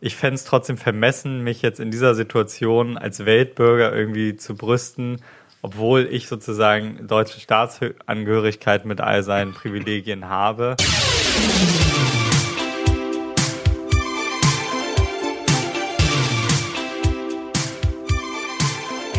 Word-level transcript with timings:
ich 0.00 0.16
fände 0.16 0.36
es 0.36 0.44
trotzdem 0.44 0.76
vermessen, 0.76 1.42
mich 1.42 1.62
jetzt 1.62 1.80
in 1.80 1.90
dieser 1.90 2.14
Situation 2.14 2.98
als 2.98 3.24
Weltbürger 3.24 3.94
irgendwie 3.94 4.36
zu 4.36 4.54
brüsten, 4.54 5.20
obwohl 5.62 6.08
ich 6.10 6.28
sozusagen 6.28 7.06
deutsche 7.06 7.40
Staatsangehörigkeit 7.40 8.84
mit 8.84 9.00
all 9.00 9.22
seinen 9.22 9.54
Privilegien 9.54 10.28
habe. 10.28 10.76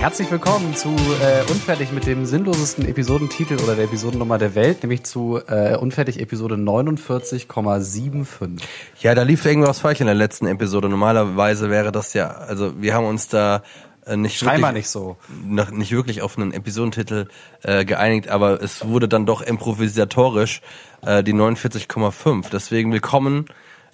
Herzlich 0.05 0.29
willkommen 0.29 0.75
zu 0.75 0.89
äh, 0.89 1.41
Unfertig 1.49 1.91
mit 1.91 2.05
dem 2.05 2.27
sinnlosesten 2.27 2.87
Episodentitel 2.87 3.55
oder 3.55 3.75
der 3.75 3.85
Episodennummer 3.85 4.37
der 4.37 4.53
Welt, 4.53 4.83
nämlich 4.83 5.03
zu 5.03 5.41
äh, 5.47 5.75
Unfertig 5.75 6.19
Episode 6.19 6.57
49,75. 6.57 8.61
Ja, 9.01 9.15
da 9.15 9.23
lief 9.23 9.43
irgendwas 9.43 9.79
falsch 9.79 10.01
in 10.01 10.05
der 10.05 10.13
letzten 10.13 10.45
Episode. 10.45 10.89
Normalerweise 10.89 11.71
wäre 11.71 11.91
das 11.91 12.13
ja, 12.13 12.27
also 12.27 12.79
wir 12.79 12.93
haben 12.93 13.07
uns 13.07 13.29
da 13.29 13.63
äh, 14.05 14.15
nicht 14.15 14.37
Scheinbar 14.37 14.75
wirklich, 14.75 14.83
nicht 14.83 14.89
so. 14.89 15.17
noch 15.43 15.71
nicht 15.71 15.91
wirklich 15.91 16.21
auf 16.21 16.37
einen 16.37 16.53
Episodentitel 16.53 17.25
äh, 17.63 17.83
geeinigt, 17.83 18.27
aber 18.27 18.61
es 18.61 18.87
wurde 18.87 19.07
dann 19.07 19.25
doch 19.25 19.41
improvisatorisch 19.41 20.61
äh, 21.03 21.23
die 21.23 21.33
49,5. 21.33 22.49
Deswegen 22.51 22.91
willkommen 22.91 23.47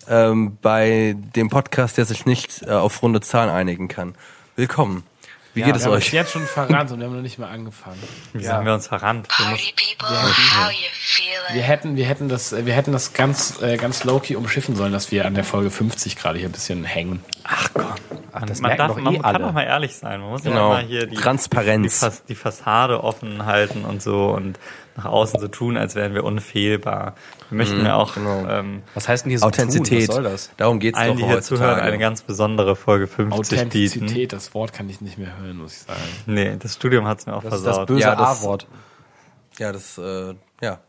ähm, 0.10 0.58
bei 0.62 1.16
dem 1.38 1.48
Podcast, 1.48 1.98
der 1.98 2.04
sich 2.04 2.26
nicht 2.26 2.64
äh, 2.64 2.72
auf 2.72 3.02
runde 3.02 3.22
Zahlen 3.22 3.50
einigen 3.50 3.88
kann. 3.88 4.14
Willkommen. 4.58 5.06
Wie 5.54 5.60
Ja, 5.62 5.66
geht 5.68 5.76
es 5.76 5.82
Wir 5.82 5.86
haben 5.88 5.98
euch? 5.98 6.06
uns 6.06 6.12
jetzt 6.12 6.32
schon 6.32 6.46
verrannt 6.48 6.92
und 6.92 7.00
wir 7.00 7.08
haben 7.08 7.16
noch 7.16 7.22
nicht 7.22 7.38
mal 7.38 7.50
angefangen. 7.50 8.02
Wie 8.34 8.48
haben 8.48 8.66
wir 8.66 8.74
uns 8.74 8.88
verrannt? 8.88 9.28
Wir 9.38 9.46
Party 9.46 9.74
people? 9.76 10.16
Wir 11.54 11.62
hätten, 11.64 11.96
wir 11.98 12.06
hätten 12.06 12.30
das, 12.30 12.54
wir 12.66 12.74
hätten 12.74 12.92
das 12.94 13.14
ganz, 13.14 13.62
äh, 13.62 13.76
ganz 13.78 14.04
low-key 14.06 14.36
umschiffen 14.36 14.76
sollen, 14.76 14.94
dass 14.94 15.12
wir 15.12 15.26
an 15.26 15.34
der 15.36 15.44
Folge 15.44 15.70
50 15.72 16.16
gerade 16.16 16.40
hier 16.40 16.48
ein 16.48 16.54
bisschen 16.54 16.86
hängen. 16.86 17.22
Ach, 17.44 17.68
das 18.48 18.62
man 18.62 18.78
darf, 18.78 18.88
doch 18.96 18.98
man 19.02 19.14
eh 19.16 19.18
kann 19.18 19.26
alle. 19.36 19.40
doch 19.40 19.52
mal 19.52 19.64
ehrlich 19.64 19.96
sein. 19.96 20.22
Man 20.22 20.30
muss 20.30 20.44
ja 20.46 20.52
Genau. 20.52 20.70
mal 20.70 20.84
hier 20.84 21.06
die, 21.08 21.16
Transparenz. 21.16 22.00
Die, 22.00 22.28
die 22.30 22.36
Fassade 22.36 23.04
offen 23.04 23.46
halten 23.46 23.84
und 23.84 24.02
so 24.02 24.28
und 24.30 24.58
nach 24.98 25.06
außen 25.06 25.40
so 25.40 25.48
tun, 25.48 25.78
als 25.78 25.96
wären 25.96 26.14
wir 26.14 26.24
unfehlbar. 26.24 27.16
Wir 27.50 27.58
möchten 27.58 27.86
ja 27.86 27.96
auch 27.96 28.14
genau. 28.16 28.46
ähm, 28.48 28.82
Was 28.94 29.08
heißt 29.08 29.26
denn 29.26 29.30
hier 29.30 29.40
so 29.40 29.46
Authentizität. 29.48 30.08
Tun? 30.08 30.10
Was 30.10 30.16
soll 30.16 30.24
das? 30.24 30.52
Darum 30.58 30.80
geht's 30.80 30.98
allen, 30.98 31.12
doch 31.12 31.18
die 31.18 31.26
hier 31.26 31.42
zuhören, 31.42 31.80
eine 31.80 31.98
ganz 31.98 32.22
besondere 32.24 32.76
Folge 32.76 33.08
50 33.08 33.32
bieten. 33.32 33.62
Authentizität, 33.68 34.34
das 34.34 34.54
Wort 34.54 34.74
kann 34.74 34.90
ich 34.90 35.00
nicht 35.02 35.18
mehr 35.18 35.38
hören, 35.40 35.58
muss 35.58 35.74
ich 35.74 35.80
sagen. 35.80 36.00
Nee, 36.26 36.56
das 36.60 36.76
Studium 36.76 37.08
hat's 37.08 37.26
mir 37.26 37.34
auch 37.36 37.44
Das 37.44 37.54
ist 37.56 37.66
das 37.66 37.76
versaut. 37.78 37.88
böse 37.88 38.02
Ja, 38.02 38.16
das- 38.16 38.42
A-Wort. 38.44 38.68
ja, 39.60 39.72
das, 39.72 39.98
äh, 39.98 40.34
ja. 40.62 40.80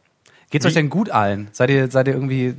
Geht's 0.50 0.67
euch 0.67 0.75
denn 0.75 0.91
gut 0.91 1.08
allen? 1.11 1.48
Seid 1.53 1.70
ihr, 1.70 1.91
seid 1.91 2.08
ihr 2.08 2.12
irgendwie 2.14 2.55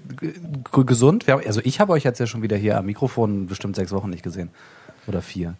gesund? 0.86 1.28
Wir 1.28 1.36
haben, 1.36 1.44
also 1.46 1.62
ich 1.64 1.80
habe 1.80 1.92
euch 1.94 2.04
jetzt 2.04 2.20
ja 2.20 2.26
schon 2.26 2.42
wieder 2.42 2.58
hier 2.58 2.78
am 2.78 2.86
Mikrofon 2.88 3.46
bestimmt 3.46 3.76
sechs 3.76 3.92
Wochen 3.92 4.10
nicht 4.10 4.24
gesehen. 4.24 4.50
Oder 5.06 5.22
vier. 5.22 5.56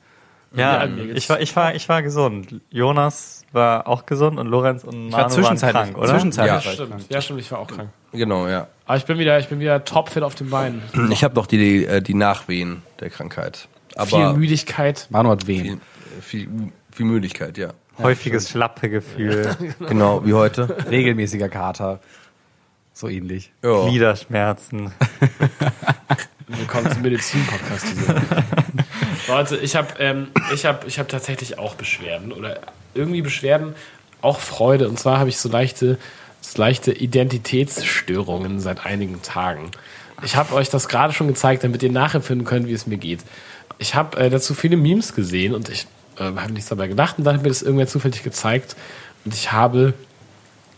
ja, 0.56 0.84
Ja, 0.86 0.96
ich 1.14 1.30
war, 1.30 1.40
ich 1.42 1.56
war, 1.56 1.76
ich 1.76 1.88
war 1.90 2.02
gesund. 2.02 2.60
Jonas 2.72 3.43
war 3.54 3.88
auch 3.88 4.06
gesund 4.06 4.40
und 4.40 4.48
Lorenz 4.48 4.84
und 4.84 4.96
Manu 4.96 5.08
Ich 5.10 5.14
war 5.18 5.30
zwischenzeitlich, 5.30 5.76
waren 5.76 5.94
krank, 5.94 5.98
oder? 5.98 6.10
zwischenzeitlich 6.10 6.66
Ja. 6.66 6.72
Stimmt, 6.72 6.90
krank. 6.90 7.04
ja, 7.10 7.22
stimmt, 7.22 7.40
ich 7.40 7.52
war 7.52 7.60
auch 7.60 7.68
krank. 7.68 7.90
Genau, 8.12 8.48
ja. 8.48 8.68
Aber 8.86 8.98
ich 8.98 9.06
bin 9.06 9.18
wieder, 9.18 9.40
ich 9.40 9.48
bin 9.48 9.60
wieder 9.60 9.84
topfit 9.86 10.24
auf 10.24 10.36
den 10.36 10.50
Beinen. 10.50 10.82
Ich 11.12 11.24
habe 11.24 11.36
noch 11.36 11.46
die, 11.46 11.86
äh, 11.86 12.02
die 12.02 12.14
Nachwehen 12.14 12.82
der 13.00 13.10
Krankheit. 13.10 13.68
Aber 13.96 14.08
Viel 14.08 14.34
Müdigkeit. 14.34 15.08
Manu 15.10 15.30
hat 15.30 15.46
wen? 15.48 15.64
viel, 15.64 15.80
viel, 16.22 16.50
viel 16.92 17.06
Müdigkeit, 17.06 17.58
ja. 17.58 17.70
Häufiges 18.00 18.50
Schlappegefühl, 18.50 19.56
Genau, 19.88 20.26
wie 20.26 20.34
heute. 20.34 20.76
Regelmäßiger 20.90 21.48
Kater. 21.48 22.00
So 22.92 23.08
ähnlich. 23.08 23.52
Ja. 23.64 23.86
Gliederschmerzen. 23.88 24.92
Willkommen 26.48 26.92
zum 26.92 27.02
Medizin-Podcast. 27.04 27.86
Leute, 29.28 29.58
ich 29.58 29.76
habe 29.76 29.88
ähm, 30.00 30.28
ich 30.54 30.66
hab, 30.66 30.86
ich 30.88 31.00
hab 31.00 31.08
tatsächlich 31.08 31.58
auch 31.58 31.76
Beschwerden 31.76 32.32
oder 32.32 32.60
irgendwie 32.94 33.22
Beschwerden, 33.22 33.76
auch 34.22 34.40
Freude. 34.40 34.90
Und 34.90 35.00
zwar 35.00 35.20
habe 35.20 35.30
ich 35.30 35.38
so 35.38 35.50
leichte, 35.50 35.98
so 36.42 36.62
leichte 36.62 36.92
Identitätsstörungen 36.92 38.60
seit 38.60 38.86
einigen 38.86 39.22
Tagen. 39.22 39.72
Ich 40.24 40.36
habe 40.36 40.54
euch 40.54 40.70
das 40.70 40.88
gerade 40.88 41.14
schon 41.14 41.28
gezeigt, 41.28 41.64
damit 41.64 41.84
ihr 41.84 41.92
nachempfinden 41.92 42.46
könnt, 42.46 42.68
wie 42.68 42.74
es 42.74 42.88
mir 42.88 42.98
geht. 42.98 43.20
Ich 43.80 43.96
habe 43.96 44.18
äh, 44.18 44.30
dazu 44.30 44.54
viele 44.54 44.78
Memes 44.78 45.14
gesehen 45.14 45.54
und 45.54 45.70
ich 45.70 45.88
äh, 46.18 46.24
habe 46.24 46.54
nichts 46.54 46.70
dabei 46.70 46.88
gedacht 46.88 47.18
und 47.18 47.24
dann 47.26 47.36
hat 47.36 47.44
mir 47.44 47.50
das 47.50 47.62
irgendwer 47.62 47.88
zufällig 47.88 48.24
gezeigt. 48.24 48.76
Und 49.26 49.34
ich 49.34 49.52
habe 49.52 49.94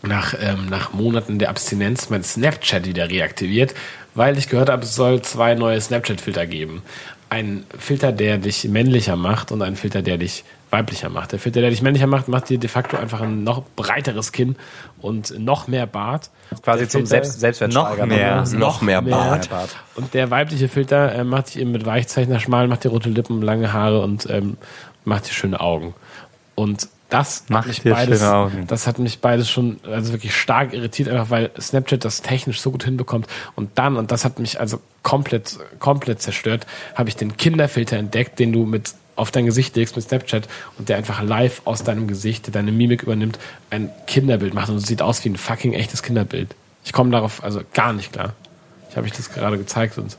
nach, 0.02 0.34
ähm, 0.40 0.66
nach 0.68 0.92
Monaten 0.92 1.38
der 1.38 1.50
Abstinenz 1.50 2.10
mein 2.10 2.24
Snapchat 2.24 2.86
wieder 2.86 3.10
reaktiviert, 3.10 3.74
weil 4.14 4.38
ich 4.38 4.48
gehört 4.48 4.68
habe, 4.68 4.84
es 4.84 4.94
soll 4.94 5.22
zwei 5.22 5.54
neue 5.54 5.80
Snapchat-Filter 5.80 6.46
geben. 6.46 6.82
Ein 7.28 7.64
Filter, 7.78 8.12
der 8.12 8.38
dich 8.38 8.64
männlicher 8.64 9.16
macht 9.16 9.52
und 9.52 9.62
ein 9.62 9.76
Filter, 9.76 10.02
der 10.02 10.16
dich 10.16 10.44
weiblicher 10.70 11.08
macht. 11.08 11.32
Der 11.32 11.38
Filter, 11.38 11.60
der 11.60 11.70
dich 11.70 11.82
männlicher 11.82 12.06
macht, 12.06 12.28
macht 12.28 12.48
dir 12.48 12.58
de 12.58 12.68
facto 12.68 12.96
einfach 12.96 13.20
ein 13.20 13.44
noch 13.44 13.62
breiteres 13.76 14.32
Kinn 14.32 14.56
und 15.00 15.38
noch 15.38 15.68
mehr 15.68 15.86
Bart. 15.86 16.30
Quasi 16.62 16.80
Der 16.80 16.88
zum 16.88 17.06
Filter- 17.06 17.24
Selbst. 17.24 17.62
Noch 17.68 17.96
mehr. 18.04 18.44
Noch 18.54 18.82
mehr 18.82 19.02
Bart. 19.02 19.48
Bart. 19.50 19.76
Und 19.94 20.14
der 20.14 20.30
weibliche 20.30 20.68
Filter 20.68 21.12
äh, 21.14 21.24
macht 21.24 21.48
dich 21.48 21.60
eben 21.60 21.72
mit 21.72 21.86
Weichzeichner 21.86 22.40
schmal, 22.40 22.68
macht 22.68 22.84
dir 22.84 22.90
rote 22.90 23.08
Lippen, 23.08 23.42
lange 23.42 23.72
Haare 23.72 24.00
und 24.00 24.28
ähm, 24.28 24.56
macht 25.04 25.28
dir 25.28 25.32
schöne 25.32 25.60
Augen. 25.60 25.94
Und 26.54 26.88
das 27.08 27.44
Macht 27.48 27.60
hat 27.60 27.68
mich 27.68 27.82
dir 27.82 27.92
beides, 27.92 28.18
schöne 28.18 28.34
Augen. 28.34 28.66
das 28.66 28.88
hat 28.88 28.98
mich 28.98 29.20
beides 29.20 29.48
schon 29.48 29.78
also 29.88 30.12
wirklich 30.12 30.34
stark 30.34 30.72
irritiert, 30.72 31.08
einfach 31.08 31.30
weil 31.30 31.50
Snapchat 31.60 32.04
das 32.04 32.20
technisch 32.22 32.60
so 32.60 32.72
gut 32.72 32.82
hinbekommt. 32.82 33.28
Und 33.54 33.78
dann, 33.78 33.96
und 33.96 34.10
das 34.10 34.24
hat 34.24 34.40
mich 34.40 34.58
also 34.58 34.80
komplett, 35.04 35.56
komplett 35.78 36.20
zerstört, 36.20 36.66
habe 36.96 37.08
ich 37.08 37.14
den 37.14 37.36
Kinderfilter 37.36 37.96
entdeckt, 37.96 38.40
den 38.40 38.52
du 38.52 38.64
mit 38.66 38.94
auf 39.16 39.30
dein 39.30 39.46
Gesicht 39.46 39.74
legst 39.76 39.96
mit 39.96 40.04
Snapchat 40.06 40.46
und 40.78 40.88
der 40.88 40.96
einfach 40.98 41.22
live 41.22 41.62
aus 41.64 41.82
deinem 41.82 42.06
Gesicht, 42.06 42.46
der 42.46 42.52
deine 42.52 42.70
Mimik 42.72 43.02
übernimmt, 43.02 43.38
ein 43.70 43.90
Kinderbild 44.06 44.54
macht 44.54 44.68
und 44.68 44.76
es 44.76 44.84
sieht 44.84 45.02
aus 45.02 45.24
wie 45.24 45.30
ein 45.30 45.36
fucking 45.36 45.72
echtes 45.72 46.02
Kinderbild. 46.02 46.54
Ich 46.84 46.92
komme 46.92 47.10
darauf 47.10 47.42
also 47.42 47.62
gar 47.74 47.92
nicht 47.92 48.12
klar. 48.12 48.34
Ich 48.90 48.96
habe 48.96 49.06
euch 49.06 49.12
das 49.12 49.30
gerade 49.32 49.58
gezeigt 49.58 49.98
und 49.98 50.16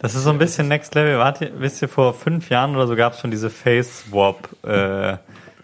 Das 0.00 0.14
ist 0.14 0.24
so 0.24 0.30
ein 0.30 0.38
bisschen 0.38 0.68
Next 0.68 0.94
Level. 0.94 1.18
Wart 1.18 1.40
ihr, 1.40 1.52
wisst 1.60 1.82
ihr, 1.82 1.88
vor 1.88 2.14
fünf 2.14 2.50
Jahren 2.50 2.74
oder 2.76 2.86
so 2.86 2.96
gab 2.96 3.12
es 3.14 3.20
schon 3.20 3.30
diese 3.30 3.50
Face 3.50 4.00
Swap, 4.08 4.48
äh, 4.64 5.16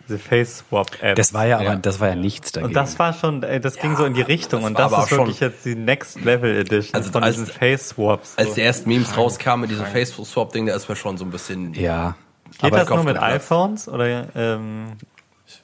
diese 0.08 0.18
Face 0.18 0.58
Swap 0.58 0.90
App. 1.02 1.16
Das 1.16 1.32
war 1.34 1.46
ja 1.46 1.56
aber, 1.56 1.64
Ja. 1.64 1.76
das 1.76 1.98
war 2.00 2.08
ja 2.08 2.14
nichts 2.14 2.52
dagegen. 2.52 2.68
und 2.68 2.74
das 2.74 2.98
war 2.98 3.12
schon, 3.14 3.42
ey, 3.42 3.60
das 3.60 3.76
ging 3.76 3.96
so 3.96 4.04
in 4.04 4.14
die 4.14 4.22
Richtung. 4.22 4.60
das 4.60 4.68
Und 4.68 4.78
das 4.78 4.92
ist 5.04 5.10
wirklich 5.12 5.40
jetzt 5.40 5.64
die 5.64 5.74
Next 5.76 6.20
Level 6.24 6.54
Edition 6.56 6.94
Also 6.94 7.10
von 7.12 7.22
als- 7.24 7.36
diesen 7.36 7.46
Face 7.52 7.88
Swaps. 7.90 8.34
Als 8.36 8.54
die 8.54 8.60
ersten 8.62 8.88
Memes 8.88 9.16
rauskamen 9.16 9.62
mit 9.62 9.70
diesem 9.70 9.86
Facebook-Swap-Ding, 9.86 10.66
da 10.66 10.74
ist 10.74 10.88
mir 10.88 10.96
schon 10.96 11.16
so 11.16 11.24
ein 11.24 11.30
bisschen... 11.30 11.72
ja. 11.74 12.16
Geht 12.58 12.64
aber 12.72 12.78
das 12.78 12.88
nur 12.88 13.04
mit 13.04 13.18
iPhones 13.20 13.88
oder 13.88 14.26
ähm, 14.34 14.92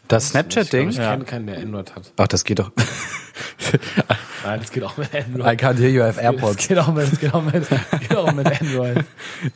Das 0.08 0.24
ich, 0.24 0.30
Snapchat-Ding? 0.30 0.90
kenne 0.90 1.24
keinen, 1.24 1.46
der 1.46 1.58
Android 1.58 1.94
hat. 1.94 2.12
Ach, 2.16 2.28
das 2.28 2.44
geht 2.44 2.58
doch. 2.58 2.70
Nein, 4.44 4.58
das 4.60 4.70
geht 4.72 4.82
auch 4.82 4.96
mit 4.96 5.12
I 5.14 5.18
Android. 5.18 5.60
can't 5.60 5.78
hear 5.78 5.88
you 5.88 6.02
have 6.02 6.14
Das 6.16 6.24
AirPods. 6.24 6.68
geht 6.68 6.78
auch 6.78 6.92
mit, 6.92 7.10
das 7.12 7.20
geht 7.20 7.32
auch 7.34 7.42
mit, 7.42 7.66
geht 8.00 8.16
auch 8.16 8.32
mit 8.32 8.46
Android. 8.60 9.04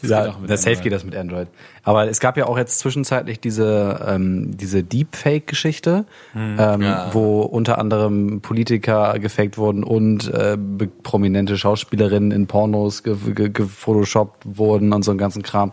Das 0.00 0.10
Ja, 0.10 0.24
geht 0.26 0.34
auch 0.34 0.38
mit 0.40 0.50
das 0.50 0.60
Safe 0.62 0.70
Android. 0.70 0.82
geht 0.84 0.92
das 0.92 1.04
mit 1.04 1.16
Android. 1.16 1.48
Aber 1.82 2.08
es 2.08 2.20
gab 2.20 2.36
ja 2.36 2.46
auch 2.46 2.56
jetzt 2.58 2.78
zwischenzeitlich 2.78 3.40
diese, 3.40 4.04
ähm, 4.06 4.56
diese 4.56 4.82
Deepfake-Geschichte, 4.84 6.04
ähm, 6.34 6.56
Ja. 6.82 7.08
wo 7.12 7.40
unter 7.42 7.78
anderem 7.78 8.40
Politiker 8.42 9.18
gefaked 9.18 9.58
wurden 9.58 9.82
und 9.84 10.32
äh, 10.32 10.56
prominente 11.02 11.56
Schauspielerinnen 11.58 12.30
in 12.30 12.46
Pornos 12.46 13.02
ge- 13.02 13.16
ge- 13.34 13.48
gefotoshoppt 13.50 14.44
wurden 14.46 14.92
und 14.92 15.02
so 15.02 15.10
einen 15.10 15.18
ganzen 15.18 15.42
Kram. 15.42 15.72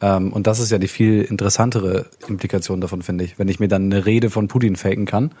Ähm, 0.00 0.32
und 0.32 0.46
das 0.46 0.58
ist 0.60 0.70
ja 0.70 0.78
die 0.78 0.88
viel 0.88 1.22
interessantere 1.22 2.06
Implikation 2.28 2.80
davon, 2.80 3.02
finde 3.02 3.24
ich. 3.24 3.38
Wenn 3.38 3.48
ich 3.48 3.60
mir 3.60 3.68
dann 3.68 3.84
eine 3.92 4.06
Rede 4.06 4.30
von 4.30 4.48
Putin 4.48 4.76
faken 4.76 5.06
kann. 5.06 5.32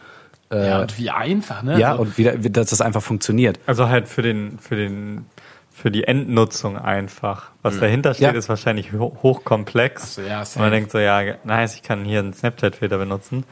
Ja, 0.52 0.80
und 0.80 0.98
wie 0.98 1.10
einfach, 1.10 1.62
ne? 1.62 1.78
Ja, 1.78 1.92
Also, 1.92 2.02
und 2.02 2.18
wieder, 2.18 2.32
dass 2.36 2.70
das 2.70 2.80
einfach 2.80 3.02
funktioniert. 3.02 3.60
also 3.66 3.88
halt 3.88 4.08
für 4.08 4.22
den, 4.22 4.58
für 4.58 4.74
den, 4.74 5.26
für 5.72 5.92
die 5.92 6.02
Endnutzung 6.04 6.76
einfach. 6.76 7.50
Was 7.62 7.78
dahinter 7.78 8.14
steht, 8.14 8.32
Ja. 8.32 8.38
ist 8.38 8.48
wahrscheinlich 8.48 8.92
ho 8.92 9.16
hochkomplex. 9.22 10.16
So, 10.16 10.22
ja, 10.22 10.40
und 10.40 10.56
man 10.56 10.72
denkt 10.72 10.90
so, 10.90 10.98
ja, 10.98 11.36
nice, 11.44 11.76
ich 11.76 11.82
kann 11.82 12.04
hier 12.04 12.18
einen 12.18 12.34
Snapchat-Filter 12.34 12.98
benutzen. 12.98 13.44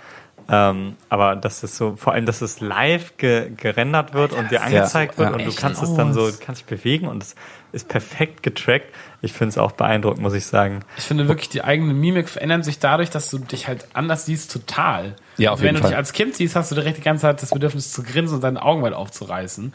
Ähm, 0.50 0.96
aber 1.08 1.36
das 1.36 1.62
ist 1.62 1.76
so, 1.76 1.94
vor 1.96 2.14
allem, 2.14 2.26
dass 2.26 2.40
es 2.40 2.60
live 2.60 3.16
ge 3.18 3.50
gerendert 3.56 4.14
wird 4.14 4.32
und 4.32 4.50
dir 4.50 4.62
angezeigt 4.62 5.18
wird 5.18 5.28
ja. 5.30 5.36
und 5.36 5.44
du 5.44 5.54
kannst 5.54 5.82
es 5.82 5.94
dann 5.94 6.14
so, 6.14 6.28
du 6.30 6.36
kannst 6.40 6.62
dich 6.62 6.66
bewegen 6.66 7.06
und 7.06 7.22
es 7.22 7.34
ist 7.72 7.88
perfekt 7.88 8.42
getrackt. 8.42 8.86
Ich 9.20 9.32
finde 9.32 9.50
es 9.50 9.58
auch 9.58 9.72
beeindruckend, 9.72 10.22
muss 10.22 10.34
ich 10.34 10.46
sagen. 10.46 10.80
ich 10.96 11.04
finde 11.04 11.26
wirklich, 11.26 11.48
die 11.48 11.64
eigene 11.64 11.92
Mimik 11.92 12.28
verändert 12.28 12.64
sich 12.64 12.78
dadurch, 12.78 13.10
dass 13.10 13.30
du 13.30 13.38
dich 13.38 13.66
halt 13.66 13.86
anders 13.92 14.26
siehst, 14.26 14.52
total. 14.52 15.16
Ja, 15.38 15.50
auf 15.50 15.58
Wenn 15.60 15.66
jeden 15.66 15.76
du 15.76 15.82
Fall. 15.82 15.90
dich 15.90 15.96
als 15.96 16.12
Kind 16.12 16.36
siehst, 16.36 16.54
hast 16.54 16.70
du 16.70 16.76
direkt 16.76 16.98
die 16.98 17.02
ganze 17.02 17.22
Zeit 17.22 17.42
das 17.42 17.50
Bedürfnis 17.50 17.92
zu 17.92 18.02
grinsen 18.04 18.36
und 18.36 18.44
deine 18.44 18.62
Augen 18.62 18.82
weit 18.82 18.92
aufzureißen. 18.92 19.72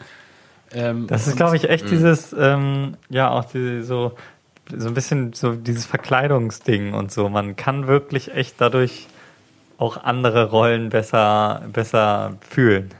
Ähm, 0.72 1.06
Das 1.08 1.26
ist, 1.26 1.36
glaube 1.36 1.56
ich, 1.56 1.68
echt 1.68 1.90
dieses, 1.90 2.34
ähm, 2.38 2.96
ja, 3.10 3.28
auch 3.30 3.44
die, 3.44 3.82
so, 3.82 4.12
so 4.74 4.88
ein 4.88 4.94
bisschen 4.94 5.34
so 5.34 5.52
dieses 5.52 5.84
Verkleidungsding 5.84 6.94
und 6.94 7.12
so. 7.12 7.28
Man 7.28 7.54
kann 7.54 7.86
wirklich 7.86 8.34
echt 8.34 8.54
dadurch 8.58 9.06
auch 9.76 10.02
andere 10.04 10.48
Rollen 10.50 10.88
besser, 10.88 11.62
besser 11.72 12.38
fühlen. 12.48 12.90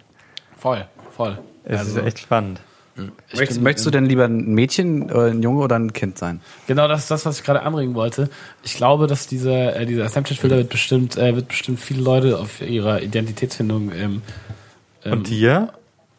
voll, 0.58 0.84
voll. 1.16 1.38
Es 1.64 1.78
Also- 1.80 2.00
ist 2.00 2.06
echt 2.06 2.18
spannend. 2.18 2.60
Möchtest, 2.96 3.60
möchtest 3.60 3.86
du 3.86 3.90
denn 3.90 4.06
lieber 4.06 4.24
ein 4.24 4.54
Mädchen, 4.54 5.10
oder 5.10 5.26
ein 5.26 5.42
Junge 5.42 5.62
oder 5.62 5.76
ein 5.76 5.92
Kind 5.92 6.16
sein? 6.16 6.40
Genau, 6.68 6.86
das 6.86 7.02
ist 7.02 7.10
das, 7.10 7.26
was 7.26 7.38
ich 7.38 7.44
gerade 7.44 7.62
anregen 7.62 7.94
wollte. 7.94 8.30
Ich 8.62 8.74
glaube, 8.74 9.08
dass 9.08 9.26
dieser, 9.26 9.76
äh, 9.76 9.86
dieser 9.86 10.08
Snapchat-Filter 10.08 10.56
wird 10.56 10.68
bestimmt, 10.68 11.16
äh, 11.16 11.34
wird 11.34 11.48
bestimmt 11.48 11.80
viele 11.80 12.02
Leute 12.02 12.38
auf 12.38 12.60
ihrer 12.60 13.02
Identitätsfindung 13.02 13.90
ähm, 13.92 14.22
Und 15.04 15.28
dir? 15.28 15.72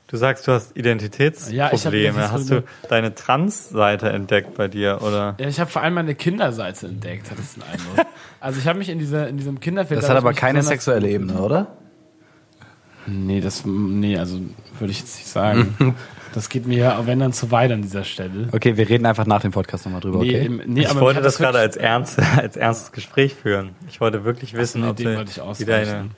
Du 0.07 0.17
sagst, 0.17 0.47
du 0.47 0.51
hast 0.51 0.77
Identitätsprobleme. 0.77 2.19
Ja, 2.19 2.31
hast 2.31 2.51
du 2.51 2.63
deine 2.89 3.15
Trans-Seite 3.15 4.09
entdeckt 4.09 4.55
bei 4.55 4.67
dir, 4.67 4.99
oder? 5.01 5.35
Ja, 5.39 5.47
ich 5.47 5.59
habe 5.59 5.71
vor 5.71 5.81
allem 5.81 5.95
meine 5.95 6.13
Kinderseite 6.13 6.87
entdeckt, 6.87 7.31
hat 7.31 7.39
es 7.39 7.53
den 7.53 7.63
Eindruck. 7.63 8.05
Also 8.41 8.59
ich 8.59 8.67
habe 8.67 8.77
mich 8.77 8.89
in, 8.89 8.99
dieser, 8.99 9.27
in 9.27 9.37
diesem 9.37 9.59
Kinderfilter... 9.59 10.01
Das 10.01 10.09
hat 10.11 10.17
aber 10.17 10.33
keine 10.33 10.61
sexuelle 10.61 11.09
Ebene, 11.09 11.33
oder? 11.39 11.77
Nee, 13.07 13.41
das, 13.41 13.63
nee, 13.65 14.19
also 14.19 14.39
würde 14.77 14.91
ich 14.91 14.99
jetzt 14.99 15.15
nicht 15.15 15.27
sagen. 15.27 15.75
das 16.35 16.49
geht 16.49 16.67
mir, 16.67 17.01
wenn 17.05 17.19
dann 17.19 17.33
zu 17.33 17.49
weit 17.51 17.71
an 17.71 17.81
dieser 17.81 18.03
Stelle. 18.03 18.49
Okay, 18.51 18.77
wir 18.77 18.87
reden 18.89 19.05
einfach 19.05 19.25
nach 19.25 19.41
dem 19.41 19.51
Podcast 19.51 19.85
nochmal 19.85 20.01
drüber, 20.01 20.19
Nee, 20.19 20.35
okay? 20.35 20.45
im, 20.45 20.61
nee 20.65 20.81
ich 20.81 20.89
aber 20.89 21.01
wollte 21.01 21.21
das 21.21 21.37
gerade 21.37 21.59
als, 21.59 21.77
ernst, 21.77 22.19
als 22.37 22.57
ernstes 22.57 22.91
Gespräch 22.91 23.33
führen. 23.33 23.71
Ich 23.87 24.01
wollte 24.01 24.23
wirklich 24.25 24.53
wissen, 24.53 24.81
Nee, 24.81 24.89
ob 24.89 24.97
du, 24.97 25.15
wollte 25.15 25.31
ich 25.31 25.59
wie 25.59 25.65
deine, 25.65 25.81
ausweichen. 25.81 26.11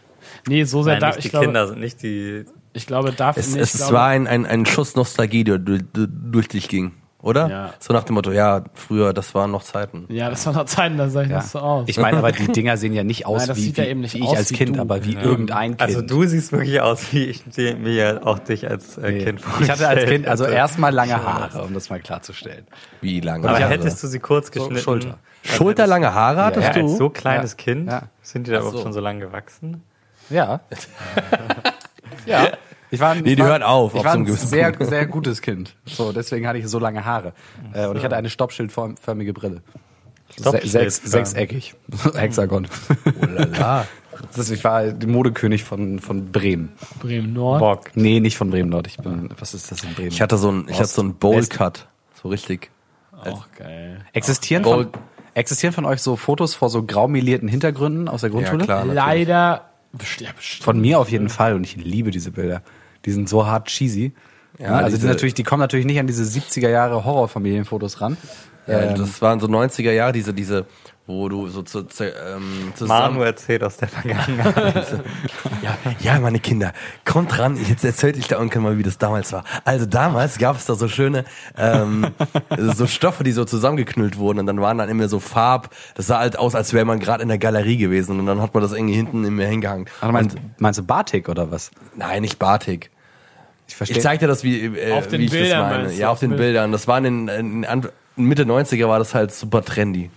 Nee, 0.47 0.63
so 0.63 0.83
sehr 0.83 0.93
nein, 0.93 1.01
da, 1.01 1.07
nicht 1.07 1.17
ich 1.19 1.23
die 1.25 1.29
glaube, 1.29 1.45
Kinder 1.45 1.67
sind, 1.67 1.79
nicht 1.79 2.01
die, 2.01 2.45
ich 2.73 2.87
glaube, 2.87 3.11
dafür 3.11 3.41
Es, 3.41 3.53
nee, 3.53 3.61
es 3.61 3.77
glaube, 3.77 3.93
war 3.93 4.07
ein, 4.07 4.27
ein, 4.27 4.45
ein 4.45 4.65
Schuss 4.65 4.95
Nostalgie, 4.95 5.43
der 5.43 5.59
durch, 5.59 5.83
durch 5.93 6.47
dich 6.47 6.67
ging, 6.67 6.93
oder? 7.21 7.49
Ja. 7.49 7.73
So 7.79 7.93
nach 7.93 8.03
dem 8.03 8.13
Motto, 8.15 8.31
ja, 8.31 8.63
früher, 8.73 9.11
das 9.13 9.33
waren 9.35 9.51
noch 9.51 9.63
Zeiten. 9.63 10.05
Ja, 10.09 10.29
das 10.29 10.45
war 10.45 10.53
noch 10.53 10.65
Zeiten, 10.65 10.97
da 10.97 11.09
sah 11.09 11.23
ich 11.23 11.29
Ja. 11.29 11.37
noch 11.37 11.43
so 11.43 11.59
aus. 11.59 11.83
Ich 11.87 11.97
meine, 11.97 12.17
aber 12.17 12.31
die 12.31 12.47
Dinger 12.51 12.77
sehen 12.77 12.93
ja 12.93 13.03
nicht 13.03 13.25
aus 13.25 13.39
Nein, 13.39 13.47
das 13.49 13.57
wie, 13.57 13.61
sieht 13.61 13.77
ja 13.77 13.85
wie, 13.85 13.87
eben 13.89 14.01
nicht 14.01 14.13
wie 14.13 14.19
ich 14.19 14.25
aus 14.25 14.37
als 14.37 14.51
wie 14.51 14.55
Kind, 14.55 14.77
du. 14.77 14.81
aber 14.81 15.03
wie 15.03 15.15
irgendein 15.15 15.71
Kind. 15.71 15.81
also 15.81 16.01
du 16.01 16.25
siehst 16.25 16.51
wirklich 16.51 16.79
aus, 16.81 17.11
wie 17.13 17.25
ich 17.25 17.43
mir 17.79 18.21
auch 18.25 18.39
dich 18.39 18.69
als 18.69 18.97
äh, 18.97 19.11
Nee. 19.11 19.23
Kind 19.25 19.41
ich 19.61 19.69
hatte 19.69 19.87
als 19.87 20.05
Kind 20.05 20.27
also 20.27 20.45
erstmal 20.45 20.93
lange 20.93 21.15
Haare, 21.23 21.63
um 21.63 21.73
das 21.73 21.89
mal 21.89 21.99
klarzustellen. 21.99 22.67
Wie 23.01 23.19
lange? 23.19 23.47
Aber 23.49 23.57
Haare? 23.59 23.69
hättest 23.69 24.03
du 24.03 24.07
sie 24.07 24.19
kurz 24.19 24.51
geschnitten? 24.51 24.77
Schulter. 24.77 25.17
Schulterlange 25.43 26.13
Haare 26.13 26.43
hattest 26.45 26.67
Ja, 26.67 26.73
du? 26.73 26.81
als 26.81 26.97
so 26.97 27.09
kleines 27.09 27.51
Ja. 27.53 27.57
Kind? 27.57 27.87
Ja. 27.89 28.01
Sind 28.21 28.47
die 28.47 28.51
da 28.51 28.61
so. 28.61 28.77
schon 28.81 28.93
so 28.93 28.99
lang 28.99 29.19
gewachsen? 29.19 29.81
Ja. 30.29 30.59
ja. 32.25 32.47
Ich 32.91 32.99
war, 32.99 33.11
ein- 33.11 33.23
Nee, 33.23 33.35
die 33.35 33.41
war, 33.41 33.49
hören 33.49 33.63
auf, 33.63 33.93
Ich 33.95 34.03
war 34.03 34.13
so 34.13 34.19
ein 34.19 34.25
sehr, 34.27 34.71
Punkt. 34.71 34.89
sehr 34.89 35.05
gutes 35.07 35.41
Kind. 35.41 35.75
So, 35.85 36.11
deswegen 36.11 36.47
hatte 36.47 36.59
ich 36.59 36.67
so 36.67 36.79
lange 36.79 37.03
Haare. 37.05 37.33
Äh, 37.73 37.87
und 37.87 37.97
ich 37.97 38.03
hatte 38.03 38.15
eine 38.15 38.29
stoppschildförmige 38.29 39.33
Brille. 39.33 39.61
Se 40.37 40.59
sechs, 40.63 40.97
sechseckig. 41.03 41.73
Hexagon. 42.15 42.67
Oh 43.05 43.25
lala. 43.25 43.85
Das 44.35 44.49
ich 44.49 44.63
war 44.63 44.83
der 44.91 45.09
Modekönig 45.09 45.63
von, 45.63 45.99
von 45.99 46.31
Bremen. 46.31 46.71
Bremen 46.99 47.33
Nord. 47.33 47.59
Bock. 47.59 47.81
Nee, 47.95 48.19
nicht 48.19 48.37
von 48.37 48.49
Bremen 48.49 48.69
Nord. 48.69 48.87
Ich 48.87 48.97
bin, 48.97 49.29
was 49.39 49.53
ist 49.53 49.71
das 49.71 49.83
in 49.83 49.93
Bremen? 49.93 50.09
Ich 50.09 50.21
hatte 50.21 50.37
so 50.37 50.51
ein, 50.51 50.65
ich 50.69 50.77
hatte 50.79 50.87
so 50.89 51.03
ein 51.03 51.15
Bowl-Cut. 51.15 51.87
So 52.21 52.29
richtig. 52.29 52.71
Auch 53.11 53.45
geil. 53.57 54.05
existieren, 54.13 54.63
von, 54.63 54.87
existieren 55.33 55.73
von 55.73 55.85
euch 55.85 56.01
so 56.01 56.15
Fotos 56.15 56.53
vor 56.53 56.69
so 56.69 56.83
graumelierten 56.83 57.47
Hintergründen 57.47 58.07
aus 58.07 58.21
der 58.21 58.29
Grundschule? 58.29 58.59
Ja, 58.59 58.65
klar. 58.65 58.85
natürlich. 58.85 58.95
Leider. 58.95 59.69
Von 60.61 60.79
mir 60.81 60.99
auf 60.99 61.09
jeden 61.09 61.29
Fall 61.29 61.55
und 61.55 61.63
ich 61.63 61.75
liebe 61.77 62.11
diese 62.11 62.31
Bilder. 62.31 62.61
Die 63.07 63.11
sind 63.11 63.27
so 63.27 63.47
hart 63.47 63.67
cheesy. 63.69 64.13
Ja, 64.59 64.67
also 64.69 64.85
die, 64.85 64.91
diese- 64.91 65.01
sind 65.01 65.09
natürlich, 65.09 65.33
die 65.33 65.43
kommen 65.43 65.61
natürlich 65.61 65.85
nicht 65.87 65.99
an 65.99 66.05
diese 66.07 66.23
70er 66.23 66.69
Jahre 66.69 67.03
Horrorfamilienfotos 67.05 68.01
ran. 68.01 68.17
Ja, 68.67 68.81
Ähm, 68.81 68.95
das 68.95 69.21
waren 69.21 69.39
so 69.39 69.47
90er 69.47 69.91
Jahre, 69.91 70.11
diese, 70.11 70.33
diese, 70.33 70.65
wo 71.05 71.29
du 71.29 71.47
so 71.47 71.61
zu, 71.61 71.83
zu, 71.83 72.03
ähm, 72.03 72.43
Manu 72.65 72.73
zusammen... 72.75 73.21
erzählt 73.21 73.63
aus 73.63 73.77
der 73.77 73.87
Vergangenheit. 73.87 74.87
Ja, 75.63 75.77
ja, 75.99 76.19
meine 76.19 76.39
Kinder, 76.39 76.73
kommt 77.05 77.39
ran, 77.39 77.57
jetzt 77.69 77.83
erzählt 77.85 78.17
euch 78.17 78.27
der 78.27 78.39
Onkel 78.39 78.61
mal, 78.61 78.77
wie 78.77 78.83
das 78.83 78.97
damals 78.97 79.31
war. 79.33 79.43
Also 79.65 79.85
damals 79.85 80.37
gab 80.37 80.55
es 80.57 80.65
da 80.65 80.75
so 80.75 80.87
schöne, 80.87 81.23
ähm, 81.57 82.07
so 82.75 82.85
Stoffe, 82.87 83.23
die 83.23 83.31
so 83.31 83.45
zusammengeknüllt 83.45 84.17
wurden 84.17 84.39
und 84.39 84.45
dann 84.47 84.59
waren 84.61 84.77
dann 84.77 84.89
immer 84.89 85.07
so 85.07 85.19
Farb, 85.19 85.69
das 85.95 86.07
sah 86.07 86.19
halt 86.19 86.37
aus, 86.37 86.53
als 86.55 86.73
wäre 86.73 86.85
man 86.85 86.99
gerade 86.99 87.23
in 87.23 87.29
der 87.29 87.37
Galerie 87.39 87.77
gewesen 87.77 88.19
und 88.19 88.25
dann 88.25 88.41
hat 88.41 88.53
man 88.53 88.61
das 88.61 88.73
irgendwie 88.73 88.93
hinten 88.95 89.23
in 89.23 89.33
mir 89.35 89.47
hingehangen. 89.47 89.85
Ach, 90.01 90.11
meinst, 90.11 90.35
Und, 90.35 90.59
meinst 90.61 90.79
du 90.79 90.83
Batik 90.83 91.29
oder 91.29 91.51
was? 91.51 91.71
nein, 91.95 92.21
nicht 92.21 92.37
Batik. 92.37 92.91
Ich 93.67 93.75
verstehe. 93.75 93.97
Ich 93.97 94.03
zeig 94.03 94.19
dir 94.19 94.27
das, 94.27 94.43
wie, 94.43 94.65
äh, 94.65 94.91
Auf 94.93 95.07
den 95.07 95.21
wie 95.21 95.25
ich 95.25 95.31
Bildern 95.31 95.69
das 95.69 95.77
meine. 95.89 95.93
Ja, 95.93 96.09
auf 96.09 96.19
den 96.19 96.29
Bild- 96.29 96.39
Bildern. 96.41 96.71
Das 96.71 96.87
waren 96.87 97.05
in, 97.05 97.27
in, 97.27 97.63
in 97.63 98.23
Mitte 98.23 98.43
90er 98.43 98.87
war 98.87 98.99
das 98.99 99.13
halt 99.13 99.33
super 99.33 99.63
trendy. 99.63 100.09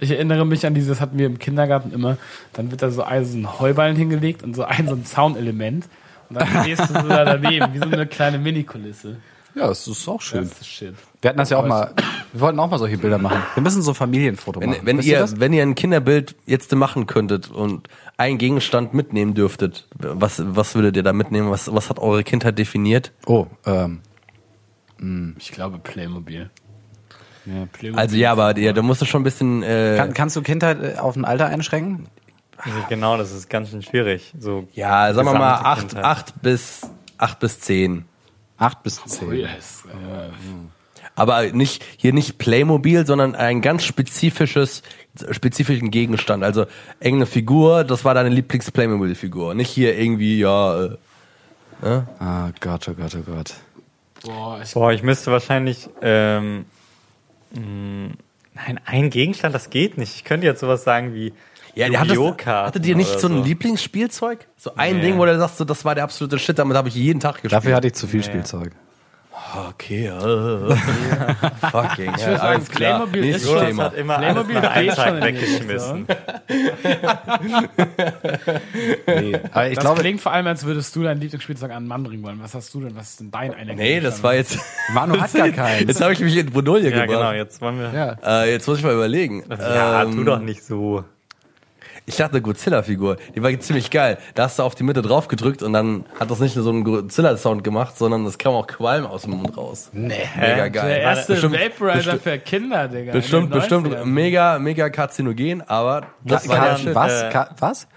Ich 0.00 0.10
erinnere 0.10 0.46
mich 0.46 0.64
an 0.64 0.72
dieses, 0.74 1.00
hatten 1.02 1.18
wir 1.18 1.26
im 1.26 1.38
Kindergarten 1.38 1.92
immer, 1.92 2.16
dann 2.54 2.70
wird 2.70 2.80
da 2.82 2.90
so 2.90 3.02
ein, 3.02 3.24
so 3.26 3.36
ein 3.36 3.60
Heuballen 3.60 3.94
hingelegt 3.96 4.42
und 4.42 4.56
so 4.56 4.64
ein, 4.64 4.88
so 4.88 4.94
ein 4.94 5.04
Zaunelement. 5.04 5.84
Und 6.30 6.40
dann 6.40 6.48
stehst 6.62 6.80
du 6.88 6.94
so 7.02 7.08
da 7.08 7.24
daneben, 7.24 7.74
wie 7.74 7.78
so 7.78 7.84
eine 7.84 8.06
kleine 8.06 8.38
Mini-Kulisse. 8.38 9.18
ja, 9.54 9.68
das 9.68 9.86
ist 9.86 10.08
auch 10.08 10.20
schön. 10.22 10.48
Das 10.48 10.60
ist 10.62 10.66
shit. 10.66 10.94
Wir 11.20 11.28
hatten 11.28 11.38
das 11.38 11.50
ja 11.50 11.58
auch 11.58 11.66
mal, 11.66 11.92
wir 12.32 12.40
wollten 12.40 12.58
auch 12.58 12.70
mal 12.70 12.78
solche 12.78 12.96
Bilder 12.98 13.18
machen. 13.18 13.42
Wir 13.54 13.62
müssen 13.62 13.82
so 13.82 13.90
ein 13.92 13.94
Familienfoto 13.94 14.60
Wenn, 14.60 14.70
machen. 14.70 14.80
wenn, 14.84 14.98
Wisst 14.98 15.08
ihr 15.08 15.18
ihr, 15.20 15.40
wenn 15.40 15.52
ihr 15.52 15.62
ein 15.62 15.74
Kinderbild 15.74 16.34
jetzt 16.46 16.74
machen 16.74 17.06
könntet 17.06 17.50
und 17.50 17.88
einen 18.16 18.38
Gegenstand 18.38 18.94
mitnehmen 18.94 19.34
dürftet, 19.34 19.86
was, 19.98 20.42
was 20.44 20.74
würdet 20.74 20.96
ihr 20.96 21.02
da 21.02 21.12
mitnehmen? 21.12 21.50
Was, 21.50 21.72
was 21.72 21.90
hat 21.90 21.98
eure 21.98 22.24
Kindheit 22.24 22.58
definiert? 22.58 23.12
Oh, 23.26 23.46
ähm, 23.66 24.00
Ich 25.38 25.52
glaube 25.52 25.78
Playmobil. 25.78 26.50
Ja, 27.44 27.66
Playmobil. 27.72 28.00
Also 28.00 28.16
ja, 28.16 28.32
aber 28.32 28.58
ja, 28.58 28.72
da 28.72 28.82
musst 28.82 29.02
du 29.02 29.04
schon 29.04 29.20
ein 29.20 29.24
bisschen. 29.24 29.62
Äh, 29.62 29.94
kann, 29.96 30.14
kannst 30.14 30.36
du 30.36 30.42
Kindheit 30.42 30.82
äh, 30.82 30.98
auf 30.98 31.16
ein 31.16 31.24
Alter 31.24 31.46
einschränken? 31.46 32.08
Also 32.58 32.78
genau, 32.88 33.16
das 33.18 33.32
ist 33.32 33.50
ganz 33.50 33.70
schön 33.70 33.82
schwierig. 33.82 34.32
So 34.38 34.66
ja, 34.72 35.12
sagen 35.12 35.28
wir 35.28 35.38
mal 35.38 35.60
acht, 35.62 35.94
acht 35.96 36.42
bis 36.42 36.90
acht 37.18 37.38
bis 37.38 37.60
zehn. 37.60 38.06
Acht 38.56 38.82
bis 38.82 39.04
zehn. 39.04 39.32
Yes. 39.32 39.84
Äh, 39.86 40.30
Aber 41.16 41.42
nicht 41.50 41.82
hier 41.96 42.12
nicht 42.12 42.38
Playmobil, 42.38 43.06
sondern 43.06 43.34
ein 43.34 43.62
ganz 43.62 43.82
spezifisches 43.84 44.82
spezifischen 45.30 45.90
Gegenstand. 45.90 46.44
Also 46.44 46.66
irgendeine 47.00 47.26
Figur, 47.26 47.84
das 47.84 48.04
war 48.04 48.12
deine 48.14 48.28
Lieblings 48.28 48.70
Playmobil 48.70 49.14
Figur. 49.14 49.54
Nicht 49.54 49.70
hier 49.70 49.98
irgendwie 49.98 50.38
ja. 50.38 50.84
Äh, 50.84 50.88
Ah 52.18 52.50
Gott, 52.60 52.88
oh 52.88 52.94
Gott, 52.94 53.16
oh 53.18 53.22
Gott. 53.30 53.54
boah, 54.22 54.60
ich, 54.62 54.72
Boah, 54.72 54.92
ich 54.92 55.02
müsste 55.02 55.30
wahrscheinlich. 55.32 55.88
Ähm, 56.02 56.64
mh, 57.52 58.10
nein, 58.54 58.80
ein 58.84 59.10
Gegenstand, 59.10 59.54
das 59.54 59.70
geht 59.70 59.98
nicht. 59.98 60.14
Ich 60.16 60.24
könnte 60.24 60.46
jetzt 60.46 60.60
sowas 60.60 60.84
sagen 60.84 61.14
wie. 61.14 61.32
Ja, 61.74 61.88
der 61.90 62.00
hat 62.00 62.08
das, 62.08 62.16
Yu-Gi-Oh! 62.16 62.34
Karten 62.36 62.66
hattet 62.68 62.86
ihr 62.86 62.96
nicht 62.96 63.20
so 63.20 63.28
ein 63.28 63.44
Lieblingsspielzeug? 63.44 64.46
So 64.56 64.72
ein 64.76 64.96
Nee. 64.96 65.02
Ding, 65.02 65.18
wo 65.18 65.26
du 65.26 65.38
sagst, 65.38 65.58
so, 65.58 65.64
das 65.66 65.84
war 65.84 65.94
der 65.94 66.04
absolute 66.04 66.38
Shit, 66.38 66.58
damit 66.58 66.74
habe 66.76 66.88
ich 66.88 66.94
jeden 66.94 67.20
Tag 67.20 67.34
gespielt. 67.34 67.52
Dafür 67.52 67.74
hatte 67.74 67.88
ich 67.88 67.94
zu 67.94 68.06
viel 68.06 68.22
Spielzeug. 68.22 68.72
Okay, 69.68 70.06
äh, 70.08 70.76
fucking. 71.70 72.12
ich 72.16 72.26
würde 72.26 72.38
sagen, 72.38 72.64
Playmobil 72.66 73.24
ist 73.24 73.30
Nächstes 73.30 73.50
schon, 73.50 73.58
Das 73.60 73.68
Thema. 73.68 73.84
hat 73.84 73.94
immer 73.94 74.18
Playmobil 74.18 74.56
alles 74.58 74.96
nach 74.96 75.04
geht 75.04 75.06
schon 75.08 75.22
weggeschmissen. 75.22 76.06
Nee. 79.06 79.40
Aber 79.52 79.68
ich 79.68 79.74
das 79.74 79.84
glaube, 79.84 80.00
klingt 80.00 80.20
vor 80.20 80.32
allem, 80.32 80.46
als 80.46 80.64
würdest 80.64 80.94
du 80.96 81.02
dein 81.02 81.20
Lieblingsspielzeug 81.20 81.70
an 81.70 81.76
einen 81.78 81.86
Mann 81.88 82.02
bringen 82.04 82.22
wollen. 82.22 82.38
Was 82.42 82.54
hast 82.54 82.72
du 82.74 82.80
denn? 82.80 82.96
Was 82.96 83.10
ist 83.10 83.20
denn 83.20 83.30
dein 83.30 83.54
einer 83.54 83.74
Nee, 83.74 84.00
das 84.00 84.22
war 84.22 84.34
jetzt. 84.34 84.58
Manu 84.92 85.18
hat 85.20 85.32
gar 85.32 85.48
keins. 85.52 85.84
Jetzt 85.88 86.00
habe 86.00 86.12
ich 86.12 86.20
mich 86.20 86.36
in 86.36 86.46
Bredouille 86.50 86.90
Ja, 86.90 87.06
genau, 87.06 87.18
gebracht. 87.18 87.34
jetzt 87.36 87.60
wollen 87.60 87.78
wir. 87.78 87.92
Ja. 87.92 88.42
Äh, 88.44 88.52
jetzt 88.52 88.66
muss 88.66 88.78
ich 88.78 88.84
mal 88.84 88.94
überlegen. 88.94 89.44
Ja, 89.48 90.02
Ähm, 90.02 90.12
tu 90.16 90.24
doch 90.24 90.38
nicht 90.40 90.64
so. 90.64 91.04
Ich 92.08 92.16
dachte, 92.16 92.34
eine 92.34 92.42
Godzilla-Figur, 92.42 93.16
die 93.34 93.42
war 93.42 93.50
ziemlich 93.58 93.90
geil. 93.90 94.18
Da 94.34 94.44
hast 94.44 94.60
du 94.60 94.62
auf 94.62 94.76
die 94.76 94.84
Mitte 94.84 95.02
drauf 95.02 95.26
gedrückt 95.26 95.62
und 95.64 95.72
dann 95.72 96.06
hat 96.20 96.30
das 96.30 96.38
nicht 96.38 96.54
nur 96.54 96.64
so 96.64 96.70
einen 96.70 96.84
Godzilla-Sound 96.84 97.64
gemacht, 97.64 97.98
sondern 97.98 98.24
es 98.26 98.38
kam 98.38 98.54
auch 98.54 98.68
Qualm 98.68 99.04
aus 99.06 99.22
dem 99.22 99.32
Mund 99.32 99.56
raus. 99.56 99.90
Nee. 99.92 100.14
Mega 100.40 100.68
geil. 100.68 100.88
der 100.88 101.00
erste 101.00 101.32
Bestimmt- 101.32 101.56
Vaporizer 101.58 102.18
für 102.18 102.38
Kinder, 102.38 102.86
Digga. 102.86 103.12
Bestimmt, 103.12 103.50
bestimmt 103.50 103.88
90ern. 103.88 104.04
mega, 104.04 104.58
mega 104.60 104.88
karzinogen, 104.88 105.62
aber 105.68 106.06
das 106.22 106.44
Ka 106.44 106.48
war 106.50 106.78
Ka 106.78 106.94
was? 106.94 107.22
äh, 107.22 107.30
Ka 107.30 107.50
was? 107.58 107.88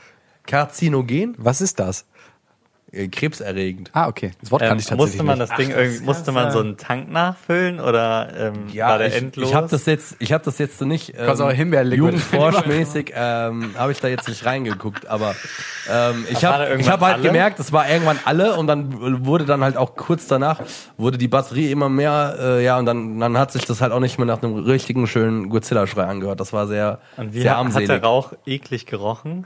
Karzinogen? 0.48 1.36
Was 1.38 1.62
ist 1.62 1.80
das? 1.80 2.06
Äh, 2.92 3.08
Krebserregend. 3.08 3.92
Ah, 3.94 4.08
okay. 4.08 4.32
Das 4.42 4.52
Wort 4.52 4.62
Ähm, 4.64 4.70
kann 4.70 4.80
ich 4.80 4.86
tatsächlich 4.86 5.12
musste 5.18 5.24
man 5.24 5.38
nicht. 5.38 5.52
das 5.52 5.58
Ding 5.58 5.70
irgendwie, 5.72 6.04
musste 6.06 6.32
man 6.32 6.52
so 6.52 6.60
einen 6.60 6.78
Tank 6.78 7.12
nachfüllen 7.12 7.80
oder 7.80 8.30
ähm, 8.36 8.74
war 8.76 8.98
der 8.98 9.08
ich, 9.08 9.16
endlos? 9.16 9.50
ich 9.50 9.56
habe 9.56 9.68
das 9.70 9.86
jetzt, 9.86 10.16
ich 10.20 10.34
habe 10.34 10.44
das 10.44 10.58
jetzt 10.58 10.82
nicht 10.82 11.10
ähm, 11.18 11.26
Kannst 11.26 11.42
auch 11.42 11.52
jugendforschmäßig 11.54 13.12
ähm, 13.16 13.76
habe 13.78 13.92
ich 13.92 14.00
da 14.00 14.08
jetzt 14.08 14.28
nicht 14.28 14.46
reingeguckt, 14.46 15.08
aber 15.08 15.36
ähm, 15.90 16.26
ich 16.30 16.44
habe 16.46 16.78
ich 16.80 16.90
habe 16.90 17.06
halt 17.06 17.16
alle? 17.16 17.24
gemerkt, 17.24 17.60
es 17.60 17.72
war 17.72 17.90
irgendwann 17.90 18.20
alle 18.26 18.56
und 18.56 18.68
dann 18.68 19.26
wurde 19.26 19.46
dann 19.46 19.64
halt 19.64 19.78
auch 19.78 19.96
kurz 19.96 20.28
danach 20.28 20.62
wurde 20.98 21.18
die 21.18 21.28
Batterie 21.28 21.72
immer 21.72 21.90
mehr, 21.90 22.36
äh, 22.40 22.64
ja 22.64 22.78
und 22.78 22.86
dann 22.86 23.20
dann 23.20 23.38
hat 23.38 23.52
sich 23.52 23.66
das 23.66 23.82
halt 23.82 23.92
auch 23.92 24.00
nicht 24.00 24.18
mehr 24.18 24.26
nach 24.26 24.42
einem 24.42 24.56
richtigen 24.56 25.08
schönen 25.08 25.50
Godzilla-Schrei 25.50 26.04
angehört. 26.06 26.40
Das 26.40 26.54
war 26.54 26.68
sehr 26.68 27.00
Und 27.18 27.34
wie 27.34 27.42
sehr 27.42 27.52
hat, 27.52 27.58
hat 27.58 27.66
armselig. 27.66 27.88
der 27.88 28.04
Rauch 28.04 28.34
eklig 28.46 28.86
gerochen? 28.86 29.46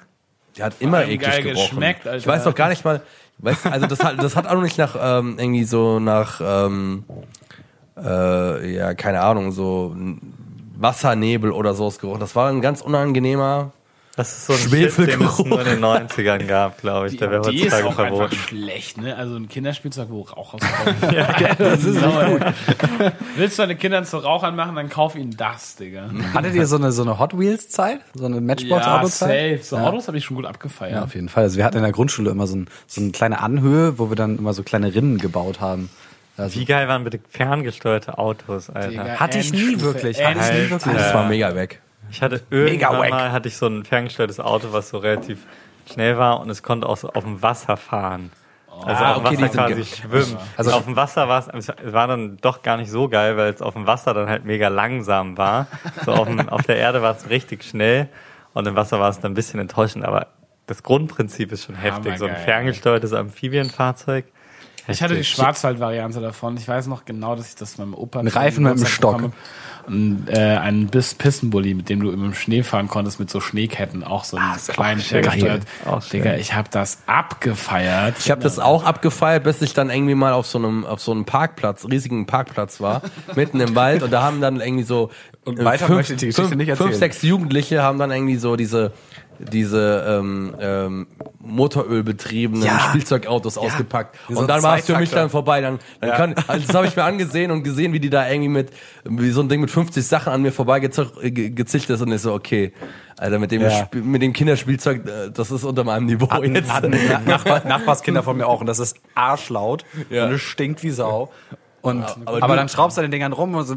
Der 0.58 0.66
hat 0.66 0.76
immer 0.80 1.04
eklig 1.04 1.22
geil 1.22 1.42
gerochen. 1.44 1.70
geschmeckt, 1.70 2.06
Alter. 2.06 2.18
Ich 2.18 2.28
weiß 2.28 2.44
doch 2.44 2.54
gar 2.54 2.70
nicht 2.70 2.86
mal, 2.86 3.02
weiß, 3.40 3.66
also 3.66 3.88
das 3.88 4.04
hat, 4.04 4.22
das 4.22 4.36
hat 4.36 4.48
auch 4.48 4.62
nicht 4.62 4.78
nach 4.78 4.96
ähm, 5.00 5.38
irgendwie 5.38 5.64
so 5.64 6.00
nach 6.00 6.42
ähm, 6.44 7.04
äh, 7.98 8.76
ja 8.76 8.94
keine 8.94 9.22
Ahnung 9.22 9.52
so 9.52 9.96
Wassernebel 10.78 11.52
oder 11.52 11.74
sowas 11.74 12.00
gerochen. 12.00 12.20
Das 12.20 12.36
war 12.36 12.50
ein 12.50 12.62
ganz 12.62 12.82
unangenehmer 12.82 13.72
Das 14.16 14.32
ist 14.32 14.46
so 14.46 14.54
ein 14.54 14.60
Shit, 14.60 14.72
den 14.74 14.84
es 14.86 14.94
Schwefelgeruch. 14.96 15.46
nur 15.46 15.60
in 15.62 15.66
den 15.66 15.84
90ern 15.84 16.46
gab, 16.46 16.80
glaube 16.80 17.08
ich. 17.08 17.14
Die 17.14 17.18
Der 17.18 17.32
wäre 17.32 17.50
Idee 17.50 17.66
ist 17.66 17.74
heutzutage 17.74 17.86
auch 17.88 17.98
einfach 17.98 18.18
verboten. 18.30 18.36
schlecht, 18.36 18.98
ne? 19.02 19.16
Also 19.16 19.36
ein 19.38 19.50
Kinderspielzeug, 19.50 20.08
wo 20.12 20.22
Rauch 20.22 20.54
rauskommt. 20.54 21.02
ja, 21.12 21.56
das 21.56 21.84
ist 21.84 22.00
sauer. 22.00 22.54
Willst 23.36 23.58
du 23.58 23.64
deine 23.64 23.76
Kinder 23.76 24.04
zu 24.04 24.18
Rauchern 24.18 24.56
machen, 24.56 24.76
dann 24.76 24.90
kauf 24.90 25.16
ihnen 25.16 25.36
das, 25.36 25.78
Digga. 25.78 26.12
Hattet 26.34 26.54
ihr 26.54 26.68
so 26.68 26.76
eine, 26.76 26.92
so 26.92 27.02
eine 27.02 27.18
Hot 27.18 27.38
Wheels 27.40 27.70
Zeit? 27.70 28.02
So 28.14 28.26
eine 28.26 28.36
Ja, 28.36 28.42
Matchbox-Auto-Zeit? 28.42 29.60
safe. 29.60 29.64
So 29.64 29.76
Ja. 29.78 29.90
Autos 29.90 30.08
habe 30.08 30.18
ich 30.18 30.26
schon 30.26 30.36
gut 30.36 30.46
abgefeiert. 30.46 30.94
Ja, 30.94 31.04
auf 31.04 31.16
jeden 31.16 31.30
Fall. 31.30 31.44
Also 31.46 31.58
wir 31.58 31.66
hatten 31.66 31.78
in 31.78 31.84
der 31.84 31.92
Grundschule 31.92 32.30
immer 32.30 32.46
so, 32.46 32.56
ein, 32.58 32.68
so 32.86 33.02
eine 33.02 33.12
kleine 33.12 33.42
Anhöhe, 33.42 33.98
wo 33.98 34.10
wir 34.10 34.16
dann 34.16 34.38
immer 34.38 34.54
so 34.54 34.62
kleine 34.62 34.94
Rinnen 34.94 35.18
gebaut 35.18 35.60
haben. 35.60 35.90
Also, 36.38 36.60
Wie 36.60 36.66
geil 36.66 36.88
waren 36.88 37.04
bitte 37.04 37.20
ferngesteuerte 37.30 38.18
Autos, 38.18 38.70
Alter. 38.70 38.90
Digga, 38.90 39.06
hatte 39.20 39.38
ich 39.38 39.54
nie 39.54 39.80
wirklich. 39.82 40.24
Hatte 40.24 40.40
ich 40.40 40.64
nie 40.66 40.70
wirklich. 40.72 40.94
Das 40.96 41.14
war 41.14 41.28
mega 41.28 41.54
weg. 41.56 41.80
Ich 42.12 42.22
hatte 42.22 42.42
irgendwann 42.50 43.10
mal 43.10 43.32
hatte 43.32 43.48
ich 43.48 43.58
so 43.58 43.68
ein 43.68 43.84
ferngesteuertes 43.86 44.40
Auto, 44.40 44.68
was 44.72 44.90
so 44.90 44.98
relativ 45.00 45.40
schnell 45.92 46.18
war 46.18 46.40
und 46.40 46.50
es 46.50 46.64
konnte 46.64 46.88
auch 46.88 46.98
so 46.98 47.10
auf 47.10 47.24
dem 47.24 47.42
Wasser 47.42 47.76
fahren. 47.78 48.32
Also 48.86 49.04
Ah, 49.04 49.14
auf 49.16 49.24
dem 49.24 49.26
okay, 49.34 49.42
Wasser 49.44 49.68
quasi 49.68 49.86
schwimmen. 49.86 50.38
Also- 50.58 50.72
auf 50.72 50.86
dem 50.86 50.96
Wasser 50.96 51.28
war 51.28 51.48
es, 51.48 51.68
es 51.68 51.94
war 51.94 52.08
dann 52.08 52.38
doch 52.38 52.62
gar 52.64 52.78
nicht 52.78 52.90
so 52.90 53.08
geil, 53.10 53.38
weil 53.38 53.54
es 53.54 53.62
auf 53.62 53.74
dem 53.74 53.86
Wasser 53.88 54.14
dann 54.14 54.28
halt 54.30 54.46
mega 54.46 54.68
langsam 54.68 55.38
war. 55.38 55.68
So 56.06 56.12
auf, 56.14 56.28
dem, 56.28 56.50
auf 56.50 56.64
der 56.64 56.78
Erde 56.78 57.02
war 57.02 57.16
es 57.16 57.30
richtig 57.30 57.64
schnell 57.64 58.10
und 58.54 58.68
im 58.68 58.76
Wasser 58.76 59.00
war 59.00 59.10
es 59.10 59.20
dann 59.20 59.32
ein 59.32 59.36
bisschen 59.36 59.60
enttäuschend, 59.60 60.06
aber 60.06 60.28
das 60.68 60.82
Grundprinzip 60.84 61.52
ist 61.52 61.66
schon 61.66 61.76
heftig. 61.76 62.18
So 62.18 62.26
ein 62.26 62.36
ferngesteuertes 62.36 63.14
Amphibienfahrzeug. 63.14 64.26
Ich 64.88 65.02
hatte 65.02 65.14
die 65.14 65.20
Heftig. 65.22 65.36
Schwarzwald-Variante 65.36 66.20
davon. 66.20 66.58
Ich 66.58 66.68
weiß 66.68 66.88
noch 66.88 67.06
genau, 67.06 67.36
dass 67.36 67.50
ich 67.50 67.56
das 67.56 67.78
meinem 67.78 67.94
Opa 67.94 68.20
Reifen 68.22 68.64
mit 68.64 68.74
Geburtstag 68.74 68.90
Stock. 69.20 69.32
Und 69.88 70.28
äh, 70.30 70.38
einen 70.38 70.88
Bis 70.88 71.14
Pissenbully, 71.14 71.74
mit 71.74 71.90
dem 71.90 72.02
du 72.02 72.12
im 72.12 72.34
Schnee 72.34 72.64
fahren 72.64 72.88
konntest, 72.88 73.20
mit 73.20 73.30
so 73.30 73.40
Schneeketten, 73.42 74.04
auch 74.04 74.24
so 74.24 74.38
einen 74.38 74.58
kleinen 74.68 75.02
ferngesteuert. 75.02 75.64
Geil. 75.66 75.94
Auch 75.94 76.02
schön. 76.02 76.24
Digga, 76.24 76.36
ich 76.36 76.54
habe 76.54 76.70
das 76.72 77.00
abgefeiert. 77.06 78.16
Ich 78.20 78.32
habe 78.32 78.42
das 78.42 78.60
auch 78.60 78.84
abgefeiert, 78.84 79.44
bis 79.44 79.62
ich 79.62 79.74
dann 79.74 79.90
irgendwie 79.90 80.16
mal 80.16 80.34
auf 80.34 80.46
so 80.48 80.58
einem 80.58 80.86
auf 80.86 81.02
so 81.02 81.12
einem 81.12 81.26
Parkplatz, 81.26 81.86
riesigen 81.90 82.26
Parkplatz 82.26 82.80
war, 82.80 83.02
mitten 83.36 83.60
im 83.60 83.76
Wald 83.76 84.04
und 84.04 84.12
da 84.12 84.24
haben 84.24 84.42
dann 84.42 84.62
irgendwie 84.62 84.84
so 84.84 85.12
Und 85.44 85.64
weiter 85.64 85.88
fünf, 85.88 85.98
möchte 85.98 86.16
die 86.16 86.28
Geschichte 86.28 86.44
fünf, 86.44 86.56
nicht 86.56 86.70
erzählen. 86.70 86.90
fünf, 86.90 87.00
sechs 87.00 87.22
Jugendliche 87.22 87.84
haben 87.84 88.00
dann 88.00 88.12
irgendwie 88.12 88.38
so 88.38 88.56
diese 88.56 88.94
diese 89.52 90.06
ähm, 90.08 90.56
ähm, 90.60 91.08
Motorölbetriebenen 91.40 92.64
Ja. 92.66 92.80
Spielzeugautos 92.80 93.58
ausgepackt 93.58 94.18
Wie 94.28 94.34
so 94.34 94.40
und 94.42 94.48
dann 94.50 94.64
war 94.64 94.78
es 94.78 94.86
für 94.86 94.98
mich 94.98 95.10
dann 95.12 95.30
vorbei. 95.30 95.62
Dann, 95.62 95.80
dann 96.02 96.12
kann, 96.12 96.36
also 96.48 96.66
das 96.68 96.76
habe 96.76 96.88
ich 96.88 96.96
mir 96.96 97.04
angesehen 97.04 97.52
und 97.52 97.64
gesehen, 97.64 97.94
wie 97.94 98.00
die 98.00 98.10
da 98.10 98.28
irgendwie 98.30 98.50
mit 98.50 98.70
wie 99.04 99.32
so 99.32 99.42
ein 99.42 99.50
Ding 99.50 99.62
mit 99.62 99.70
50 99.72 100.06
Sachen 100.06 100.32
an 100.34 100.42
mir 100.42 100.52
vorbeigezischt 100.52 101.90
ist 101.90 102.02
und 102.02 102.12
ich 102.12 102.22
so 102.22 102.34
okay, 102.34 102.74
Alter 103.18 103.40
mit 103.40 103.52
dem 103.52 103.62
Ja. 103.62 103.88
Mit 103.94 104.22
dem 104.22 104.34
Kinderspielzeug, 104.34 105.06
äh, 105.08 105.32
das 105.34 105.52
ist 105.52 105.64
unter 105.64 105.84
meinem 105.84 106.06
Niveau 106.06 106.30
jetzt. 106.44 106.72
hatten 106.74 106.94
Na- 107.10 107.20
Nachbar, 107.20 107.66
Nachbarskinder 107.68 108.24
von 108.24 108.38
mir 108.38 108.48
auch 108.48 108.62
und 108.62 108.68
das 108.68 108.80
ist 108.80 108.98
arschlaut 109.16 109.86
Ja. 110.10 110.26
und 110.28 110.34
es 110.34 110.42
stinkt 110.42 110.84
wie 110.84 110.92
Sau. 110.92 111.32
Und, 111.84 112.04
aber 112.26 112.38
aber, 112.44 112.48
du- 112.48 112.56
dann 112.56 112.70
schraubst 112.70 112.98
du 112.98 113.02
an 113.02 113.06
den 113.06 113.12
Dingern 113.12 113.34
rum 113.34 113.54
und 113.56 113.66
so, 113.66 113.76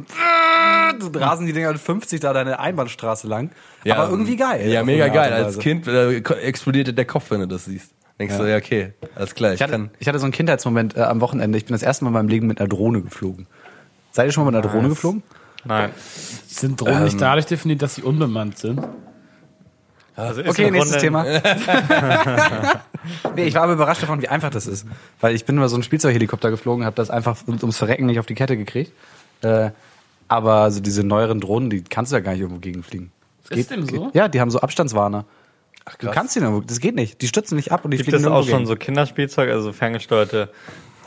so 1.00 1.10
rasen 1.18 1.44
die 1.46 1.52
Dinger 1.52 1.72
mit 1.72 1.80
50 1.80 2.20
da 2.20 2.32
deine 2.32 2.58
Einbahnstraße 2.58 3.26
lang. 3.26 3.50
aber 3.86 4.08
irgendwie 4.08 4.36
geil. 4.36 4.68
Ja, 4.68 4.82
mega 4.84 5.08
geil. 5.08 5.32
Als. 5.32 5.58
Kind 5.58 5.86
äh, 5.86 6.16
explodierte 6.18 6.94
der 6.94 7.04
Kopf, 7.04 7.30
wenn 7.30 7.40
du 7.40 7.48
das 7.48 7.64
siehst. 7.66 7.90
Denkst 8.18 8.34
Ja. 8.34 8.40
du, 8.42 8.50
ja, 8.50 8.56
okay, 8.56 8.92
alles 9.14 9.34
klar. 9.34 9.50
Ich, 9.50 9.56
Ich 9.56 9.62
hatte, 9.62 9.72
kann. 9.72 9.90
ich 9.98 10.08
hatte 10.08 10.18
so 10.18 10.24
einen 10.24 10.32
Kindheitsmoment 10.32 10.96
äh, 10.96 11.00
am 11.02 11.20
Wochenende. 11.20 11.58
Ich 11.58 11.66
bin 11.66 11.74
das 11.74 11.82
erste 11.82 12.04
Mal 12.04 12.08
in 12.10 12.14
meinem 12.14 12.28
Leben 12.28 12.46
mit 12.46 12.60
einer 12.60 12.68
Drohne 12.68 13.02
geflogen. 13.02 13.46
Seid 14.12 14.26
ihr 14.26 14.32
schon 14.32 14.44
mal 14.44 14.50
mit 14.52 14.58
einer 14.64 14.72
Drohne 14.72 14.88
geflogen? 14.88 15.22
Nein. 15.64 15.90
Sind 16.46 16.80
Drohnen 16.80 16.96
Ähm. 16.98 17.04
nicht 17.04 17.20
dadurch 17.20 17.44
definiert, 17.46 17.82
dass 17.82 17.96
sie 17.96 18.02
unbemannt 18.02 18.56
sind? 18.56 18.80
Also 20.16 20.40
ist 20.40 20.48
Okay, 20.48 20.70
nächstes 20.70 21.00
Thema. 21.02 21.24
nee, 23.36 23.44
ich 23.44 23.54
war 23.54 23.62
aber 23.62 23.74
überrascht 23.74 24.02
davon, 24.02 24.22
wie 24.22 24.28
einfach 24.28 24.50
das 24.50 24.66
ist. 24.66 24.86
Weil 25.20 25.34
ich 25.34 25.44
bin 25.44 25.56
über 25.56 25.68
so 25.68 25.76
einen 25.76 25.82
Spielzeughelikopter 25.82 26.50
geflogen, 26.50 26.84
habe 26.84 26.96
das 26.96 27.10
einfach 27.10 27.36
ums 27.46 27.76
Verrecken 27.76 28.06
nicht 28.06 28.18
auf 28.18 28.26
die 28.26 28.34
Kette 28.34 28.56
gekriegt. 28.56 28.92
Äh, 29.42 29.70
aber 30.28 30.70
so 30.70 30.80
diese 30.80 31.04
neueren 31.04 31.40
Drohnen, 31.40 31.70
die 31.70 31.82
kannst 31.84 32.12
du 32.12 32.16
ja 32.16 32.20
gar 32.20 32.32
nicht 32.32 32.40
irgendwo 32.40 32.60
gegenfliegen. 32.60 33.12
Das 33.48 33.58
Ist 33.58 33.70
dem 33.70 33.86
so? 33.86 34.10
Ja, 34.14 34.28
die 34.28 34.40
haben 34.40 34.50
so 34.50 34.58
Abstandswarner. 34.60 35.24
Ach, 35.84 35.96
Du 35.96 36.10
kannst 36.10 36.34
die 36.34 36.40
nirgendwo, 36.40 36.66
das 36.66 36.80
geht 36.80 36.96
nicht. 36.96 37.22
Die 37.22 37.28
stützen 37.28 37.54
nicht 37.54 37.70
ab 37.70 37.84
und 37.84 37.92
die 37.92 37.98
Gibt 37.98 38.08
fliegen 38.08 38.16
es 38.16 38.22
nirgendwo 38.22 38.40
auch 38.42 38.48
schon 38.48 38.60
gegen. 38.64 38.68
so 38.68 38.76
Kinderspielzeug, 38.76 39.50
also 39.50 39.72
ferngesteuerte 39.72 40.50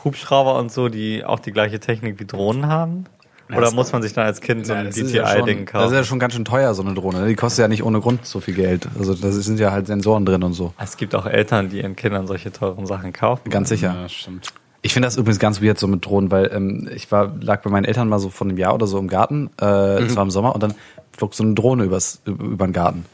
Hubschrauber 0.04 0.58
und 0.58 0.72
so, 0.72 0.88
die 0.88 1.22
auch 1.24 1.40
die 1.40 1.52
gleiche 1.52 1.80
Technik 1.80 2.18
wie 2.18 2.24
Drohnen 2.24 2.66
haben? 2.66 3.04
Oder 3.52 3.66
das- 3.66 3.74
muss 3.74 3.92
man 3.92 4.02
sich 4.02 4.12
dann 4.12 4.26
als 4.26 4.40
Kind 4.40 4.66
so 4.66 4.72
ein 4.72 4.86
das 4.86 4.96
ist 4.96 5.12
ja 5.12 5.24
DTI-Ding 5.24 5.56
schon- 5.58 5.64
Das 5.66 5.72
kaufen? 5.72 5.86
ist 5.86 5.92
ja 5.92 6.04
schon 6.04 6.18
ganz 6.18 6.34
schön 6.34 6.44
teuer, 6.44 6.74
so 6.74 6.82
eine 6.82 6.94
Drohne. 6.94 7.20
ne? 7.20 7.28
Die 7.28 7.34
kostet 7.36 7.62
ja 7.62 7.68
nicht 7.68 7.82
ohne 7.82 8.00
Grund 8.00 8.24
so 8.26 8.40
viel 8.40 8.54
Geld. 8.54 8.88
Also 8.98 9.14
da 9.14 9.30
sind 9.32 9.58
ja 9.60 9.72
halt 9.72 9.86
Sensoren 9.86 10.24
drin 10.26 10.42
und 10.42 10.52
so. 10.52 10.72
es 10.78 10.96
gibt 10.96 11.14
auch 11.14 11.26
Eltern, 11.26 11.68
die 11.70 11.78
ihren 11.78 11.96
Kindern 11.96 12.26
solche 12.26 12.52
teuren 12.52 12.86
Sachen 12.86 13.12
kaufen. 13.12 13.48
Ganz 13.50 13.68
sicher. 13.68 13.94
Ja, 14.02 14.08
stimmt. 14.08 14.48
Ich 14.82 14.94
finde 14.94 15.06
das 15.08 15.16
übrigens 15.18 15.38
ganz 15.38 15.60
weird 15.60 15.78
so 15.78 15.86
mit 15.88 16.06
Drohnen, 16.06 16.30
weil 16.30 16.50
ähm, 16.54 16.88
ich 16.94 17.12
war 17.12 17.34
lag 17.40 17.60
bei 17.62 17.68
meinen 17.70 17.84
Eltern 17.84 18.08
mal 18.08 18.18
so 18.18 18.30
vor 18.30 18.46
einem 18.46 18.56
Jahr 18.56 18.74
oder 18.74 18.86
so 18.86 18.98
im 18.98 19.08
Garten, 19.08 19.50
äh, 19.60 19.98
es 20.02 20.16
war 20.16 20.22
im 20.22 20.30
Sommer 20.30 20.54
und 20.54 20.62
dann 20.62 20.72
flog 21.16 21.34
so 21.34 21.44
eine 21.44 21.52
Drohne 21.54 21.84
übers, 21.84 22.22
über 22.24 22.66
den 22.66 22.72
Garten. 22.72 23.04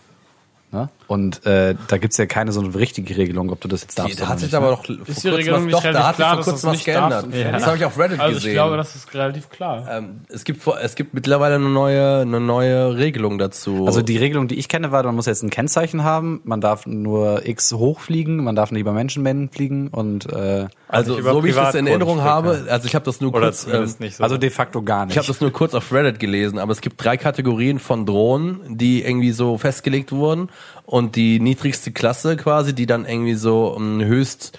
Ne? 0.71 0.89
Und 1.09 1.47
äh, 1.47 1.77
da 1.87 1.99
gibt's 1.99 2.17
ja 2.17 2.27
keine 2.27 2.51
so 2.51 2.61
eine 2.61 2.75
richtige 2.75 3.17
Regelung, 3.17 3.51
ob 3.51 3.61
du 3.61 3.69
das 3.69 3.83
jetzt 3.83 3.99
darfst. 3.99 4.19
Da 4.19 4.25
oder 4.25 4.33
hat 4.33 4.41
sich 4.41 4.49
nicht, 4.49 4.55
aber 4.57 4.71
ne? 4.71 4.77
doch 4.77 4.85
vor 4.87 5.09
Ist 5.09 5.23
die 5.25 5.29
Regelung 5.29 5.61
was, 5.61 5.65
nicht 5.67 5.75
doch, 5.75 5.85
relativ 5.85 6.01
da 6.01 6.09
hat 6.09 6.17
sich 6.17 6.25
klar, 6.25 6.31
vor 6.31 6.37
dass 6.39 6.47
kurzem 6.47 6.69
was 6.69 6.77
nicht 6.77 6.85
geändert. 6.85 7.27
fertig? 7.31 7.53
Das 7.53 7.67
habe 7.67 7.77
ich 7.77 7.85
auf 7.85 7.99
Reddit 7.99 8.21
Also 8.21 8.31
ich 8.31 8.43
gesehen. 8.43 8.53
glaube, 8.55 8.77
das 8.77 8.97
ist 8.97 9.15
relativ 9.15 9.49
klar. 9.49 9.87
ähm, 9.91 10.21
es 10.29 10.45
gibt 10.45 10.67
es 10.83 10.95
gibt 10.97 11.15
mittlerweile 11.15 11.55
eine 11.57 11.69
neue 11.69 12.21
eine 12.21 12.41
neue 12.41 12.97
Regelung 12.97 13.39
dazu. 13.39 13.87
Also 13.87 14.03
die 14.03 14.17
Regelung, 14.17 14.49
die 14.49 14.57
ich 14.57 14.69
kenne, 14.69 14.91
war, 14.91 15.05
man 15.05 15.15
muss 15.15 15.27
jetzt 15.27 15.43
ein 15.43 15.51
Kennzeichen 15.51 16.03
haben, 16.03 16.41
man 16.45 16.61
darf 16.61 16.87
nur 16.87 17.47
X 17.47 17.73
hochfliegen, 17.73 18.43
man 18.43 18.57
darf 18.57 18.73
nicht 18.73 18.81
über 18.81 18.93
Menschenmengen 18.93 19.49
fliegen 19.49 19.89
und 19.89 20.33
äh, 20.33 20.67
also 20.89 21.19
über 21.19 21.33
so 21.33 21.45
wie 21.45 21.49
ich 21.51 21.55
das 21.57 21.75
in 21.75 21.87
Erinnerung 21.87 22.21
habe, 22.23 22.67
also 22.69 22.87
ich 22.87 22.95
habe 22.95 23.05
das 23.05 23.21
nur 23.21 23.33
Oder 23.35 23.47
kurz 23.47 23.67
ähm, 23.73 23.89
nicht 23.99 24.17
so. 24.17 24.23
also 24.25 24.37
de 24.39 24.51
facto 24.51 24.83
gar 24.83 25.07
nicht. 25.07 25.15
Ich 25.15 25.19
habe 25.19 25.27
das 25.27 25.41
nur 25.41 25.53
kurz 25.53 25.75
auf 25.75 25.93
Reddit 25.93 26.19
gelesen, 26.19 26.59
aber 26.59 26.73
es 26.73 26.81
gibt 26.81 27.03
drei 27.03 27.17
Kategorien 27.17 27.79
von 27.79 28.07
Drohnen, 28.07 28.61
die 28.77 29.03
irgendwie 29.03 29.33
so 29.33 29.59
festgelegt 29.59 30.13
wurden 30.13 30.49
und 30.87 31.17
die 31.17 31.41
niedrigste 31.41 31.91
Klasse 31.93 32.37
quasi, 32.37 32.75
die 32.75 32.87
dann 32.87 33.05
irgendwie 33.05 33.35
so 33.35 33.77
eine 33.77 34.07
höchst 34.07 34.59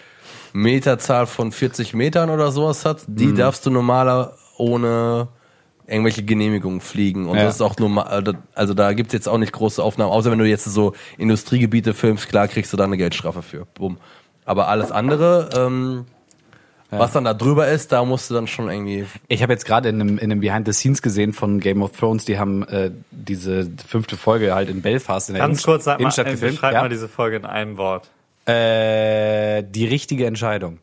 Meterzahl 0.54 1.26
von 1.26 1.52
40 1.52 1.94
Metern 1.94 2.30
oder 2.30 2.52
sowas 2.52 2.86
hat, 2.86 3.02
die 3.08 3.34
darfst 3.34 3.66
du 3.66 3.70
normaler 3.70 4.34
ohne 4.58 5.28
irgendwelche 5.86 6.24
Genehmigungen 6.24 6.82
fliegen 6.82 7.28
und 7.28 7.38
Ja. 7.38 7.46
das 7.46 7.56
ist 7.56 7.62
auch 7.62 7.78
normal, 7.78 8.36
also 8.54 8.74
da 8.74 8.92
gibt's 8.94 9.14
jetzt 9.14 9.30
auch 9.30 9.38
nicht 9.38 9.54
große 9.54 9.82
Aufnahmen, 9.82 10.12
außer 10.12 10.30
wenn 10.32 10.40
du 10.40 10.46
jetzt 10.46 10.66
so 10.66 10.94
Industriegebiete 11.18 11.94
filmst, 11.94 12.28
klar 12.28 12.48
kriegst 12.50 12.74
du 12.74 12.78
da 12.78 12.84
eine 12.84 12.98
Geldstrafe 12.98 13.42
für. 13.42 13.66
Bumm. 13.74 13.98
Aber 14.44 14.68
alles 14.68 14.92
andere, 14.92 15.50
ähm, 15.56 16.06
was 16.90 17.12
dann 17.12 17.26
da 17.26 17.34
drüber 17.34 17.68
ist, 17.68 17.92
da 17.92 18.06
musst 18.06 18.30
du 18.30 18.34
dann 18.34 18.48
schon 18.48 18.70
irgendwie 18.70 19.06
Ich 19.28 19.44
habe 19.44 19.52
jetzt 19.54 19.66
gerade 19.66 19.90
in 19.90 20.00
einem, 20.00 20.18
in 20.18 20.32
einem 20.32 20.40
Behind 20.40 20.66
the 20.66 20.74
Scenes 20.74 21.02
gesehen 21.02 21.34
von 21.34 21.60
Game 21.60 21.82
of 21.82 21.92
Thrones, 21.92 22.24
die 22.26 22.40
haben 22.40 22.64
äh, 22.68 22.92
diese 23.12 23.70
fünfte 23.88 24.16
Folge 24.18 24.54
halt 24.56 24.70
in 24.70 24.82
Belfast 24.82 25.30
in 25.30 25.36
der 25.36 25.42
Ganz 25.44 25.60
Innenst- 25.60 25.66
kurz, 25.66 25.84
sag 25.84 25.98
mal, 26.00 26.04
Innenstadt 26.04 26.28
äh, 26.28 26.32
gefilmt. 26.32 26.54
beschreib 26.56 26.74
Ja? 26.74 26.82
mal 26.82 26.90
diese 26.90 27.08
Folge 27.10 27.36
in 27.38 27.46
einem 27.46 27.78
Wort. 27.78 28.10
äh, 28.46 29.64
die 29.64 29.86
richtige 29.88 30.26
Entscheidung. 30.26 30.80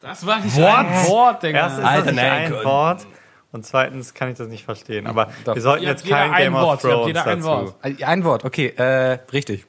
Das 0.00 0.26
war 0.26 0.38
nicht 0.40 0.56
ein 0.58 1.08
Wort, 1.08 1.42
Digga. 1.42 1.58
Erstens 1.58 1.78
ist 1.80 1.84
Alter, 1.88 2.02
das 2.04 2.14
nicht 2.14 2.22
nein, 2.22 2.54
ein. 2.54 2.64
Wort 2.64 3.06
und 3.52 3.64
zweitens 3.64 4.12
kann 4.14 4.28
ich 4.30 4.36
das 4.36 4.48
nicht 4.48 4.64
verstehen. 4.64 5.06
Aber 5.06 5.28
Doch. 5.46 5.54
wir 5.54 5.62
sollten 5.62 5.84
Ihr 5.84 5.88
habt 5.88 6.00
jetzt 6.00 6.06
jeder 6.06 6.18
kein 6.18 6.32
ein 6.32 6.42
Game 6.42 6.54
of 6.54 6.62
Wort, 6.62 6.84
ihr 6.84 6.90
habt 6.90 6.94
Thrones 7.00 7.06
jeder 7.08 7.26
ein 7.26 7.38
dazu. 7.38 7.48
Wort. 7.48 7.74
Äh, 7.82 8.04
Ein 8.04 8.24
Wort, 8.24 8.44
okay, 8.44 8.66
äh, 8.76 9.18
richtig. 9.32 9.64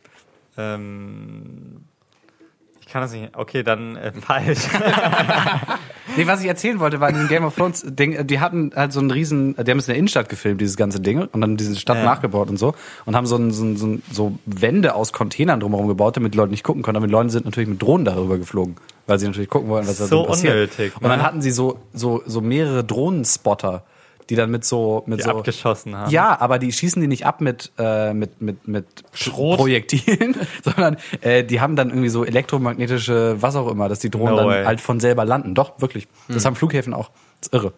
Ähm, 0.57 1.85
ich 2.87 2.93
kann 2.93 3.01
das 3.03 3.11
nicht. 3.11 3.35
Okay, 3.37 3.61
dann 3.63 3.95
äh, 3.97 4.11
falsch. 4.21 4.59
Nee, 6.15 6.25
was 6.25 6.41
ich 6.41 6.47
erzählen 6.47 6.79
wollte, 6.79 6.99
war 6.99 7.09
in 7.09 7.15
diesem 7.15 7.27
Game 7.27 7.43
of 7.43 7.55
Thrones 7.55 7.83
Ding, 7.85 8.25
die 8.25 8.39
hatten 8.39 8.71
halt 8.75 8.91
so 8.93 8.99
einen 9.01 9.11
riesen, 9.11 9.55
die 9.55 9.69
haben 9.69 9.77
es 9.77 9.87
in 9.87 9.91
der 9.91 9.97
Innenstadt 9.97 10.29
gefilmt, 10.29 10.61
dieses 10.61 10.75
ganze 10.77 10.99
Ding, 11.01 11.19
und 11.31 11.41
dann 11.41 11.57
diese 11.57 11.75
Stadt 11.75 11.97
Ja. 11.97 12.05
nachgebaut 12.05 12.49
und 12.49 12.57
so, 12.57 12.73
und 13.05 13.15
haben 13.15 13.27
so, 13.27 13.35
ein, 13.35 13.51
so, 13.51 13.63
ein, 13.65 13.75
so, 13.77 13.85
ein, 13.87 14.03
so 14.11 14.39
Wände 14.45 14.95
aus 14.95 15.11
Containern 15.13 15.59
drumherum 15.59 15.87
gebaut, 15.87 16.15
damit 16.17 16.33
die 16.33 16.37
Leute 16.37 16.51
nicht 16.51 16.63
gucken 16.63 16.81
konnten, 16.81 16.97
aber 16.97 17.07
die 17.07 17.11
Leute 17.11 17.29
sind 17.29 17.45
natürlich 17.45 17.69
mit 17.69 17.81
Drohnen 17.81 18.05
darüber 18.05 18.37
geflogen, 18.37 18.77
weil 19.05 19.19
sie 19.19 19.27
natürlich 19.27 19.49
gucken 19.49 19.69
wollen, 19.69 19.85
was 19.85 19.97
da 19.97 20.05
So 20.07 20.21
so 20.23 20.23
passiert. 20.29 20.53
unnötig, 20.55 20.95
Und 20.95 21.03
dann 21.09 21.19
ne? 21.19 21.25
hatten 21.25 21.41
sie 21.41 21.51
so, 21.51 21.81
so, 21.93 22.23
so 22.25 22.39
mehrere 22.41 22.83
Drohnenspotter, 22.85 23.83
die 24.29 24.35
dann 24.35 24.51
mit 24.51 24.65
so, 24.65 25.03
mit 25.05 25.19
Die 25.19 25.23
so, 25.23 25.31
abgeschossen 25.31 25.95
haben. 25.95 26.11
Ja, 26.11 26.39
aber 26.39 26.59
die 26.59 26.71
schießen 26.71 27.01
die 27.01 27.07
nicht 27.07 27.25
ab 27.25 27.41
mit 27.41 27.71
äh, 27.77 28.13
mit 28.13 28.41
mit 28.41 28.67
mit 28.67 28.85
Schrot? 29.13 29.57
Projektilen, 29.57 30.35
sondern 30.63 30.97
äh, 31.21 31.43
die 31.43 31.61
haben 31.61 31.75
dann 31.75 31.89
irgendwie 31.89 32.09
so 32.09 32.25
elektromagnetische, 32.25 33.41
was 33.41 33.55
auch 33.55 33.69
immer, 33.69 33.89
dass 33.89 33.99
die 33.99 34.09
Drohnen 34.09 34.35
No 34.35 34.37
dann 34.37 34.47
way. 34.47 34.65
halt 34.65 34.81
von 34.81 34.99
selber 34.99 35.25
landen. 35.25 35.55
Doch 35.55 35.79
wirklich. 35.79 36.07
Das 36.27 36.45
haben 36.45 36.55
Flughäfen 36.55 36.93
auch. 36.93 37.09
Das 37.41 37.47
ist 37.47 37.53
irre. 37.53 37.73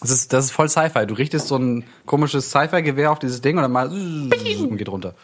Das 0.00 0.10
ist 0.10 0.32
das 0.32 0.44
ist 0.46 0.50
voll 0.52 0.68
Sci-Fi. 0.68 1.06
Du 1.06 1.14
richtest 1.14 1.48
so 1.48 1.56
ein 1.56 1.84
komisches 2.06 2.50
Sci-Fi-Gewehr 2.50 3.10
auf 3.10 3.18
dieses 3.18 3.40
Ding 3.40 3.56
und 3.56 3.62
dann 3.62 3.72
mal 3.72 3.88
und 3.88 4.76
geht 4.76 4.88
runter. 4.88 5.14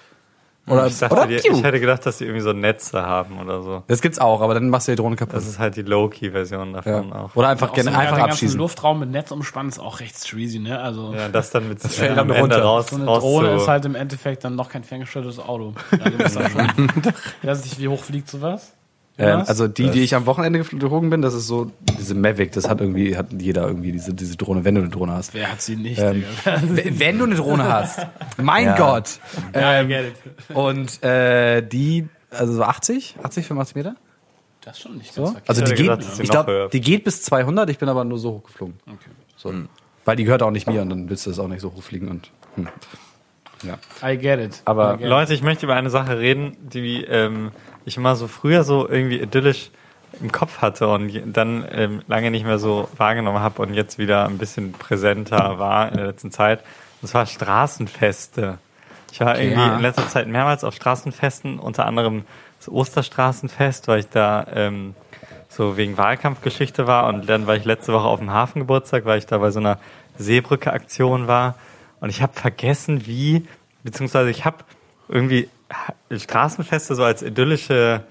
Oder, 0.67 0.87
Ich, 0.87 0.99
dachte, 0.99 1.15
oder 1.15 1.27
die, 1.27 1.35
ich 1.35 1.63
hätte 1.63 1.79
gedacht, 1.79 2.07
dass 2.07 2.19
die 2.19 2.25
irgendwie 2.25 2.41
so 2.41 2.53
Netze 2.55 3.03
haben 3.05 3.39
oder 3.39 3.61
so. 3.63 3.83
Das 3.87 4.01
gibt's 4.01 4.19
auch, 4.19 4.41
aber 4.41 4.55
dann 4.55 4.71
machst 4.71 4.89
du 4.89 4.93
die 4.93 4.97
Drohne 4.97 5.15
kaputt. 5.17 5.35
Das 5.37 5.47
ist 5.47 5.59
halt 5.59 5.77
die 5.77 5.83
Low-Key-Version 5.83 6.73
ja. 6.75 6.81
davon 6.81 7.13
auch. 7.13 7.37
Oder 7.37 7.49
einfach, 7.49 7.67
Auch 7.69 7.71
so 7.71 7.75
gerne, 7.75 7.91
den 7.91 7.97
einfach 8.01 8.17
ganzen 8.17 8.31
abschießen. 8.31 8.59
Luftraum 8.59 9.01
mit 9.01 9.11
Netz 9.11 9.31
umspannen 9.31 9.69
ist 9.71 9.79
auch 9.79 10.01
recht 10.01 10.17
streasy, 10.17 10.61
ne? 10.61 10.81
Also 10.81 11.13
Ja, 11.15 11.29
das 11.29 11.51
dann 11.51 11.69
mit 11.69 11.81
fällt 11.83 12.13
äh, 12.13 12.15
dann 12.15 12.31
am 12.31 12.31
Ende 12.31 12.41
runter. 12.41 12.63
raus, 12.63 12.87
so 12.89 12.97
eine 12.97 13.05
raus 13.05 13.21
Drohne 13.23 13.49
zu- 13.51 13.55
ist 13.57 13.69
halt 13.69 13.85
im 13.85 13.95
Endeffekt 13.95 14.45
dann 14.45 14.55
noch 14.57 14.71
kein 14.71 14.85
ferngesteuertes 14.85 15.39
Auto. 15.39 15.75
Also 16.03 16.17
das 16.19 16.33
schon, 16.33 16.43
ich 17.43 17.49
weiß 17.49 17.65
nicht, 17.65 17.79
wie 17.79 17.89
hoch 17.89 18.03
fliegt 18.03 18.31
sowas? 18.31 18.73
Ähm, 19.17 19.45
also 19.47 19.69
die, 19.69 19.91
die 19.91 20.03
ich 20.03 20.15
am 20.17 20.27
Wochenende 20.27 20.59
geflogen 20.59 21.09
bin, 21.09 21.23
das 21.23 21.35
ist 21.35 21.47
so 21.47 21.71
diese 21.99 22.17
Mavic, 22.17 22.51
das 22.53 22.69
hat 22.69 22.81
irgendwie, 22.81 23.17
hat 23.17 23.27
jeder 23.39 23.67
irgendwie 23.69 23.93
diese, 23.93 24.13
diese 24.13 24.37
Drohne, 24.37 24.65
wenn 24.65 24.75
du 24.75 24.81
eine 24.81 24.91
Drohne 24.91 25.13
hast. 25.13 25.35
Wer 25.35 25.53
hat 25.53 25.63
sie 25.63 25.77
nicht, 25.77 26.01
Ähm, 26.01 26.25
wenn 26.45 27.19
du 27.19 27.25
eine 27.25 27.37
Drohne 27.37 27.65
hast. 27.65 28.01
Mein 28.43 28.67
Ja. 28.67 28.77
Gott. 28.77 29.21
Ja, 29.55 29.81
I 29.83 29.87
get 29.87 30.07
it. 30.07 30.57
Und 30.57 31.01
äh, 31.05 31.63
die, 31.63 32.09
also 32.31 32.55
so 32.55 32.65
80, 32.65 33.17
80, 33.23 33.47
85 33.47 33.77
Meter? 33.77 33.95
Das 34.63 34.79
ist 34.79 34.83
schon 34.83 34.97
nicht 34.97 35.13
So? 35.13 35.37
Also 35.47 35.63
die 35.63 35.75
geht, 35.75 35.79
gedacht, 35.79 36.05
ich 36.19 36.31
glaube, 36.31 36.69
die 36.73 36.81
geht 36.81 37.05
bis 37.05 37.23
200, 37.23 37.71
ich 37.71 37.79
bin 37.79 37.89
aber 37.89 38.05
nur 38.05 38.19
so 38.19 38.33
hoch 38.33 38.45
geflogen. 38.45 38.75
Okay. 38.87 39.11
So. 39.37 39.53
Weil 40.05 40.17
die 40.17 40.25
gehört 40.25 40.43
auch 40.43 40.51
nicht 40.51 40.67
mir 40.67 40.83
und 40.83 40.91
dann 40.91 41.09
willst 41.09 41.27
du 41.27 41.31
das 41.31 41.39
auch 41.39 41.49
nicht 41.49 41.61
so 41.61 41.73
hoch 41.73 41.83
fliegen 41.83 42.09
und 42.09 42.31
hm. 42.57 42.69
ja. 43.63 43.79
I 44.03 44.19
get 44.19 44.41
it. 44.41 44.63
Aber 44.65 44.95
I 44.95 44.99
get. 44.99 45.09
Leute, 45.09 45.35
ich 45.35 45.43
möchte 45.43 45.67
über 45.67 45.77
eine 45.77 45.91
Sache 45.91 46.19
reden, 46.19 46.57
die 46.61 47.05
ähm, 47.05 47.53
ich 47.87 47.97
immer 47.97 48.17
so 48.17 48.29
früher 48.29 48.65
so 48.65 48.89
irgendwie 48.89 49.21
idyllisch 49.21 49.71
im 50.21 50.31
Kopf 50.31 50.59
hatte 50.63 50.89
und 50.89 51.13
dann 51.37 51.67
ähm, 51.73 52.03
lange 52.07 52.31
nicht 52.31 52.45
mehr 52.47 52.59
so 52.59 52.89
wahrgenommen 52.97 53.41
habe 53.41 53.61
und 53.63 53.75
jetzt 53.75 53.99
wieder 53.99 54.27
ein 54.27 54.39
bisschen 54.39 54.73
präsenter 54.73 55.59
war 55.59 55.89
in 55.91 55.97
der 55.97 56.07
letzten 56.07 56.31
Zeit. 56.31 56.63
Und 57.03 57.09
zwar 57.09 57.27
Straßenfeste. 57.27 58.59
Ich 59.13 59.21
war 59.21 59.39
irgendwie 59.39 59.61
Ja. 59.61 59.77
in 59.77 59.83
letzter 59.83 60.09
Zeit 60.09 60.29
mehrmals 60.29 60.65
auf 60.65 60.75
Straßenfesten, 60.75 61.59
unter 61.59 61.87
anderem 61.87 62.25
das 62.59 62.69
Osterstraßenfest, 62.69 63.89
weil 63.89 64.01
ich 64.01 64.09
da 64.09 64.47
ähm, 64.55 64.95
so 65.49 65.77
wegen 65.77 65.99
Wahlkampfgeschichte 65.99 66.87
war 66.87 67.07
und 67.09 67.29
dann 67.29 67.47
war 67.47 67.57
ich 67.57 67.65
letzte 67.65 67.93
Woche 67.93 68.07
auf 68.07 68.19
dem 68.21 68.31
Hafengeburtstag, 68.31 69.05
weil 69.05 69.19
ich 69.19 69.27
da 69.27 69.39
bei 69.39 69.51
so 69.51 69.61
einer 69.61 69.79
Seebrücke-Aktion 70.19 71.27
war 71.29 71.57
und 72.01 72.11
ich 72.11 72.23
habe 72.23 72.33
vergessen, 72.33 73.07
wie, 73.07 73.47
beziehungsweise 73.83 74.31
ich 74.31 74.45
habe 74.45 74.59
irgendwie 75.09 75.49
Straßenfeste 76.11 76.95
so 76.95 77.05
als 77.05 77.23
idyllische 77.23 78.05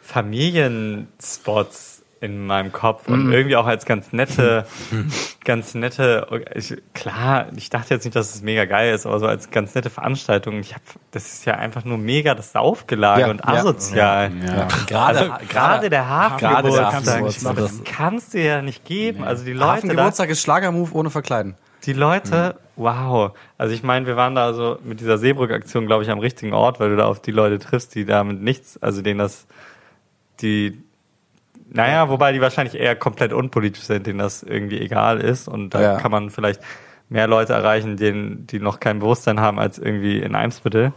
Familienspots 0.00 2.02
in 2.22 2.46
meinem 2.46 2.70
Kopf 2.70 3.08
und 3.08 3.32
irgendwie 3.32 3.56
auch 3.56 3.66
als 3.66 3.84
ganz 3.84 4.12
nette, 4.12 4.64
ganz 5.44 5.74
nette, 5.74 6.44
ich, 6.54 6.76
klar, 6.94 7.46
ich 7.56 7.68
dachte 7.68 7.94
jetzt 7.94 8.04
nicht, 8.04 8.14
dass 8.14 8.32
es 8.32 8.42
mega 8.42 8.64
geil 8.64 8.94
ist, 8.94 9.06
aber 9.06 9.18
so 9.18 9.26
als 9.26 9.50
ganz 9.50 9.74
nette 9.74 9.90
Veranstaltung. 9.90 10.60
Ich 10.60 10.72
hab, 10.72 10.82
das 11.10 11.32
ist 11.32 11.46
ja 11.46 11.54
einfach 11.54 11.84
nur 11.84 11.98
mega 11.98 12.36
das 12.36 12.52
Saufgelage 12.52 13.22
Ja, 13.22 13.30
und 13.30 13.40
ja. 13.40 13.48
asozial. 13.48 14.30
Ja. 14.46 14.62
Also, 14.62 14.86
gerade 14.86 15.18
der 15.18 15.40
Gerade 15.48 15.90
der 15.90 16.08
Hafengeburtstag, 16.08 16.94
Hafengeburtstag. 16.94 17.56
das 17.56 17.82
kannst 17.84 18.34
du 18.34 18.40
ja 18.40 18.62
nicht 18.62 18.84
geben. 18.84 19.24
Also 19.24 19.44
die 19.44 19.52
Leute, 19.52 19.64
da, 19.64 19.72
Hafengeburtstag 19.74 20.30
ist 20.30 20.42
Schlagermove 20.42 20.94
ohne 20.94 21.10
Verkleiden. 21.10 21.56
Die 21.84 21.92
Leute, 21.92 22.56
wow. 22.76 23.32
Also 23.58 23.74
ich 23.74 23.82
meine, 23.82 24.06
wir 24.06 24.16
waren 24.16 24.34
da 24.34 24.52
so 24.54 24.78
mit 24.84 25.00
dieser 25.00 25.18
Seebrück-Aktion, 25.18 25.86
glaube 25.86 26.04
ich, 26.04 26.10
am 26.10 26.18
richtigen 26.18 26.52
Ort, 26.52 26.80
weil 26.80 26.90
du 26.90 26.96
da 26.96 27.06
auf 27.06 27.20
die 27.20 27.32
Leute 27.32 27.58
triffst, 27.58 27.94
die 27.94 28.04
damit 28.04 28.40
nichts, 28.40 28.80
also 28.82 29.02
denen 29.02 29.18
das, 29.18 29.46
die, 30.40 30.80
naja, 31.70 32.08
wobei 32.08 32.32
die 32.32 32.40
wahrscheinlich 32.40 32.74
eher 32.78 32.96
komplett 32.96 33.32
unpolitisch 33.32 33.84
sind, 33.84 34.06
denen 34.06 34.18
das 34.18 34.42
irgendwie 34.42 34.80
egal 34.80 35.20
ist 35.20 35.48
und 35.48 35.70
da 35.70 35.80
Ja. 35.80 35.96
kann 35.98 36.10
man 36.10 36.30
vielleicht 36.30 36.60
mehr 37.08 37.26
Leute 37.26 37.52
erreichen, 37.52 37.96
denen, 37.96 38.46
die 38.46 38.58
noch 38.60 38.80
kein 38.80 38.98
Bewusstsein 39.00 39.40
haben 39.40 39.58
als 39.58 39.78
irgendwie 39.78 40.18
in 40.18 40.34
Eimsbüttel. 40.34 40.92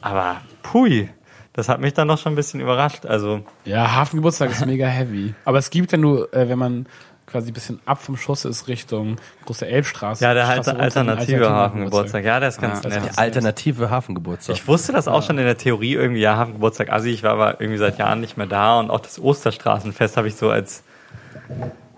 Aber 0.00 0.40
pui, 0.62 1.08
das 1.52 1.68
hat 1.68 1.80
mich 1.80 1.92
dann 1.94 2.08
doch 2.08 2.18
schon 2.18 2.32
ein 2.32 2.36
bisschen 2.36 2.60
überrascht. 2.60 3.04
Also 3.06 3.42
Ja, 3.64 3.94
Hafengeburtstag 3.94 4.50
ist 4.50 4.64
mega 4.66 4.86
heavy. 4.86 5.34
Aber 5.44 5.58
es 5.58 5.68
gibt 5.70 5.92
ja 5.92 5.98
nur, 5.98 6.32
äh, 6.32 6.48
wenn 6.48 6.58
man 6.58 6.86
quasi 7.32 7.50
ein 7.50 7.54
bisschen 7.54 7.80
ab 7.86 8.00
vom 8.00 8.16
Schuss 8.16 8.44
ist 8.44 8.68
Richtung 8.68 9.16
große 9.46 9.66
Elbstraße. 9.66 10.22
ja, 10.22 10.34
der 10.34 10.54
runter, 10.54 10.78
alternative 10.78 11.50
Hafengeburtstag, 11.50 12.24
ja, 12.24 12.38
der 12.38 12.50
ist 12.50 12.60
ganz 12.60 12.84
Ja, 12.84 12.90
nett. 12.90 13.04
Der 13.04 13.18
alternative 13.18 13.90
Hafengeburtstag. 13.90 14.54
Ich 14.54 14.68
wusste 14.68 14.92
das 14.92 15.08
auch 15.08 15.22
schon 15.22 15.38
in 15.38 15.44
der 15.44 15.58
Theorie 15.58 15.94
irgendwie, 15.94 16.20
ja, 16.20 16.36
Hafengeburtstag 16.36 16.92
Assi, 16.92 17.10
ich 17.10 17.22
war 17.24 17.32
aber 17.32 17.60
irgendwie 17.60 17.78
seit 17.78 17.98
Jahren 17.98 18.20
nicht 18.20 18.36
mehr 18.36 18.46
da 18.46 18.78
und 18.78 18.90
auch 18.90 19.00
das 19.00 19.18
Osterstraßenfest 19.18 20.16
habe 20.16 20.28
ich 20.28 20.36
so 20.36 20.50
als, 20.50 20.84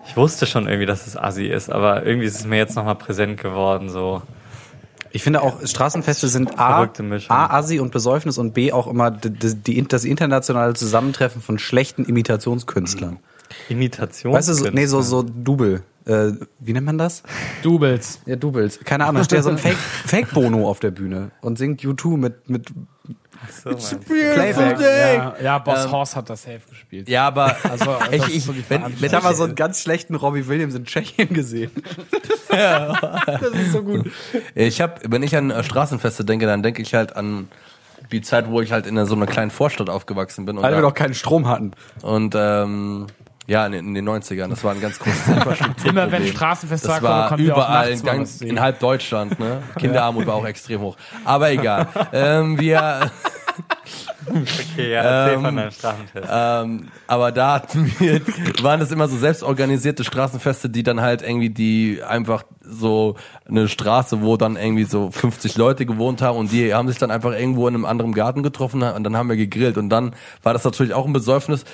ich 0.06 0.16
wusste 0.16 0.46
schon 0.46 0.66
irgendwie, 0.68 0.86
dass 0.86 1.06
es 1.06 1.16
Assi 1.16 1.46
ist, 1.46 1.70
aber 1.70 2.06
irgendwie 2.06 2.26
ist 2.26 2.38
es 2.38 2.46
mir 2.46 2.56
jetzt 2.56 2.76
nochmal 2.76 2.94
präsent 2.94 3.40
geworden, 3.40 3.88
so. 3.90 4.22
Ich 5.10 5.22
finde 5.22 5.42
auch, 5.42 5.64
Straßenfeste 5.64 6.26
sind 6.26 6.58
A, 6.58 6.74
Verrückte 6.74 7.02
Mischung. 7.04 7.36
A, 7.36 7.56
Assi 7.58 7.78
und 7.78 7.92
Besäufnis 7.92 8.36
und 8.36 8.52
B, 8.52 8.72
auch 8.72 8.88
immer 8.88 9.12
die, 9.12 9.30
die, 9.54 9.86
das 9.86 10.04
internationale 10.04 10.74
Zusammentreffen 10.74 11.40
von 11.40 11.58
schlechten 11.60 12.04
Imitationskünstlern. 12.04 13.18
Imitation. 13.68 14.32
Weißt 14.32 14.48
du, 14.48 14.54
so, 14.54 14.70
nee, 14.70 14.86
so, 14.86 15.02
so 15.02 15.22
Double. 15.22 15.82
Äh, 16.06 16.32
wie 16.58 16.72
nennt 16.74 16.84
man 16.86 16.98
das? 16.98 17.22
Doubles. 17.62 18.20
Ja, 18.26 18.36
Doubles. 18.36 18.78
Keine 18.84 19.04
Ahnung, 19.04 19.20
da 19.20 19.24
steht 19.24 19.38
ja 19.38 19.42
so 19.42 19.50
ein 19.50 19.58
Fake, 19.66 19.76
Fake 19.76 20.34
Bono 20.34 20.68
auf 20.68 20.80
der 20.80 20.90
Bühne 20.90 21.30
und 21.40 21.56
singt 21.56 21.80
U2 21.80 22.18
mit, 22.18 22.48
mit 22.50 22.68
So. 23.62 23.70
Playback. 24.06 24.80
Ja, 24.80 25.34
ja 25.42 25.58
Boss 25.58 25.90
Horst 25.90 26.14
hat 26.16 26.28
das 26.28 26.42
safe 26.42 26.60
gespielt. 26.68 27.08
Ja, 27.08 27.26
aber 27.28 27.56
Also, 27.70 27.96
das 28.10 28.28
ich, 28.28 28.36
ich, 28.36 28.44
so 28.44 28.54
wenn, 28.68 28.82
wenn 28.82 28.92
Ich 29.02 29.14
habe 29.14 29.24
mal 29.24 29.34
so 29.34 29.44
einen 29.44 29.54
ganz 29.54 29.80
schlechten 29.80 30.14
Robbie 30.14 30.46
Williams 30.46 30.74
in 30.74 30.84
Tschechien 30.84 31.32
gesehen. 31.32 31.70
das 32.48 33.42
ist 33.52 33.72
so 33.72 33.82
gut. 33.82 34.10
ich 34.54 34.82
habe, 34.82 35.00
wenn 35.08 35.22
ich 35.22 35.34
an 35.36 35.50
äh, 35.50 35.64
Straßenfeste 35.64 36.24
denke, 36.26 36.44
dann 36.46 36.62
denke 36.62 36.82
ich 36.82 36.94
halt 36.94 37.16
an 37.16 37.48
die 38.12 38.20
Zeit, 38.20 38.50
wo 38.50 38.60
ich 38.60 38.72
halt 38.72 38.86
in 38.86 39.02
so 39.06 39.14
einer 39.14 39.26
kleinen 39.26 39.50
Vorstadt 39.50 39.88
aufgewachsen 39.88 40.44
bin 40.44 40.58
und, 40.58 40.62
Weil 40.62 40.72
wir 40.72 40.82
da, 40.82 40.88
doch 40.88 40.94
keinen 40.94 41.14
Strom 41.14 41.48
hatten. 41.48 41.72
und 42.02 42.34
ähm, 42.36 43.06
ja, 43.46 43.66
in, 43.66 43.72
in 43.74 43.94
den 43.94 44.08
90ern. 44.08 44.48
Das 44.48 44.64
war 44.64 44.72
ein 44.72 44.80
ganz 44.80 44.98
großes 44.98 45.84
Immer 45.84 46.10
wenn 46.10 46.26
Straßenfest 46.26 46.84
Das 46.84 47.02
war, 47.02 47.30
wir 47.30 47.34
auch 47.34 47.38
überall 47.38 47.90
nachts 47.90 48.00
in, 48.00 48.06
mal 48.06 48.16
ganz, 48.16 48.40
in 48.40 48.60
halb 48.60 48.80
Deutschland. 48.80 49.38
Ne? 49.38 49.62
Kinderarmut 49.78 50.26
war 50.26 50.34
auch 50.34 50.46
extrem 50.46 50.80
hoch. 50.80 50.96
Aber 51.24 51.50
egal. 51.50 51.88
ähm, 52.12 52.58
wir, 52.58 53.10
Okay, 54.26 54.92
ja, 54.92 55.02
erzähl 55.02 55.40
von 55.40 55.56
deinem 55.56 55.70
Straßenfest. 55.70 56.28
ähm, 56.30 56.88
aber 57.06 57.32
da 57.32 57.54
hatten 57.54 57.92
wir, 57.98 58.20
waren 58.62 58.80
das 58.80 58.90
immer 58.90 59.06
so 59.08 59.16
selbstorganisierte 59.16 60.02
Straßenfeste, 60.02 60.70
die 60.70 60.82
dann 60.82 61.00
halt 61.00 61.22
irgendwie 61.22 61.50
die 61.50 62.00
einfach 62.02 62.44
so 62.60 63.16
eine 63.46 63.68
Straße, 63.68 64.22
wo 64.22 64.36
dann 64.36 64.56
irgendwie 64.56 64.84
so 64.84 65.10
50 65.10 65.56
Leute 65.56 65.84
gewohnt 65.84 66.22
haben 66.22 66.38
und 66.38 66.52
die 66.52 66.72
haben 66.72 66.88
sich 66.88 66.98
dann 66.98 67.10
einfach 67.10 67.32
irgendwo 67.32 67.68
in 67.68 67.74
einem 67.74 67.84
anderen 67.84 68.14
Garten 68.14 68.42
getroffen 68.42 68.82
und 68.82 69.04
dann 69.04 69.16
haben 69.16 69.28
wir 69.28 69.36
gegrillt 69.36 69.76
und 69.76 69.90
dann 69.90 70.14
war 70.42 70.52
das 70.52 70.64
natürlich 70.64 70.94
auch 70.94 71.06
ein 71.06 71.12
Besäufnis. 71.12 71.64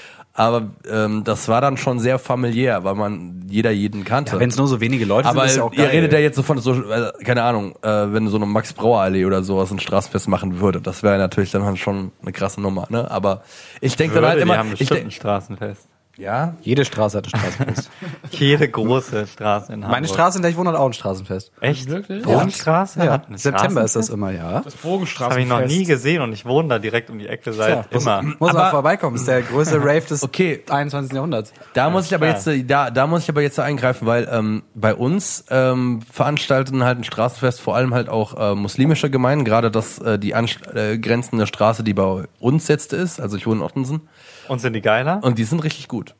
Aber 0.40 0.70
ähm, 0.90 1.22
das 1.22 1.48
war 1.48 1.60
dann 1.60 1.76
schon 1.76 2.00
sehr 2.00 2.18
familiär, 2.18 2.82
weil 2.82 2.94
man 2.94 3.44
jeder 3.50 3.72
jeden 3.72 4.04
kannte. 4.04 4.40
Wenn 4.40 4.48
es 4.48 4.56
nur 4.56 4.68
so 4.68 4.80
wenige 4.80 5.04
Leute 5.04 5.28
Aber 5.28 5.40
sind, 5.40 5.50
ist 5.50 5.56
ja 5.58 5.64
auch 5.64 5.72
ihr 5.72 5.84
geil. 5.84 5.88
redet 5.88 6.14
ja 6.14 6.18
jetzt 6.18 6.36
so 6.36 6.42
von 6.42 6.56
so, 6.56 6.72
äh, 6.72 7.12
keine 7.22 7.42
Ahnung, 7.42 7.74
äh, 7.82 7.88
wenn 8.10 8.26
so 8.26 8.38
eine 8.38 8.46
Max 8.46 8.72
Brauer 8.72 9.02
Allee 9.02 9.26
oder 9.26 9.42
sowas 9.42 9.70
ein 9.70 9.78
Straßenfest 9.80 10.28
machen 10.28 10.58
würde, 10.58 10.80
das 10.80 11.02
wäre 11.02 11.18
natürlich 11.18 11.50
dann 11.50 11.76
schon 11.76 12.12
eine 12.22 12.32
krasse 12.32 12.58
Nummer, 12.62 12.86
ne? 12.88 13.10
Aber 13.10 13.42
ich 13.82 13.96
denke 13.96 14.14
dann 14.14 14.24
halt 14.24 14.38
die 14.38 14.42
immer, 14.44 14.56
haben 14.56 14.72
ich 14.72 14.78
bestimmt 14.78 15.00
ein 15.00 15.02
denk, 15.04 15.12
Straßenfest. 15.12 15.86
Ja, 16.20 16.54
Jede 16.60 16.84
Straße 16.84 17.16
hat 17.18 17.26
ein 17.26 17.30
Straßenfest. 17.30 17.90
Jede 18.30 18.68
große 18.68 19.26
Straße 19.26 19.72
in 19.72 19.82
Hamburg. 19.82 19.90
Meine 19.90 20.08
Straße, 20.08 20.38
in 20.38 20.42
der 20.42 20.50
ich 20.50 20.56
wohne, 20.56 20.70
hat 20.70 20.76
auch 20.76 20.86
ein 20.86 20.92
Straßenfest. 20.92 21.50
Echt? 21.60 21.88
Wirklich? 21.88 22.22
Bodenstraße? 22.22 23.02
Ja, 23.04 23.22
September 23.34 23.82
ist 23.82 23.96
das 23.96 24.10
immer, 24.10 24.30
ja. 24.30 24.60
Das 24.60 24.64
Das 24.64 24.76
Bogenstraßenfest. 24.76 25.50
habe 25.50 25.62
ich 25.62 25.68
noch 25.70 25.76
nie 25.78 25.84
gesehen 25.84 26.20
und 26.22 26.32
ich 26.32 26.44
wohne 26.44 26.68
da 26.68 26.78
direkt 26.78 27.08
um 27.10 27.18
die 27.18 27.26
Ecke 27.26 27.52
seit 27.52 27.92
muss, 27.92 28.02
immer. 28.02 28.22
muss 28.38 28.52
mal 28.52 28.70
vorbeikommen. 28.70 29.14
Das 29.14 29.22
ist 29.22 29.28
der 29.28 29.42
größte 29.42 29.78
Rave 29.80 30.02
des 30.02 30.22
Okay. 30.22 30.62
21. 30.68 31.12
Jahrhunderts. 31.14 31.52
da 31.72 31.88
muss 31.90 32.06
ich 32.06 32.14
aber 32.14 32.26
klar. 32.26 32.36
jetzt, 32.36 32.46
äh, 32.46 32.64
da, 32.64 32.90
da 32.90 33.06
muss 33.06 33.22
ich 33.22 33.28
aber 33.30 33.42
jetzt 33.42 33.58
eingreifen, 33.58 34.06
weil 34.06 34.28
ähm, 34.30 34.62
bei 34.74 34.94
uns 34.94 35.44
ähm, 35.50 36.00
veranstalten 36.12 36.84
halt 36.84 36.98
ein 36.98 37.04
Straßenfest 37.04 37.60
vor 37.60 37.76
allem 37.76 37.94
halt 37.94 38.08
auch 38.08 38.52
äh, 38.52 38.54
muslimische 38.54 39.08
Gemeinden, 39.10 39.44
gerade 39.44 39.70
das 39.70 39.98
äh, 39.98 40.18
die 40.18 40.34
angrenzende 40.34 41.46
Straße, 41.46 41.82
die 41.82 41.94
bei 41.94 42.24
uns 42.38 42.68
jetzt 42.68 42.92
ist, 42.92 43.20
also 43.20 43.36
ich 43.36 43.46
wohne 43.46 43.60
in 43.60 43.62
Ottensen, 43.62 44.02
Und 44.50 44.58
sind 44.60 44.72
die 44.74 44.80
geiler? 44.80 45.20
und 45.22 45.38
die 45.38 45.44
sind 45.44 45.62
richtig 45.64 45.88
gut. 45.88 46.14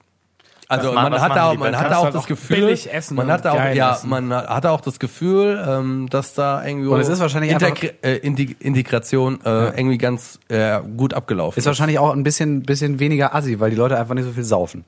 Also 0.69 0.93
man 0.93 1.11
was 1.13 1.21
hat 1.21 1.35
da, 1.35 1.51
die 1.51 1.59
man 1.59 1.73
besser? 1.73 1.83
hat 1.85 1.91
da 1.91 1.97
auch 1.99 2.05
halt 2.05 2.15
das 2.15 2.23
auch 2.23 2.29
Gefühl, 2.29 2.77
man 3.11 3.27
hat 3.33 3.45
da 3.45 3.53
auch, 3.55 3.75
ja, 3.75 3.93
essen. 3.95 4.09
man 4.09 4.33
hat 4.33 4.65
da 4.65 4.71
auch 4.71 4.81
das 4.81 5.01
Gefühl, 5.01 5.61
ähm, 5.69 6.07
dass 6.11 6.35
da 6.35 6.65
irgendwie 6.65 6.87
Und 6.89 7.01
es 7.01 7.09
ist 7.09 7.19
wahrscheinlich 7.19 7.51
Integri 7.51 7.91
äh, 8.03 8.19
Indi- 8.25 8.55
Integration 8.61 9.41
äh, 9.45 9.77
irgendwie 9.77 9.99
ganz 9.99 10.39
äh, 10.49 10.79
gut 10.97 11.13
abgelaufen. 11.13 11.59
Ist 11.59 11.67
wahrscheinlich 11.67 11.99
auch 11.99 12.13
ein 12.15 12.23
bisschen, 12.23 12.63
bisschen 12.63 13.01
weniger 13.01 13.35
assi, 13.35 13.59
weil 13.59 13.71
die 13.71 13.77
Leute 13.77 13.99
einfach 13.99 14.15
nicht 14.15 14.27
so 14.27 14.31
viel 14.31 14.45
saufen. 14.45 14.85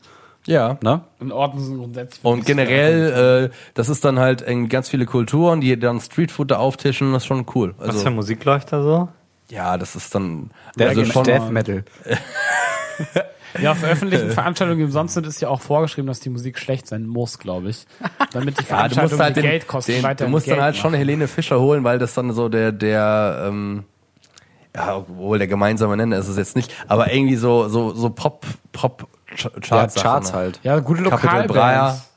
ja. 0.46 0.78
Ne? 0.84 1.00
In 1.18 1.32
Ordnung 1.32 1.64
sind 1.64 1.78
grundsätzlich. 1.78 2.24
Und 2.24 2.46
generell, 2.46 3.50
äh, 3.50 3.56
das 3.74 3.88
ist 3.88 4.04
dann 4.04 4.20
halt 4.20 4.40
irgendwie 4.40 4.68
ganz 4.68 4.88
viele 4.88 5.04
Kulturen, 5.04 5.60
die 5.60 5.76
dann 5.76 5.98
Streetfood 6.00 6.52
da 6.52 6.58
auftischen, 6.58 7.12
das 7.12 7.24
ist 7.24 7.26
schon 7.26 7.44
cool. 7.56 7.74
Was 7.78 7.88
für 7.88 7.92
Also, 7.94 8.10
Musik 8.12 8.44
läuft 8.44 8.72
da 8.72 8.82
so? 8.84 9.08
ja, 9.50 9.76
das 9.78 9.96
ist 9.96 10.14
dann 10.14 10.52
Der 10.78 10.90
also 10.90 11.04
schon 11.06 11.24
Death 11.24 11.50
Metal. 11.50 11.84
Ja, 13.60 13.72
auf 13.72 13.84
öffentlichen 13.84 14.30
Veranstaltungen 14.30 14.90
sonst 14.90 15.16
ist 15.16 15.40
ja 15.42 15.48
auch 15.48 15.60
vorgeschrieben, 15.60 16.06
dass 16.06 16.20
die 16.20 16.30
Musik 16.30 16.58
schlecht 16.58 16.86
sein 16.86 17.06
muss, 17.06 17.38
glaube 17.38 17.68
ich. 17.68 17.86
Damit 18.32 18.58
die 18.58 18.62
Ja, 18.62 18.88
du 18.88 18.94
Veranstaltung 18.94 19.10
musst 19.10 19.20
halt 19.22 19.36
den, 19.36 19.42
Geld 19.42 19.66
kostet, 19.68 20.02
den, 20.02 20.16
du 20.16 20.28
musst 20.28 20.50
dann 20.50 20.60
halt 20.62 20.76
schon 20.76 20.92
machen. 20.92 20.98
Helene 21.00 21.28
Fischer 21.28 21.60
holen, 21.60 21.84
weil 21.84 21.98
das 21.98 22.14
dann 22.14 22.32
so 22.32 22.48
der 22.48 22.72
der 22.72 23.44
ähm, 23.48 23.84
ja, 24.74 24.96
obwohl 24.96 25.36
der 25.38 25.48
gemeinsame 25.48 25.96
Nenner 25.98 26.16
ist 26.16 26.28
es 26.28 26.38
jetzt 26.38 26.56
nicht, 26.56 26.72
aber 26.88 27.12
irgendwie 27.12 27.36
so, 27.36 27.68
so, 27.68 27.92
so 27.92 28.08
Pop, 28.08 28.46
Pop 28.72 29.06
Ja, 29.36 29.50
Charts, 29.60 29.96
Charts 29.96 30.32
halt. 30.32 30.60
Ja, 30.62 30.78
gute 30.78 31.02
Capital 31.02 31.46
Bra, 31.46 31.54
Lokalbands. 31.54 32.08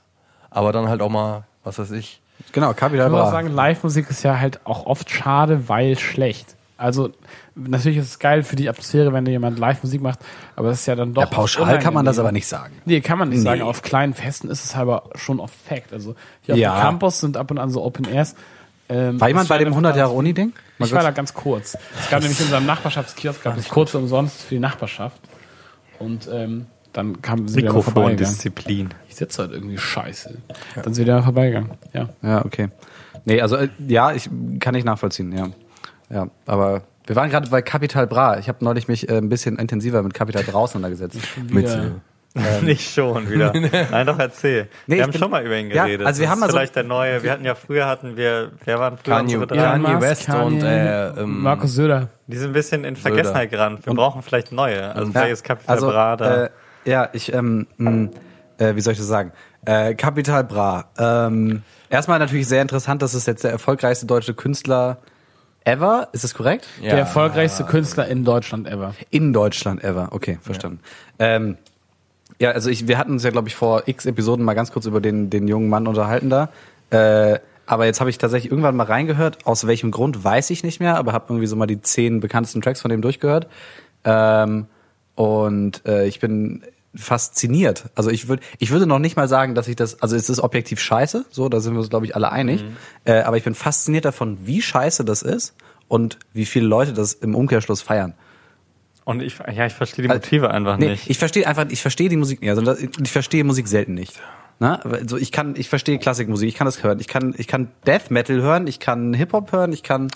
aber 0.52 0.72
dann 0.72 0.88
halt 0.88 1.02
auch 1.02 1.10
mal, 1.10 1.44
was 1.66 1.80
weiß 1.80 1.92
ich. 1.92 2.22
Genau, 2.54 2.74
Capital 2.74 3.08
Ich 3.08 3.12
muss 3.12 3.20
auch 3.20 3.26
Bra. 3.26 3.32
sagen, 3.32 3.50
Live-Musik 3.50 4.10
ist 4.10 4.24
ja 4.24 4.40
halt 4.40 4.62
auch 4.66 4.86
oft 4.86 5.10
schade, 5.10 5.68
weil 5.68 5.98
schlecht. 6.00 6.55
Also 6.78 7.12
natürlich 7.56 7.98
ist 8.00 8.10
es 8.10 8.20
geil 8.20 8.44
für 8.44 8.58
die 8.58 8.68
Atmosphäre, 8.68 9.14
wenn 9.14 9.24
da 9.24 9.32
jemand 9.32 9.58
Live-Musik 9.60 10.02
macht, 10.02 10.20
aber 10.58 10.70
das 10.70 10.82
ist 10.82 10.86
ja 10.88 10.96
dann 10.96 11.14
doch. 11.14 11.22
Ja, 11.22 11.28
pauschal 11.30 11.80
kann 11.80 11.94
man 11.94 12.06
das 12.06 12.20
aber 12.20 12.34
nicht 12.34 12.48
sagen. 12.48 12.76
Nee, 12.86 13.00
kann 13.00 13.18
man 13.18 13.30
nicht 13.30 13.42
sagen. 13.42 13.60
Nee. 13.62 13.66
Auf 13.66 13.82
kleinen 13.82 14.14
Festen 14.14 14.50
ist 14.50 14.66
es 14.66 14.76
aber 14.76 15.10
schon 15.16 15.40
oft 15.40 15.54
Fact. 15.56 15.94
Also 15.94 16.16
hier 16.42 16.56
Ja. 16.58 16.74
auf 16.74 16.80
dem 16.80 16.82
Campus 16.84 17.20
sind 17.22 17.38
ab 17.38 17.50
und 17.52 17.60
an 17.60 17.70
so 17.70 17.82
Open 17.84 18.06
Airs. 18.06 18.36
Ähm, 18.90 19.20
War 19.20 19.30
jemand 19.30 19.48
bei 19.48 19.58
dem 19.58 19.68
einfach 19.68 19.78
100 19.78 19.96
Jahre 19.96 20.12
Uni-Ding? 20.12 20.54
Ich 20.80 20.92
war 20.92 21.02
da 21.02 21.12
ganz 21.12 21.34
kurz. 21.34 21.78
Es 22.00 22.10
gab 22.10 22.20
nämlich 22.22 22.40
in 22.40 22.46
unserem 22.46 22.66
Nachbarschaftskiosk 22.66 23.42
gab 23.44 23.58
es 23.58 23.70
kurz 23.70 23.96
umsonst 23.96 24.42
für 24.44 24.56
die 24.56 24.60
Nachbarschaft. 24.60 25.20
Und 25.98 26.30
ähm, 26.32 26.68
dann 26.94 27.22
kam 27.22 27.48
sie. 27.48 27.62
Mikrofondisziplin. 27.62 28.90
Ich 29.10 29.16
sitze 29.16 29.42
halt 29.44 29.54
irgendwie 29.54 29.78
scheiße. 29.78 30.38
Dann 30.76 30.94
sind 30.94 30.98
wir 31.08 31.14
wieder 31.14 31.24
vorbeigegangen. 31.24 31.72
Ja. 31.94 32.10
Ja, 32.22 32.46
okay. 32.46 32.68
Nee, 33.24 33.42
also 33.42 33.56
äh, 33.56 33.70
ja, 33.88 34.12
ich 34.12 34.30
kann 34.60 34.76
ich 34.76 34.84
nachvollziehen, 34.84 35.36
ja. 35.36 35.48
Ja, 36.10 36.28
aber 36.46 36.84
wir 37.08 37.16
waren 37.16 37.30
gerade 37.30 37.50
bei 37.50 37.62
Capital 37.62 38.08
Bra. 38.08 38.38
Ich 38.40 38.48
habe 38.48 38.64
neulich 38.64 38.88
mich 38.88 39.10
äh, 39.10 39.18
ein 39.18 39.30
bisschen 39.30 39.58
intensiver 39.58 40.02
mit 40.04 40.14
Capital 40.14 40.44
Bra 40.44 40.60
auseinandergesetzt. 40.60 41.18
Mit, 41.50 41.66
Wieder- 41.66 41.92
Nicht 42.64 42.94
schon 42.94 43.30
wieder. 43.30 43.54
Nein, 43.92 44.06
doch 44.08 44.20
erzähl. 44.20 44.68
Nee, 44.88 44.96
ich 44.96 44.98
wir 45.00 45.04
haben 45.04 45.12
bin- 45.12 45.22
schon 45.22 45.32
mal 45.32 45.46
über 45.46 45.56
ihn 45.58 45.70
Ja, 45.72 45.86
geredet. 45.86 46.06
also 46.06 46.20
wir 46.20 46.26
Das 46.26 46.32
haben 46.32 46.38
ist 46.38 46.42
mal 46.42 46.48
so- 46.50 46.58
vielleicht 46.58 46.76
der 46.76 46.84
neue. 46.84 47.24
Wir 47.24 47.32
hatten 47.32 47.46
ja 47.46 47.56
früher 47.56 47.86
hatten 47.88 48.18
wir, 48.18 48.52
wer 48.66 48.80
waren 48.80 48.98
früher 48.98 49.16
Kanye, 49.16 49.36
unsere 49.38 49.48
drei? 49.48 49.64
Kanye 49.80 50.02
West 50.02 50.26
Kanye, 50.26 50.46
und 50.46 50.64
äh, 50.64 51.08
ähm, 51.22 51.42
Markus 51.42 51.74
Söder. 51.74 52.10
Die 52.28 52.38
sind 52.38 52.50
ein 52.50 52.54
bisschen 52.54 52.84
in 52.84 52.96
Vergessenheit 52.96 53.52
geraten. 53.52 53.78
Wir 53.84 53.94
brauchen 53.94 54.22
vielleicht 54.22 54.52
neue. 54.52 54.94
Also 54.94 55.06
Ja, 55.06 55.12
vielleicht 55.12 55.32
ist 55.34 55.44
Capital 55.44 55.76
also, 55.76 55.88
Bra 55.88 56.16
da. 56.18 56.44
Äh, 56.46 56.50
ja, 56.86 57.10
ich, 57.14 57.34
ähm, 57.34 57.68
mh, 57.78 58.10
äh, 58.58 58.76
wie 58.76 58.82
soll 58.82 58.94
ich 58.94 59.00
das 59.00 59.08
sagen? 59.08 59.32
Äh, 59.66 59.96
Capital 59.96 60.44
Bra. 60.44 60.86
Ähm, 61.00 61.64
erstmal 61.90 62.20
natürlich 62.20 62.48
sehr 62.48 62.62
interessant, 62.62 63.02
dass 63.02 63.14
es 63.14 63.26
jetzt 63.26 63.44
der 63.44 63.52
erfolgreichste 63.52 64.06
deutsche 64.06 64.34
Künstler 64.34 64.98
ever, 65.66 66.08
ist 66.14 66.24
das 66.24 66.34
korrekt? 66.34 66.68
ja. 66.82 66.92
Der 66.92 67.00
erfolgreichste 67.00 67.66
Künstler 67.66 68.08
in 68.08 68.24
Deutschland 68.24 68.68
ever. 68.68 68.96
In 69.10 69.34
Deutschland 69.34 69.84
ever. 69.84 70.10
Okay, 70.12 70.40
verstanden. 70.42 70.80
Ja, 71.20 71.36
ähm, 71.36 71.58
ja 72.40 72.52
also 72.52 72.70
ich, 72.70 72.88
wir 72.88 72.98
hatten 72.98 73.12
uns 73.12 73.24
ja, 73.24 73.32
glaube 73.32 73.50
ich, 73.50 73.56
vor 73.56 73.84
x 73.88 74.06
Episoden 74.06 74.46
mal 74.46 74.54
ganz 74.54 74.72
kurz 74.72 74.86
über 74.86 75.02
den, 75.02 75.30
den 75.30 75.48
jungen 75.48 75.70
Mann 75.70 75.88
unterhalten 75.88 76.30
da. 76.30 76.50
Äh, 76.92 77.40
aber 77.66 77.86
jetzt 77.86 78.00
habe 78.00 78.10
ich 78.10 78.18
tatsächlich 78.18 78.52
irgendwann 78.52 78.76
mal 78.76 78.84
reingehört. 78.84 79.46
Aus 79.46 79.66
welchem 79.66 79.92
Grund 79.92 80.24
weiß 80.24 80.52
ich 80.52 80.64
nicht 80.64 80.80
mehr, 80.80 80.98
aber 80.98 81.14
habe 81.14 81.26
irgendwie 81.30 81.48
so 81.48 81.56
mal 81.56 81.66
die 81.66 81.82
zehn 81.82 82.20
bekanntesten 82.20 82.62
Tracks 82.62 82.82
von 82.82 82.92
dem 82.92 83.02
durchgehört. 83.02 83.48
Ähm, 84.04 84.68
und 85.16 85.86
äh, 85.86 86.06
ich 86.06 86.20
bin 86.20 86.64
fasziniert. 86.98 87.86
Also 87.96 88.10
ich 88.10 88.28
würde 88.28 88.44
ich 88.60 88.72
würde 88.72 88.86
noch 88.88 89.00
nicht 89.00 89.16
mal 89.16 89.28
sagen, 89.28 89.56
dass 89.56 89.68
ich 89.68 89.76
das, 89.76 90.02
also 90.02 90.16
es 90.16 90.30
ist 90.30 90.40
objektiv 90.40 90.80
scheiße, 90.80 91.26
so, 91.30 91.50
da 91.50 91.60
sind 91.60 91.74
wir 91.74 91.80
uns, 91.80 91.90
glaube 91.90 92.06
ich, 92.06 92.16
alle 92.16 92.32
einig. 92.32 92.64
Äh, 93.06 93.22
aber 93.22 93.38
ich 93.38 93.44
bin 93.44 93.56
fasziniert 93.56 94.06
davon, 94.06 94.38
wie 94.46 94.62
scheiße 94.62 95.06
das 95.06 95.22
ist 95.22 95.56
und 95.88 96.18
wie 96.34 96.46
viele 96.46 96.68
Leute 96.68 96.94
das 96.94 97.14
im 97.14 97.36
Umkehrschluss 97.36 97.82
feiern. 97.82 98.14
Und 99.04 99.22
ich, 99.22 99.38
ja, 99.54 99.68
ich 99.68 99.74
verstehe 99.74 100.08
die 100.08 100.14
Motive 100.14 100.50
einfach 100.50 100.78
Nee, 100.78 100.90
nicht. 100.90 101.10
ich 101.10 101.18
verstehe 101.20 101.48
einfach, 101.48 101.66
ich 101.70 101.82
verstehe 101.82 102.10
die 102.10 102.18
Musik 102.18 102.42
nicht. 102.42 102.50
Also 102.50 102.62
das- 102.64 102.80
ich 102.82 103.12
verstehe 103.12 103.44
Musik 103.44 103.68
selten 103.68 103.94
nicht. 103.94 104.20
Na, 104.58 104.76
also 104.82 105.18
ich 105.18 105.32
kann, 105.32 105.56
ich 105.58 105.68
verstehe 105.70 106.00
Klassikmusik, 106.00 106.48
ich 106.48 106.56
kann 106.56 106.66
das 106.66 106.82
hören, 106.82 107.00
ich 107.02 107.08
kann, 107.10 107.36
ich 107.38 107.46
kann 107.48 107.68
Death 107.86 108.10
Metal 108.10 108.42
hören, 108.42 108.68
ich 108.68 108.80
kann 108.80 109.14
Hip 109.14 109.34
Hop 109.34 109.52
hören, 109.52 109.74
ich 109.74 109.84
kann 109.84 110.08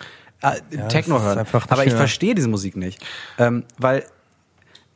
äh, 0.42 0.52
Techno 0.88 1.15
das 1.20 1.24
ist 1.36 1.54
hören, 1.54 1.63
aber 1.68 1.86
ich 1.86 1.94
verstehe 1.94 2.34
diese 2.36 2.48
Musik 2.48 2.78
nicht, 2.78 3.06
ähm, 3.38 3.65
weil 3.78 4.06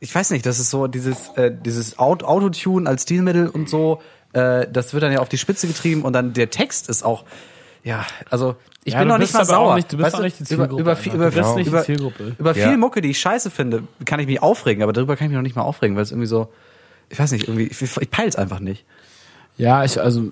ich 0.04 0.14
weiß 0.14 0.30
nicht, 0.30 0.44
das 0.46 0.58
ist 0.60 0.70
so 0.70 0.86
dieses, 0.86 1.30
äh, 1.36 1.50
dieses 1.52 1.98
Aut- 1.98 2.22
Autotune 2.22 2.88
als 2.88 3.02
Stilmittel 3.04 3.48
und 3.48 3.68
so, 3.68 4.00
äh, 4.34 4.66
das 4.70 4.92
wird 4.92 5.02
dann 5.02 5.12
ja 5.12 5.20
auf 5.20 5.28
die 5.28 5.38
Spitze 5.38 5.66
getrieben 5.66 6.02
und 6.02 6.12
dann 6.12 6.32
der 6.34 6.50
Text 6.50 6.88
ist 6.88 7.02
auch, 7.04 7.24
ja, 7.82 8.04
also 8.30 8.56
ich 8.84 8.92
Ja, 8.92 8.98
bin 9.00 9.08
noch 9.08 9.18
nicht 9.18 9.32
mal 9.32 9.44
sauer. 9.46 9.74
nicht- 9.76 9.90
du 9.92 9.96
bist 9.96 10.12
Weißt 10.12 10.22
nicht 10.22 10.38
die 10.40 10.54
über, 10.54 10.64
Zielgruppe 10.64 10.82
über, 10.82 10.96
viel- 10.96 11.12
einfach. 11.12 11.26
über, 11.26 11.30
Du 11.30 11.36
bist 11.42 11.56
nicht 11.56 11.66
die 11.66 11.70
über, 11.70 11.82
Zielgruppe. 11.84 12.36
über 12.38 12.54
Ja. 12.54 12.68
viel 12.68 12.76
Mucke, 12.76 13.00
die 13.00 13.10
ich 13.10 13.18
scheiße 13.20 13.50
finde, 13.50 13.82
kann 14.04 14.20
ich 14.20 14.26
mich 14.26 14.42
aufregen, 14.42 14.82
aber 14.82 14.92
darüber 14.92 15.16
kann 15.16 15.26
ich 15.26 15.30
mich 15.30 15.36
noch 15.36 15.42
nicht 15.42 15.56
mal 15.56 15.62
aufregen, 15.62 15.96
weil 15.96 16.02
es 16.02 16.10
irgendwie 16.10 16.26
so, 16.26 16.52
ich 17.08 17.18
weiß 17.18 17.32
nicht, 17.32 17.48
irgendwie, 17.48 17.64
ich, 17.66 17.80
ich 17.80 18.10
peil's 18.10 18.36
einfach 18.36 18.60
nicht. 18.60 18.84
Ja, 19.56 19.84
ich, 19.84 19.98
also, 20.00 20.30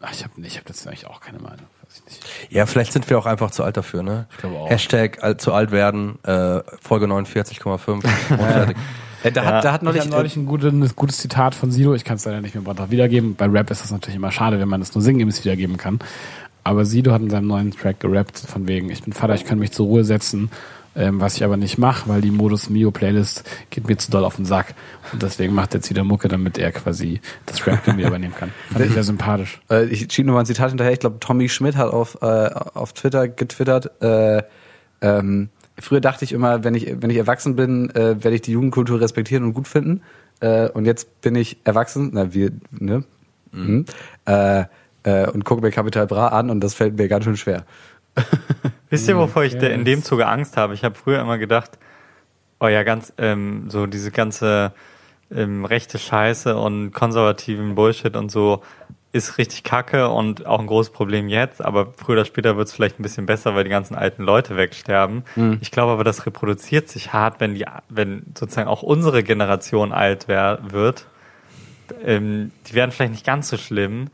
ach, 0.00 0.12
ich 0.12 0.22
habe 0.24 0.32
ich 0.42 0.56
hab 0.58 0.64
dazu 0.66 0.88
eigentlich 0.88 1.06
auch 1.06 1.20
keine 1.20 1.38
Meinung. 1.40 1.66
Ich. 2.06 2.50
Ja, 2.50 2.66
vielleicht 2.66 2.92
sind 2.92 3.08
wir 3.08 3.18
auch 3.18 3.26
einfach 3.26 3.50
zu 3.50 3.64
alt 3.64 3.76
dafür, 3.76 4.02
ne? 4.02 4.26
Ich 4.30 4.38
glaube 4.38 4.56
auch. 4.56 4.70
Hashtag 4.70 5.22
alt, 5.22 5.40
zu 5.40 5.52
alt 5.52 5.70
werden, 5.70 6.18
äh, 6.24 6.60
Folge 6.80 7.06
49,5 7.06 7.86
und 7.90 8.02
fertig. 8.02 8.76
Äh, 9.22 9.32
da, 9.32 9.44
hat, 9.44 9.64
da 9.64 9.72
hat 9.72 9.82
Ich 9.82 9.86
neulich, 9.86 10.00
habe 10.00 10.10
neulich 10.10 10.36
ein, 10.36 10.46
gutes, 10.46 10.72
ein 10.72 10.92
gutes 10.96 11.18
Zitat 11.18 11.54
von 11.54 11.70
Sido, 11.70 11.94
ich 11.94 12.04
kann 12.04 12.16
es 12.16 12.24
leider 12.24 12.40
nicht 12.40 12.54
mehr 12.54 12.62
brav 12.64 12.90
wiedergeben. 12.90 13.36
Bei 13.36 13.46
Rap 13.46 13.70
ist 13.70 13.82
das 13.82 13.90
natürlich 13.90 14.16
immer 14.16 14.32
schade, 14.32 14.58
wenn 14.58 14.68
man 14.68 14.80
das 14.80 14.94
nur 14.94 15.02
sinngemäß 15.02 15.44
wiedergeben 15.44 15.76
kann. 15.76 16.00
Aber 16.64 16.84
Sido 16.84 17.12
hat 17.12 17.22
in 17.22 17.30
seinem 17.30 17.48
neuen 17.48 17.72
Track 17.72 18.00
gerappt, 18.00 18.38
von 18.38 18.68
wegen, 18.68 18.90
ich 18.90 19.02
bin 19.02 19.12
Vater, 19.12 19.34
ich 19.34 19.44
kann 19.44 19.58
mich 19.58 19.72
zur 19.72 19.86
Ruhe 19.86 20.04
setzen, 20.04 20.50
ähm, 20.94 21.20
was 21.20 21.36
ich 21.36 21.44
aber 21.44 21.56
nicht 21.56 21.78
mache, 21.78 22.08
weil 22.08 22.20
die 22.20 22.30
Modus 22.30 22.70
Mio 22.70 22.90
Playlist 22.90 23.48
geht 23.70 23.88
mir 23.88 23.96
zu 23.96 24.10
doll 24.10 24.24
auf 24.24 24.36
den 24.36 24.44
Sack. 24.44 24.74
Und 25.12 25.22
deswegen 25.22 25.54
macht 25.54 25.74
er 25.74 25.78
jetzt 25.78 25.90
wieder 25.90 26.04
Mucke, 26.04 26.28
damit 26.28 26.58
er 26.58 26.72
quasi 26.72 27.20
das 27.46 27.66
Rap 27.66 27.86
wieder 27.86 28.08
übernehmen 28.08 28.34
kann. 28.34 28.52
Fand 28.70 28.84
ich 28.84 28.92
sehr 28.92 29.04
sympathisch. 29.04 29.60
äh, 29.70 29.84
ich 29.84 30.12
schiebe 30.12 30.26
nur 30.26 30.34
mal 30.34 30.40
ein 30.40 30.46
Zitat 30.46 30.70
hinterher, 30.70 30.92
ich 30.92 31.00
glaube, 31.00 31.18
Tommy 31.20 31.48
Schmidt 31.48 31.76
hat 31.76 31.92
auf, 31.92 32.18
äh, 32.22 32.26
auf 32.26 32.92
Twitter 32.92 33.28
getwittert, 33.28 34.02
äh, 34.02 34.42
ähm, 35.00 35.48
früher 35.78 36.00
dachte 36.00 36.24
ich 36.24 36.32
immer, 36.32 36.64
wenn 36.64 36.74
ich, 36.74 36.94
wenn 37.00 37.10
ich 37.10 37.16
erwachsen 37.16 37.56
bin, 37.56 37.90
äh, 37.90 38.22
werde 38.22 38.34
ich 38.34 38.42
die 38.42 38.52
Jugendkultur 38.52 39.00
respektieren 39.00 39.44
und 39.44 39.54
gut 39.54 39.68
finden. 39.68 40.02
Äh, 40.40 40.68
und 40.68 40.84
jetzt 40.84 41.20
bin 41.20 41.34
ich 41.34 41.58
erwachsen, 41.64 42.10
na, 42.12 42.32
wir, 42.34 42.52
ne? 42.70 43.04
Mhm. 43.52 43.84
Äh, 44.24 44.64
äh, 45.04 45.28
und 45.28 45.44
gucke 45.44 45.62
mir 45.62 45.70
Capital 45.70 46.06
Bra 46.06 46.28
an 46.28 46.50
und 46.50 46.60
das 46.60 46.74
fällt 46.74 46.96
mir 46.96 47.08
ganz 47.08 47.24
schön 47.24 47.36
schwer. 47.36 47.64
Wisst 48.90 49.08
ihr, 49.08 49.16
wovor 49.16 49.44
ich 49.44 49.54
in 49.54 49.84
dem 49.84 50.02
Zuge 50.02 50.26
Angst 50.26 50.56
habe? 50.56 50.74
Ich 50.74 50.84
habe 50.84 50.94
früher 50.94 51.20
immer 51.20 51.38
gedacht, 51.38 51.78
oh 52.60 52.68
ja, 52.68 52.82
ganz, 52.82 53.12
ähm, 53.18 53.70
so 53.70 53.86
diese 53.86 54.10
ganze 54.10 54.72
ähm, 55.34 55.64
rechte 55.64 55.98
Scheiße 55.98 56.56
und 56.56 56.92
konservativen 56.92 57.74
Bullshit 57.74 58.16
und 58.16 58.30
so 58.30 58.62
ist 59.12 59.36
richtig 59.36 59.62
kacke 59.62 60.08
und 60.08 60.46
auch 60.46 60.58
ein 60.58 60.66
großes 60.66 60.92
Problem 60.92 61.28
jetzt, 61.28 61.62
aber 61.62 61.92
früher 61.96 62.16
oder 62.16 62.24
später 62.24 62.56
wird 62.56 62.68
es 62.68 62.74
vielleicht 62.74 62.98
ein 62.98 63.02
bisschen 63.02 63.26
besser, 63.26 63.54
weil 63.54 63.64
die 63.64 63.70
ganzen 63.70 63.94
alten 63.94 64.22
Leute 64.22 64.56
wegsterben. 64.56 65.24
Ich 65.60 65.70
glaube 65.70 65.92
aber, 65.92 66.04
das 66.04 66.24
reproduziert 66.24 66.88
sich 66.88 67.12
hart, 67.12 67.38
wenn 67.38 67.54
die, 67.54 67.66
wenn 67.90 68.22
sozusagen 68.38 68.68
auch 68.68 68.82
unsere 68.82 69.22
Generation 69.22 69.92
alt 69.92 70.28
wär, 70.28 70.60
wird. 70.62 71.06
Ähm, 72.02 72.52
die 72.66 72.74
werden 72.74 72.90
vielleicht 72.90 73.12
nicht 73.12 73.26
ganz 73.26 73.48
so 73.50 73.58
schlimm, 73.58 74.08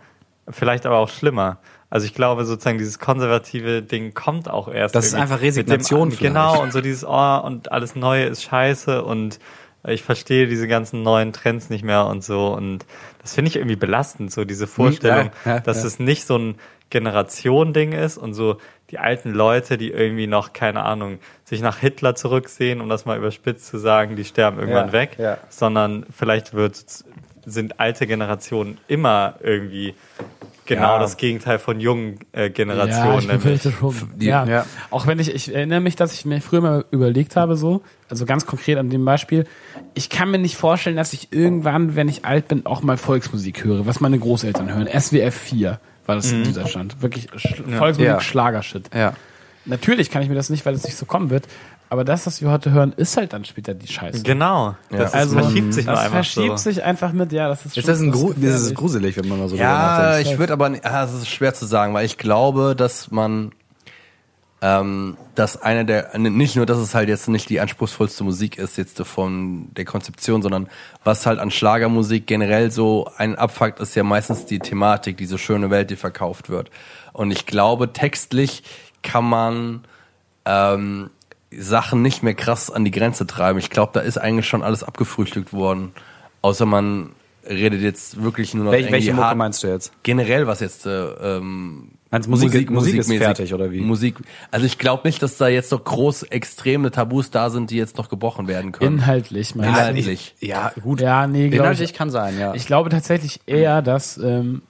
vielleicht 0.48 0.84
aber 0.84 0.96
auch 0.96 1.10
schlimmer. 1.10 1.58
Also 1.90 2.06
ich 2.06 2.14
glaube 2.14 2.44
sozusagen 2.44 2.78
dieses 2.78 2.98
konservative 2.98 3.82
Ding 3.82 4.12
kommt 4.12 4.50
auch 4.50 4.68
erst. 4.68 4.94
Das 4.94 5.06
ist 5.06 5.14
einfach 5.14 5.40
Resignation 5.40 6.10
dem, 6.10 6.18
genau 6.18 6.62
und 6.62 6.72
so 6.72 6.80
dieses 6.80 7.04
oh 7.04 7.40
und 7.44 7.72
alles 7.72 7.96
Neue 7.96 8.24
ist 8.24 8.42
scheiße 8.42 9.02
und 9.02 9.38
ich 9.86 10.02
verstehe 10.02 10.46
diese 10.48 10.68
ganzen 10.68 11.02
neuen 11.02 11.32
Trends 11.32 11.70
nicht 11.70 11.84
mehr 11.84 12.06
und 12.06 12.22
so 12.22 12.48
und 12.48 12.84
das 13.22 13.34
finde 13.34 13.48
ich 13.50 13.56
irgendwie 13.56 13.76
belastend 13.76 14.32
so 14.32 14.44
diese 14.44 14.66
Vorstellung, 14.66 15.30
ja, 15.44 15.54
ja, 15.54 15.60
dass 15.60 15.78
ja. 15.78 15.86
es 15.86 15.98
nicht 15.98 16.26
so 16.26 16.36
ein 16.36 16.56
Generation-Ding 16.90 17.92
ist 17.92 18.18
und 18.18 18.34
so 18.34 18.58
die 18.90 18.98
alten 18.98 19.32
Leute, 19.32 19.76
die 19.76 19.90
irgendwie 19.90 20.26
noch 20.26 20.52
keine 20.52 20.84
Ahnung 20.84 21.18
sich 21.44 21.60
nach 21.60 21.78
Hitler 21.78 22.14
zurücksehen, 22.14 22.80
um 22.80 22.88
das 22.88 23.04
mal 23.04 23.18
überspitzt 23.18 23.66
zu 23.66 23.78
sagen, 23.78 24.16
die 24.16 24.24
sterben 24.24 24.58
irgendwann 24.58 24.88
Ja, 24.88 24.92
weg, 24.92 25.16
ja. 25.18 25.38
sondern 25.48 26.06
vielleicht 26.14 26.54
wird 26.54 26.84
sind 27.44 27.80
alte 27.80 28.06
Generationen 28.06 28.78
immer 28.88 29.34
irgendwie 29.40 29.94
genau 30.68 30.94
Ja. 30.94 30.98
das 31.00 31.16
Gegenteil 31.16 31.58
von 31.58 31.80
jungen 31.80 32.20
äh, 32.32 32.42
Ja, 32.42 32.48
Generationen. 32.48 33.18
ich 33.18 33.26
nämlich. 33.26 33.42
befürchte 33.42 33.72
schon. 33.72 33.94
Ja. 34.20 34.44
ja. 34.46 34.66
Auch 34.90 35.08
wenn 35.08 35.18
ich, 35.18 35.34
ich 35.34 35.52
erinnere 35.52 35.80
mich, 35.80 35.96
dass 35.96 36.12
ich 36.12 36.24
mir 36.24 36.40
früher 36.40 36.60
mal 36.60 36.84
überlegt 36.92 37.34
habe, 37.34 37.56
so, 37.56 37.82
also 38.08 38.24
ganz 38.24 38.46
konkret 38.46 38.78
an 38.78 38.88
dem 38.90 39.04
Beispiel, 39.04 39.44
ich 39.94 40.08
kann 40.10 40.30
mir 40.30 40.38
nicht 40.38 40.56
vorstellen, 40.56 40.96
dass 40.96 41.12
ich 41.12 41.32
irgendwann, 41.32 41.96
wenn 41.96 42.08
ich 42.08 42.24
alt 42.24 42.46
bin, 42.46 42.64
auch 42.66 42.82
mal 42.82 42.96
Volksmusik 42.96 43.64
höre, 43.64 43.86
was 43.86 43.98
meine 43.98 44.18
Großeltern 44.20 44.72
hören. 44.72 44.86
SWF 44.88 45.34
4 45.34 45.80
war 46.06 46.14
das 46.14 46.30
in 46.30 46.44
Süddeutschland. 46.44 47.02
Wirklich 47.02 47.28
Sch 47.36 47.56
Volksmusik, 47.66 48.00
Ja. 48.06 48.20
Schlagershit. 48.20 48.90
Ja. 48.94 49.14
Natürlich 49.64 50.10
kann 50.10 50.22
ich 50.22 50.28
mir 50.28 50.34
das 50.36 50.48
nicht, 50.48 50.64
weil 50.64 50.74
es 50.74 50.84
nicht 50.84 50.96
so 50.96 51.04
kommen 51.04 51.28
wird, 51.30 51.46
aber 51.90 52.04
das, 52.04 52.26
was 52.26 52.42
wir 52.42 52.50
heute 52.50 52.70
hören, 52.70 52.92
ist 52.96 53.16
halt 53.16 53.32
dann 53.32 53.44
später 53.44 53.74
die 53.74 53.86
Scheiße. 53.86 54.22
Genau, 54.22 54.76
das 54.90 55.14
Also, 55.14 55.38
verschiebt 55.38 55.72
sich 55.74 55.86
das 55.86 55.98
einfach 55.98 56.10
verschiebt 56.12 56.58
so. 56.58 56.70
sich 56.70 56.82
einfach 56.84 57.12
mit, 57.12 57.32
ja, 57.32 57.48
das 57.48 57.64
ist 57.64 57.76
Ist 57.76 57.84
schon 57.84 57.92
das, 57.92 58.00
ein 58.00 58.10
Gru 58.10 58.32
das 58.36 58.60
ist 58.62 58.74
gruselig, 58.74 59.16
wenn 59.16 59.28
man 59.28 59.38
mal 59.38 59.48
so 59.48 59.56
Ja, 59.56 59.72
nachdenkt. 60.08 60.30
ich 60.32 60.38
würde 60.38 60.52
aber, 60.52 60.68
nicht- 60.68 60.84
ah, 60.84 61.04
es 61.04 61.12
ist 61.14 61.28
schwer 61.28 61.54
zu 61.54 61.64
sagen, 61.66 61.94
weil 61.94 62.04
ich 62.04 62.18
glaube, 62.18 62.74
dass 62.76 63.10
man, 63.10 63.52
ähm, 64.60 65.16
dass 65.36 65.62
eine 65.62 65.84
der, 65.84 66.18
nicht 66.18 66.56
nur, 66.56 66.66
dass 66.66 66.78
es 66.78 66.92
halt 66.94 67.08
jetzt 67.08 67.28
nicht 67.28 67.48
die 67.48 67.60
anspruchsvollste 67.60 68.24
Musik 68.24 68.58
ist 68.58 68.76
jetzt 68.76 68.96
so 68.96 69.04
von 69.04 69.72
der 69.74 69.84
Konzeption, 69.84 70.42
sondern 70.42 70.68
was 71.04 71.26
halt 71.26 71.38
an 71.38 71.50
Schlagermusik 71.52 72.26
generell 72.26 72.72
so 72.72 73.08
ein 73.16 73.36
Abfuckt 73.36 73.78
ist 73.78 73.94
ja 73.94 74.02
meistens 74.02 74.46
die 74.46 74.58
Thematik, 74.58 75.16
diese 75.16 75.38
schöne 75.38 75.70
Welt, 75.70 75.90
die 75.90 75.96
verkauft 75.96 76.48
wird. 76.50 76.70
Und 77.12 77.30
ich 77.30 77.46
glaube, 77.46 77.92
textlich 77.92 78.64
kann 79.04 79.24
man 79.24 79.84
ähm, 80.44 81.10
Sachen 81.50 82.02
nicht 82.02 82.22
mehr 82.22 82.34
krass 82.34 82.70
an 82.70 82.84
die 82.84 82.90
Grenze 82.90 83.26
treiben. 83.26 83.58
Ich 83.58 83.70
glaube, 83.70 83.92
da 83.94 84.00
ist 84.00 84.18
eigentlich 84.18 84.46
schon 84.46 84.62
alles 84.62 84.82
abgefrühstückt 84.84 85.52
worden. 85.52 85.92
Außer 86.42 86.66
man 86.66 87.10
redet 87.48 87.80
jetzt 87.80 88.22
wirklich 88.22 88.52
nur 88.54 88.64
noch 88.66 88.72
Welche, 88.72 88.92
welche 88.92 89.06
irgendwie 89.08 89.16
Mucke 89.16 89.26
hart- 89.28 89.38
meinst 89.38 89.62
du 89.62 89.68
jetzt? 89.68 89.92
generell 90.02 90.46
was 90.46 90.60
jetzt 90.60 90.84
äh, 90.86 90.90
ähm, 91.38 91.92
Meinst 92.10 92.26
du, 92.26 92.30
Musik- 92.30 92.70
Musik 92.70 92.96
ist 92.96 93.08
musikmäßig- 93.10 93.18
fertig, 93.18 93.54
oder 93.54 93.70
wie? 93.70 93.80
Musik. 93.80 94.16
Also 94.50 94.64
ich 94.66 94.78
glaube 94.78 95.06
nicht, 95.06 95.22
dass 95.22 95.36
da 95.36 95.48
jetzt 95.48 95.72
noch 95.72 95.84
groß 95.84 96.22
extreme 96.24 96.90
Tabus 96.90 97.30
da 97.30 97.50
sind, 97.50 97.70
die 97.70 97.76
jetzt 97.76 97.96
noch 97.98 98.08
gebrochen 98.08 98.48
werden 98.48 98.72
können. 98.72 98.98
Inhaltlich, 98.98 99.54
mein 99.54 99.68
Inhaltlich. 99.70 100.34
Ja, 100.40 100.72
gut. 100.82 101.00
Ja, 101.02 101.26
nee, 101.26 101.48
glaube 101.48 101.56
Inhaltlich 101.64 101.90
ich. 101.90 101.96
kann 101.96 102.10
sein, 102.10 102.38
ja. 102.38 102.54
Ich 102.54 102.66
glaube 102.66 102.88
tatsächlich 102.90 103.40
eher, 103.46 103.82
dass 103.82 104.16
ähm, 104.18 104.62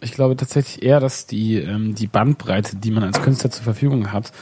ich 0.00 0.12
glaube 0.12 0.36
tatsächlich 0.36 0.82
eher, 0.82 1.00
dass 1.00 1.26
die 1.26 1.56
ähm, 1.56 1.94
die 1.94 2.06
Bandbreite, 2.06 2.76
die 2.76 2.90
man 2.90 3.02
als 3.04 3.20
Künstler 3.22 3.50
zur 3.50 3.64
Verfügung 3.64 4.12
hat, 4.12 4.32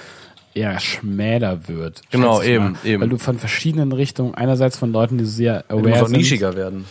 eher 0.55 0.79
schmäler 0.81 1.69
wird. 1.69 2.03
Genau, 2.11 2.43
eben, 2.43 2.73
mal. 2.73 2.79
eben. 2.85 3.03
Weil 3.03 3.09
du 3.09 3.19
von 3.19 3.39
verschiedenen 3.39 3.93
Richtungen, 3.93 4.35
einerseits 4.35 4.79
von 4.79 4.93
Leuten, 4.93 5.19
die 5.19 5.25
sehr 5.25 5.65
du 5.69 5.77
aware 5.77 5.89
musst 5.89 6.03
auch 6.03 6.07
sind. 6.09 6.17
nischiger 6.17 6.57
werden. 6.57 6.85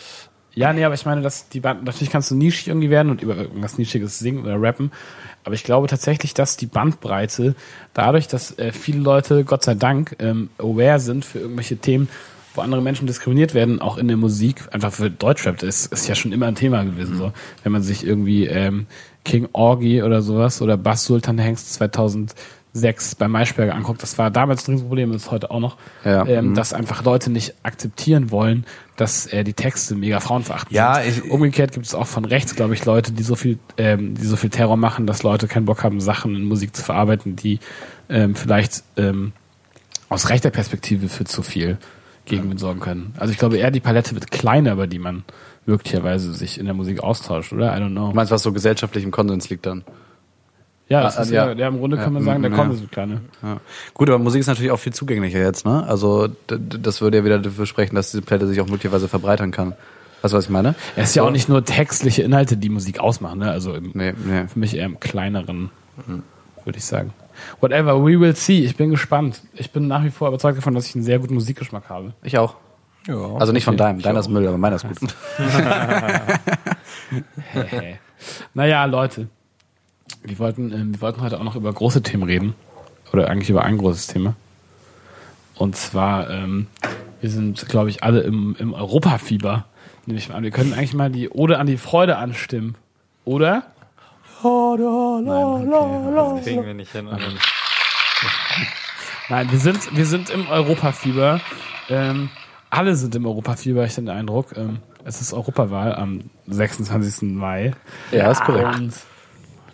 Ja, 0.56 0.72
nee, 0.72 0.84
aber 0.84 0.94
ich 0.94 1.06
meine, 1.06 1.22
dass 1.22 1.50
die 1.50 1.62
Band, 1.62 1.84
natürlich 1.84 2.12
kannst 2.12 2.30
du 2.30 2.36
nischig 2.36 2.68
irgendwie 2.68 2.92
werden 2.92 3.10
und 3.10 3.24
über 3.24 3.36
irgendwas 3.36 3.78
Nischiges 3.80 4.20
singen 4.20 4.44
oder 4.44 4.62
rappen. 4.62 4.92
Aber 5.44 5.56
ich 5.56 5.64
glaube 5.64 5.88
tatsächlich, 5.88 6.34
dass 6.36 6.58
die 6.58 6.68
Bandbreite 6.68 7.56
dadurch, 7.94 8.28
dass 8.28 8.58
äh, 8.60 8.72
viele 8.72 9.00
Leute, 9.00 9.46
Gott 9.46 9.64
sei 9.64 9.74
Dank, 9.74 10.16
ähm, 10.20 10.50
aware 10.60 11.00
sind 11.00 11.26
für 11.26 11.40
irgendwelche 11.40 11.78
Themen, 11.78 12.08
wo 12.54 12.62
andere 12.62 12.84
Menschen 12.84 13.08
diskriminiert 13.08 13.56
werden, 13.56 13.82
auch 13.82 13.98
in 13.98 14.08
der 14.08 14.18
Musik, 14.18 14.62
einfach 14.72 14.94
für 14.94 15.10
Deutschrap, 15.10 15.58
das 15.58 15.86
ist, 15.86 15.94
ist 15.94 16.08
ja 16.08 16.14
schon 16.14 16.32
immer 16.32 16.46
ein 16.46 16.56
Thema 16.56 16.84
gewesen, 16.84 17.18
so. 17.18 17.34
Wenn 17.64 17.72
man 17.72 17.82
sich 17.82 18.06
irgendwie 18.06 18.46
ähm, 18.46 18.86
King 19.26 19.50
Orgy 19.54 20.04
oder 20.04 20.22
sowas 20.22 20.62
oder 20.62 20.78
Bass 20.78 21.06
Sultan 21.06 21.40
Hengst 21.40 21.74
2006 22.74 23.16
bei 23.16 23.28
Maischberger 23.28 23.76
anguckt, 23.76 24.02
das 24.02 24.18
war 24.18 24.32
damals 24.32 24.68
ein 24.68 24.72
Riesenproblem, 24.74 25.12
das 25.12 25.24
ist 25.24 25.32
heute 25.32 25.52
auch 25.52 25.60
noch, 25.60 25.78
Ja. 26.04 26.26
ähm, 26.26 26.50
Mhm. 26.50 26.56
dass 26.56 26.74
einfach 26.74 27.04
Leute 27.04 27.32
nicht 27.32 27.54
akzeptieren 27.64 28.32
wollen, 28.32 28.66
dass 28.96 29.28
äh, 29.28 29.44
die 29.44 29.54
Texte 29.54 29.96
mega 29.96 30.20
frauenverachtend 30.20 30.72
Ja, 30.76 30.96
sind. 30.96 31.26
ich- 31.26 31.32
Umgekehrt 31.32 31.72
gibt 31.74 31.86
es 31.86 31.94
auch 31.94 32.08
von 32.08 32.26
rechts, 32.26 32.56
glaube 32.56 32.74
ich, 32.74 32.84
Leute, 32.86 33.12
die 33.12 33.24
so 33.24 33.36
viel, 33.36 33.60
ähm, 33.78 34.16
die 34.16 34.26
so 34.26 34.36
viel 34.36 34.50
Terror 34.50 34.76
machen, 34.78 35.06
dass 35.06 35.22
Leute 35.24 35.48
keinen 35.48 35.66
Bock 35.66 35.84
haben, 35.84 36.02
Sachen 36.02 36.36
in 36.36 36.46
Musik 36.46 36.76
zu 36.76 36.82
verarbeiten, 36.84 37.36
die 37.36 37.60
ähm, 38.10 38.36
vielleicht 38.36 38.84
ähm, 38.98 39.34
aus 40.10 40.30
rechter 40.30 40.50
Perspektive 40.50 41.10
für 41.10 41.24
zu 41.26 41.44
viel 41.44 41.78
Gegenwind 42.26 42.60
sorgen 42.60 42.80
können. 42.80 43.14
Also 43.18 43.32
ich 43.34 43.38
glaube 43.40 43.58
eher 43.58 43.70
die 43.72 43.80
Palette 43.82 44.14
wird 44.16 44.32
kleiner, 44.32 44.74
über 44.74 44.88
die 44.88 45.00
man 45.00 45.24
möglicherweise 45.66 46.34
sich 46.34 46.60
in 46.60 46.66
der 46.66 46.74
Musik 46.74 47.02
austauscht, 47.02 47.54
oder? 47.54 47.76
I 47.76 47.80
don't 47.82 47.92
know. 47.92 48.10
Du 48.10 48.16
meinst, 48.16 48.32
was 48.32 48.44
so 48.44 48.52
gesellschaftlich 48.52 49.04
im 49.04 49.12
Konsens 49.12 49.50
liegt 49.50 49.66
dann? 49.66 49.84
Ja, 50.94 51.04
das 51.04 51.18
Ah, 51.18 51.22
ist 51.24 51.32
ja. 51.32 51.48
ja, 51.52 51.58
ja, 51.58 51.68
im 51.68 51.80
Grunde 51.80 51.98
kann 51.98 52.14
man 52.14 52.24
Ja, 52.24 52.32
sagen, 52.32 52.42
der 52.44 52.52
ja. 52.52 52.58
Konsens 52.58 52.82
wird 52.82 52.92
kleiner. 52.92 53.22
Ja. 53.42 53.58
Gut, 53.94 54.10
aber 54.10 54.20
Musik 54.20 54.42
ist 54.42 54.48
natürlich 54.48 54.72
auch 54.72 54.80
viel 54.80 54.94
zugänglicher 54.94 55.40
jetzt, 55.40 55.66
ne? 55.66 55.84
Also 55.88 56.30
das 56.48 57.02
würde 57.02 57.18
ja 57.18 57.26
wieder 57.26 57.40
dafür 57.40 57.66
sprechen, 57.66 57.96
dass 57.96 58.12
diese 58.12 58.22
Palette 58.22 58.48
sich 58.48 58.62
auch 58.62 58.68
möglicherweise 58.68 59.08
verbreitern 59.08 59.52
kann. 59.52 59.74
Weißt 60.22 60.34
du, 60.34 60.38
was 60.38 60.46
ich 60.46 60.50
meine? 60.52 60.76
Es 60.96 61.10
ist 61.10 61.16
ja 61.16 61.24
auch 61.24 61.32
nicht 61.32 61.50
nur 61.50 61.66
textliche 61.66 62.22
Inhalte, 62.24 62.56
die 62.58 62.70
Musik 62.70 63.00
ausmachen, 63.00 63.40
ne? 63.40 63.52
Also 63.52 63.74
im, 63.74 63.92
Nee, 63.94 64.14
nee. 64.26 64.48
für 64.48 64.60
mich 64.60 64.76
eher 64.78 64.86
im 64.86 65.00
kleineren, 65.00 65.70
würde 66.64 66.78
ich 66.78 66.86
sagen. 66.86 67.14
Whatever, 67.60 68.00
we 68.06 68.20
will 68.20 68.36
see. 68.36 68.64
Ich 68.64 68.78
bin 68.78 68.90
gespannt. 68.92 69.42
Ich 69.56 69.72
bin 69.72 69.88
nach 69.88 70.04
wie 70.04 70.12
vor 70.12 70.28
überzeugt 70.30 70.58
davon, 70.58 70.76
dass 70.76 70.88
ich 70.88 70.96
einen 70.96 71.04
sehr 71.04 71.20
guten 71.20 71.34
Musikgeschmack 71.34 71.90
habe. 71.90 72.14
Ich 72.24 72.38
auch. 72.38 72.56
Ja. 73.08 73.16
Also 73.38 73.52
nicht 73.52 73.66
von 73.66 73.76
deinem. 73.76 74.02
Deiner 74.02 74.20
ist 74.22 74.30
Müll, 74.30 74.48
aber 74.48 74.58
meiner 74.58 74.76
ist 74.78 74.88
gut. 74.88 74.98
Hey. 77.52 78.00
naja, 78.54 78.86
Leute. 78.86 79.28
Wir 80.24 80.40
wollten, 80.40 80.72
ähm, 80.72 80.94
wir 80.94 81.02
wollten 81.02 81.22
heute 81.22 81.40
auch 81.40 81.44
noch 81.44 81.56
über 81.56 81.72
große 81.72 82.02
Themen 82.02 82.24
reden. 82.24 82.56
Oder 83.12 83.30
eigentlich 83.30 83.50
über 83.50 83.64
ein 83.64 83.78
großes 83.78 84.08
Thema. 84.08 84.36
Und 85.56 85.76
zwar, 85.76 86.30
ähm, 86.30 86.68
wir 87.22 87.30
sind, 87.30 87.68
glaube 87.70 87.90
ich, 87.90 88.04
alle 88.04 88.22
im, 88.22 88.56
im 88.58 88.74
Europafieber. 88.74 89.66
Nehme 90.06 90.18
ich 90.18 90.30
mal 90.30 90.36
an. 90.36 90.44
Wir 90.44 90.52
können 90.52 90.74
eigentlich 90.74 90.94
mal 90.94 91.12
die 91.12 91.30
Ode 91.30 91.60
an 91.60 91.68
die 91.68 91.78
Freude 91.78 92.18
anstimmen. 92.18 92.76
Oder? 93.24 93.64
Das 96.36 96.44
kriegen 96.44 96.66
wir 96.66 96.74
nicht 96.74 96.92
hin. 96.92 97.08
Nein, 99.30 99.52
wir 99.52 99.60
sind, 99.60 99.96
wir 99.96 100.06
sind 100.06 100.30
im 100.30 100.48
Europafieber. 100.48 101.40
Ähm, 101.90 102.30
alle 102.70 102.96
sind 102.96 103.16
im 103.16 103.26
Europafieber, 103.26 103.86
ich 103.86 103.94
habe 103.94 104.04
den 104.04 104.10
Eindruck. 104.10 104.58
Ähm, 104.58 104.80
es 105.06 105.22
ist 105.22 105.34
Europawahl 105.34 105.96
am 105.96 106.22
26. 106.48 107.34
Mai. 107.34 107.74
Ja, 108.12 108.32
ist 108.32 108.44
korrekt. 108.44 108.80
Und 108.80 108.94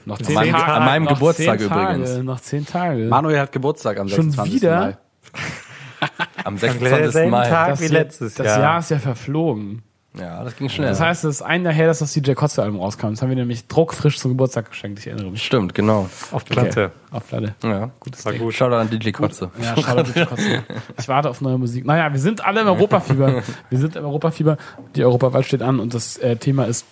noch 0.10 0.18
zehn 0.22 0.36
meinem- 0.36 0.52
Tage. 0.54 0.72
an 0.74 0.86
meinem 0.86 1.04
noch 1.06 1.14
Geburtstag 1.14 1.60
zehn 1.60 1.70
Tage, 1.70 1.96
übrigens. 1.98 2.24
Noch 2.24 2.40
zehn 2.42 2.66
Tage. 2.66 3.06
Manuel 3.06 3.40
hat 3.40 3.52
Geburtstag 3.52 3.98
am 4.00 4.10
Schon 4.10 4.32
26. 4.32 4.54
wieder? 4.62 4.80
Mai. 4.80 4.98
Am 6.46 6.58
Selben 6.58 6.80
26. 6.80 7.30
Mai. 7.30 7.48
Tag 7.50 7.70
das 7.70 7.80
wie 7.82 7.84
Jahr- 7.86 7.94
letztes 7.94 8.34
das 8.36 8.48
Jahr. 8.48 8.60
Jahr 8.60 8.80
ist 8.80 8.90
ja 8.92 9.00
verflogen. 9.00 9.82
Ja, 10.18 10.44
das 10.44 10.56
ging 10.56 10.70
schnell. 10.70 10.90
Das 10.90 11.00
heißt, 11.00 11.24
es 11.26 11.36
ist 11.36 11.42
ein 11.44 11.64
Jahr 11.64 11.74
her, 11.74 11.86
dass 11.88 12.00
das 12.00 12.12
DJ 12.14 12.32
Kotze-Album 12.34 12.80
rauskam. 12.80 13.10
Das 13.12 13.22
haben 13.22 13.30
wir 13.30 13.36
nämlich 13.36 13.68
druckfrisch 13.68 14.18
zum 14.18 14.32
Geburtstag 14.32 14.70
geschenkt. 14.70 14.98
Ich 15.00 15.08
erinnere 15.08 15.30
mich. 15.30 15.44
Stimmt, 15.46 15.76
genau. 15.76 16.10
Auf 16.32 16.46
Platte. 16.46 16.92
Auf 17.12 17.28
Platte. 17.28 17.54
Ja, 17.64 17.92
Gutes 18.00 18.26
War 18.26 18.32
Ding. 18.32 18.42
gut. 18.42 18.54
Shoutout 18.56 18.76
an 18.78 18.90
DJ 18.90 19.12
Kotze. 19.12 19.52
Ja, 19.62 19.76
Shoutout 19.78 20.12
DJ 20.14 20.24
Kotze. 20.26 20.64
Ich 20.98 21.08
warte 21.08 21.30
auf 21.30 21.42
neue 21.42 21.58
Musik. 21.60 21.86
Naja, 21.86 22.12
wir 22.12 22.20
sind 22.20 22.44
alle 22.44 22.62
im 22.62 22.68
Europafieber. 22.68 23.44
Wir 23.70 23.78
sind 23.78 23.96
im 23.98 24.04
Europafieber. 24.06 24.58
Die 24.96 25.04
Europawahl 25.06 25.44
steht 25.44 25.62
an 25.62 25.80
und 25.80 25.94
das 25.94 26.18
äh, 26.18 26.38
Thema 26.38 26.64
ist 26.66 26.86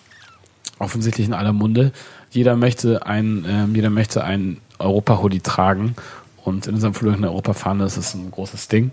offensichtlich 0.80 1.26
in 1.28 1.34
aller 1.34 1.54
Munde. 1.54 1.92
Jeder 2.38 2.56
möchte 2.56 3.08
ein, 3.08 3.46
ähm, 3.50 3.74
jeder 3.74 3.90
möchte 3.90 4.24
ein 4.24 4.58
Europa-Hoodie 4.78 5.40
tragen 5.40 5.96
und 6.44 6.68
in 6.68 6.76
unserem 6.76 6.94
Flug 6.94 7.16
eine 7.16 7.32
Europa-Fahne 7.32 7.84
ist 7.84 7.98
es 7.98 8.14
ein 8.14 8.30
großes 8.30 8.68
Ding. 8.68 8.92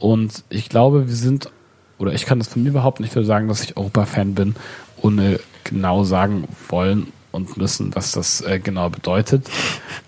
Und 0.00 0.42
ich 0.48 0.68
glaube, 0.68 1.06
wir 1.06 1.14
sind, 1.14 1.48
oder 1.98 2.12
ich 2.12 2.26
kann 2.26 2.40
das 2.40 2.48
von 2.48 2.64
mir 2.64 2.72
behaupten, 2.72 3.04
ich 3.04 3.14
würde 3.14 3.26
sagen, 3.26 3.46
dass 3.46 3.62
ich 3.62 3.76
Europa-Fan 3.76 4.34
bin, 4.34 4.56
ohne 5.00 5.38
genau 5.62 6.02
sagen 6.02 6.48
wollen 6.68 7.12
und 7.32 7.56
müssen, 7.56 7.94
was 7.94 8.12
das 8.12 8.40
äh, 8.42 8.58
genau 8.60 8.88
bedeutet. 8.90 9.48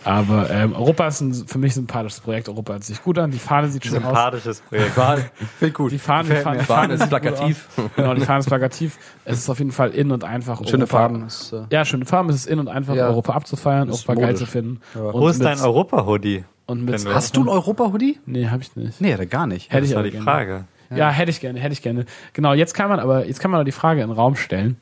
Aber 0.05 0.51
ähm, 0.51 0.75
Europa 0.75 1.07
ist 1.09 1.21
ein 1.21 1.35
für 1.35 1.59
mich 1.59 1.75
sympathisches 1.75 2.21
Projekt. 2.21 2.49
Europa 2.49 2.75
hört 2.75 2.85
sich 2.85 3.03
gut 3.03 3.19
an. 3.19 3.31
Die 3.31 3.39
Fahne 3.39 3.69
sieht 3.69 3.85
schön 3.85 3.97
aus. 3.99 4.03
Sympathisches 4.05 4.61
Projekt. 4.61 4.93
Finde 5.59 5.73
gut. 5.75 5.93
Die 5.93 5.99
Fahne, 5.99 6.29
die 6.29 6.37
Fahne, 6.37 6.59
die 6.59 6.65
Fahne 6.65 6.95
ist 6.95 7.09
plakativ. 7.09 7.69
Genau, 7.97 8.15
die 8.15 8.21
Fahne 8.21 8.41
ist 8.41 8.47
plakativ. 8.47 8.99
Es 9.25 9.39
ist 9.39 9.49
auf 9.51 9.59
jeden 9.59 9.73
Fall 9.73 9.91
in 9.91 10.11
und 10.13 10.23
einfach. 10.25 10.59
Schöne 10.67 10.85
Europa- 10.85 10.97
Farben. 10.99 11.27
Ist, 11.27 11.53
äh, 11.53 11.63
Ja, 11.71 11.85
schöne 11.85 12.05
Farben. 12.05 12.29
Es 12.29 12.37
ist 12.37 12.47
in 12.47 12.59
und 12.59 12.69
einfach, 12.69 12.95
Ja. 12.95 13.07
Europa 13.09 13.33
abzufeiern, 13.33 13.89
Europa 13.91 14.15
geil 14.15 14.27
modisch. 14.27 14.39
zu 14.41 14.47
finden. 14.47 14.81
Und 14.95 15.13
Wo 15.15 15.29
ist 15.29 15.43
dein 15.43 15.61
Europa-Hoodie? 15.61 16.45
Und 16.67 16.85
mit 16.85 17.07
Hast 17.07 17.37
du 17.37 17.43
ein 17.43 17.49
Europa-Hoodie? 17.49 18.21
Nee, 18.27 18.49
habe 18.49 18.63
ich 18.63 18.75
nicht. 18.77 19.01
Nee, 19.01 19.15
gar 19.27 19.47
nicht. 19.47 19.71
Hätte 19.71 19.81
Das 19.83 19.89
ich 19.91 19.95
war 19.95 20.01
aber 20.01 20.09
die 20.09 20.13
gerne. 20.13 20.25
Frage. 20.25 20.65
Ja. 20.95 21.11
hätte 21.11 21.31
ich 21.31 21.41
gerne, 21.41 21.59
hätte 21.59 21.73
ich 21.73 21.83
gerne. 21.83 22.05
Genau, 22.35 22.53
jetzt 22.53 22.75
kann 22.75 22.89
man 22.89 23.01
aber, 23.01 23.27
jetzt 23.27 23.41
kann 23.41 23.51
man 23.51 23.61
noch 23.61 23.65
die 23.65 23.73
Frage 23.73 24.03
in 24.03 24.09
den 24.09 24.15
Raum 24.17 24.37
stellen. 24.37 24.77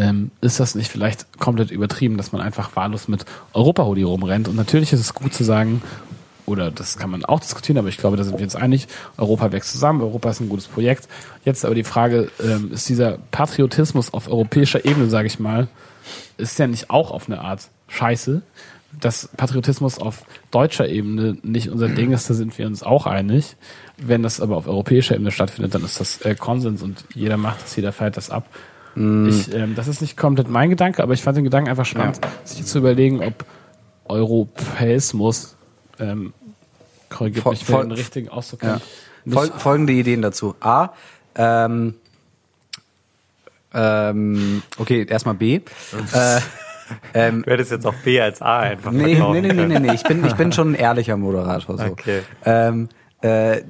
Ähm, 0.00 0.30
ist 0.40 0.58
das 0.60 0.74
nicht 0.74 0.90
vielleicht 0.90 1.38
komplett 1.38 1.70
übertrieben, 1.70 2.16
dass 2.16 2.32
man 2.32 2.40
einfach 2.40 2.74
wahllos 2.74 3.06
mit 3.06 3.26
Europa-Hoodie 3.52 4.04
rumrennt? 4.04 4.48
Und 4.48 4.56
natürlich 4.56 4.94
ist 4.94 5.00
es 5.00 5.12
gut 5.12 5.34
zu 5.34 5.44
sagen, 5.44 5.82
oder 6.46 6.70
das 6.70 6.96
kann 6.96 7.10
man 7.10 7.24
auch 7.24 7.38
diskutieren, 7.38 7.76
aber 7.76 7.88
ich 7.88 7.98
glaube, 7.98 8.16
da 8.16 8.24
sind 8.24 8.38
wir 8.38 8.44
uns 8.44 8.56
einig, 8.56 8.88
Europa 9.18 9.52
wächst 9.52 9.72
zusammen, 9.72 10.00
Europa 10.00 10.30
ist 10.30 10.40
ein 10.40 10.48
gutes 10.48 10.68
Projekt. 10.68 11.06
Jetzt 11.44 11.66
aber 11.66 11.74
die 11.74 11.84
Frage, 11.84 12.30
ähm, 12.42 12.72
ist 12.72 12.88
dieser 12.88 13.18
Patriotismus 13.30 14.14
auf 14.14 14.28
europäischer 14.28 14.86
Ebene, 14.86 15.10
sage 15.10 15.26
ich 15.26 15.38
mal, 15.38 15.68
ist 16.38 16.58
ja 16.58 16.66
nicht 16.66 16.88
auch 16.88 17.10
auf 17.10 17.28
eine 17.28 17.42
Art 17.42 17.68
scheiße? 17.88 18.40
Dass 19.00 19.28
Patriotismus 19.36 19.98
auf 19.98 20.24
deutscher 20.50 20.88
Ebene 20.88 21.36
nicht 21.42 21.68
unser 21.68 21.88
Ding 21.88 22.10
ist, 22.10 22.28
da 22.28 22.34
sind 22.34 22.58
wir 22.58 22.66
uns 22.66 22.82
auch 22.82 23.06
einig. 23.06 23.54
Wenn 23.98 24.22
das 24.22 24.40
aber 24.40 24.56
auf 24.56 24.66
europäischer 24.66 25.14
Ebene 25.14 25.30
stattfindet, 25.30 25.74
dann 25.74 25.84
ist 25.84 26.00
das 26.00 26.22
äh, 26.22 26.34
Konsens 26.34 26.82
und 26.82 27.04
jeder 27.14 27.36
macht 27.36 27.62
das, 27.62 27.76
jeder 27.76 27.92
feiert 27.92 28.16
das 28.16 28.30
ab. 28.30 28.48
Ich, 28.96 29.54
ähm, 29.54 29.74
das 29.76 29.86
ist 29.88 30.00
nicht 30.00 30.16
komplett 30.16 30.48
mein 30.50 30.68
Gedanke, 30.70 31.02
aber 31.02 31.12
ich 31.14 31.22
fand 31.22 31.36
den 31.36 31.44
Gedanken 31.44 31.70
einfach 31.70 31.86
spannend, 31.86 32.20
sich 32.44 32.64
zu 32.66 32.78
überlegen, 32.78 33.22
ob 33.22 33.44
Europäismus, 34.08 35.56
ähm, 35.98 36.32
korrigiert 37.08 37.46
mich, 37.46 37.64
voll- 37.64 37.82
den 37.84 37.92
richtigen 37.92 38.28
Ausdruck 38.28 38.62
Ja. 38.64 38.80
Fol 39.28 39.46
folgende 39.58 39.92
Ideen 39.92 40.22
dazu. 40.22 40.54
A, 40.60 40.88
ähm, 41.36 41.94
ähm, 43.72 44.62
okay, 44.78 45.06
erstmal 45.08 45.34
B. 45.34 45.60
äh, 46.12 46.40
ähm, 47.14 47.42
Du 47.46 47.50
hättest 47.52 47.70
jetzt 47.70 47.86
auch 47.86 47.94
B 47.94 48.20
als 48.20 48.42
A 48.42 48.58
einfach 48.60 48.90
nee, 48.90 49.14
verkaufen 49.14 49.40
nee, 49.42 49.52
nee, 49.52 49.52
nee, 49.52 49.66
nee, 49.66 49.78
nee, 49.78 49.94
ich 49.94 50.02
bin, 50.02 50.24
ich 50.24 50.34
bin 50.34 50.50
schon 50.52 50.72
ein 50.72 50.74
ehrlicher 50.74 51.16
Moderator. 51.16 51.78
So. 51.78 51.84
Okay. 51.84 52.22
Ähm, 52.44 52.88
äh, 53.22 53.62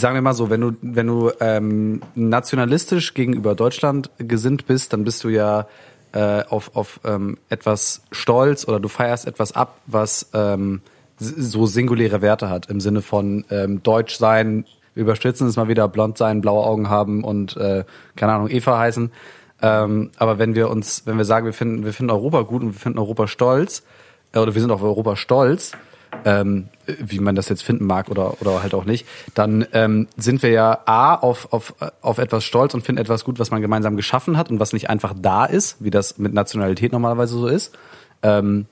sagen 0.00 0.14
wir 0.14 0.22
mal 0.22 0.34
so, 0.34 0.50
wenn 0.50 0.60
du, 0.60 0.72
wenn 0.82 1.06
du 1.06 1.30
ähm, 1.40 2.00
nationalistisch 2.14 3.14
gegenüber 3.14 3.54
Deutschland 3.54 4.10
gesinnt 4.18 4.66
bist, 4.66 4.92
dann 4.92 5.04
bist 5.04 5.22
du 5.24 5.28
ja 5.28 5.66
äh, 6.12 6.42
auf, 6.48 6.74
auf 6.74 7.00
ähm, 7.04 7.38
etwas 7.48 8.02
stolz 8.10 8.66
oder 8.66 8.80
du 8.80 8.88
feierst 8.88 9.26
etwas 9.26 9.52
ab, 9.52 9.78
was 9.86 10.30
ähm, 10.34 10.80
so 11.18 11.66
singuläre 11.66 12.22
Werte 12.22 12.48
hat, 12.48 12.70
im 12.70 12.80
Sinne 12.80 13.02
von 13.02 13.44
ähm, 13.50 13.82
Deutsch 13.82 14.16
sein, 14.16 14.64
überstürzen 14.94 15.46
es 15.46 15.56
mal 15.56 15.68
wieder, 15.68 15.86
blond 15.88 16.18
sein, 16.18 16.40
blaue 16.40 16.64
Augen 16.64 16.88
haben 16.88 17.22
und 17.22 17.56
äh, 17.56 17.84
keine 18.16 18.32
Ahnung, 18.32 18.48
Eva 18.48 18.78
heißen. 18.78 19.12
Ähm, 19.62 20.10
aber 20.16 20.38
wenn 20.38 20.54
wir 20.54 20.70
uns, 20.70 21.02
wenn 21.06 21.18
wir 21.18 21.24
sagen, 21.24 21.46
wir 21.46 21.52
finden, 21.52 21.84
wir 21.84 21.92
finden 21.92 22.10
Europa 22.10 22.42
gut 22.42 22.62
und 22.62 22.72
wir 22.72 22.80
finden 22.80 22.98
Europa 22.98 23.28
stolz, 23.28 23.84
äh, 24.32 24.38
oder 24.38 24.54
wir 24.54 24.60
sind 24.60 24.70
auf 24.70 24.82
Europa 24.82 25.16
stolz, 25.16 25.72
ähm, 26.24 26.68
wie 26.86 27.18
man 27.20 27.34
das 27.34 27.48
jetzt 27.48 27.62
finden 27.62 27.86
mag 27.86 28.08
oder, 28.10 28.40
oder 28.40 28.62
halt 28.62 28.74
auch 28.74 28.84
nicht, 28.84 29.06
dann 29.34 29.66
ähm, 29.72 30.08
sind 30.16 30.42
wir 30.42 30.50
ja 30.50 30.78
A, 30.84 31.14
auf, 31.14 31.52
auf, 31.52 31.74
auf 32.02 32.18
etwas 32.18 32.44
stolz 32.44 32.74
und 32.74 32.82
finden 32.84 33.00
etwas 33.00 33.24
gut, 33.24 33.38
was 33.38 33.50
man 33.50 33.60
gemeinsam 33.62 33.96
geschaffen 33.96 34.36
hat 34.36 34.50
und 34.50 34.60
was 34.60 34.72
nicht 34.72 34.90
einfach 34.90 35.14
da 35.16 35.44
ist, 35.46 35.76
wie 35.80 35.90
das 35.90 36.18
mit 36.18 36.34
Nationalität 36.34 36.92
normalerweise 36.92 37.34
so 37.38 37.46
ist. 37.46 37.72
Ähm, 38.22 38.66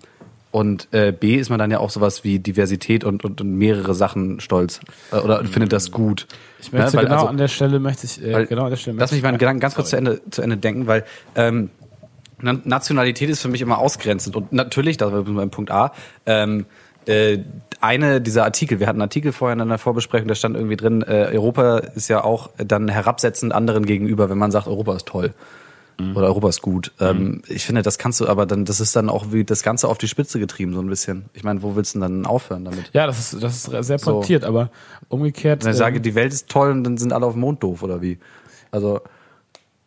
und 0.51 0.89
äh, 0.93 1.13
B 1.13 1.35
ist 1.37 1.51
man 1.51 1.59
dann 1.59 1.71
ja 1.71 1.79
auch 1.79 1.91
sowas 1.91 2.25
wie 2.25 2.39
Diversität 2.39 3.05
und, 3.05 3.23
und, 3.25 3.41
und 3.43 3.53
mehrere 3.55 3.95
Sachen 3.95 4.41
stolz 4.41 4.81
äh, 5.13 5.17
oder 5.17 5.45
findet 5.45 5.73
das 5.75 5.91
gut. 5.91 6.27
Ich 6.61 6.73
möchte 6.73 6.89
Ja, 6.89 6.95
weil 6.95 7.05
genau 7.05 7.15
also- 7.17 7.27
an 7.29 7.37
der 7.37 7.49
Stelle 7.49 7.79
möchte 7.81 8.07
ich 8.07 8.23
äh, 8.25 8.33
weil- 8.33 8.47
genau 8.47 8.65
an 8.65 8.71
der 8.71 8.77
Stelle 8.79 8.97
Lass 8.99 9.13
mich 9.13 9.23
meinen 9.23 9.35
ich- 9.35 9.41
Gedanken 9.41 9.61
ganz 9.61 9.75
kurz 9.75 9.91
zu. 9.91 9.97
Ende, 9.97 10.21
zu 10.31 10.41
Ende 10.43 10.57
denken, 10.57 10.87
weil 10.87 11.05
ähm, 11.35 11.71
Na- 12.41 12.57
Nationalität 12.65 13.29
ist 13.29 13.43
für 13.43 13.49
mich 13.49 13.61
immer 13.61 13.79
ausgrenzend. 13.79 14.37
Und 14.37 14.53
natürlich, 14.53 14.97
da 14.97 15.11
sind 15.11 15.27
wir 15.27 15.35
beim 15.35 15.51
Punkt 15.51 15.71
A, 15.71 15.93
ähm, 16.25 16.65
äh, 17.09 17.39
eine 17.81 18.21
dieser 18.21 18.45
Artikel, 18.45 18.81
wir 18.81 18.87
hatten 18.87 18.97
einen 18.97 19.09
Artikel 19.09 19.33
vorher 19.33 19.55
in 19.55 19.61
einer 19.61 19.79
Vorbesprechung, 19.79 20.29
da 20.29 20.35
stand 20.35 20.57
irgendwie 20.57 20.77
drin, 20.77 21.03
äh, 21.03 21.31
Europa 21.33 21.79
ist 21.79 22.09
ja 22.09 22.25
auch 22.25 22.51
dann 22.59 22.89
herabsetzend 22.89 23.53
anderen 23.53 23.87
gegenüber, 23.87 24.29
wenn 24.31 24.39
man 24.39 24.51
sagt, 24.51 24.67
Europa 24.67 24.97
ist 24.97 25.07
toll. 25.07 25.33
Oder 26.15 26.29
Europa 26.29 26.49
ist 26.49 26.63
gut. 26.63 26.93
Ähm, 27.01 27.43
ich 27.49 27.67
finde, 27.67 27.83
das 27.83 27.99
kannst 27.99 28.21
du 28.21 28.29
aber 28.29 28.47
dann, 28.47 28.65
das 28.65 28.79
ist 28.79 28.95
dann 28.95 29.09
auch 29.09 29.33
wie 29.33 29.43
das 29.43 29.65
Ganze 29.65 29.89
auf 29.89 29.99
die 29.99 30.07
Spitze 30.07 30.39
getrieben, 30.39 30.73
so 30.73 30.81
ein 30.81 30.87
bisschen. 30.89 31.25
Ich 31.35 31.43
meine, 31.43 31.61
wo 31.61 31.75
willst 31.75 31.97
du 31.97 31.99
denn 31.99 32.23
dann 32.23 32.27
aufhören 32.27 32.65
damit? 32.65 32.91
Ja, 32.93 33.09
das 33.09 33.19
ist, 33.33 33.43
das 33.43 33.67
ist 33.67 33.87
sehr 33.87 33.99
So. 33.99 34.13
pointiert, 34.13 34.45
aber 34.45 34.71
umgekehrt. 35.09 35.65
Wenn 35.65 35.73
ich 35.73 35.77
ähm, 35.77 35.79
sage, 35.79 36.01
die 36.01 36.15
Welt 36.15 36.33
ist 36.33 36.49
toll 36.49 36.71
und 36.71 36.85
dann 36.85 36.99
sind 36.99 37.13
alle 37.13 37.27
auf 37.27 37.33
dem 37.33 37.41
Mond 37.41 37.65
doof, 37.65 37.83
oder 37.83 38.01
wie? 38.01 38.19
Also, 38.71 39.01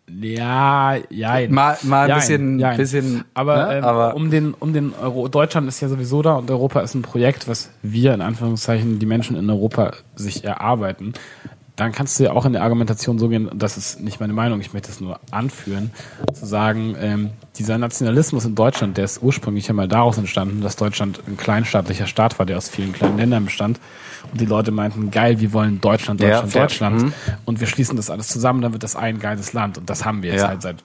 Ja, 0.09 0.95
ja. 1.09 1.47
Mal- 1.49 1.77
mal 1.83 2.09
ein 2.11 2.15
bisschen- 2.17 2.59
jein. 2.59 2.77
bisschen, 2.77 3.23
Aber, 3.33 3.67
ne? 3.67 3.77
ähm, 3.77 3.83
Aber- 3.83 4.15
um 4.15 4.29
den, 4.29 4.53
um 4.53 4.73
den 4.73 4.93
Euro, 5.01 5.27
Deutschland 5.27 5.67
ist 5.67 5.79
ja 5.81 5.87
sowieso 5.87 6.21
da 6.21 6.35
und 6.35 6.49
Europa 6.51 6.81
ist 6.81 6.95
ein 6.95 7.01
Projekt, 7.01 7.47
was 7.47 7.69
wir 7.81 8.13
in 8.13 8.21
Anführungszeichen 8.21 8.99
die 8.99 9.05
Menschen 9.05 9.35
in 9.37 9.49
Europa 9.49 9.93
sich 10.15 10.43
erarbeiten. 10.43 11.13
Dann 11.77 11.93
kannst 11.93 12.19
du 12.19 12.25
ja 12.25 12.33
auch 12.33 12.45
in 12.45 12.53
der 12.53 12.61
Argumentation 12.63 13.17
so 13.17 13.29
gehen, 13.29 13.49
das 13.55 13.77
ist 13.77 14.01
nicht 14.01 14.19
meine 14.19 14.33
Meinung, 14.33 14.59
ich 14.59 14.73
möchte 14.73 14.91
es 14.91 14.99
nur 14.99 15.19
anführen, 15.31 15.91
zu 16.33 16.45
sagen, 16.45 16.95
ähm, 16.99 17.29
dieser 17.57 17.77
Nationalismus 17.77 18.43
in 18.45 18.53
Deutschland, 18.55 18.97
der 18.97 19.05
ist 19.05 19.23
ursprünglich 19.23 19.67
ja 19.67 19.73
mal 19.73 19.87
daraus 19.87 20.17
entstanden, 20.17 20.61
dass 20.61 20.75
Deutschland 20.75 21.21
ein 21.27 21.37
kleinstaatlicher 21.37 22.05
Staat 22.07 22.37
war, 22.37 22.45
der 22.45 22.57
aus 22.57 22.69
vielen 22.69 22.91
kleinen 22.91 23.17
Ländern 23.17 23.45
bestand. 23.45 23.79
Und 24.31 24.39
die 24.41 24.45
Leute 24.45 24.71
meinten, 24.71 25.11
geil, 25.11 25.39
wir 25.39 25.51
wollen 25.53 25.81
Deutschland, 25.81 26.21
Ja, 26.21 26.41
Deutschland, 26.41 26.51
fair. 26.51 26.61
Deutschland. 26.63 27.01
Mhm. 27.03 27.13
Und 27.45 27.59
wir 27.59 27.67
schließen 27.67 27.95
das 27.97 28.09
alles 28.09 28.27
zusammen, 28.29 28.61
dann 28.61 28.71
wird 28.73 28.83
das 28.83 28.95
ein 28.95 29.19
geiles 29.19 29.53
Land. 29.53 29.77
Und 29.77 29.89
das 29.89 30.05
haben 30.05 30.23
wir 30.23 30.31
jetzt 30.31 30.41
Ja. 30.41 30.47
halt 30.47 30.61
seit 30.61 30.83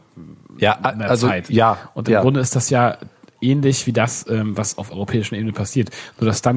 ja, 0.58 0.72
einer 0.80 1.08
also, 1.10 1.28
Zeit. 1.28 1.48
ja. 1.50 1.78
Und 1.94 2.08
im 2.08 2.14
ja. 2.14 2.22
Grunde 2.22 2.40
ist 2.40 2.56
das 2.56 2.70
ja 2.70 2.96
ähnlich 3.40 3.86
wie 3.86 3.92
das, 3.92 4.26
ähm, 4.28 4.56
was 4.56 4.78
auf 4.78 4.90
europäischer 4.90 5.36
Ebene 5.36 5.52
passiert. 5.52 5.90
Nur 6.18 6.26
dass 6.26 6.42
dann 6.42 6.56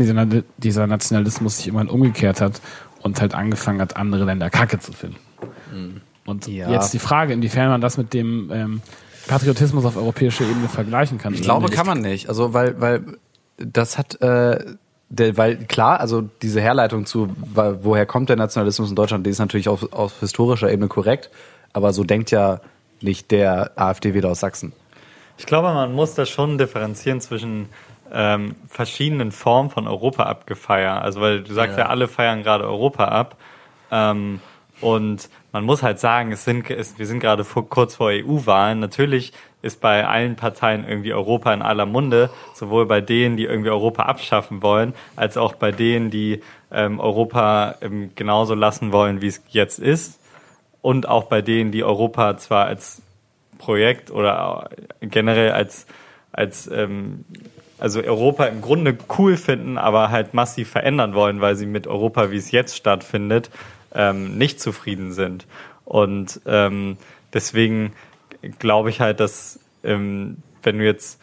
dieser, 0.57 0.87
Nationalismus 0.87 1.57
sich 1.57 1.67
irgendwann 1.67 1.89
umgekehrt 1.89 2.41
hat 2.41 2.61
und 3.01 3.19
halt 3.21 3.33
angefangen 3.35 3.81
hat, 3.81 3.95
andere 3.97 4.23
Länder 4.25 4.49
Kacke 4.49 4.79
zu 4.79 4.93
finden. 4.93 5.17
Und 6.25 6.47
Ja. 6.47 6.71
jetzt 6.71 6.93
die 6.93 6.99
Frage, 6.99 7.33
inwiefern 7.33 7.69
man 7.69 7.81
das 7.81 7.97
mit 7.97 8.13
dem 8.13 8.49
ähm, 8.53 8.81
Patriotismus 9.27 9.85
auf 9.85 9.97
europäischer 9.97 10.45
Ebene 10.45 10.67
vergleichen 10.69 11.17
kann. 11.17 11.33
Ich 11.33 11.41
glaube, 11.41 11.69
kann 11.69 11.85
man 11.85 12.01
nicht. 12.01 12.29
Also 12.29 12.53
weil, 12.53 12.79
weil 12.81 13.03
das 13.57 13.97
hat, 13.97 14.21
äh, 14.21 14.63
der, 15.09 15.37
weil 15.37 15.57
klar, 15.65 15.99
also 15.99 16.21
diese 16.41 16.61
Herleitung 16.61 17.05
zu, 17.05 17.29
woher 17.37 18.05
kommt 18.05 18.29
der 18.29 18.35
Nationalismus 18.35 18.89
in 18.89 18.95
Deutschland, 18.95 19.25
die 19.25 19.31
ist 19.31 19.39
natürlich 19.39 19.67
auf, 19.67 19.91
auf 19.91 20.19
historischer 20.19 20.71
Ebene 20.71 20.87
korrekt, 20.87 21.29
aber 21.73 21.93
so 21.93 22.03
denkt 22.03 22.31
ja 22.31 22.61
nicht 23.01 23.31
der 23.31 23.71
AfD-Wähler 23.75 24.29
aus 24.29 24.39
Sachsen. 24.41 24.73
Ich 25.37 25.45
glaube, 25.45 25.73
man 25.73 25.93
muss 25.93 26.15
da 26.15 26.25
schon 26.25 26.57
differenzieren 26.57 27.21
zwischen 27.21 27.69
ähm, 28.11 28.55
verschiedenen 28.67 29.31
Formen 29.31 29.69
von 29.69 29.87
Europa 29.87 30.23
abgefeiert. 30.23 31.01
Also 31.01 31.21
weil 31.21 31.43
du 31.43 31.53
sagst 31.53 31.77
ja, 31.77 31.87
alle 31.87 32.07
feiern 32.07 32.43
gerade 32.43 32.65
Europa 32.65 33.05
ab. 33.05 33.37
Ähm, 33.91 34.41
und 34.81 35.29
man 35.51 35.63
muss 35.63 35.83
halt 35.83 35.99
sagen, 35.99 36.31
es 36.31 36.45
sind, 36.45 36.69
es, 36.69 36.97
wir 36.99 37.05
sind 37.05 37.19
gerade 37.19 37.43
vor, 37.43 37.67
kurz 37.67 37.95
vor 37.95 38.09
EU-Wahlen. 38.09 38.79
Natürlich 38.79 39.33
ist 39.61 39.81
bei 39.81 40.07
allen 40.07 40.35
Parteien 40.35 40.87
irgendwie 40.87 41.13
Europa 41.13 41.53
in 41.53 41.61
aller 41.61 41.85
Munde, 41.85 42.29
sowohl 42.53 42.85
bei 42.85 43.01
denen, 43.01 43.35
die 43.35 43.45
irgendwie 43.45 43.71
Europa 43.71 44.03
abschaffen 44.03 44.61
wollen, 44.61 44.93
als 45.15 45.37
auch 45.37 45.55
bei 45.55 45.71
denen, 45.71 46.11
die 46.11 46.41
ähm, 46.71 46.99
Europa 46.99 47.75
ähm, 47.81 48.11
genauso 48.15 48.55
lassen 48.55 48.91
wollen, 48.91 49.21
wie 49.21 49.27
es 49.27 49.41
jetzt 49.49 49.79
ist. 49.79 50.19
Und 50.81 51.09
auch 51.09 51.25
bei 51.25 51.41
denen, 51.41 51.71
die 51.71 51.83
Europa 51.83 52.37
zwar 52.37 52.65
als 52.67 53.01
Projekt 53.57 54.11
oder 54.11 54.69
generell 55.01 55.51
als, 55.51 55.87
als 56.31 56.69
ähm, 56.71 57.25
also 57.79 58.01
Europa 58.01 58.45
im 58.45 58.61
Grunde 58.61 58.97
cool 59.17 59.35
finden, 59.35 59.77
aber 59.77 60.09
halt 60.09 60.33
massiv 60.33 60.69
verändern 60.69 61.13
wollen, 61.13 61.41
weil 61.41 61.55
sie 61.55 61.65
mit 61.65 61.87
Europa, 61.87 62.31
wie 62.31 62.37
es 62.37 62.51
jetzt 62.51 62.77
stattfindet, 62.77 63.49
ähm, 63.93 64.37
nicht 64.37 64.59
zufrieden 64.59 65.11
sind. 65.13 65.47
Und 65.85 66.41
ähm, 66.45 66.97
deswegen 67.33 67.93
glaube 68.59 68.89
ich 68.89 69.01
halt, 69.01 69.19
dass 69.19 69.59
ähm, 69.83 70.37
wenn 70.63 70.77
du 70.77 70.85
jetzt 70.85 71.19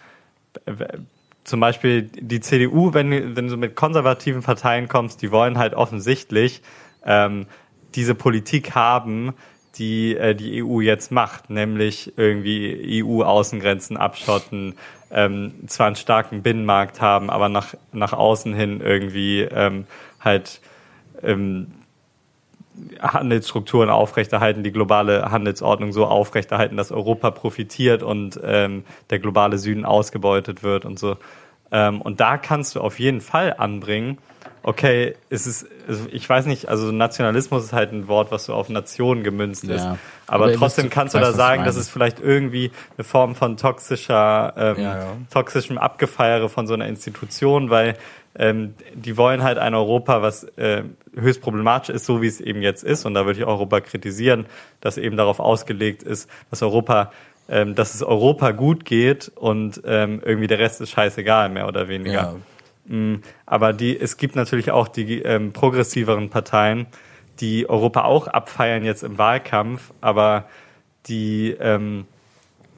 äh, 0.66 0.98
zum 1.44 1.60
Beispiel 1.60 2.02
die 2.02 2.40
CDU, 2.40 2.92
wenn, 2.92 3.36
wenn 3.36 3.48
du 3.48 3.56
mit 3.56 3.76
konservativen 3.76 4.42
Parteien 4.42 4.88
kommst, 4.88 5.22
die 5.22 5.30
wollen 5.30 5.58
halt 5.58 5.74
offensichtlich 5.74 6.62
ähm, 7.04 7.46
diese 7.94 8.14
Politik 8.14 8.74
haben, 8.74 9.32
die 9.76 10.16
äh, 10.16 10.34
die 10.34 10.64
EU 10.64 10.80
jetzt 10.80 11.12
macht, 11.12 11.50
nämlich 11.50 12.14
irgendwie 12.16 13.02
EU-Außengrenzen 13.04 13.96
abschotten, 13.96 14.74
ähm, 15.10 15.54
zwar 15.68 15.86
einen 15.86 15.96
starken 15.96 16.42
Binnenmarkt 16.42 17.00
haben, 17.00 17.30
aber 17.30 17.48
nach, 17.48 17.74
nach 17.92 18.12
außen 18.12 18.54
hin 18.54 18.80
irgendwie 18.80 19.42
ähm, 19.42 19.86
halt 20.20 20.60
ähm, 21.22 21.68
Handelsstrukturen 23.00 23.90
aufrechterhalten, 23.90 24.62
die 24.62 24.72
globale 24.72 25.30
Handelsordnung 25.30 25.92
so 25.92 26.06
aufrechterhalten, 26.06 26.76
dass 26.76 26.92
Europa 26.92 27.30
profitiert 27.30 28.02
und 28.02 28.40
ähm, 28.42 28.84
der 29.10 29.18
globale 29.18 29.58
Süden 29.58 29.84
ausgebeutet 29.84 30.62
wird 30.62 30.84
und 30.84 30.98
so. 30.98 31.16
Ähm, 31.72 32.00
und 32.00 32.20
da 32.20 32.38
kannst 32.38 32.74
du 32.74 32.80
auf 32.80 32.98
jeden 32.98 33.20
Fall 33.20 33.54
anbringen, 33.58 34.18
okay, 34.66 35.14
es 35.30 35.46
ist, 35.46 35.66
ich 36.10 36.28
weiß 36.28 36.46
nicht, 36.46 36.68
also 36.68 36.90
Nationalismus 36.90 37.64
ist 37.64 37.72
halt 37.72 37.92
ein 37.92 38.08
Wort, 38.08 38.32
was 38.32 38.46
so 38.46 38.54
auf 38.54 38.68
Nationen 38.68 39.22
gemünzt 39.22 39.62
ist. 39.64 39.84
Ja. 39.84 39.98
Aber, 40.26 40.44
Aber 40.44 40.52
ihr 40.52 40.58
trotzdem 40.58 40.90
kannst 40.90 41.14
du 41.14 41.20
da 41.20 41.32
sagen, 41.32 41.64
dass 41.64 41.76
es 41.76 41.88
vielleicht 41.88 42.18
irgendwie 42.18 42.72
eine 42.98 43.04
Form 43.04 43.36
von 43.36 43.56
toxischer, 43.56 44.54
ähm, 44.56 44.82
Ja, 44.82 44.98
ja. 44.98 45.06
toxischem 45.32 45.78
Abgefeiere 45.78 46.48
von 46.48 46.66
so 46.66 46.74
einer 46.74 46.88
Institution, 46.88 47.70
weil 47.70 47.96
ähm, 48.38 48.74
die 48.94 49.16
wollen 49.16 49.42
halt 49.42 49.58
ein 49.58 49.74
Europa, 49.74 50.22
was 50.22 50.44
äh, 50.56 50.82
höchst 51.14 51.40
problematisch 51.40 51.94
ist, 51.94 52.06
so 52.06 52.22
wie 52.22 52.26
es 52.26 52.40
eben 52.40 52.62
jetzt 52.62 52.84
ist. 52.84 53.06
Und 53.06 53.14
da 53.14 53.24
würde 53.26 53.40
ich 53.40 53.46
Europa 53.46 53.80
kritisieren, 53.80 54.46
dass 54.80 54.98
eben 54.98 55.16
darauf 55.16 55.40
ausgelegt 55.40 56.02
ist, 56.02 56.28
dass 56.50 56.62
Europa, 56.62 57.12
ähm, 57.48 57.74
dass 57.74 57.94
es 57.94 58.02
Europa 58.02 58.50
gut 58.52 58.84
geht 58.84 59.32
und 59.34 59.80
ähm, 59.86 60.20
irgendwie 60.24 60.48
der 60.48 60.58
Rest 60.58 60.80
ist 60.80 60.90
scheißegal, 60.90 61.48
mehr 61.48 61.66
oder 61.66 61.88
weniger. 61.88 62.36
Ja. 62.88 62.94
Mm, 62.94 63.22
Aber 63.46 63.72
die, 63.72 63.98
es 63.98 64.16
gibt 64.16 64.36
natürlich 64.36 64.70
auch 64.70 64.88
die 64.88 65.22
ähm, 65.22 65.52
progressiveren 65.52 66.28
Parteien, 66.28 66.86
die 67.40 67.68
Europa 67.68 68.04
auch 68.04 68.28
abfeiern 68.28 68.84
jetzt 68.84 69.02
im 69.02 69.18
Wahlkampf, 69.18 69.92
aber 70.00 70.46
die 71.06 71.56
ähm, 71.60 72.06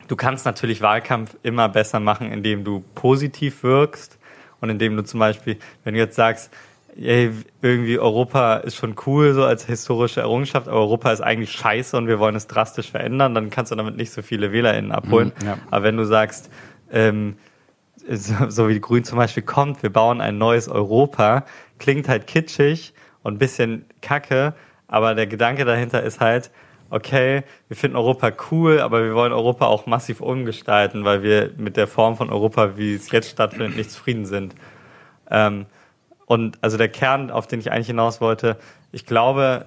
du 0.09 0.17
kannst 0.17 0.47
natürlich 0.47 0.81
Wahlkampf 0.81 1.37
immer 1.43 1.69
besser 1.69 2.01
machen, 2.01 2.33
indem 2.33 2.65
du 2.65 2.83
positiv 2.95 3.63
wirkst 3.63 4.18
und 4.61 4.71
indem 4.71 4.97
du 4.97 5.05
zum 5.05 5.21
Beispiel, 5.21 5.57
wenn 5.85 5.95
du 5.95 6.01
jetzt 6.01 6.17
sagst, 6.17 6.51
ey, 6.97 7.31
irgendwie 7.63 7.99
Europa 7.99 8.57
ist 8.57 8.77
schon 8.77 8.97
cool 9.07 9.33
so 9.33 9.45
als 9.45 9.67
historische 9.67 10.21
Errungenschaft, 10.21 10.69
aber 10.69 10.79
Europa 10.79 11.13
ist 11.13 11.21
eigentlich 11.21 11.53
scheiße 11.53 11.97
und 11.97 12.09
wir 12.09 12.19
wollen 12.19 12.35
es 12.35 12.47
drastisch 12.47 12.91
verändern, 12.91 13.35
dann 13.35 13.51
kannst 13.51 13.71
du 13.71 13.77
damit 13.77 13.97
nicht 13.97 14.11
so 14.11 14.23
viele 14.23 14.53
WählerInnen 14.53 14.93
abholen. 14.93 15.33
Mhm, 15.41 15.47
ja. 15.47 15.59
Aber 15.71 15.85
wenn 15.85 15.97
du 15.97 16.05
sagst, 16.05 16.51
ähm, 16.91 17.37
so, 18.11 18.49
so 18.49 18.69
wie 18.69 18.75
die 18.75 18.81
Grünen 18.81 19.05
zum 19.05 19.19
Beispiel 19.19 19.43
kommt, 19.43 19.83
wir 19.83 19.93
bauen 19.93 20.21
ein 20.21 20.39
neues 20.39 20.69
Europa, 20.69 21.45
klingt 21.79 22.09
halt 22.09 22.27
kitschig 22.27 22.95
und 23.23 23.35
ein 23.35 23.39
bisschen 23.39 23.85
kacke, 24.03 24.55
aber 24.89 25.15
der 25.15 25.27
Gedanke 25.27 25.65
dahinter 25.65 26.03
ist 26.03 26.21
halt, 26.21 26.51
okay, 26.91 27.43
wir 27.69 27.77
finden 27.77 27.97
Europa 27.97 28.33
cool, 28.51 28.81
aber 28.81 29.05
wir 29.05 29.15
wollen 29.15 29.33
Europa 29.33 29.67
auch 29.67 29.87
massiv 29.87 30.21
umgestalten, 30.21 31.05
weil 31.05 31.23
wir 31.23 31.53
mit 31.57 31.77
der 31.77 31.87
Form 31.87 32.17
von 32.17 32.31
Europa, 32.31 32.77
wie 32.77 32.95
es 32.95 33.11
jetzt 33.11 33.31
stattfindet, 33.31 33.77
nicht 33.77 33.91
zufrieden 33.91 34.27
sind. 34.27 34.55
Ähm, 35.31 35.67
und 36.27 36.59
also 36.63 36.77
der 36.77 36.89
Kern, 36.89 37.31
auf 37.31 37.47
den 37.47 37.61
ich 37.61 37.73
eigentlich 37.73 37.87
hinaus 37.89 38.21
wollte, 38.21 38.59
ich 38.93 39.07
glaube, 39.07 39.67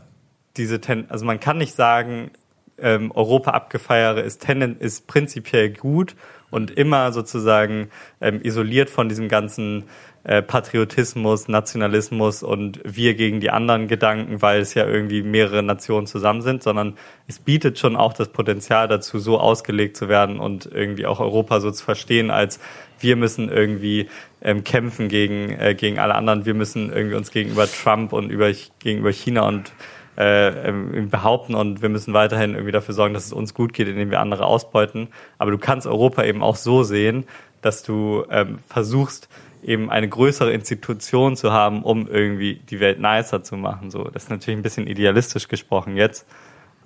diese 0.57 0.81
Ten 0.81 1.09
also 1.09 1.25
man 1.25 1.39
kann 1.39 1.57
nicht 1.57 1.75
sagen, 1.75 2.31
ähm, 2.77 3.11
Europa 3.11 3.51
abgefeiere 3.51 4.21
ist, 4.21 4.41
tenden 4.41 4.77
ist 4.77 5.07
prinzipiell 5.07 5.71
gut 5.71 6.15
und 6.49 6.71
immer 6.71 7.11
sozusagen 7.11 7.89
ähm, 8.19 8.41
isoliert 8.43 8.89
von 8.89 9.07
diesem 9.09 9.29
ganzen 9.29 9.85
äh, 10.23 10.41
Patriotismus, 10.41 11.47
Nationalismus 11.47 12.43
und 12.43 12.79
wir 12.83 13.15
gegen 13.15 13.39
die 13.39 13.49
anderen 13.49 13.87
Gedanken, 13.87 14.41
weil 14.41 14.61
es 14.61 14.73
ja 14.73 14.85
irgendwie 14.85 15.23
mehrere 15.23 15.63
Nationen 15.63 16.07
zusammen 16.07 16.41
sind, 16.41 16.61
sondern 16.63 16.95
es 17.27 17.39
bietet 17.39 17.79
schon 17.79 17.95
auch 17.95 18.13
das 18.13 18.29
Potenzial 18.29 18.87
dazu, 18.87 19.19
so 19.19 19.39
ausgelegt 19.39 19.97
zu 19.97 20.09
werden 20.09 20.39
und 20.39 20.69
irgendwie 20.71 21.05
auch 21.05 21.19
Europa 21.19 21.59
so 21.59 21.71
zu 21.71 21.83
verstehen 21.83 22.31
als 22.31 22.59
wir 23.01 23.15
müssen 23.15 23.49
irgendwie 23.49 24.09
ähm, 24.41 24.63
kämpfen 24.63 25.07
gegen, 25.07 25.49
äh, 25.59 25.75
gegen 25.75 25.99
alle 25.99 26.15
anderen, 26.15 26.45
wir 26.45 26.53
müssen 26.53 26.91
irgendwie 26.91 27.15
uns 27.15 27.31
gegenüber 27.31 27.67
Trump 27.67 28.13
und 28.13 28.29
über, 28.29 28.51
gegenüber 28.79 29.11
China 29.11 29.47
und 29.47 29.71
äh, 30.17 30.69
ähm, 30.69 31.09
behaupten 31.09 31.55
und 31.55 31.81
wir 31.81 31.89
müssen 31.89 32.13
weiterhin 32.13 32.51
irgendwie 32.53 32.71
dafür 32.71 32.93
sorgen, 32.93 33.13
dass 33.13 33.25
es 33.25 33.33
uns 33.33 33.53
gut 33.53 33.73
geht, 33.73 33.87
indem 33.87 34.11
wir 34.11 34.19
andere 34.19 34.45
ausbeuten. 34.45 35.07
Aber 35.37 35.51
du 35.51 35.57
kannst 35.57 35.87
Europa 35.87 36.23
eben 36.23 36.43
auch 36.43 36.55
so 36.55 36.83
sehen, 36.83 37.25
dass 37.61 37.83
du 37.83 38.25
ähm, 38.29 38.59
versuchst, 38.67 39.29
eben 39.63 39.89
eine 39.89 40.09
größere 40.09 40.51
Institution 40.51 41.35
zu 41.35 41.51
haben, 41.51 41.83
um 41.83 42.07
irgendwie 42.07 42.55
die 42.69 42.79
Welt 42.79 42.99
nicer 42.99 43.43
zu 43.43 43.57
machen. 43.57 43.91
So, 43.91 44.03
das 44.05 44.23
ist 44.23 44.29
natürlich 44.29 44.59
ein 44.59 44.63
bisschen 44.63 44.87
idealistisch 44.87 45.47
gesprochen 45.47 45.97
jetzt, 45.97 46.25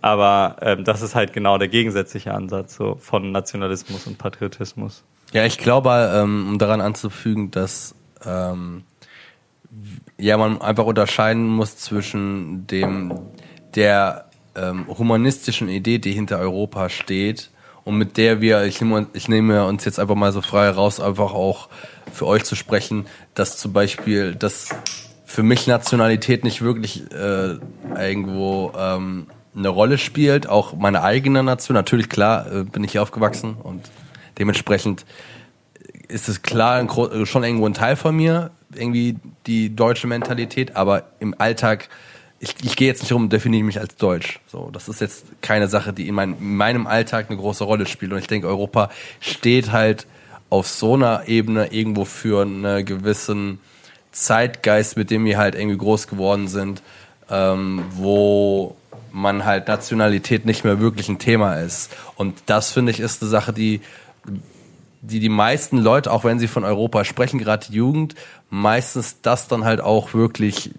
aber 0.01 0.57
ähm, 0.61 0.84
das 0.84 1.01
ist 1.01 1.15
halt 1.15 1.34
genau 1.34 1.57
der 1.57 1.67
gegensätzliche 1.67 2.34
Ansatz 2.34 2.76
so 2.76 2.95
von 2.95 3.32
Nationalismus 3.32 4.07
und 4.07 4.17
Patriotismus. 4.17 5.03
Ja, 5.34 5.45
ich 5.45 5.57
glaube, 5.57 6.11
ähm, 6.13 6.49
um 6.49 6.59
daran 6.59 6.82
anzufügen, 6.82 7.51
dass 7.51 7.95
ähm, 8.26 8.84
ja 10.17 10.38
man 10.38 10.61
einfach 10.61 10.86
unterscheiden 10.86 11.47
muss 11.47 11.78
zwischen 11.78 12.67
dem 12.67 13.13
der 13.76 14.30
ähm, 14.55 14.86
humanistischen 14.88 15.67
Idee, 15.67 15.99
die 15.99 16.13
hinter 16.13 16.39
Europa 16.39 16.89
steht 16.89 17.49
und 17.86 17.97
mit 17.97 18.17
der 18.17 18.41
wir, 18.41 18.63
ich 18.63 18.81
nehme, 18.81 19.07
ich 19.13 19.29
nehme 19.29 19.65
uns 19.65 19.86
jetzt 19.86 19.99
einfach 19.99 20.15
mal 20.15 20.33
so 20.33 20.41
frei 20.41 20.69
raus, 20.69 20.99
einfach 20.99 21.33
auch 21.33 21.69
für 22.11 22.25
euch 22.25 22.43
zu 22.43 22.55
sprechen, 22.55 23.05
dass 23.36 23.57
zum 23.57 23.71
Beispiel 23.71 24.36
dass 24.36 24.69
für 25.25 25.43
mich 25.43 25.67
Nationalität 25.67 26.43
nicht 26.43 26.61
wirklich 26.61 27.11
äh, 27.11 27.57
irgendwo 27.97 28.73
ähm, 28.77 29.27
eine 29.55 29.69
Rolle 29.69 29.97
spielt, 29.97 30.47
auch 30.47 30.73
meine 30.73 31.03
eigene 31.03 31.43
Nation. 31.43 31.75
Natürlich, 31.75 32.09
klar, 32.09 32.51
äh, 32.51 32.63
bin 32.63 32.83
ich 32.83 32.93
hier 32.93 33.01
aufgewachsen 33.01 33.55
und 33.61 33.89
dementsprechend 34.38 35.05
ist 36.07 36.29
es 36.29 36.41
klar 36.41 36.88
schon 37.25 37.43
irgendwo 37.43 37.65
ein 37.65 37.73
Teil 37.73 37.95
von 37.95 38.15
mir, 38.15 38.51
irgendwie 38.73 39.17
die 39.45 39.75
deutsche 39.75 40.07
Mentalität, 40.07 40.75
aber 40.75 41.03
im 41.19 41.36
Alltag, 41.38 41.89
ich, 42.45 42.55
ich 42.63 42.75
gehe 42.75 42.87
jetzt 42.87 43.01
nicht 43.01 43.11
rum 43.11 43.23
und 43.23 43.33
definiere 43.33 43.63
mich 43.63 43.79
als 43.79 43.95
deutsch. 43.95 44.39
So, 44.47 44.69
das 44.71 44.87
ist 44.87 45.01
jetzt 45.01 45.25
keine 45.41 45.67
Sache, 45.67 45.93
die 45.93 46.07
in, 46.07 46.15
mein, 46.15 46.37
in 46.37 46.55
meinem 46.55 46.87
Alltag 46.87 47.27
eine 47.29 47.37
große 47.37 47.63
Rolle 47.63 47.85
spielt. 47.85 48.11
Und 48.11 48.19
ich 48.19 48.27
denke, 48.27 48.47
Europa 48.47 48.89
steht 49.19 49.71
halt 49.71 50.05
auf 50.49 50.67
so 50.67 50.93
einer 50.93 51.27
Ebene 51.27 51.73
irgendwo 51.73 52.05
für 52.05 52.43
einen 52.43 52.85
gewissen 52.85 53.59
Zeitgeist, 54.11 54.95
mit 54.95 55.09
dem 55.09 55.25
wir 55.25 55.37
halt 55.37 55.55
irgendwie 55.55 55.77
groß 55.77 56.07
geworden 56.07 56.47
sind, 56.47 56.81
ähm, 57.29 57.83
wo 57.91 58.75
man 59.11 59.45
halt 59.45 59.67
Nationalität 59.67 60.45
nicht 60.45 60.63
mehr 60.63 60.79
wirklich 60.79 61.09
ein 61.09 61.19
Thema 61.19 61.55
ist. 61.55 61.91
Und 62.15 62.35
das 62.45 62.71
finde 62.71 62.91
ich 62.91 62.99
ist 62.99 63.21
eine 63.21 63.29
Sache, 63.31 63.53
die 63.53 63.81
die 65.01 65.19
die 65.19 65.29
meisten 65.29 65.77
Leute, 65.77 66.11
auch 66.11 66.23
wenn 66.23 66.39
sie 66.39 66.47
von 66.47 66.63
Europa 66.63 67.05
sprechen, 67.05 67.37
gerade 67.37 67.67
die 67.67 67.75
Jugend, 67.75 68.15
meistens 68.49 69.21
das 69.21 69.47
dann 69.47 69.63
halt 69.63 69.79
auch 69.79 70.13
wirklich 70.15 70.71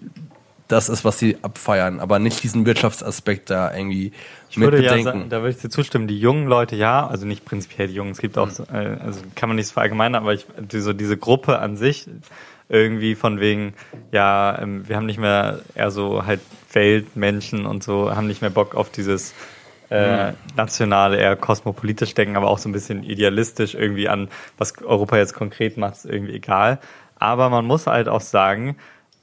das 0.67 0.89
ist, 0.89 1.05
was 1.05 1.19
sie 1.19 1.37
abfeiern, 1.41 1.99
aber 1.99 2.19
nicht 2.19 2.43
diesen 2.43 2.65
Wirtschaftsaspekt 2.65 3.49
da 3.49 3.73
irgendwie 3.73 4.11
Ich 4.49 4.57
mit 4.57 4.71
würde 4.71 4.83
ja 4.83 4.91
bedenken. 4.91 5.03
sagen, 5.03 5.29
da 5.29 5.37
würde 5.37 5.51
ich 5.51 5.57
dir 5.57 5.69
zustimmen, 5.69 6.07
die 6.07 6.19
jungen 6.19 6.47
Leute 6.47 6.75
ja, 6.75 7.07
also 7.07 7.25
nicht 7.25 7.45
prinzipiell 7.45 7.87
die 7.87 7.93
Jungen, 7.93 8.11
es 8.11 8.19
gibt 8.19 8.37
auch, 8.37 8.49
so, 8.49 8.63
äh, 8.63 8.97
also 9.03 9.21
kann 9.35 9.49
man 9.49 9.55
nicht 9.55 9.67
so 9.67 9.73
verallgemeinern, 9.73 10.23
aber 10.23 10.33
ich, 10.33 10.45
so 10.71 10.93
diese 10.93 11.17
Gruppe 11.17 11.59
an 11.59 11.77
sich, 11.77 12.07
irgendwie 12.69 13.15
von 13.15 13.39
wegen, 13.39 13.73
ja, 14.11 14.59
ähm, 14.61 14.87
wir 14.87 14.97
haben 14.97 15.05
nicht 15.05 15.19
mehr 15.19 15.59
eher 15.73 15.91
so 15.91 16.25
halt 16.25 16.41
Weltmenschen 16.73 17.65
und 17.65 17.83
so, 17.83 18.13
haben 18.13 18.27
nicht 18.27 18.41
mehr 18.41 18.49
Bock 18.49 18.75
auf 18.75 18.89
dieses 18.89 19.33
äh, 19.89 20.33
nationale, 20.57 21.17
eher 21.17 21.37
kosmopolitisch 21.37 22.13
denken, 22.13 22.35
aber 22.35 22.49
auch 22.49 22.57
so 22.57 22.67
ein 22.67 22.73
bisschen 22.73 23.03
idealistisch 23.03 23.73
irgendwie 23.73 24.09
an, 24.09 24.27
was 24.57 24.77
Europa 24.81 25.17
jetzt 25.17 25.33
konkret 25.33 25.77
macht, 25.77 25.95
ist 25.95 26.05
irgendwie 26.05 26.33
egal. 26.33 26.79
Aber 27.15 27.49
man 27.49 27.65
muss 27.65 27.87
halt 27.87 28.09
auch 28.09 28.21
sagen, 28.21 28.75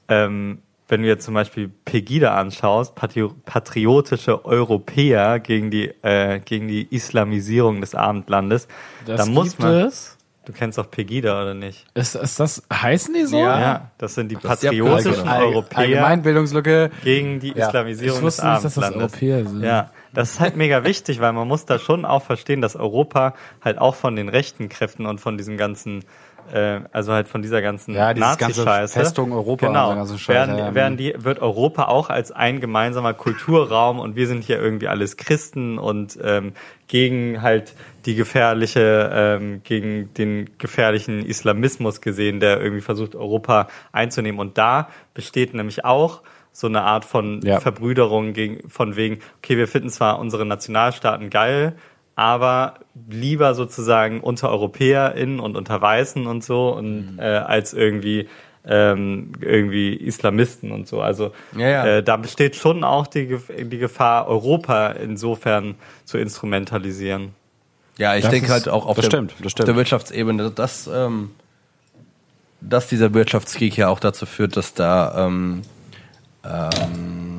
ähm, 0.07 0.59
wenn 0.87 1.01
du 1.01 1.07
jetzt 1.07 1.25
zum 1.25 1.33
Beispiel 1.33 1.69
Pegida 1.85 2.35
anschaust, 2.35 2.93
patri 2.95 3.27
patriotische 3.45 4.45
Europäer 4.45 5.39
gegen 5.39 5.71
die, 5.71 5.87
äh, 6.03 6.39
gegen 6.39 6.67
die 6.67 6.87
Islamisierung 6.93 7.81
des 7.81 7.95
Abendlandes, 7.95 8.67
Das 9.05 9.25
da 9.25 9.31
muss 9.31 9.57
man. 9.59 9.73
es. 9.87 10.11
Du 10.45 10.53
kennst 10.53 10.77
doch 10.77 10.91
Pegida, 10.91 11.41
oder 11.41 11.55
nicht? 11.55 11.87
Ist, 11.95 12.13
ist 12.13 12.39
das, 12.39 12.61
heißen 12.71 13.15
die 13.15 13.25
so? 13.25 13.39
Ja, 13.39 13.89
das 13.97 14.13
sind 14.13 14.29
die 14.29 14.35
das 14.35 14.61
ja 14.61 14.69
patriotischen 14.69 15.27
Allgemein- 15.27 15.41
Europäer 15.41 15.77
Allgemeinbildungslücke. 15.79 16.91
gegen 17.03 17.39
die 17.39 17.49
Ja. 17.53 17.65
Islamisierung 17.67 18.17
Ich 18.19 18.23
wusste 18.23 18.41
des 18.43 18.51
nicht, 18.51 18.63
dass 18.65 18.73
das 18.75 18.83
Abendlandes. 18.83 19.13
Europäer 19.23 19.45
sind. 19.47 19.63
Ja, 19.63 19.89
das 20.13 20.31
ist 20.33 20.39
halt 20.39 20.55
mega 20.55 20.83
wichtig, 20.83 21.19
weil 21.19 21.33
man 21.33 21.47
muss 21.47 21.65
da 21.65 21.79
schon 21.79 22.05
auch 22.05 22.21
verstehen, 22.21 22.61
dass 22.61 22.75
Europa 22.75 23.33
halt 23.63 23.79
auch 23.79 23.95
von 23.95 24.15
den 24.15 24.29
rechten 24.29 24.69
Kräften 24.69 25.07
und 25.07 25.19
von 25.19 25.35
diesem 25.35 25.57
ganzen, 25.57 26.05
äh, 26.53 26.81
also 26.91 27.13
halt 27.13 27.27
von 27.27 27.41
dieser 27.41 27.61
ganzen 27.61 27.93
Ja, 27.93 28.13
Nazi-Scheiße. 28.13 28.99
Festung 28.99 29.31
Europa 29.31 29.67
und 29.67 29.73
genau, 29.73 29.89
so 29.89 29.95
ganzen 29.95 30.19
Scheiß, 30.19 30.47
werden, 30.49 30.75
werden 30.75 30.97
die, 30.97 31.13
wird 31.17 31.39
Europa 31.39 31.85
auch 31.85 32.09
als 32.09 32.31
ein 32.31 32.59
gemeinsamer 32.59 33.13
Kulturraum 33.13 33.99
und 33.99 34.15
wir 34.15 34.27
sind 34.27 34.43
hier 34.43 34.61
irgendwie 34.61 34.87
alles 34.87 35.17
Christen 35.17 35.77
und 35.77 36.17
ähm, 36.23 36.53
gegen 36.87 37.41
halt 37.41 37.73
die 38.05 38.15
gefährliche, 38.15 39.09
ähm, 39.13 39.61
gegen 39.63 40.13
den 40.13 40.49
gefährlichen 40.57 41.25
Islamismus 41.25 42.01
gesehen, 42.01 42.39
der 42.39 42.61
irgendwie 42.61 42.81
versucht, 42.81 43.15
Europa 43.15 43.67
einzunehmen. 43.91 44.39
Und 44.39 44.57
da 44.57 44.89
besteht 45.13 45.53
nämlich 45.53 45.83
auch 45.85 46.21
so 46.51 46.67
eine 46.67 46.83
Art 46.83 47.03
von 47.03 47.41
Ja. 47.43 47.59
Verbrüderung 47.59 48.33
gegen, 48.33 48.69
von 48.69 48.95
wegen, 48.95 49.19
okay, 49.39 49.57
wir 49.57 49.67
finden 49.67 49.89
zwar 49.89 50.19
unsere 50.19 50.45
Nationalstaaten 50.45 51.29
geil, 51.29 51.75
aber 52.15 52.75
lieber 53.09 53.53
sozusagen 53.55 54.21
unter 54.21 54.49
EuropäerInnen 54.51 55.39
und 55.39 55.55
unter 55.57 55.81
Weißen 55.81 56.27
und 56.27 56.43
so 56.43 56.69
und 56.69 57.17
äh, 57.19 57.23
als 57.23 57.73
irgendwie 57.73 58.29
ähm, 58.67 59.33
irgendwie 59.41 59.93
Islamisten 59.93 60.71
und 60.71 60.87
so. 60.87 61.01
Also 61.01 61.31
Ja, 61.55 61.67
ja. 61.69 61.85
Äh, 61.85 62.03
da 62.03 62.17
besteht 62.17 62.55
schon 62.55 62.83
auch 62.83 63.05
die, 63.05 63.37
die 63.63 63.77
Gefahr, 63.77 64.27
Europa 64.27 64.87
insofern 64.91 65.75
zu 66.05 66.17
instrumentalisieren. 66.17 67.33
Ja, 67.97 68.15
ich 68.15 68.23
Das 68.23 68.31
denke 68.31 68.47
ist- 68.47 68.51
halt 68.53 68.69
auch 68.69 68.87
auf, 68.87 68.95
das 68.95 69.03
der, 69.05 69.11
stimmt, 69.11 69.35
das 69.43 69.53
auf 69.53 69.65
der 69.65 69.75
Wirtschaftsebene, 69.75 70.49
dass, 70.51 70.87
ähm, 70.87 71.31
dass 72.61 72.87
dieser 72.87 73.13
Wirtschaftskrieg 73.13 73.77
ja 73.77 73.89
auch 73.89 73.99
dazu 73.99 74.25
führt, 74.25 74.57
dass 74.57 74.73
da 74.73 75.27
ähm, 75.27 75.61
ähm, 76.43 77.34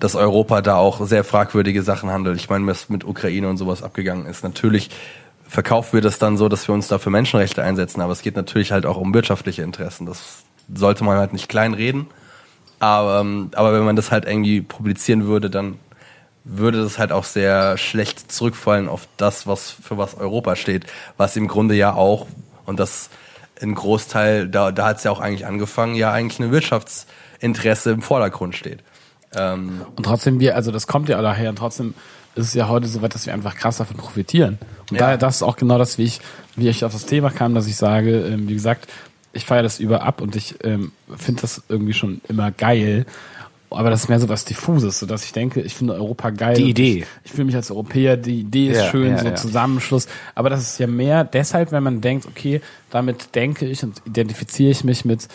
dass 0.00 0.16
Europa 0.16 0.62
da 0.62 0.76
auch 0.76 1.06
sehr 1.06 1.24
fragwürdige 1.24 1.82
Sachen 1.82 2.10
handelt. 2.10 2.36
Ich 2.38 2.48
meine, 2.48 2.66
was 2.66 2.88
mit 2.88 3.04
Ukraine 3.04 3.48
und 3.48 3.58
sowas 3.58 3.82
abgegangen 3.82 4.26
ist. 4.26 4.42
Natürlich 4.42 4.90
verkaufen 5.46 5.92
wir 5.94 6.00
das 6.00 6.18
dann 6.18 6.36
so, 6.36 6.48
dass 6.48 6.66
wir 6.66 6.74
uns 6.74 6.88
da 6.88 6.98
für 6.98 7.10
Menschenrechte 7.10 7.62
einsetzen, 7.62 8.00
aber 8.00 8.12
es 8.12 8.22
geht 8.22 8.36
natürlich 8.36 8.72
halt 8.72 8.86
auch 8.86 8.96
um 8.96 9.12
wirtschaftliche 9.14 9.62
Interessen. 9.62 10.06
Das 10.06 10.42
sollte 10.72 11.04
man 11.04 11.18
halt 11.18 11.32
nicht 11.32 11.48
kleinreden. 11.48 12.06
Aber, 12.78 13.20
ähm, 13.20 13.50
aber 13.54 13.74
wenn 13.74 13.84
man 13.84 13.96
das 13.96 14.10
halt 14.10 14.24
irgendwie 14.24 14.62
publizieren 14.62 15.26
würde, 15.26 15.50
dann 15.50 15.78
würde 16.44 16.82
das 16.82 16.98
halt 16.98 17.12
auch 17.12 17.24
sehr 17.24 17.76
schlecht 17.76 18.32
zurückfallen 18.32 18.88
auf 18.88 19.06
das, 19.18 19.46
was 19.46 19.70
für 19.70 19.98
was 19.98 20.14
Europa 20.16 20.56
steht, 20.56 20.86
was 21.18 21.36
im 21.36 21.46
Grunde 21.46 21.74
ja 21.74 21.92
auch, 21.92 22.26
und 22.64 22.80
das 22.80 23.10
ein 23.60 23.74
Großteil, 23.74 24.48
da, 24.48 24.72
da 24.72 24.86
hat 24.86 24.98
es 24.98 25.04
ja 25.04 25.10
auch 25.10 25.20
eigentlich 25.20 25.46
angefangen, 25.46 25.94
ja 25.94 26.10
eigentlich 26.12 26.40
ein 26.40 26.50
Wirtschaftsinteresse 26.50 27.90
im 27.90 28.00
Vordergrund 28.00 28.54
steht. 28.54 28.82
Ähm, 29.34 29.82
Und 29.96 30.04
trotzdem 30.04 30.40
wir, 30.40 30.56
also 30.56 30.72
das 30.72 30.86
kommt 30.86 31.08
ja 31.08 31.20
daher, 31.22 31.50
und 31.50 31.56
trotzdem 31.56 31.94
ist 32.34 32.46
es 32.46 32.54
ja 32.54 32.68
heute 32.68 32.86
so 32.86 33.02
weit, 33.02 33.14
dass 33.14 33.26
wir 33.26 33.34
einfach 33.34 33.56
krass 33.56 33.78
davon 33.78 33.96
profitieren. 33.96 34.58
Und 34.90 34.96
Ja. 34.96 34.98
daher, 35.06 35.18
das 35.18 35.36
ist 35.36 35.42
auch 35.42 35.56
genau 35.56 35.78
das, 35.78 35.98
wie 35.98 36.04
ich, 36.04 36.20
wie 36.56 36.68
ich 36.68 36.84
auf 36.84 36.92
das 36.92 37.06
Thema 37.06 37.30
kam, 37.30 37.54
dass 37.54 37.66
ich 37.66 37.76
sage, 37.76 38.20
ähm, 38.26 38.48
wie 38.48 38.54
gesagt, 38.54 38.88
ich 39.32 39.44
feiere 39.44 39.62
das 39.62 39.78
über 39.78 40.02
ab 40.02 40.20
und 40.20 40.34
ich 40.36 40.56
ähm, 40.64 40.92
finde 41.16 41.42
das 41.42 41.62
irgendwie 41.68 41.92
schon 41.92 42.20
immer 42.28 42.50
geil. 42.50 43.06
Aber 43.72 43.88
das 43.88 44.02
ist 44.02 44.08
mehr 44.08 44.18
so 44.18 44.28
was 44.28 44.44
Diffuses, 44.44 44.98
so 44.98 45.06
dass 45.06 45.24
ich 45.24 45.32
denke, 45.32 45.60
ich 45.60 45.76
finde 45.76 45.94
Europa 45.94 46.30
geil. 46.30 46.56
Die 46.56 46.70
Idee. 46.70 46.98
Ich, 46.98 47.06
ich 47.26 47.30
fühle 47.32 47.44
mich 47.44 47.54
als 47.54 47.70
Europäer, 47.70 48.16
die 48.16 48.40
Idee 48.40 48.70
ist 48.70 48.78
Ja, 48.78 48.90
schön, 48.90 49.12
ja, 49.12 49.18
so 49.18 49.28
ja. 49.28 49.34
Zusammenschluss. 49.36 50.08
Aber 50.34 50.50
das 50.50 50.60
ist 50.62 50.78
ja 50.80 50.88
mehr 50.88 51.22
deshalb, 51.22 51.70
wenn 51.70 51.84
man 51.84 52.00
denkt, 52.00 52.26
okay, 52.26 52.60
damit 52.90 53.36
denke 53.36 53.66
ich 53.66 53.84
und 53.84 54.02
identifiziere 54.06 54.72
ich 54.72 54.82
mich 54.82 55.04
mit 55.04 55.28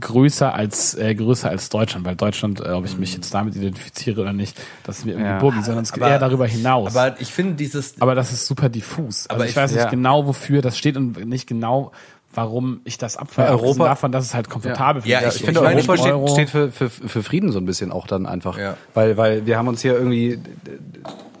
größer 0.00 0.54
als 0.54 0.94
äh, 0.94 1.14
größer 1.14 1.48
als 1.50 1.68
Deutschland, 1.68 2.04
weil 2.06 2.16
Deutschland, 2.16 2.60
äh, 2.60 2.70
ob 2.70 2.84
ich 2.84 2.96
mich 2.98 3.14
jetzt 3.14 3.32
damit 3.34 3.54
identifiziere 3.56 4.20
oder 4.20 4.32
nicht, 4.32 4.60
das 4.84 4.98
ist 4.98 5.04
mir 5.04 5.12
irgendwie 5.12 5.30
Ja. 5.30 5.38
Burgi, 5.38 5.62
sondern 5.62 5.84
es 5.84 5.92
geht 5.92 6.02
Aber- 6.02 6.12
eher 6.12 6.18
darüber 6.18 6.46
hinaus. 6.46 6.96
Aber, 6.96 7.06
aber 7.12 7.20
ich 7.20 7.32
finde 7.32 7.54
dieses, 7.54 7.94
das 7.94 8.32
ist 8.32 8.46
super 8.46 8.68
diffus. 8.68 9.26
Also 9.28 9.34
Aber 9.36 9.44
ich, 9.44 9.50
ich- 9.50 9.56
weiß 9.56 9.72
nicht 9.72 9.82
ja. 9.84 9.90
genau, 9.90 10.26
wofür 10.26 10.62
das 10.62 10.76
steht 10.78 10.96
und 10.96 11.24
nicht 11.26 11.46
genau, 11.46 11.92
warum 12.34 12.80
ich 12.84 12.98
das 12.98 13.16
abfeiere. 13.16 13.50
Abgesehen 13.52 13.68
Europa- 13.80 13.84
davon, 13.88 14.12
dass 14.12 14.24
es 14.24 14.34
halt 14.34 14.50
komfortabel 14.50 15.02
Ja, 15.06 15.20
für 15.20 15.28
ich- 15.28 15.34
Ich 15.36 15.42
finde, 15.44 15.60
meine, 15.62 15.80
Europa 15.80 15.96
steht, 15.96 16.30
steht 16.30 16.50
für, 16.50 16.70
für, 16.72 16.90
für 16.90 17.22
Frieden 17.22 17.52
so 17.52 17.58
ein 17.60 17.66
bisschen 17.66 17.92
auch 17.92 18.06
dann 18.06 18.26
einfach. 18.26 18.58
Ja. 18.58 18.76
Weil, 18.94 19.16
weil 19.16 19.46
wir 19.46 19.56
haben 19.56 19.68
uns 19.68 19.82
hier 19.82 19.94
irgendwie, 19.94 20.38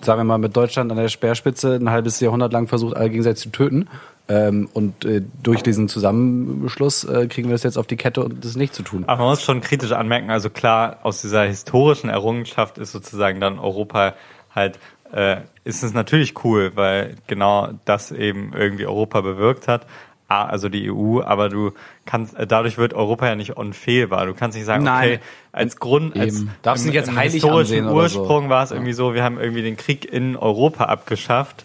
sagen 0.02 0.20
wir 0.20 0.24
mal, 0.24 0.38
mit 0.38 0.56
Deutschland 0.56 0.90
an 0.92 0.96
der 0.98 1.08
Speerspitze 1.08 1.74
ein 1.76 1.90
halbes 1.90 2.20
Jahrhundert 2.20 2.52
lang 2.52 2.68
versucht, 2.68 2.96
alle 2.96 3.10
gegenseitig 3.10 3.42
zu 3.42 3.50
töten. 3.50 3.88
Ähm, 4.26 4.70
und 4.72 5.04
äh, 5.04 5.22
durch 5.42 5.62
diesen 5.62 5.88
Zusammenschluss 5.88 7.04
äh, 7.04 7.26
kriegen 7.26 7.48
wir 7.48 7.54
es 7.56 7.62
jetzt 7.62 7.76
auf 7.76 7.86
die 7.86 7.96
Kette 7.96 8.24
und 8.24 8.42
das 8.44 8.56
nicht 8.56 8.74
zu 8.74 8.82
tun. 8.82 9.04
Aber 9.06 9.22
man 9.22 9.30
muss 9.30 9.42
schon 9.42 9.60
kritisch 9.60 9.92
anmerken, 9.92 10.30
also 10.30 10.48
klar, 10.48 10.98
aus 11.02 11.20
dieser 11.20 11.44
historischen 11.44 12.08
Errungenschaft 12.08 12.78
ist 12.78 12.92
sozusagen 12.92 13.38
dann 13.40 13.58
Europa 13.58 14.14
halt 14.54 14.78
äh, 15.12 15.42
ist 15.64 15.82
es 15.82 15.92
natürlich 15.94 16.44
cool, 16.44 16.72
weil 16.74 17.16
genau 17.26 17.70
das 17.84 18.12
eben 18.12 18.52
irgendwie 18.54 18.86
Europa 18.86 19.20
bewirkt 19.20 19.68
hat. 19.68 19.86
Ah, 20.26 20.46
Also 20.46 20.68
die 20.68 20.90
EU, 20.90 21.20
aber 21.20 21.50
du 21.50 21.72
kannst, 22.06 22.34
äh, 22.34 22.46
dadurch 22.46 22.78
wird 22.78 22.94
Europa 22.94 23.26
ja 23.26 23.36
nicht 23.36 23.56
unfehlbar. 23.56 24.26
Du 24.26 24.34
kannst 24.34 24.56
nicht 24.56 24.64
sagen, 24.66 24.84
Nein. 24.84 25.08
okay, 25.08 25.20
als 25.52 25.76
Grund, 25.76 26.18
als 26.18 26.40
Eben. 26.40 26.50
Darfst 26.62 26.84
im, 26.84 26.88
nicht 26.90 26.96
jetzt 26.96 27.08
im 27.08 27.18
historischen 27.18 27.86
oder 27.86 28.08
so. 28.08 28.20
Ursprung 28.20 28.48
war 28.48 28.64
es 28.64 28.70
irgendwie 28.70 28.94
so, 28.94 29.14
wir 29.14 29.22
haben 29.22 29.38
irgendwie 29.38 29.62
den 29.62 29.76
Krieg 29.76 30.10
in 30.10 30.36
Europa 30.36 30.84
abgeschafft, 30.84 31.64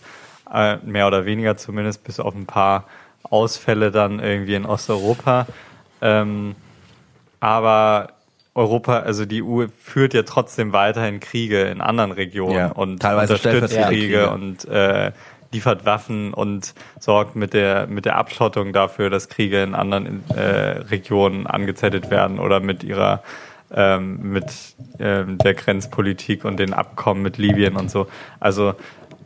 äh, 0.54 0.78
mehr 0.78 1.08
oder 1.08 1.26
weniger 1.26 1.58
zumindest, 1.58 2.04
bis 2.04 2.20
auf 2.20 2.36
ein 2.36 2.46
paar 2.46 2.86
Ausfälle 3.24 3.92
dann 3.92 4.20
irgendwie 4.20 4.56
in 4.56 4.66
Osteuropa. 4.66 5.48
Ähm, 6.02 6.56
aber 7.40 8.10
Europa, 8.56 9.00
also 9.00 9.26
die 9.26 9.44
EU 9.44 9.68
führt 9.82 10.14
ja 10.14 10.24
trotzdem 10.24 10.74
weiterhin 10.74 11.20
Kriege 11.20 11.62
in 11.62 11.82
anderen 11.82 12.12
Regionen 12.12 12.56
Ja, 12.56 12.72
und 12.72 13.02
teilweise 13.02 13.34
unterstützt 13.34 13.76
Kriege 13.76 13.88
Kriege. 13.88 14.30
und 14.32 14.66
äh, 14.66 15.12
liefert 15.52 15.86
Waffen 15.86 16.34
und 16.34 16.74
sorgt 17.00 17.36
mit 17.36 17.54
der 17.54 17.88
mit 17.88 18.06
der 18.06 18.18
Abschottung 18.18 18.74
dafür, 18.74 19.10
dass 19.10 19.30
Kriege 19.30 19.64
in 19.64 19.76
anderen 19.76 20.24
äh, 20.30 20.42
Regionen 20.42 21.48
angezettelt 21.48 22.12
werden 22.12 22.40
oder 22.40 22.60
mit 22.60 22.84
ihrer 22.84 23.24
ähm, 23.72 24.32
mit 24.32 24.46
ähm, 25.00 25.38
der 25.38 25.54
Grenzpolitik 25.54 26.44
und 26.44 26.60
den 26.60 26.74
Abkommen 26.74 27.22
mit 27.22 27.38
Libyen 27.38 27.76
und 27.76 27.90
so. 27.92 28.08
Also 28.40 28.74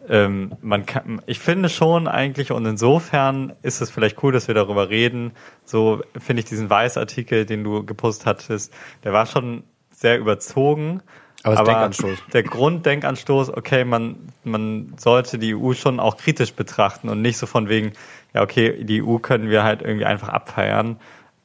ähm, 0.10 0.54
man 0.62 0.86
kann, 0.86 1.22
ich 1.26 1.40
finde 1.40 1.70
schon 1.70 2.08
eigentlich 2.08 2.52
und 2.52 2.66
insofern 2.66 3.54
ist 3.62 3.82
es 3.82 3.90
vielleicht 3.90 4.22
cool, 4.24 4.32
dass 4.32 4.48
wir 4.48 4.56
darüber 4.56 4.90
reden. 4.90 5.32
So 5.64 6.02
finde 6.18 6.42
ich 6.42 6.46
diesen 6.50 6.70
Weißartikel, 6.70 7.46
den 7.46 7.64
du 7.64 7.86
gepostet 7.86 8.26
hattest, 8.26 8.74
der 9.04 9.14
war 9.14 9.26
schon 9.26 9.64
sehr 9.92 10.20
überzogen. 10.20 11.02
Aber 11.44 11.56
ist 11.56 11.68
Denkanstoß. 11.68 12.20
Der 12.32 12.44
Grunddenkanstoß, 12.44 13.50
okay, 13.50 13.84
man, 13.84 14.32
man 14.44 14.94
sollte 14.98 15.38
die 15.38 15.56
EU 15.56 15.74
schon 15.74 16.00
auch 16.00 16.18
kritisch 16.18 16.54
betrachten 16.54 17.10
und 17.10 17.22
nicht 17.22 17.38
so 17.38 17.46
von 17.46 17.68
wegen, 17.68 17.92
ja, 18.34 18.42
okay, 18.42 18.84
die 18.84 19.04
EU 19.04 19.18
können 19.18 19.50
wir 19.50 19.64
halt 19.64 19.82
irgendwie 19.82 20.06
einfach 20.06 20.30
abfeiern. 20.30 20.98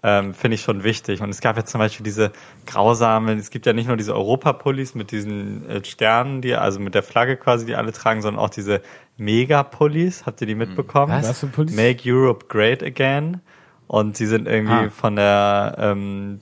Ähm, 0.02 0.32
Finde 0.32 0.54
ich 0.54 0.62
schon 0.62 0.84
wichtig. 0.84 1.20
Und 1.22 1.30
es 1.30 1.40
gab 1.40 1.56
ja 1.56 1.64
zum 1.64 1.80
Beispiel 1.80 2.04
diese 2.04 2.30
grausamen, 2.66 3.36
es 3.38 3.50
gibt 3.50 3.66
ja 3.66 3.72
nicht 3.72 3.88
nur 3.88 3.96
diese 3.96 4.14
Europapullis 4.14 4.94
mit 4.94 5.10
diesen 5.10 5.68
äh, 5.68 5.84
Sternen, 5.84 6.40
die, 6.40 6.54
also 6.54 6.78
mit 6.78 6.94
der 6.94 7.02
Flagge 7.02 7.36
quasi, 7.36 7.66
die 7.66 7.74
alle 7.74 7.90
tragen, 7.92 8.22
sondern 8.22 8.40
auch 8.42 8.50
diese 8.50 8.80
Megapullis. 9.16 10.24
Habt 10.24 10.40
ihr 10.40 10.46
die 10.46 10.54
mitbekommen? 10.54 11.12
Was? 11.12 11.28
Was 11.28 11.40
für 11.40 11.46
Pullis? 11.48 11.74
Make 11.74 12.02
Europe 12.06 12.46
Great 12.48 12.82
Again. 12.82 13.40
Und 13.88 14.18
die 14.20 14.26
sind 14.26 14.46
irgendwie 14.46 14.86
Ah. 14.86 14.90
von 14.90 15.16
der, 15.16 15.74
ähm, 15.78 16.40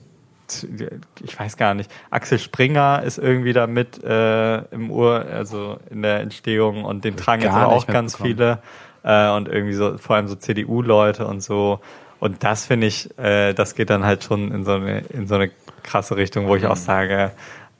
ich 1.23 1.37
weiß 1.37 1.57
gar 1.57 1.73
nicht, 1.73 1.91
Axel 2.09 2.39
Springer 2.39 3.01
ist 3.03 3.17
irgendwie 3.17 3.53
da 3.53 3.67
mit 3.67 4.03
äh, 4.03 4.57
im 4.73 4.91
Ur, 4.91 5.25
also 5.25 5.77
in 5.89 6.03
der 6.03 6.19
Entstehung 6.21 6.85
und 6.85 7.03
den 7.05 7.17
tragen 7.17 7.41
jetzt 7.41 7.53
aber 7.53 7.73
auch 7.73 7.87
ganz 7.87 8.17
viele 8.17 8.59
äh, 9.03 9.29
und 9.31 9.47
irgendwie 9.47 9.73
so, 9.73 9.97
vor 9.97 10.15
allem 10.15 10.27
so 10.27 10.35
CDU-Leute 10.35 11.25
und 11.25 11.41
so. 11.41 11.79
Und 12.19 12.43
das 12.43 12.65
finde 12.65 12.87
ich, 12.87 13.09
äh, 13.19 13.53
das 13.53 13.75
geht 13.75 13.89
dann 13.89 14.03
halt 14.03 14.23
schon 14.23 14.51
in 14.51 14.63
so 14.65 14.71
eine, 14.71 14.99
in 15.09 15.27
so 15.27 15.35
eine 15.35 15.51
krasse 15.83 16.15
Richtung, 16.17 16.47
wo 16.47 16.55
ich 16.55 16.65
auch 16.65 16.75
sage, 16.75 17.31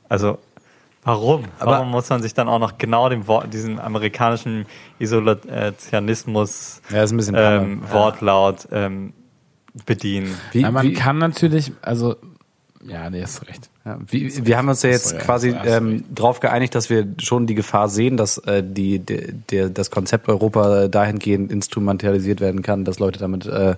also 0.09 0.37
Warum? 1.03 1.45
Aber- 1.59 1.71
Warum 1.71 1.91
muss 1.91 2.09
man 2.09 2.21
sich 2.21 2.33
dann 2.33 2.49
auch 2.49 2.59
noch 2.59 2.77
genau 2.77 3.07
dem 3.07 3.27
Wort, 3.27 3.53
diesem 3.53 3.79
amerikanischen 3.79 4.65
Isolationismus 4.99 6.81
Ja, 6.89 7.03
ist 7.03 7.11
ein 7.11 7.17
bisschen 7.17 7.35
ähm. 7.37 7.81
Wortlaut 7.91 8.67
ähm, 8.71 9.13
bedienen? 9.85 10.35
Wie, 10.51 10.61
Ja, 10.61 10.71
man 10.71 10.85
wie, 10.85 10.93
kann 10.93 11.17
natürlich, 11.17 11.71
also, 11.81 12.15
ja, 12.85 13.09
nee, 13.09 13.21
hast 13.21 13.47
recht. 13.47 13.69
Ja, 13.85 13.99
wie, 14.07 14.45
wir 14.45 14.57
haben 14.57 14.67
uns 14.69 14.81
ja 14.83 14.89
jetzt 14.89 15.17
quasi 15.19 15.51
hast 15.53 15.65
du 15.65 15.69
recht. 15.69 15.81
ähm, 15.81 16.03
darauf 16.13 16.39
geeinigt, 16.39 16.75
dass 16.75 16.89
wir 16.89 17.07
schon 17.19 17.47
die 17.47 17.55
Gefahr 17.55 17.89
sehen, 17.89 18.17
dass 18.17 18.37
äh, 18.39 18.63
die, 18.63 18.99
der, 18.99 19.31
der, 19.49 19.69
das 19.69 19.91
Konzept 19.91 20.27
Europa 20.27 20.87
dahingehend 20.87 21.51
instrumentalisiert 21.51 22.41
werden 22.41 22.61
kann, 22.63 22.83
dass 22.85 22.99
Leute 22.99 23.19
damit, 23.19 23.45
äh, 23.45 23.75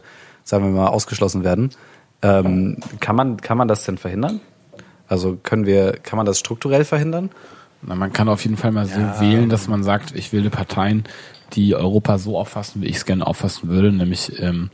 sagen 0.49 0.65
wir 0.65 0.71
mal, 0.71 0.87
ausgeschlossen 0.87 1.43
werden. 1.43 1.69
Ähm, 2.21 2.77
kann 2.99 3.15
man 3.15 3.37
kann 3.37 3.57
man 3.57 3.67
das 3.67 3.83
denn 3.85 3.97
verhindern? 3.97 4.41
Also 5.07 5.37
können 5.41 5.65
wir 5.65 5.93
kann 6.03 6.17
man 6.17 6.25
das 6.25 6.39
strukturell 6.39 6.83
verhindern? 6.85 7.29
Na, 7.81 7.95
man 7.95 8.11
kann 8.11 8.27
auf 8.27 8.43
jeden 8.43 8.57
Fall 8.57 8.71
mal 8.71 8.85
so 8.85 8.99
wählen, 9.21 9.47
dass 9.47 9.67
man 9.69 9.83
sagt, 9.83 10.13
ich 10.13 10.33
wähle 10.33 10.49
Parteien, 10.49 11.05
die 11.53 11.75
Europa 11.75 12.17
so 12.17 12.37
auffassen, 12.37 12.81
wie 12.81 12.87
ich 12.87 12.97
es 12.97 13.05
gerne 13.05 13.25
auffassen 13.25 13.69
würde, 13.69 13.91
nämlich 13.93 14.37
ähm, 14.41 14.69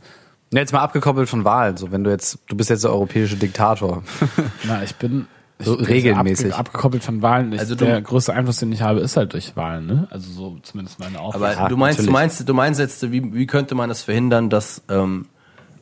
Ja, 0.52 0.58
Jetzt 0.60 0.72
mal 0.72 0.80
abgekoppelt 0.80 1.28
von 1.28 1.44
Wahlen. 1.44 1.76
So 1.76 1.92
wenn 1.92 2.02
du 2.02 2.10
jetzt 2.10 2.38
du 2.48 2.56
bist 2.56 2.68
jetzt 2.70 2.82
der 2.84 2.90
europäische 2.92 3.36
Diktator. 3.36 4.02
Na, 4.64 4.82
ich 4.82 4.96
bin 4.96 5.26
ich 5.60 5.66
So 5.66 5.76
bin 5.76 5.86
regelmäßig. 5.86 6.46
Abge 6.46 6.58
abgekoppelt 6.58 7.04
von 7.04 7.22
Wahlen. 7.22 7.52
Ich, 7.52 7.60
Also 7.60 7.76
du- 7.76 7.84
der 7.84 8.02
größte 8.02 8.32
Einfluss, 8.34 8.56
den 8.58 8.72
ich 8.72 8.82
habe, 8.82 8.98
ist 9.00 9.16
halt 9.16 9.32
durch 9.34 9.54
Wahlen, 9.56 9.86
ne? 9.86 10.08
Also 10.10 10.30
so 10.32 10.58
zumindest 10.62 10.98
meine 10.98 11.18
Aber 11.18 11.26
Auffassung. 11.28 11.62
Ja, 11.62 11.68
du 11.68 11.76
meinst, 11.76 11.98
du 12.00 12.02
natürlich. 12.02 12.12
meinst, 12.12 12.48
du 12.48 12.54
meinst 12.54 12.80
jetzt, 12.80 13.12
wie, 13.12 13.32
wie 13.34 13.46
könnte 13.46 13.74
man 13.76 13.88
es 13.90 14.02
verhindern, 14.02 14.50
dass 14.50 14.82
ähm, 14.90 15.26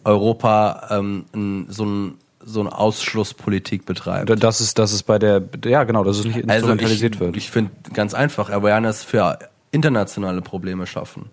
Europa 0.05 0.89
ähm, 0.91 1.67
so, 1.69 1.85
ein, 1.85 2.15
so 2.45 2.61
eine 2.61 2.77
Ausschlusspolitik 2.77 3.87
betreibt? 3.87 4.43
Das 4.43 4.61
ist 4.61 4.79
das 4.79 4.93
ist 4.93 5.05
bei 5.05 5.19
der 5.19 5.43
ja 5.65 5.85
genau, 5.85 6.05
dass 6.05 6.19
es 6.19 6.25
nicht 6.25 6.37
Also 6.37 6.53
instrumentalisiert 6.53 7.15
ich, 7.15 7.21
wird. 7.21 7.37
ich 7.37 7.51
finde 7.51 7.73
ganz 7.93 8.15
einfach, 8.15 8.51
Awareness 8.51 9.03
für 9.03 9.39
internationale 9.71 10.41
Probleme 10.41 10.87
schaffen. 10.87 11.31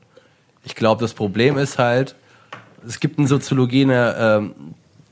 Ich 0.64 0.76
glaube, 0.76 1.02
das 1.02 1.14
Problem 1.14 1.58
ist 1.58 1.78
halt, 1.80 2.16
es 2.88 3.00
gibt 3.00 3.20
in 3.20 3.28
Soziologie 3.28 3.84
eine, 3.84 4.16
ähm, 4.18 4.56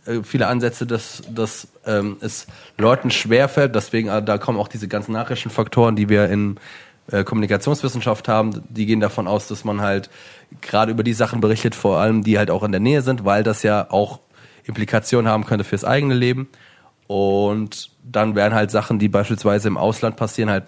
äh, 0.05 0.23
viele 0.23 0.47
Ansätze, 0.47 0.85
dass, 0.85 1.21
dass 1.29 1.67
ähm, 1.85 2.17
es 2.21 2.47
Leuten 2.77 3.11
schwerfällt, 3.11 3.75
deswegen 3.75 4.09
äh, 4.09 4.23
da 4.23 4.37
kommen 4.37 4.59
auch 4.59 4.67
diese 4.67 4.87
ganzen 4.87 5.11
Nachrichtenfaktoren, 5.13 5.95
die 5.95 6.09
wir 6.09 6.29
in 6.29 6.57
äh, 7.11 7.23
Kommunikationswissenschaft 7.23 8.27
haben, 8.27 8.63
die 8.69 8.85
gehen 8.85 8.99
davon 8.99 9.27
aus, 9.27 9.47
dass 9.47 9.63
man 9.63 9.81
halt 9.81 10.09
gerade 10.61 10.91
über 10.91 11.03
die 11.03 11.13
Sachen 11.13 11.41
berichtet, 11.41 11.75
vor 11.75 11.99
allem 11.99 12.23
die 12.23 12.37
halt 12.37 12.51
auch 12.51 12.63
in 12.63 12.71
der 12.71 12.81
Nähe 12.81 13.01
sind, 13.01 13.25
weil 13.25 13.43
das 13.43 13.63
ja 13.63 13.87
auch 13.89 14.19
Implikationen 14.63 15.29
haben 15.29 15.45
könnte 15.45 15.63
fürs 15.63 15.85
eigene 15.85 16.13
Leben. 16.13 16.47
Und 17.07 17.89
dann 18.03 18.35
werden 18.35 18.53
halt 18.53 18.71
Sachen, 18.71 18.99
die 18.99 19.09
beispielsweise 19.09 19.67
im 19.67 19.77
Ausland 19.77 20.15
passieren, 20.15 20.49
halt 20.49 20.65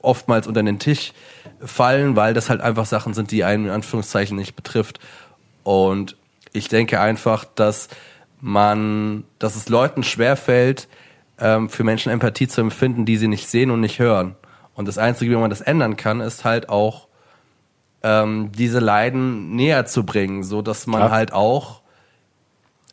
oftmals 0.00 0.46
unter 0.46 0.62
den 0.62 0.78
Tisch 0.78 1.12
fallen, 1.60 2.16
weil 2.16 2.34
das 2.34 2.50
halt 2.50 2.60
einfach 2.60 2.86
Sachen 2.86 3.14
sind, 3.14 3.30
die 3.30 3.44
einen 3.44 3.66
in 3.66 3.70
Anführungszeichen 3.70 4.36
nicht 4.36 4.56
betrifft. 4.56 4.98
Und 5.62 6.16
ich 6.52 6.68
denke 6.68 7.00
einfach, 7.00 7.44
dass 7.44 7.88
man, 8.40 9.24
dass 9.38 9.56
es 9.56 9.68
Leuten 9.68 10.02
schwerfällt, 10.02 10.88
ähm, 11.38 11.68
für 11.68 11.84
Menschen 11.84 12.12
Empathie 12.12 12.48
zu 12.48 12.60
empfinden, 12.60 13.04
die 13.04 13.16
sie 13.16 13.28
nicht 13.28 13.48
sehen 13.48 13.70
und 13.70 13.80
nicht 13.80 13.98
hören. 13.98 14.36
Und 14.76 14.86
das 14.86 14.98
Einzige, 14.98 15.32
wie 15.32 15.36
man 15.36 15.50
das 15.50 15.60
ändern 15.62 15.96
kann, 15.96 16.20
ist 16.20 16.44
halt 16.44 16.68
auch 16.68 17.08
ähm, 18.02 18.52
diese 18.52 18.78
Leiden 18.78 19.56
näher 19.56 19.86
zu 19.86 20.04
bringen, 20.04 20.44
so 20.44 20.62
dass 20.62 20.86
man 20.86 21.00
Ja. 21.00 21.10
halt 21.10 21.32
auch 21.32 21.80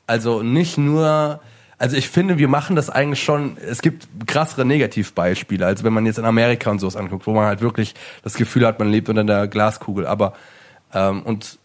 also 0.07 0.43
nicht 0.43 0.77
nur, 0.77 1.39
also 1.77 1.95
ich 1.95 2.09
finde, 2.09 2.37
wir 2.37 2.47
machen 2.49 2.75
das 2.75 2.89
eigentlich 2.89 3.23
schon, 3.23 3.57
es 3.57 3.81
gibt 3.81 4.07
krassere 4.27 4.65
Negativbeispiele, 4.65 5.65
als 5.65 5.83
wenn 5.83 5.93
man 5.93 6.05
jetzt 6.05 6.17
in 6.19 6.25
Amerika 6.25 6.69
und 6.71 6.79
sowas 6.79 6.95
anguckt, 6.97 7.25
wo 7.25 7.31
man 7.33 7.45
halt 7.45 7.61
wirklich 7.61 7.95
das 8.23 8.33
Gefühl 8.35 8.65
hat, 8.67 8.79
man 8.79 8.89
lebt 8.89 9.07
unter 9.09 9.23
der 9.23 9.47
Glaskugel. 9.47 10.05
Aber 10.05 10.33
ähm, 10.93 11.21
und 11.23 11.57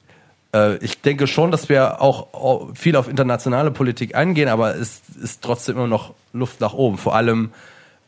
äh, 0.55 0.77
ich 0.79 1.01
denke 1.01 1.27
schon, 1.27 1.51
dass 1.51 1.69
wir 1.69 2.01
auch 2.01 2.33
au- 2.33 2.71
viel 2.75 2.95
auf 2.97 3.09
internationale 3.09 3.71
Politik 3.73 4.15
eingehen, 4.15 4.49
aber 4.49 4.77
es 4.77 5.03
ist 5.21 5.43
trotzdem 5.43 5.77
immer 5.77 5.89
noch 5.89 6.15
Luft 6.33 6.61
nach 6.61 6.75
oben. 6.75 6.97
Vor 6.97 7.17
allem, 7.17 7.51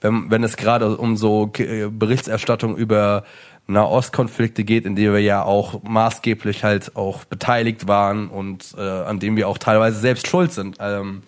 wenn, 0.00 0.30
wenn 0.30 0.42
es 0.44 0.56
gerade 0.56 0.96
um 0.96 1.16
so 1.16 1.48
K- 1.48 1.88
Berichterstattung 1.90 2.76
über 2.76 3.24
Nahostkonflikte 3.66 4.64
geht, 4.64 4.84
in 4.84 4.96
denen 4.96 5.12
wir 5.12 5.20
ja 5.20 5.42
auch 5.44 5.82
maßgeblich 5.82 6.64
halt 6.64 6.96
auch 6.96 7.24
beteiligt 7.24 7.86
waren 7.86 8.28
und 8.28 8.74
äh, 8.76 8.80
an 8.80 9.20
dem 9.20 9.36
wir 9.36 9.48
auch 9.48 9.58
teilweise 9.58 10.00
selbst 10.00 10.26
schuld 10.26 10.52
sind. 10.52 10.78
Ähm, 10.80 11.22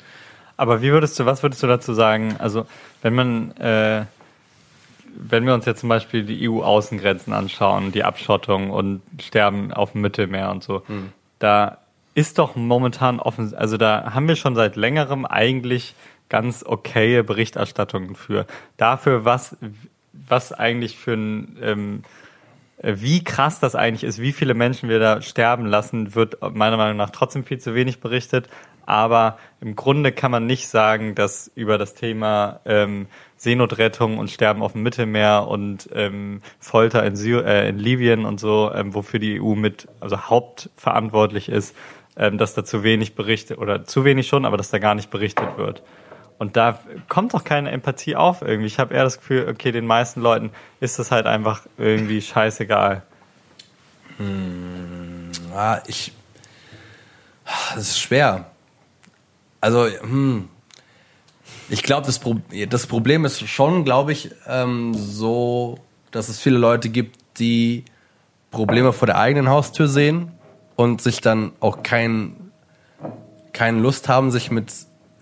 Aber 0.56 0.82
wie 0.82 0.90
würdest 0.90 1.18
du, 1.18 1.26
was 1.26 1.42
würdest 1.42 1.62
du 1.62 1.66
dazu 1.68 1.94
sagen? 1.94 2.34
Also, 2.38 2.66
wenn 3.02 3.14
man, 3.14 3.52
äh, 3.58 4.04
wenn 5.14 5.46
wir 5.46 5.54
uns 5.54 5.66
jetzt 5.66 5.80
zum 5.80 5.88
Beispiel 5.88 6.24
die 6.24 6.48
EU-Außengrenzen 6.48 7.32
anschauen, 7.32 7.92
die 7.92 8.02
Abschottung 8.02 8.70
und 8.70 9.02
Sterben 9.20 9.72
auf 9.72 9.92
dem 9.92 10.00
Mittelmeer 10.00 10.50
und 10.50 10.64
so, 10.64 10.82
da 11.38 11.78
ist 12.14 12.38
doch 12.38 12.56
momentan 12.56 13.20
offen, 13.20 13.54
also 13.54 13.76
da 13.76 14.12
haben 14.14 14.26
wir 14.28 14.36
schon 14.36 14.54
seit 14.54 14.76
längerem 14.76 15.24
eigentlich 15.26 15.94
ganz 16.32 16.64
okaye 16.66 17.22
Berichterstattungen 17.22 18.14
für. 18.14 18.46
Dafür, 18.78 19.26
was, 19.26 19.54
was 20.12 20.54
eigentlich 20.54 20.96
für 20.96 21.12
ein, 21.12 21.58
ähm, 21.60 22.02
äh, 22.78 22.94
wie 22.96 23.22
krass 23.22 23.60
das 23.60 23.74
eigentlich 23.74 24.02
ist, 24.02 24.18
wie 24.18 24.32
viele 24.32 24.54
Menschen 24.54 24.88
wir 24.88 24.98
da 24.98 25.20
sterben 25.20 25.66
lassen, 25.66 26.14
wird 26.14 26.38
meiner 26.54 26.78
Meinung 26.78 26.96
nach 26.96 27.10
trotzdem 27.10 27.44
viel 27.44 27.58
zu 27.58 27.74
wenig 27.74 28.00
berichtet. 28.00 28.48
Aber 28.86 29.38
im 29.60 29.76
Grunde 29.76 30.10
kann 30.10 30.30
man 30.30 30.46
nicht 30.46 30.68
sagen, 30.68 31.14
dass 31.14 31.52
über 31.54 31.76
das 31.76 31.94
Thema 31.94 32.60
ähm, 32.64 33.08
Seenotrettung 33.36 34.16
und 34.16 34.30
Sterben 34.30 34.62
auf 34.62 34.72
dem 34.72 34.82
Mittelmeer 34.82 35.46
und 35.46 35.90
ähm, 35.94 36.40
Folter 36.58 37.04
in, 37.04 37.14
Syr 37.14 37.44
äh, 37.44 37.68
in 37.68 37.78
Libyen 37.78 38.24
und 38.24 38.40
so, 38.40 38.72
ähm, 38.74 38.94
wofür 38.94 39.20
die 39.20 39.38
EU 39.38 39.54
mit 39.54 39.86
also 40.00 40.16
hauptverantwortlich 40.16 41.50
ist, 41.50 41.76
ähm, 42.16 42.38
dass 42.38 42.54
da 42.54 42.64
zu 42.64 42.82
wenig 42.82 43.14
berichtet 43.14 43.58
oder 43.58 43.84
zu 43.84 44.06
wenig 44.06 44.28
schon, 44.28 44.46
aber 44.46 44.56
dass 44.56 44.70
da 44.70 44.78
gar 44.78 44.94
nicht 44.94 45.10
berichtet 45.10 45.58
wird. 45.58 45.82
Und 46.42 46.56
da 46.56 46.80
kommt 47.08 47.34
doch 47.34 47.44
keine 47.44 47.70
Empathie 47.70 48.16
auf 48.16 48.42
irgendwie. 48.42 48.66
Ich 48.66 48.80
habe 48.80 48.92
eher 48.92 49.04
das 49.04 49.18
Gefühl, 49.18 49.46
okay, 49.48 49.70
den 49.70 49.86
meisten 49.86 50.20
Leuten 50.20 50.50
ist 50.80 50.98
das 50.98 51.12
halt 51.12 51.24
einfach 51.24 51.66
irgendwie 51.78 52.20
scheißegal. 52.20 53.04
Ah, 55.54 55.78
ich. 55.86 56.12
Das 57.76 57.90
ist 57.90 58.00
schwer. 58.00 58.46
Also, 59.60 59.86
hm. 59.86 60.48
Ich 61.68 61.84
glaube, 61.84 62.06
das, 62.06 62.18
Pro 62.18 62.40
das 62.68 62.88
Problem 62.88 63.24
ist 63.24 63.48
schon, 63.48 63.84
glaube 63.84 64.10
ich, 64.10 64.32
ähm, 64.48 64.94
so, 64.94 65.78
dass 66.10 66.28
es 66.28 66.40
viele 66.40 66.58
Leute 66.58 66.88
gibt, 66.88 67.20
die 67.38 67.84
Probleme 68.50 68.92
vor 68.92 69.06
der 69.06 69.18
eigenen 69.18 69.48
Haustür 69.48 69.86
sehen 69.86 70.32
und 70.74 71.02
sich 71.02 71.20
dann 71.20 71.52
auch 71.60 71.84
kein, 71.84 72.50
keine 73.52 73.78
Lust 73.78 74.08
haben, 74.08 74.32
sich 74.32 74.50
mit, 74.50 74.72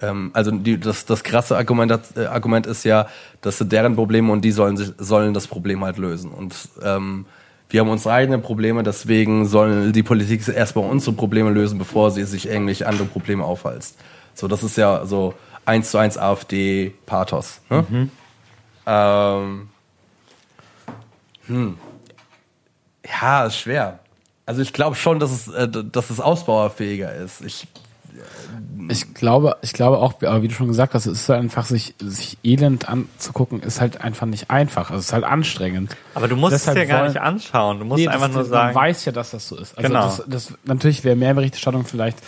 ähm, 0.03 0.30
also 0.32 0.51
die, 0.51 0.78
das, 0.78 1.05
das 1.07 1.22
krasse 1.22 1.57
Argument, 1.57 1.98
äh, 2.16 2.26
Argument 2.26 2.66
ist 2.66 2.84
ja, 2.84 3.07
das 3.40 3.59
sind 3.59 3.72
deren 3.72 3.94
Probleme 3.94 4.32
und 4.32 4.42
die 4.42 4.53
sollen, 4.53 4.76
sich, 4.76 4.92
sollen 4.98 5.34
das 5.34 5.46
Problem 5.46 5.84
halt 5.84 5.98
lösen. 5.98 6.30
Und 6.30 6.55
ähm, 6.82 7.26
wir 7.68 7.80
haben 7.80 7.88
unsere 7.88 8.14
eigenen 8.14 8.42
Probleme, 8.42 8.82
deswegen 8.82 9.46
soll 9.46 9.92
die 9.92 10.03
Politik 10.03 10.46
erstmal 10.48 10.88
unsere 10.90 11.14
Probleme 11.14 11.51
lösen, 11.51 11.78
bevor 11.78 12.11
sie 12.11 12.24
sich 12.24 12.48
irgendwelche 12.48 12.86
andere 12.86 13.07
Probleme 13.07 13.44
aufhalst. 13.44 13.96
So, 14.34 14.48
das 14.48 14.62
ist 14.62 14.76
ja 14.76 15.07
so 15.07 15.34
eins 15.64 15.90
zu 15.90 15.98
eins 15.98 16.18
AfD-Pathos. 16.18 17.61
Ne? 17.68 18.09
Ähm, 18.86 19.68
hm. 21.46 21.78
Ja, 23.05 23.44
ist 23.44 23.59
schwer. 23.59 24.01
Also 24.46 24.62
ich 24.62 24.72
glaube 24.72 24.96
schon, 24.96 25.20
dass 25.20 25.30
es, 25.30 25.48
äh, 25.48 25.68
dass 25.68 26.11
es 26.11 26.18
ausbauerfähiger 26.18 27.14
ist. 27.14 27.40
Ich, 27.42 27.68
Ich 28.89 29.14
glaube, 29.14 29.57
ich 29.62 29.72
glaube 29.72 29.99
auch, 29.99 30.14
aber 30.22 30.43
wie 30.43 30.49
du 30.49 30.55
schon 30.55 30.68
gesagt 30.68 30.95
hast, 30.95 31.07
es 31.07 31.20
ist 31.22 31.28
halt 31.28 31.41
einfach, 31.41 31.64
sich, 31.66 31.95
sich 32.01 32.39
elend 32.43 32.89
anzugucken, 32.89 33.61
ist 33.62 33.81
halt 33.81 34.01
einfach 34.01 34.26
nicht 34.26 34.51
einfach. 34.51 34.91
Also 34.91 35.01
es 35.01 35.07
ist 35.07 35.12
halt 35.12 35.24
anstrengend. 35.24 35.97
Aber 36.14 36.28
du 36.28 36.37
musst 36.37 36.53
Deshalb 36.55 36.76
es 36.78 36.83
ja 36.85 36.89
gar 36.89 37.01
wollen- 37.03 37.12
nicht 37.12 37.20
anschauen. 37.20 37.78
Du 37.81 37.85
musst 37.85 37.99
Nee, 38.01 38.09
einfach 38.09 38.26
das, 38.28 38.35
nur 38.37 38.45
sagen, 38.45 38.74
Man 38.74 38.83
weiß 38.85 39.05
ja, 39.05 39.12
dass 39.12 39.31
das 39.33 39.47
so 39.49 39.57
ist. 39.57 39.76
Also 39.76 39.89
Genau. 39.89 40.03
das, 40.05 40.24
das, 40.26 40.55
natürlich 40.64 41.05
wäre 41.05 41.16
mehr 41.16 41.35
Berichterstattung 41.35 41.85
vielleicht, 41.85 42.18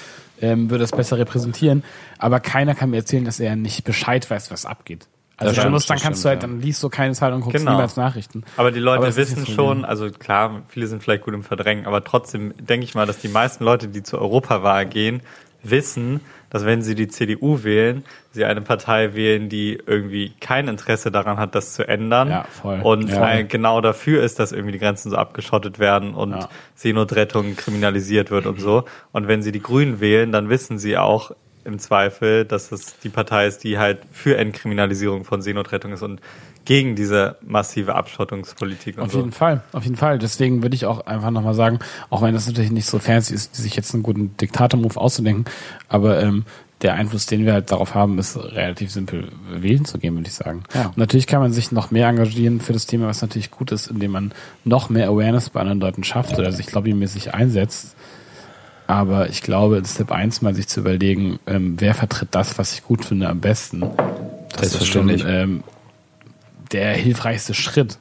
ähm, 0.41 0.71
würde 0.71 0.83
das 0.83 0.91
besser 0.91 1.19
repräsentieren, 1.19 1.85
aber 2.19 2.41
keiner 2.41 2.75
kann 2.75 2.91
mir 2.91 2.97
erzählen, 2.97 3.25
dass 3.25 3.39
er 3.41 3.55
nicht 3.57 3.85
Bescheid 3.85 4.29
weiß, 4.29 4.51
was 4.51 4.67
abgeht. 4.67 5.07
Also 5.37 5.55
stimmt, 5.55 5.73
musst, 5.73 5.89
dann 5.91 5.99
kannst 5.99 6.21
stimmt, 6.21 6.25
du 6.25 6.29
halt, 6.29 6.43
dann 6.45 6.61
liest 6.61 6.83
du 6.83 6.89
keine 6.89 7.15
Zeitung 7.15 7.37
und 7.39 7.41
guckst 7.43 7.59
Genau. 7.59 7.73
niemals 7.73 7.97
Nachrichten. 7.97 8.45
Aber 8.57 8.71
die 8.71 8.79
Leute 8.79 8.99
Aber 9.07 9.17
wissen 9.17 9.45
schon, 9.47 9.85
also 9.85 10.09
klar, 10.11 10.63
viele 10.69 10.87
sind 10.87 11.03
vielleicht 11.03 11.25
gut 11.25 11.35
im 11.35 11.43
Verdrängen, 11.43 11.87
aber 11.87 12.05
trotzdem 12.05 12.55
denke 12.59 12.85
ich 12.85 12.95
mal, 12.95 13.07
dass 13.07 13.19
die 13.19 13.29
meisten 13.29 13.65
Leute, 13.65 13.89
die 13.89 14.03
zur 14.05 14.21
Europawahl 14.21 14.87
gehen, 14.87 15.21
wissen, 15.65 16.21
dass 16.53 16.67
wenn 16.67 16.83
sie 16.83 16.95
die 16.95 17.09
CDU 17.09 17.65
wählen, 17.65 18.05
sie 18.31 18.45
eine 18.45 18.61
Partei 18.61 19.15
wählen, 19.15 19.49
die 19.49 19.81
irgendwie 19.87 20.33
kein 20.39 20.69
Interesse 20.69 21.11
daran 21.11 21.39
hat, 21.39 21.55
das 21.55 21.73
zu 21.73 21.89
ändern. 21.89 22.29
Ja, 22.29 22.45
voll. 22.45 22.79
Und 22.83 23.09
Ja. 23.09 23.41
genau 23.41 23.81
dafür 23.81 24.23
ist, 24.23 24.39
dass 24.39 24.53
irgendwie 24.53 24.73
die 24.73 24.79
Grenzen 24.79 25.09
so 25.11 25.17
abgeschottet 25.17 25.79
werden 25.79 26.13
und 26.13 26.33
Ja. 26.33 26.49
Seenotrettung 26.75 27.57
kriminalisiert 27.57 28.31
wird 28.31 28.45
und 28.45 28.61
so. 28.61 28.85
Und 29.13 29.29
wenn 29.29 29.43
sie 29.43 29.51
die 29.51 29.63
Grünen 29.63 30.01
wählen, 30.01 30.31
dann 30.31 30.51
wissen 30.51 30.79
sie 30.79 30.99
auch 30.99 31.31
im 31.65 31.79
Zweifel, 31.79 32.45
dass 32.45 32.71
es 32.71 32.99
die 32.99 33.09
Partei 33.09 33.47
ist, 33.47 33.65
die 33.65 33.79
halt 33.79 34.01
für 34.13 34.37
Entkriminalisierung 34.37 35.25
von 35.25 35.41
Seenotrettung 35.41 35.93
ist 35.93 36.03
und 36.03 36.21
gegen 36.65 36.95
diese 36.95 37.37
massive 37.43 37.95
Abschottungspolitik 37.95 38.97
und 38.99 39.05
Auf 39.05 39.13
so. 39.13 39.19
jeden 39.19 39.33
Fall, 39.33 39.63
auf 39.73 39.85
jeden 39.85 39.97
Fall. 39.97 40.19
Deswegen 40.19 40.63
würde 40.63 40.75
ich 40.75 40.87
auch 40.87 41.07
einfach 41.07 41.31
nochmal 41.31 41.55
sagen, 41.55 41.81
auch 42.11 42.23
wenn 42.23 42.35
das 42.35 42.47
natürlich 42.47 42.71
nicht 42.71 42.87
so 42.87 42.99
fancy 42.99 43.35
ist, 43.35 43.55
sich 43.55 43.75
jetzt 43.75 43.95
einen 43.95 44.03
guten 44.03 44.37
Diktator-Move 44.37 44.99
auszudenken, 44.99 45.47
aber 45.89 46.23
ähm, 46.23 46.45
der 46.83 46.95
Einfluss, 46.95 47.27
den 47.27 47.45
wir 47.45 47.53
halt 47.53 47.71
darauf 47.71 47.95
haben, 47.95 48.19
ist 48.19 48.37
relativ 48.37 48.91
simpel, 48.91 49.29
wählen 49.49 49.85
zu 49.85 49.99
gehen, 49.99 50.15
würde 50.15 50.27
ich 50.27 50.35
sagen. 50.35 50.65
Ja. 50.75 50.87
Und 50.87 50.99
natürlich 50.99 51.27
kann 51.27 51.41
man 51.41 51.53
sich 51.53 51.71
noch 51.73 51.91
mehr 51.91 52.09
engagieren 52.09 52.61
für 52.61 52.73
das 52.73 52.87
Thema, 52.87 53.07
was 53.07 53.23
natürlich 53.23 53.51
gut 53.51 53.71
ist, 53.73 53.89
indem 53.89 54.11
man 54.11 54.33
noch 54.65 54.91
mehr 54.91 55.09
Awareness 55.09 55.51
bei 55.51 55.61
anderen 55.61 55.81
Leuten 55.81 56.05
schafft 56.05 56.39
oder 56.39 56.51
sich 56.53 56.73
lobbymäßig 56.73 57.35
einsetzt. 57.35 57.95
Aber 58.89 59.29
ich 59.29 59.43
glaube, 59.43 59.79
in 59.79 59.85
Step 59.85 60.11
1 60.11 60.43
mal 60.43 60.55
sich 60.55 60.69
zu 60.69 60.81
überlegen, 60.81 61.39
ähm, 61.47 61.77
wer 61.79 61.95
vertritt 61.95 62.29
das, 62.33 62.59
was 62.59 62.73
ich 62.73 62.83
gut 62.83 63.05
finde, 63.05 63.29
am 63.29 63.41
besten. 63.41 63.85
Das 64.59 64.75
ist 64.75 64.87
schon 64.87 65.09
ähm, 65.09 65.63
der 66.73 66.95
hilfreichste 66.95 67.55
Schritt. 67.55 67.99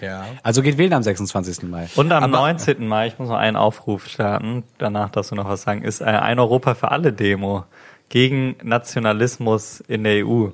ja. 0.00 0.24
Also 0.42 0.62
geht 0.62 0.78
wählen 0.78 0.92
am 0.92 1.02
26. 1.02 1.62
Mai. 1.64 1.88
Und 1.96 2.12
am 2.12 2.30
19. 2.30 2.86
Mai, 2.86 3.08
ich 3.08 3.18
muss 3.18 3.28
noch 3.28 3.36
einen 3.36 3.56
Aufruf 3.56 4.06
starten, 4.06 4.64
danach 4.78 5.10
darfst 5.10 5.30
du 5.30 5.34
noch 5.34 5.48
was 5.48 5.62
sagen, 5.62 5.82
ist 5.82 6.00
äh, 6.00 6.04
ein 6.04 6.38
Europa 6.38 6.74
für 6.74 6.90
alle 6.90 7.12
Demo 7.12 7.64
gegen 8.08 8.56
Nationalismus 8.62 9.80
in 9.80 10.04
der 10.04 10.26
EU. 10.26 10.48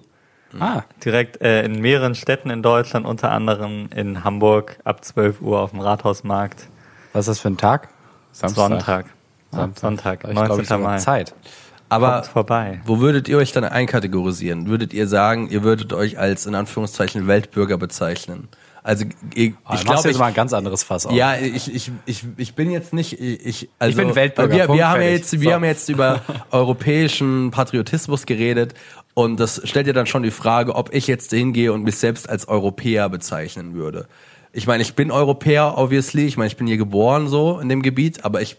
Ah, 0.61 0.83
Direkt 1.05 1.41
äh, 1.43 1.64
in 1.64 1.81
mehreren 1.81 2.14
Städten 2.14 2.49
in 2.51 2.62
Deutschland, 2.62 3.07
unter 3.07 3.33
anderem 3.33 3.89
in 3.95 4.22
Hamburg 4.22 4.79
ab 4.85 5.05
12 5.05 5.41
Uhr 5.41 5.61
auf 5.61 5.70
dem 5.70 5.81
Rathausmarkt. 5.81 6.68
was 7.12 7.22
ist 7.22 7.29
das 7.29 7.41
für 7.41 7.49
ein 7.49 7.57
Tag? 7.57 7.89
Sonntag. 8.33 9.07
Sonntag, 9.77 10.25
ich, 10.25 10.31
glaub 10.31 10.49
19. 10.49 10.61
ich, 10.62 10.68
sogar 10.68 10.91
Mai. 10.91 10.99
Zeit. 10.99 11.35
Aber 11.89 12.12
Kommt 12.14 12.26
vorbei. 12.26 12.80
wo 12.87 12.99
würdet 13.01 13.28
ihr 13.28 13.37
euch 13.39 13.53
dann 13.53 13.64
einkategorisieren? 13.64 14.66
Würdet 14.68 14.93
ihr 14.93 15.07
sagen, 15.07 15.49
ihr 15.51 15.62
würdet 15.62 15.93
euch 15.93 16.18
als 16.18 16.47
in 16.47 16.55
Anführungszeichen 16.55 17.26
Weltbürger 17.26 17.78
bezeichnen? 17.78 18.49
Also 18.82 19.07
ich, 19.35 19.55
Ah, 19.64 19.74
ich 19.76 19.85
glaube, 19.85 20.01
jetzt 20.01 20.11
ich, 20.14 20.18
mal 20.18 20.26
ein 20.26 20.35
ganz 20.35 20.53
anderes 20.53 20.82
Fass 20.82 21.07
auf. 21.07 21.12
ja, 21.14 21.37
ich, 21.37 21.74
ich, 21.74 21.91
ich, 22.05 22.24
ich 22.37 22.55
bin 22.55 22.70
jetzt 22.70 22.93
nicht, 22.93 23.18
ich, 23.18 23.70
also, 23.78 23.97
bin 23.97 24.14
Weltbürger, 24.14 24.53
Wir, 24.55 24.66
Punkt, 24.66 24.78
wir 24.78 24.89
haben 24.89 25.01
ja 25.01 25.09
jetzt, 25.09 25.32
wir 25.41 25.49
So. 25.49 25.53
haben 25.55 25.64
jetzt 25.64 25.89
über 25.89 26.20
europäischen 26.51 27.51
Patriotismus 27.51 28.26
geredet 28.26 28.74
und 29.14 29.41
das 29.41 29.62
stellt 29.64 29.87
ja 29.87 29.93
dann 29.95 30.07
schon 30.07 30.22
die 30.22 30.30
Frage, 30.30 30.74
ob 30.74 30.93
ich 30.93 31.07
jetzt 31.07 31.30
hingehe 31.30 31.72
und 31.72 31.82
mich 31.85 31.97
selbst 31.97 32.28
als 32.28 32.47
Europäer 32.49 33.09
bezeichnen 33.09 33.74
würde. 33.74 34.07
Ich 34.53 34.66
meine, 34.66 34.82
ich 34.82 34.95
bin 34.95 35.11
Europäer, 35.11 35.78
obviously. 35.78 36.26
Ich 36.26 36.37
meine, 36.37 36.49
ich 36.49 36.57
bin 36.57 36.66
hier 36.66 36.76
geboren 36.76 37.26
so 37.28 37.59
in 37.61 37.68
dem 37.68 37.80
Gebiet, 37.82 38.24
aber 38.24 38.41
ich 38.43 38.57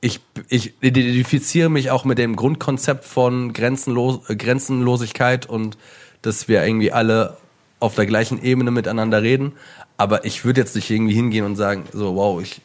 ich, 0.00 0.20
ich 0.48 0.74
identifiziere 0.80 1.68
mich 1.68 1.90
auch 1.90 2.04
mit 2.04 2.18
dem 2.18 2.36
Grundkonzept 2.36 3.04
von 3.04 3.52
Grenzenlos, 3.52 4.28
äh, 4.28 4.36
Grenzenlosigkeit 4.36 5.46
und 5.46 5.76
dass 6.22 6.48
wir 6.48 6.64
irgendwie 6.64 6.92
alle 6.92 7.36
auf 7.80 7.94
der 7.94 8.06
gleichen 8.06 8.42
Ebene 8.42 8.70
miteinander 8.70 9.22
reden. 9.22 9.52
Aber 9.96 10.24
ich 10.24 10.44
würde 10.44 10.60
jetzt 10.60 10.76
nicht 10.76 10.90
irgendwie 10.90 11.14
hingehen 11.14 11.44
und 11.44 11.56
sagen, 11.56 11.84
so, 11.92 12.14
wow, 12.14 12.40
ich, 12.40 12.60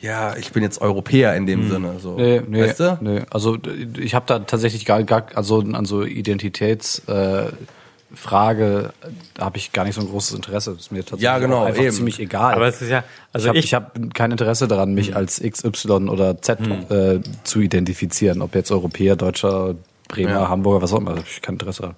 ja, 0.00 0.36
ich 0.36 0.52
bin 0.52 0.62
jetzt 0.62 0.80
Europäer 0.80 1.36
in 1.36 1.46
dem 1.46 1.68
Sinne. 1.68 1.98
So. 2.00 2.16
Nee, 2.16 2.42
nee, 2.46 2.62
weißt 2.62 2.80
du? 2.80 2.98
nee. 3.00 3.22
Also 3.30 3.58
ich 3.98 4.14
habe 4.14 4.26
da 4.26 4.40
tatsächlich 4.40 4.84
gar, 4.84 5.02
gar 5.04 5.26
also 5.34 5.60
an 5.60 5.84
so 5.84 6.04
Identitätsfrage 6.04 7.52
äh, 7.52 7.77
Frage, 8.14 8.92
da 9.34 9.44
habe 9.44 9.58
ich 9.58 9.72
gar 9.72 9.84
nicht 9.84 9.94
so 9.94 10.00
ein 10.00 10.08
großes 10.08 10.34
Interesse. 10.34 10.72
Das 10.72 10.80
ist 10.80 10.92
mir 10.92 11.00
tatsächlich 11.00 11.22
Ja, 11.24 11.38
genau, 11.38 11.64
einfach 11.64 11.82
eben. 11.82 11.92
ziemlich 11.92 12.18
egal. 12.20 12.54
Aber 12.54 12.66
es 12.66 12.80
ist 12.80 12.88
ja, 12.88 13.04
also 13.32 13.44
ich 13.44 13.48
habe 13.48 13.58
ich, 13.58 13.64
ich 13.66 13.74
hab 13.74 14.14
kein 14.14 14.30
Interesse 14.30 14.66
daran, 14.66 14.94
mich 14.94 15.14
als 15.14 15.40
XY 15.42 16.08
oder 16.08 16.40
Z 16.40 16.58
äh, 16.90 17.20
zu 17.44 17.60
identifizieren. 17.60 18.40
Ob 18.42 18.54
jetzt 18.54 18.70
Europäer, 18.72 19.16
Deutscher, 19.16 19.74
Bremer, 20.08 20.30
Ja. 20.30 20.48
Hamburger, 20.48 20.80
was 20.82 20.92
auch 20.92 20.98
immer. 21.00 21.16
Ich 21.18 21.42
kein 21.42 21.56
Interesse 21.56 21.82
daran. 21.82 21.96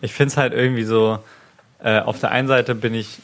Ich 0.00 0.12
finde 0.12 0.28
es 0.32 0.36
halt 0.36 0.52
irgendwie 0.52 0.84
so, 0.84 1.18
äh, 1.82 2.00
auf 2.00 2.18
der 2.18 2.30
einen 2.32 2.48
Seite 2.48 2.74
bin 2.74 2.94
ich 2.94 3.18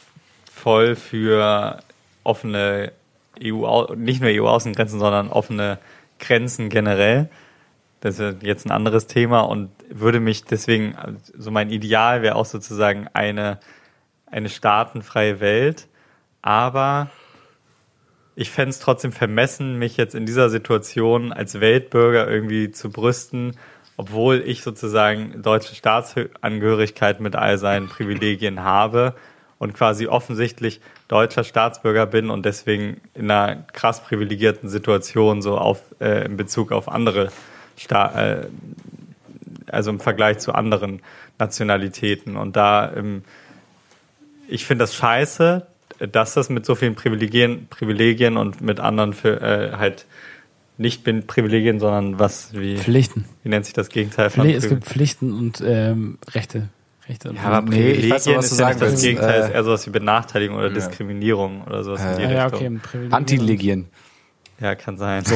voll 0.53 0.95
für 0.97 1.81
offene 2.23 2.93
EU, 3.43 3.93
nicht 3.97 4.21
nur 4.23 4.31
EU-Außengrenzen, 4.31 4.99
sondern 5.01 5.29
offene 5.31 5.79
Grenzen 6.21 6.69
generell. 6.69 7.29
Das 8.01 8.15
ist 8.15 8.21
ja 8.21 8.33
jetzt 8.43 8.67
ein 8.67 8.71
anderes 8.71 9.07
Thema 9.09 9.41
und 9.41 9.71
würde 9.97 10.19
mich 10.19 10.45
deswegen, 10.45 10.97
also 10.97 11.19
so 11.39 11.51
mein 11.51 11.71
Ideal 11.71 12.23
wäre 12.23 12.35
auch 12.35 12.47
sozusagen 12.47 13.09
eine, 13.13 13.61
eine 14.27 14.49
staatenfreie 14.49 15.39
Welt, 15.39 15.87
aber 16.43 17.11
ich 18.35 18.51
fände 18.51 18.71
es 18.71 18.81
trotzdem 18.81 19.13
vermessen, 19.13 19.79
mich 19.79 19.97
jetzt 19.97 20.17
in 20.17 20.27
dieser 20.27 20.51
Situation 20.51 21.33
als 21.33 21.61
Weltbürger 21.61 22.29
irgendwie 22.29 22.73
zu 22.73 22.91
brüsten, 22.91 23.57
obwohl 23.97 24.43
ich 24.45 24.63
sozusagen 24.63 25.41
deutsche 25.43 25.77
Staatsangehörigkeit 25.77 27.21
mit 27.21 27.37
all 27.37 27.59
seinen 27.59 27.89
Privilegien 27.89 28.65
habe 28.65 29.15
und 29.59 29.75
quasi 29.75 30.09
offensichtlich 30.09 30.81
deutscher 31.07 31.45
Staatsbürger 31.45 32.07
bin 32.07 32.31
und 32.31 32.45
deswegen 32.45 33.01
in 33.15 33.31
einer 33.31 33.63
krass 33.73 34.03
privilegierten 34.03 34.69
Situation 34.69 35.41
so 35.41 35.57
auf 35.57 35.83
äh, 36.01 36.25
in 36.25 36.37
Bezug 36.37 36.73
auf 36.73 36.89
andere 36.89 37.31
Sta 37.77 38.21
äh, 38.21 38.47
also 39.69 39.91
im 39.91 40.01
Vergleich 40.01 40.39
zu 40.39 40.53
anderen 40.55 41.01
Nationalitäten 41.39 42.37
und 42.37 42.57
da 42.57 42.93
ähm, 42.95 43.23
ich 44.49 44.65
finde 44.67 44.83
das 44.85 44.95
scheiße, 44.95 45.67
dass 46.13 46.35
das 46.35 46.51
mit 46.51 46.67
so 46.67 46.75
vielen 46.75 46.95
Privilegien, 46.95 47.67
Privilegien 47.71 48.37
und 48.37 48.61
mit 48.61 48.81
anderen 48.81 49.13
für, 49.15 49.41
äh, 49.41 49.73
halt 49.77 50.07
nicht 50.77 51.05
bin 51.05 51.27
Privilegien, 51.27 51.79
sondern 51.79 52.19
was 52.19 52.53
wie 52.53 52.77
Pflichten. 52.77 53.25
wie 53.43 53.49
nennt 53.49 53.65
sich 53.65 53.75
das 53.75 53.89
Gegenteil 53.89 54.29
von 54.31 54.43
Pfli 54.45 54.55
es 54.55 54.65
Privilegien? 54.65 54.81
gibt 54.81 54.89
Pflichten 54.93 55.33
und 55.33 55.63
ähm, 55.65 56.19
Rechte. 56.33 56.69
Rechte 57.09 57.31
und 57.31 57.37
Ja, 57.37 57.43
aber 57.45 57.69
Nee, 57.71 57.93
ich 57.93 58.11
Privilegien 58.11 58.11
weiß 58.11 58.27
noch, 58.27 58.37
was 58.37 58.45
ist 58.47 58.59
du 58.59 58.63
ja 58.65 58.73
sagen 58.73 58.81
nicht 58.81 58.93
das. 58.95 59.03
Gegenteil, 59.03 59.41
Äh, 59.43 59.45
ist 59.47 59.51
eher 59.55 59.65
sowas 59.65 59.87
wie 59.87 59.91
Benachteiligung 59.91 60.57
oder 60.57 60.71
Diskriminierung 60.71 61.63
oder 61.63 61.85
sowas 61.85 62.03
in 62.05 62.17
die 62.17 62.23
ja, 62.25 62.31
ja, 62.31 62.43
Richtung. 62.47 62.61
okay, 62.61 62.79
Privilegien. 62.83 63.13
Antilegien. 63.15 63.89
Ja, 64.61 64.75
kann 64.75 64.97
sein. 64.99 65.25
So. 65.25 65.35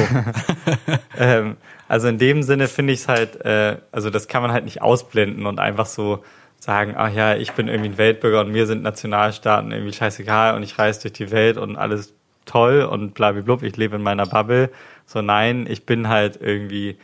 ähm, 1.17 1.57
Also 1.89 2.07
in 2.07 2.19
dem 2.19 2.43
Sinne 2.43 2.67
finde 2.67 2.93
ich 2.93 2.99
es 2.99 3.07
halt, 3.07 3.43
äh, 3.43 3.77
also 3.91 4.11
das 4.11 4.27
kann 4.27 4.43
man 4.43 4.51
halt 4.51 4.63
nicht 4.63 4.81
ausblenden 4.81 5.47
und 5.47 5.59
einfach 5.59 5.87
so 5.87 6.23
sagen, 6.59 6.93
ach 6.95 7.11
ja, 7.11 7.35
ich 7.35 7.53
bin 7.53 7.67
irgendwie 7.67 7.89
ein 7.89 7.97
Weltbürger 7.97 8.41
und 8.41 8.51
mir 8.51 8.67
sind 8.67 8.83
Nationalstaaten 8.83 9.71
irgendwie 9.71 9.93
scheißegal 9.93 10.55
und 10.55 10.61
ich 10.61 10.77
reise 10.77 11.01
durch 11.01 11.13
die 11.13 11.31
Welt 11.31 11.57
und 11.57 11.77
alles 11.77 12.13
toll 12.45 12.83
und 12.83 13.15
blablabla, 13.15 13.67
ich 13.67 13.75
lebe 13.75 13.95
in 13.95 14.03
meiner 14.03 14.27
Bubble. 14.27 14.69
So 15.07 15.23
nein, 15.23 15.65
ich 15.67 15.87
bin 15.87 16.09
halt 16.09 16.39
irgendwie 16.39 16.97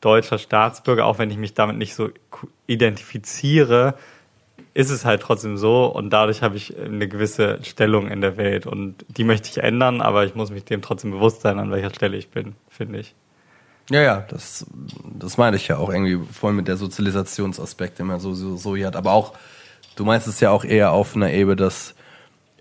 deutscher 0.00 0.38
Staatsbürger, 0.38 1.06
auch 1.06 1.18
wenn 1.18 1.30
ich 1.30 1.38
mich 1.38 1.54
damit 1.54 1.76
nicht 1.76 1.94
so 1.94 2.10
identifiziere, 2.66 3.94
ist 4.74 4.90
es 4.90 5.04
halt 5.04 5.22
trotzdem 5.22 5.56
so 5.56 5.86
und 5.86 6.10
dadurch 6.10 6.42
habe 6.42 6.56
ich 6.56 6.76
eine 6.76 7.06
gewisse 7.06 7.60
Stellung 7.62 8.08
in 8.08 8.20
der 8.20 8.36
Welt 8.36 8.66
und 8.66 8.96
die 9.06 9.22
möchte 9.22 9.48
ich 9.48 9.58
ändern, 9.58 10.00
aber 10.00 10.24
ich 10.24 10.34
muss 10.34 10.50
mich 10.50 10.64
dem 10.64 10.82
trotzdem 10.82 11.12
bewusst 11.12 11.42
sein, 11.42 11.60
an 11.60 11.70
welcher 11.70 11.94
Stelle 11.94 12.16
ich 12.16 12.30
bin, 12.30 12.56
finde 12.68 12.98
ich. 12.98 13.14
Ja, 13.90 14.00
ja, 14.00 14.24
das, 14.28 14.66
das 15.18 15.36
meine 15.36 15.56
ich 15.56 15.68
ja 15.68 15.76
auch 15.76 15.90
irgendwie 15.90 16.18
voll 16.32 16.52
mit 16.52 16.68
der 16.68 16.76
Sozialisationsaspekt, 16.76 17.98
den 17.98 18.06
man 18.06 18.20
so, 18.20 18.32
so, 18.32 18.56
so 18.56 18.76
hier 18.76 18.86
hat. 18.86 18.96
Aber 18.96 19.12
auch, 19.12 19.34
du 19.96 20.04
meinst 20.04 20.26
es 20.26 20.40
ja 20.40 20.50
auch 20.50 20.64
eher 20.64 20.92
auf 20.92 21.14
einer 21.14 21.30
Ebene, 21.32 21.56
dass 21.56 21.94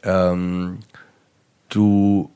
ähm, 0.03 0.79
du, 1.69 2.29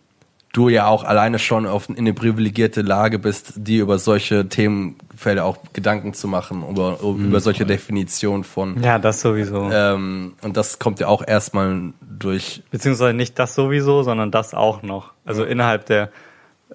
du 0.53 0.69
ja 0.69 0.87
auch 0.87 1.03
alleine 1.03 1.37
schon 1.37 1.65
auf, 1.67 1.89
in 1.89 1.97
eine 1.97 2.13
privilegierte 2.13 2.81
Lage 2.81 3.19
bist, 3.19 3.53
die 3.57 3.77
über 3.77 3.99
solche 3.99 4.47
Themenfelder 4.47 5.43
auch 5.43 5.57
Gedanken 5.73 6.13
zu 6.13 6.29
machen, 6.29 6.63
über, 6.69 6.99
über 7.01 7.41
solche 7.41 7.65
Definitionen 7.65 8.45
von. 8.45 8.81
Ja, 8.81 8.99
das 8.99 9.19
sowieso. 9.19 9.69
Ähm, 9.69 10.33
und 10.41 10.55
das 10.55 10.79
kommt 10.79 11.01
ja 11.01 11.07
auch 11.07 11.27
erstmal 11.27 11.91
durch. 12.01 12.63
Beziehungsweise 12.71 13.13
nicht 13.13 13.37
das 13.37 13.53
sowieso, 13.53 14.03
sondern 14.03 14.31
das 14.31 14.53
auch 14.53 14.81
noch. 14.81 15.11
Also 15.25 15.43
innerhalb 15.43 15.87
der 15.87 16.09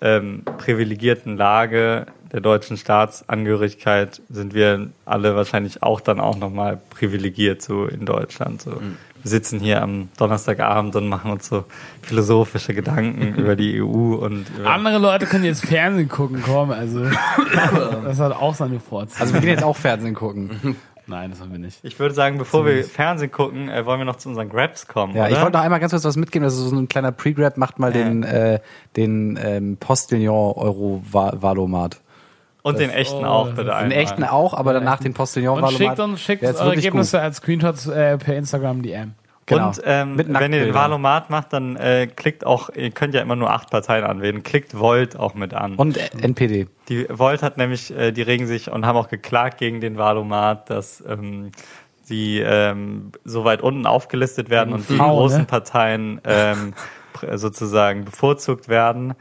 ähm, 0.01 0.43
privilegierten 0.59 1.36
Lage 1.36 2.07
der 2.32 2.40
deutschen 2.40 2.76
Staatsangehörigkeit 2.76 4.22
sind 4.30 4.55
wir 4.55 4.88
alle 5.05 5.36
wahrscheinlich 5.36 5.82
auch 5.82 6.01
dann 6.01 6.18
auch 6.18 6.36
nochmal 6.36 6.80
privilegiert 6.90 7.61
so 7.61 7.84
in 7.84 8.07
Deutschland. 8.07 8.62
So. 8.62 8.70
Wir 8.70 9.30
sitzen 9.30 9.61
hier 9.61 9.82
am 9.82 10.09
Donnerstagabend 10.16 10.97
und 10.97 11.09
machen 11.09 11.30
uns 11.30 11.47
so 11.47 11.64
philosophische 12.01 12.74
Gedanken 12.74 13.34
über 13.36 13.55
die 13.55 13.82
EU 13.82 14.14
und 14.14 14.47
Andere 14.64 14.99
Leute 14.99 15.26
können 15.26 15.45
jetzt 15.45 15.64
Fernsehen 15.64 16.09
gucken, 16.09 16.43
komm, 16.45 16.70
also 16.70 17.05
das 18.05 18.18
hat 18.18 18.32
auch 18.32 18.55
seine 18.55 18.80
Vorzüge. 18.80 19.20
Also 19.20 19.34
wir 19.34 19.40
gehen 19.40 19.51
jetzt 19.51 19.64
auch 19.64 19.76
Fernsehen 19.76 20.14
gucken. 20.14 20.76
Nein, 21.07 21.30
das 21.30 21.40
haben 21.40 21.50
wir 21.53 21.59
nicht. 21.59 21.78
Ich 21.82 21.98
würde 21.98 22.14
sagen, 22.14 22.38
bevor 22.38 22.64
wir 22.64 22.84
Fernsehen 22.84 23.30
gucken, 23.30 23.68
äh, 23.68 23.84
wollen 23.84 23.98
wir 24.00 24.05
noch 24.05 24.16
zu 24.16 24.28
unseren 24.28 24.48
Grabs 24.48 24.86
kommen. 24.86 25.14
Ja, 25.16 25.24
oder? 25.24 25.32
ich 25.32 25.40
wollte 25.40 25.53
noch 25.57 25.64
einmal 25.64 25.80
ganz 25.80 25.92
kurz 25.92 26.05
was 26.05 26.16
mitgeben. 26.16 26.44
Also 26.44 26.68
so 26.68 26.76
ein 26.76 26.88
kleiner 26.88 27.12
Pre-Grab 27.12 27.57
macht 27.57 27.78
mal 27.78 27.94
Ja. 27.94 28.05
den, 28.05 28.22
äh, 28.22 28.61
den 28.96 29.38
ähm, 29.42 29.76
Postillon 29.78 30.55
Euro 30.55 31.03
Valomat. 31.11 32.00
Und 32.62 32.78
den 32.78 32.90
echten 32.90 33.24
oh, 33.24 33.28
auch 33.28 33.46
das 33.46 33.57
bitte 33.57 33.68
ist- 33.70 33.74
einmal. 33.74 33.88
Den 33.88 33.98
echten 33.98 34.24
auch, 34.24 34.55
aber 34.55 34.72
danach 34.72 35.00
den 35.00 35.14
Postillon 35.14 35.57
Und 35.57 35.62
Valomat. 35.62 35.78
schickt 35.78 35.98
uns, 36.00 36.20
schickt 36.20 36.42
uns 36.44 36.61
eure 36.61 36.74
Ergebnisse 36.76 37.20
als 37.20 37.38
Screenshots 37.38 37.88
äh, 37.88 38.18
per 38.18 38.36
Instagram 38.36 38.82
DM. 38.82 39.14
Genau. 39.47 39.68
Und 39.68 39.82
ähm, 39.84 40.18
wenn 40.18 40.53
ihr 40.53 40.66
den. 40.66 40.74
Valomat 40.74 41.28
macht, 41.28 41.53
dann 41.53 41.76
äh, 41.76 42.07
klickt 42.07 42.47
auch, 42.47 42.70
ihr 42.70 42.90
könnt 42.90 43.14
ja 43.14 43.20
immer 43.20 43.34
nur 43.34 43.51
acht 43.51 43.70
Parteien 43.70 44.05
anwählen, 44.05 44.43
klickt 44.43 44.78
Volt 44.78 45.16
auch 45.16 45.34
mit 45.34 45.53
an. 45.53 45.74
Und 45.74 45.97
äh, 45.97 46.11
NPD. 46.20 46.68
Die 46.88 47.07
Volt 47.09 47.43
hat 47.43 47.57
nämlich, 47.57 47.95
äh, 47.97 48.12
die 48.12 48.22
regen 48.22 48.47
sich 48.47 48.70
und 48.70 48.86
haben 48.86 48.97
auch 48.97 49.09
geklagt 49.09 49.59
gegen 49.59 49.80
den 49.80 49.99
Valomat, 49.99 50.70
dass 50.70 51.03
ähm, 51.07 51.51
die 52.09 52.40
ähm, 52.40 53.12
so 53.24 53.45
weit 53.45 53.62
unten 53.62 53.86
aufgelistet 53.86 54.49
werden 54.49 54.72
und 54.72 54.88
die 54.88 54.97
Frauen, 54.97 55.16
großen 55.16 55.40
ne? 55.40 55.47
Parteien 55.47 56.20
ähm, 56.24 56.74
sozusagen 57.34 58.05
bevorzugt 58.05 58.68
werden. 58.68 59.14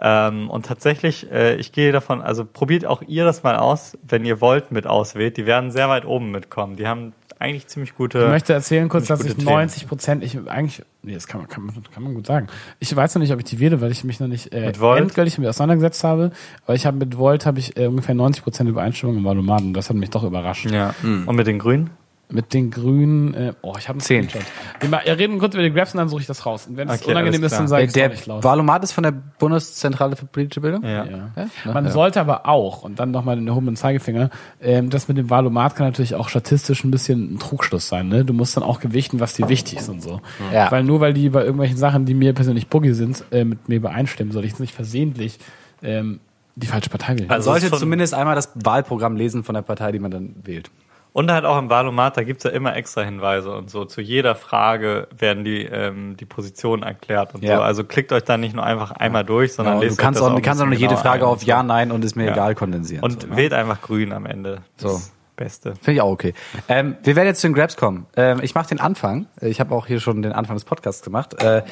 Ähm, 0.00 0.50
und 0.50 0.66
tatsächlich, 0.66 1.30
äh, 1.30 1.56
ich 1.56 1.72
gehe 1.72 1.92
davon, 1.92 2.20
also 2.20 2.44
probiert 2.44 2.84
auch 2.84 3.02
ihr 3.02 3.24
das 3.24 3.42
mal 3.42 3.56
aus, 3.56 3.96
wenn 4.02 4.24
ihr 4.24 4.40
Volt 4.40 4.72
mit 4.72 4.86
auswählt. 4.86 5.36
Die 5.36 5.46
werden 5.46 5.70
sehr 5.70 5.88
weit 5.88 6.04
oben 6.04 6.30
mitkommen. 6.30 6.76
Die 6.76 6.86
haben 6.86 7.12
eigentlich 7.38 7.66
ziemlich 7.66 7.94
gute. 7.94 8.18
Ich 8.18 8.28
möchte 8.28 8.52
erzählen 8.52 8.88
kurz, 8.88 9.06
dass 9.06 9.20
ich 9.20 9.28
gute 9.28 9.38
Themen. 9.38 9.56
90 9.56 9.88
Prozent, 9.88 10.24
ich 10.24 10.38
eigentlich, 10.48 10.82
nee, 11.02 11.14
das 11.14 11.26
kann 11.26 11.40
man, 11.40 11.48
kann, 11.48 11.64
man, 11.64 11.74
kann 11.92 12.02
man 12.02 12.14
gut 12.14 12.26
sagen. 12.26 12.46
Ich 12.80 12.94
weiß 12.94 13.14
noch 13.14 13.20
nicht, 13.20 13.32
ob 13.32 13.38
ich 13.38 13.44
die 13.44 13.58
wähle, 13.60 13.80
weil 13.80 13.90
ich 13.92 14.04
mich 14.04 14.20
noch 14.20 14.28
nicht 14.28 14.52
äh, 14.52 14.66
Mit 14.66 14.80
Volt? 14.80 15.00
endgültig 15.00 15.34
damit 15.36 15.50
auseinandergesetzt 15.50 16.04
habe. 16.04 16.30
Aber 16.64 16.74
ich 16.74 16.86
habe 16.86 16.96
mit 16.96 17.18
Volt 17.18 17.46
habe 17.46 17.58
ich 17.58 17.76
äh, 17.76 17.86
ungefähr 17.86 18.14
90 18.14 18.42
Prozent 18.42 18.68
Übereinstimmung 18.70 19.16
im 19.16 19.24
Valomat 19.24 19.62
und 19.62 19.74
das 19.74 19.88
hat 19.90 19.96
mich 19.96 20.10
doch 20.10 20.24
überrascht. 20.24 20.70
ja. 20.70 20.94
Und 21.02 21.34
mit 21.36 21.46
den 21.46 21.58
Grünen? 21.58 21.90
Mit 22.30 22.54
den 22.54 22.70
Grünen, 22.70 23.34
äh, 23.34 23.52
oh, 23.60 23.74
ich 23.78 23.86
habe 23.86 23.96
einen 23.96 24.00
Zehn. 24.00 24.28
Screenshot. 24.28 24.50
Wir, 24.80 24.88
ma- 24.88 25.00
wir 25.04 25.18
reden 25.18 25.38
kurz 25.38 25.54
über 25.54 25.62
die 25.62 25.70
Grabs 25.70 25.92
und 25.92 25.98
dann 25.98 26.08
suche 26.08 26.22
ich 26.22 26.26
das 26.26 26.46
raus. 26.46 26.66
Und 26.66 26.76
wenn 26.78 26.88
es 26.88 27.02
Okay, 27.02 27.10
unangenehm 27.10 27.44
ist, 27.44 27.52
dann 27.52 27.68
sage 27.68 27.82
Der, 27.82 27.86
ich 27.88 27.92
der 27.92 28.08
nicht 28.08 28.26
laut. 28.26 28.42
Valomat 28.42 28.82
ist 28.82 28.92
von 28.92 29.04
der 29.04 29.12
Bundeszentrale 29.12 30.16
für 30.16 30.24
politische 30.26 30.60
Bildung? 30.62 30.82
Ja. 30.84 31.04
Ja. 31.04 31.30
Ja? 31.36 31.72
Man 31.72 31.84
Ja. 31.84 31.90
sollte 31.90 32.20
aber 32.20 32.48
auch, 32.48 32.82
und 32.82 32.98
dann 32.98 33.10
nochmal 33.10 33.36
den 33.36 33.46
erhobenen 33.46 33.76
Zeigefinger, 33.76 34.30
ähm, 34.62 34.88
das 34.90 35.06
mit 35.06 35.18
dem 35.18 35.28
Valomat 35.28 35.76
kann 35.76 35.86
natürlich 35.86 36.14
auch 36.14 36.28
statistisch 36.30 36.82
ein 36.82 36.90
bisschen 36.90 37.34
ein 37.34 37.38
Trugschluss 37.38 37.88
sein. 37.88 38.08
Ne? 38.08 38.24
Du 38.24 38.32
musst 38.32 38.56
dann 38.56 38.64
auch 38.64 38.80
gewichten, 38.80 39.20
was 39.20 39.34
dir 39.34 39.48
wichtig 39.50 39.78
ist 39.78 39.88
und 39.90 40.02
so. 40.02 40.20
Ja. 40.52 40.70
Weil 40.72 40.82
nur 40.82 41.00
weil 41.00 41.12
die 41.12 41.28
bei 41.28 41.42
irgendwelchen 41.42 41.76
Sachen, 41.76 42.06
die 42.06 42.14
mir 42.14 42.32
persönlich 42.32 42.68
buggy 42.68 42.94
sind, 42.94 43.22
äh, 43.32 43.44
mit 43.44 43.68
mir 43.68 43.76
übereinstimmen, 43.76 44.32
soll 44.32 44.44
ich 44.44 44.52
jetzt 44.52 44.60
nicht 44.60 44.74
versehentlich 44.74 45.38
ähm, 45.82 46.20
die 46.56 46.66
falsche 46.68 46.88
Partei 46.88 47.16
wählen. 47.18 47.26
Man 47.28 47.36
Also 47.36 47.50
sollte 47.50 47.66
ist 47.66 47.70
schon- 47.70 47.80
zumindest 47.80 48.14
einmal 48.14 48.34
das 48.34 48.50
Wahlprogramm 48.54 49.14
lesen 49.16 49.44
von 49.44 49.54
der 49.54 49.62
Partei, 49.62 49.92
die 49.92 49.98
man 49.98 50.10
dann 50.10 50.34
wählt. 50.42 50.70
Und 51.14 51.30
halt 51.30 51.44
auch 51.44 51.56
im 51.58 51.70
Valomat, 51.70 52.16
da 52.16 52.24
gibt's 52.24 52.42
ja 52.42 52.50
immer 52.50 52.74
extra 52.74 53.02
Hinweise 53.02 53.54
und 53.56 53.70
so. 53.70 53.84
Zu 53.84 54.00
jeder 54.00 54.34
Frage 54.34 55.06
werden 55.16 55.44
die, 55.44 55.62
ähm, 55.62 56.16
die 56.16 56.24
Positionen 56.24 56.82
erklärt 56.82 57.34
und 57.36 57.44
Ja. 57.44 57.58
so. 57.58 57.62
Also 57.62 57.84
klickt 57.84 58.12
euch 58.12 58.24
da 58.24 58.36
nicht 58.36 58.54
nur 58.56 58.64
einfach 58.66 58.90
einmal 58.90 59.24
durch, 59.24 59.52
sondern 59.52 59.74
Genau, 59.74 59.82
du 59.82 59.86
lest 59.86 59.98
kannst 59.98 60.18
euch 60.20 60.24
das 60.26 60.32
auch, 60.32 60.36
ein 60.36 60.42
kannst 60.42 60.60
auch 60.60 60.66
noch 60.66 60.72
jede 60.72 60.96
Frage 60.96 61.24
auf. 61.24 61.44
Ja, 61.44 61.62
Nein 61.62 61.92
und 61.92 62.04
ist 62.04 62.16
mir 62.16 62.26
Ja. 62.26 62.32
egal 62.32 62.56
kondensieren. 62.56 63.04
Und 63.04 63.22
so, 63.22 63.28
ne? 63.28 63.36
wählt 63.36 63.52
einfach 63.52 63.80
grün 63.80 64.12
am 64.12 64.26
Ende. 64.26 64.62
Das 64.76 64.92
So. 64.92 65.00
Beste. 65.36 65.74
Finde 65.76 65.92
ich 65.92 66.00
auch 66.00 66.10
okay. 66.10 66.34
Ähm, 66.68 66.96
wir 67.04 67.14
werden 67.14 67.28
jetzt 67.28 67.40
zu 67.40 67.46
den 67.46 67.54
Grabs 67.54 67.76
kommen. 67.76 68.06
Ähm, 68.16 68.40
ich 68.42 68.56
mache 68.56 68.68
den 68.68 68.80
Anfang. 68.80 69.26
Ich 69.40 69.60
habe 69.60 69.72
auch 69.74 69.86
hier 69.86 70.00
schon 70.00 70.20
den 70.20 70.32
Anfang 70.32 70.56
des 70.56 70.64
Podcasts 70.64 71.02
gemacht. 71.02 71.40
Äh, 71.42 71.62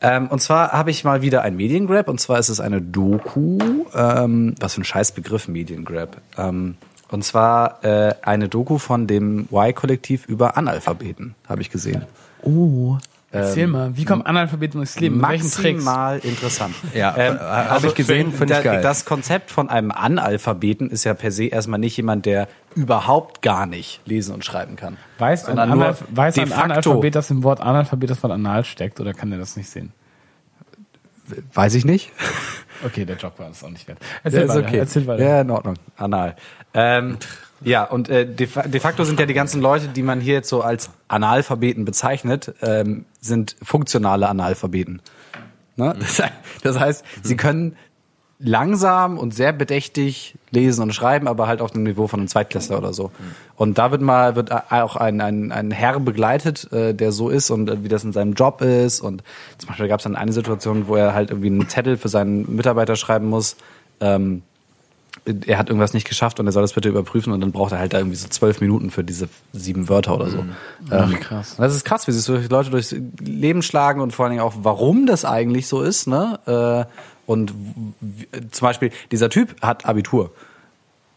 ähm, 0.00 0.28
und 0.28 0.40
zwar 0.40 0.72
habe 0.72 0.90
ich 0.90 1.04
mal 1.04 1.20
wieder 1.22 1.42
ein 1.42 1.56
Mediengrab. 1.56 2.08
Und 2.08 2.20
zwar 2.20 2.38
ist 2.38 2.48
es 2.48 2.58
eine 2.60 2.80
Doku. 2.80 3.58
Ähm, 3.94 4.54
was 4.60 4.74
für 4.74 4.80
ein 4.80 4.84
Scheißbegriff 4.84 5.46
Mediengrab. 5.48 6.16
Ähm, 6.38 6.76
und 7.12 7.22
zwar 7.24 7.84
äh, 7.84 8.14
eine 8.22 8.48
Doku 8.48 8.78
von 8.78 9.06
dem 9.06 9.46
Y-Kollektiv 9.52 10.26
über 10.26 10.56
Analphabeten, 10.56 11.34
habe 11.48 11.62
ich 11.62 11.70
gesehen. 11.70 12.02
oh, 12.42 12.96
erzähl 13.30 13.66
mal, 13.66 13.96
wie 13.96 14.04
kommen 14.04 14.22
Analphabeten 14.22 14.78
durchs 14.80 14.98
Leben? 15.00 15.18
Maximal 15.18 16.18
interessant. 16.18 16.74
Ja, 16.94 17.14
ähm, 17.16 17.36
äh, 17.36 17.38
habe 17.38 17.70
also 17.70 17.88
ich 17.88 17.94
gesehen. 17.94 18.26
find- 18.32 18.36
find 18.36 18.50
ich 18.50 18.62
geil. 18.62 18.82
Das 18.82 19.04
Konzept 19.06 19.50
von 19.50 19.70
einem 19.70 19.90
Analphabeten 19.90 20.90
ist 20.90 21.04
ja 21.04 21.14
per 21.14 21.30
se 21.30 21.44
erstmal 21.46 21.78
nicht 21.78 21.96
jemand, 21.96 22.26
der 22.26 22.48
überhaupt 22.74 23.40
gar 23.40 23.64
nicht 23.66 24.00
lesen 24.04 24.34
und 24.34 24.44
schreiben 24.44 24.76
kann. 24.76 24.96
Weiß 25.18 25.46
ein, 25.46 25.58
Analph 25.58 26.04
weiß 26.10 26.38
ein. 26.38 26.52
Analphabet, 26.52 27.14
dass 27.14 27.30
im 27.30 27.42
Wort 27.42 27.60
Analphabet 27.60 28.10
das 28.10 28.22
Wort 28.22 28.32
Anal 28.32 28.64
steckt, 28.64 29.00
oder 29.00 29.14
kann 29.14 29.30
der 29.30 29.38
das 29.38 29.56
nicht 29.56 29.70
sehen? 29.70 29.92
Weiß 31.54 31.74
ich 31.74 31.84
nicht. 31.84 32.10
Okay, 32.84 33.04
der 33.04 33.16
Job 33.16 33.38
war 33.38 33.50
es 33.50 33.62
auch 33.62 33.70
nicht 33.70 33.86
wert. 33.88 33.98
Erzähl 34.22 34.48
weiter, 34.48 34.66
okay. 34.66 34.78
erzähl 34.78 35.06
weiter. 35.06 35.22
Ja, 35.22 35.40
in 35.40 35.50
Ordnung. 35.50 35.76
Anal. 35.96 36.36
Ähm, 36.74 37.18
ja, 37.64 37.84
und 37.84 38.08
äh, 38.08 38.26
de, 38.26 38.48
de 38.66 38.80
facto 38.80 39.04
sind 39.04 39.20
ja 39.20 39.26
die 39.26 39.34
ganzen 39.34 39.60
Leute, 39.60 39.88
die 39.88 40.02
man 40.02 40.20
hier 40.20 40.34
jetzt 40.34 40.48
so 40.48 40.62
als 40.62 40.90
Analphabeten 41.08 41.84
bezeichnet, 41.84 42.54
ähm, 42.62 43.04
sind 43.20 43.56
funktionale 43.62 44.28
Analphabeten. 44.28 45.00
Ne? 45.76 45.94
Das, 45.98 46.22
das 46.62 46.78
heißt, 46.78 47.04
sie 47.22 47.36
können 47.36 47.76
langsam 48.42 49.18
und 49.18 49.34
sehr 49.34 49.52
bedächtig 49.52 50.34
lesen 50.50 50.82
und 50.82 50.92
schreiben, 50.92 51.28
aber 51.28 51.46
halt 51.46 51.60
auf 51.60 51.70
dem 51.70 51.84
Niveau 51.84 52.08
von 52.08 52.20
einem 52.20 52.28
Zweitklässler 52.28 52.78
oder 52.78 52.92
so. 52.92 53.10
Und 53.56 53.78
da 53.78 53.90
wird 53.90 54.02
mal 54.02 54.36
wird 54.36 54.50
auch 54.52 54.96
ein, 54.96 55.20
ein, 55.20 55.52
ein 55.52 55.70
Herr 55.70 56.00
begleitet, 56.00 56.70
äh, 56.72 56.92
der 56.92 57.12
so 57.12 57.30
ist 57.30 57.50
und 57.50 57.70
äh, 57.70 57.84
wie 57.84 57.88
das 57.88 58.04
in 58.04 58.12
seinem 58.12 58.34
Job 58.34 58.60
ist. 58.60 59.00
Und 59.00 59.22
zum 59.58 59.68
Beispiel 59.68 59.88
gab 59.88 60.00
es 60.00 60.04
dann 60.04 60.16
eine 60.16 60.32
Situation, 60.32 60.88
wo 60.88 60.96
er 60.96 61.14
halt 61.14 61.30
irgendwie 61.30 61.48
einen 61.48 61.68
Zettel 61.68 61.96
für 61.96 62.08
seinen 62.08 62.54
Mitarbeiter 62.54 62.96
schreiben 62.96 63.28
muss. 63.28 63.56
Ähm, 64.00 64.42
er 65.46 65.58
hat 65.58 65.68
irgendwas 65.68 65.94
nicht 65.94 66.08
geschafft 66.08 66.40
und 66.40 66.46
er 66.46 66.52
soll 66.52 66.62
das 66.62 66.72
bitte 66.72 66.88
überprüfen 66.88 67.32
und 67.32 67.40
dann 67.40 67.52
braucht 67.52 67.72
er 67.72 67.78
halt 67.78 67.92
da 67.92 67.98
irgendwie 67.98 68.16
so 68.16 68.28
zwölf 68.28 68.60
Minuten 68.60 68.90
für 68.90 69.04
diese 69.04 69.28
sieben 69.52 69.88
Wörter 69.88 70.16
oder 70.16 70.28
so. 70.28 70.44
Ähm, 70.90 71.20
krass. 71.20 71.56
Das 71.58 71.76
ist 71.76 71.84
krass, 71.84 72.08
wie 72.08 72.12
sich 72.12 72.24
solche 72.24 72.48
Leute 72.48 72.70
durchs 72.70 72.94
Leben 73.20 73.62
schlagen 73.62 74.00
und 74.00 74.12
vor 74.12 74.24
allen 74.24 74.32
Dingen 74.32 74.42
auch, 74.42 74.54
warum 74.62 75.06
das 75.06 75.24
eigentlich 75.24 75.68
so 75.68 75.82
ist. 75.82 76.08
Ne? 76.08 76.40
Äh, 76.46 76.92
Und 77.32 77.52
zum 78.50 78.66
Beispiel, 78.66 78.90
dieser 79.10 79.30
Typ 79.30 79.60
hat 79.62 79.86
Abitur. 79.86 80.30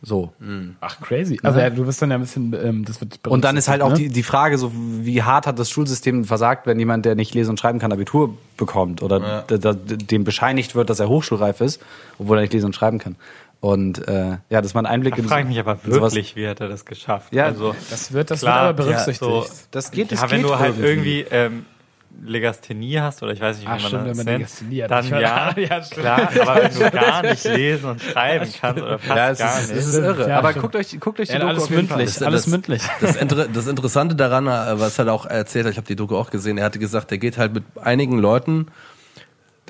So. 0.01 0.33
Ach, 0.81 1.01
crazy. 1.01 1.39
Also 1.41 1.57
ja, 1.59 1.69
du 1.71 1.87
wirst 1.87 1.99
dann 1.99 2.11
ja 2.11 2.17
ein 2.17 2.21
bisschen, 2.21 2.53
ähm, 2.63 2.85
das 2.85 3.01
wird 3.01 3.25
Und 3.27 3.43
dann 3.43 3.57
ist 3.57 3.67
halt 3.67 3.81
auch 3.81 3.89
ne? 3.89 3.95
die, 3.95 4.09
die 4.09 4.21
Frage, 4.21 4.57
so 4.59 4.71
wie 4.75 5.23
hart 5.23 5.47
hat 5.47 5.57
das 5.57 5.71
Schulsystem 5.71 6.25
versagt, 6.25 6.67
wenn 6.67 6.77
jemand, 6.77 7.05
der 7.05 7.15
nicht 7.15 7.33
lesen 7.33 7.51
und 7.51 7.59
schreiben 7.59 7.79
kann, 7.79 7.91
Abitur 7.91 8.37
bekommt 8.55 9.01
oder 9.01 9.43
d- 9.49 9.57
dem 9.97 10.23
bescheinigt 10.23 10.75
wird, 10.75 10.91
dass 10.91 10.99
er 10.99 11.09
hochschulreif 11.09 11.59
ist, 11.59 11.81
obwohl 12.19 12.37
er 12.37 12.41
nicht 12.41 12.53
lesen 12.53 12.67
und 12.67 12.75
schreiben 12.75 12.99
kann. 12.99 13.15
Und 13.61 14.07
äh, 14.07 14.31
ja, 14.49 14.61
das 14.61 14.67
ist 14.67 14.73
mal 14.75 14.81
ein 14.81 14.85
Einblick 14.85 15.15
Da 15.15 15.23
frage 15.23 15.43
ich 15.43 15.47
mich 15.47 15.59
aber 15.59 15.79
in 15.83 15.91
sowas. 15.91 16.13
wirklich, 16.13 16.35
wie 16.35 16.47
hat 16.47 16.59
er 16.59 16.67
das 16.69 16.85
geschafft? 16.85 17.33
Ja, 17.33 17.45
also, 17.45 17.73
Das 17.89 18.11
wird, 18.13 18.29
das 18.29 18.41
klar, 18.41 18.67
wird 18.67 18.79
aber 18.79 18.83
berücksichtigt. 18.83 19.19
So, 19.21 19.45
Das 19.71 19.89
geht, 19.89 20.11
das 20.11 20.21
ja, 20.21 20.29
wenn 20.29 20.41
geht 20.41 20.49
du 20.51 20.59
halt 20.59 20.77
irgendwie, 20.77 21.25
ähm, 21.31 21.65
Legasthenie 22.23 22.99
hast, 22.99 23.21
oder 23.23 23.31
ich 23.33 23.41
weiß 23.41 23.57
nicht, 23.57 23.65
wie 23.65 23.71
Ach, 23.71 23.79
man 23.79 23.79
stimmt, 23.81 24.07
das 24.07 24.09
wenn 24.09 24.15
man 24.17 24.25
nennt, 24.25 24.37
Legasthenie 24.39 24.83
hat. 24.83 24.91
dann 24.91 25.07
ja, 25.09 25.53
Ja, 25.57 25.79
klar, 25.81 26.29
aber 26.41 26.63
wenn 26.63 26.73
du 26.79 26.91
gar 26.99 27.21
nicht 27.23 27.43
lesen 27.43 27.89
und 27.91 28.01
schreiben 28.01 28.49
kannst 28.59 28.81
oder 28.83 28.99
fast 28.99 29.15
Ja, 29.17 29.29
es 29.31 29.37
gar 29.39 29.59
ist, 29.61 29.69
nicht. 29.69 29.79
es 29.79 29.87
ist 29.87 29.95
irre. 29.95 30.29
Ja, 30.29 30.37
Aber 30.37 30.49
stimmt. 30.51 30.63
guckt 30.63 30.75
euch, 30.75 30.99
guckt 30.99 31.19
euch 31.19 31.27
die 31.27 31.33
Ja, 31.33 31.39
Doku 31.39 31.49
alles 31.51 31.69
mündlich, 31.69 32.13
Das- 32.13 32.21
alles 32.23 32.41
das- 32.43 32.51
mündlich. 32.51 32.81
Das, 33.01 33.15
Inter 33.15 33.47
das 33.47 33.67
Interessante 33.67 34.15
daran, 34.15 34.47
äh, 34.47 34.79
was 34.79 34.97
er 34.99 35.11
auch 35.11 35.25
erzählt 35.25 35.65
hat, 35.65 35.71
ich 35.71 35.77
habe 35.77 35.87
die 35.87 35.95
Doku 35.95 36.15
auch 36.15 36.29
gesehen, 36.29 36.57
er 36.57 36.65
hatte 36.65 36.79
gesagt, 36.79 37.11
er 37.11 37.17
geht 37.17 37.37
halt 37.37 37.53
mit 37.53 37.63
einigen 37.81 38.17
Leuten, 38.19 38.67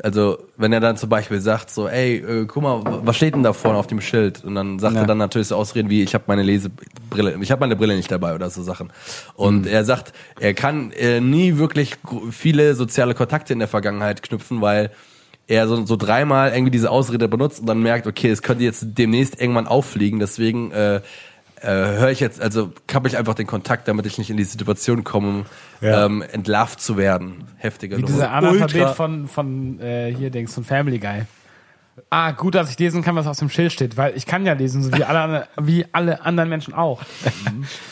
also 0.04 0.38
wenn 0.58 0.74
er 0.74 0.80
dann 0.80 0.98
zum 0.98 1.10
Beispiel 1.10 1.40
sagt 1.40 1.70
so, 1.72 1.88
ey, 1.88 2.18
äh, 2.18 2.46
guck 2.46 2.64
mal, 2.64 2.82
was 2.84 3.16
steht 3.16 3.36
denn 3.36 3.44
da 3.44 3.54
vorne 3.54 3.78
auf 3.78 3.88
dem 3.88 4.02
Schild? 4.02 4.44
Und 4.44 4.56
dann 4.56 4.80
sagt 4.80 4.96
Ja. 4.96 5.02
er 5.02 5.08
dann 5.08 5.18
natürlich 5.18 5.48
so 5.48 5.56
Ausreden 5.56 5.90
wie, 5.90 6.04
ich 6.04 6.14
habe 6.14 6.26
meine 6.28 6.44
Lesebrille, 6.44 7.38
ich 7.42 7.52
habe 7.52 7.60
meine 7.62 7.76
Brille 7.76 7.96
nicht 7.96 8.12
dabei 8.12 8.36
oder 8.36 8.50
so 8.50 8.62
Sachen. 8.64 8.92
Und 9.36 9.68
er 9.68 9.86
sagt, 9.86 10.14
er 10.40 10.54
kann 10.54 10.92
äh, 10.92 11.22
nie 11.22 11.58
wirklich 11.58 11.96
viele 12.32 12.76
soziale 12.76 13.14
Kontakte 13.14 13.54
in 13.54 13.60
der 13.60 13.68
Vergangenheit 13.68 14.22
knüpfen, 14.22 14.62
weil 14.62 14.92
er 15.48 15.68
so, 15.68 15.86
so 15.86 15.96
dreimal 15.96 16.52
irgendwie 16.52 16.72
diese 16.72 16.90
Ausrede 16.90 17.28
benutzt 17.28 17.60
und 17.60 17.68
dann 17.68 17.82
merkt, 17.82 18.08
okay, 18.08 18.30
es 18.30 18.42
könnte 18.42 18.64
jetzt 18.64 18.84
demnächst 18.98 19.40
irgendwann 19.40 19.68
auffliegen, 19.68 20.20
deswegen 20.20 20.72
äh, 20.72 21.02
äh, 21.62 21.68
höre 21.68 22.10
ich 22.12 22.20
jetzt, 22.20 22.42
also 22.42 22.72
kappe 22.88 23.08
ich 23.08 23.18
einfach 23.18 23.34
den 23.34 23.48
Kontakt, 23.48 23.88
damit 23.88 24.06
ich 24.06 24.18
nicht 24.18 24.30
in 24.30 24.38
die 24.38 24.44
Situation 24.44 25.04
komme, 25.04 25.46
Ja. 25.82 26.06
ähm, 26.06 26.22
entlarvt 26.22 26.82
zu 26.82 26.98
werden. 26.98 27.46
Heftiger 27.58 27.98
Wie 27.98 28.02
Nummer. 28.02 28.14
dieser 28.14 28.32
Analphabet 28.32 28.76
Ultra- 28.76 28.94
von, 28.94 29.28
von 29.28 29.80
äh, 29.80 30.14
hier, 30.14 30.30
Dings, 30.30 30.54
von 30.54 30.64
Family 30.64 31.00
Guy. 31.00 31.24
Ah, 32.10 32.32
gut, 32.32 32.56
dass 32.56 32.70
ich 32.70 32.78
lesen 32.78 33.04
kann, 33.04 33.16
was 33.16 33.26
auf 33.26 33.40
dem 33.40 33.50
Schild 33.50 33.72
steht, 33.72 33.96
weil 33.96 34.18
ich 34.18 34.26
kann 34.26 34.46
ja 34.46 34.52
lesen, 34.52 34.84
so 34.84 34.92
wie 34.92 35.06
alle, 35.06 35.48
wie 35.62 35.86
alle 35.94 36.26
anderen 36.26 36.50
Menschen 36.50 36.74
auch. 36.74 37.02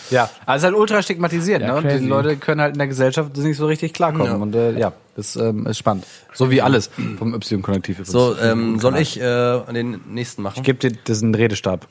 Ja, 0.10 0.30
also 0.46 0.56
es 0.56 0.58
ist 0.58 0.64
halt 0.66 0.76
ultra 0.76 1.02
stigmatisiert, 1.02 1.62
Ja, 1.62 1.68
ne? 1.70 1.76
Und 1.76 1.90
die 1.90 2.06
Leute 2.06 2.36
können 2.36 2.60
halt 2.60 2.74
in 2.74 2.80
der 2.80 2.88
Gesellschaft 2.88 3.36
nicht 3.38 3.56
so 3.56 3.66
richtig 3.66 3.94
klarkommen. 3.94 4.26
Ja. 4.28 4.34
Und 4.36 4.56
äh, 4.56 4.78
ja, 4.78 4.92
das 5.16 5.38
ähm, 5.38 5.66
ist 5.68 5.78
spannend. 5.78 6.06
So 6.34 6.52
wie 6.52 6.62
alles 6.62 6.90
vom 7.18 7.34
Y-Kollektiv. 7.34 8.00
So, 8.04 8.36
ähm, 8.38 8.78
soll 8.80 8.98
ich 8.98 9.18
äh, 9.22 9.62
den 9.72 10.02
nächsten 10.10 10.42
machen? 10.42 10.56
Ich 10.58 10.64
gebe 10.64 10.80
dir 10.80 10.92
diesen 10.92 11.34
Redestab. 11.34 11.88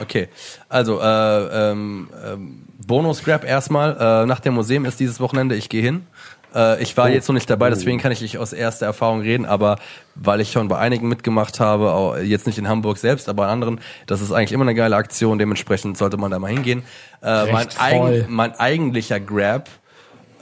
Okay, 0.00 0.28
also 0.68 1.00
äh, 1.00 1.70
ähm, 1.70 2.10
ähm, 2.24 2.64
Bonus-Grab 2.86 3.44
erstmal. 3.44 3.96
Äh, 3.98 4.26
nach 4.26 4.40
dem 4.40 4.54
Museum 4.54 4.84
ist 4.84 5.00
dieses 5.00 5.20
Wochenende, 5.20 5.54
ich 5.54 5.68
gehe 5.68 5.82
hin. 5.82 6.06
Äh, 6.54 6.82
ich 6.82 6.96
war 6.96 7.08
jetzt 7.08 7.28
noch 7.28 7.34
nicht 7.34 7.48
dabei, 7.48 7.70
deswegen 7.70 7.98
kann 7.98 8.12
ich 8.12 8.20
nicht 8.20 8.38
aus 8.38 8.52
erster 8.52 8.86
Erfahrung 8.86 9.20
reden, 9.20 9.46
aber 9.46 9.78
weil 10.14 10.40
ich 10.40 10.52
schon 10.52 10.68
bei 10.68 10.78
einigen 10.78 11.08
mitgemacht 11.08 11.60
habe, 11.60 11.92
auch 11.92 12.16
jetzt 12.18 12.46
nicht 12.46 12.58
in 12.58 12.68
Hamburg 12.68 12.98
selbst, 12.98 13.28
aber 13.28 13.44
bei 13.44 13.48
anderen, 13.48 13.80
das 14.06 14.20
ist 14.20 14.32
eigentlich 14.32 14.52
immer 14.52 14.64
eine 14.64 14.74
geile 14.74 14.96
Aktion, 14.96 15.38
dementsprechend 15.38 15.98
sollte 15.98 16.16
man 16.16 16.30
da 16.30 16.38
mal 16.38 16.50
hingehen. 16.50 16.82
Äh, 17.22 17.52
mein, 17.52 17.68
eigen, 17.78 18.24
mein 18.28 18.54
eigentlicher 18.58 19.20
Grab 19.20 19.68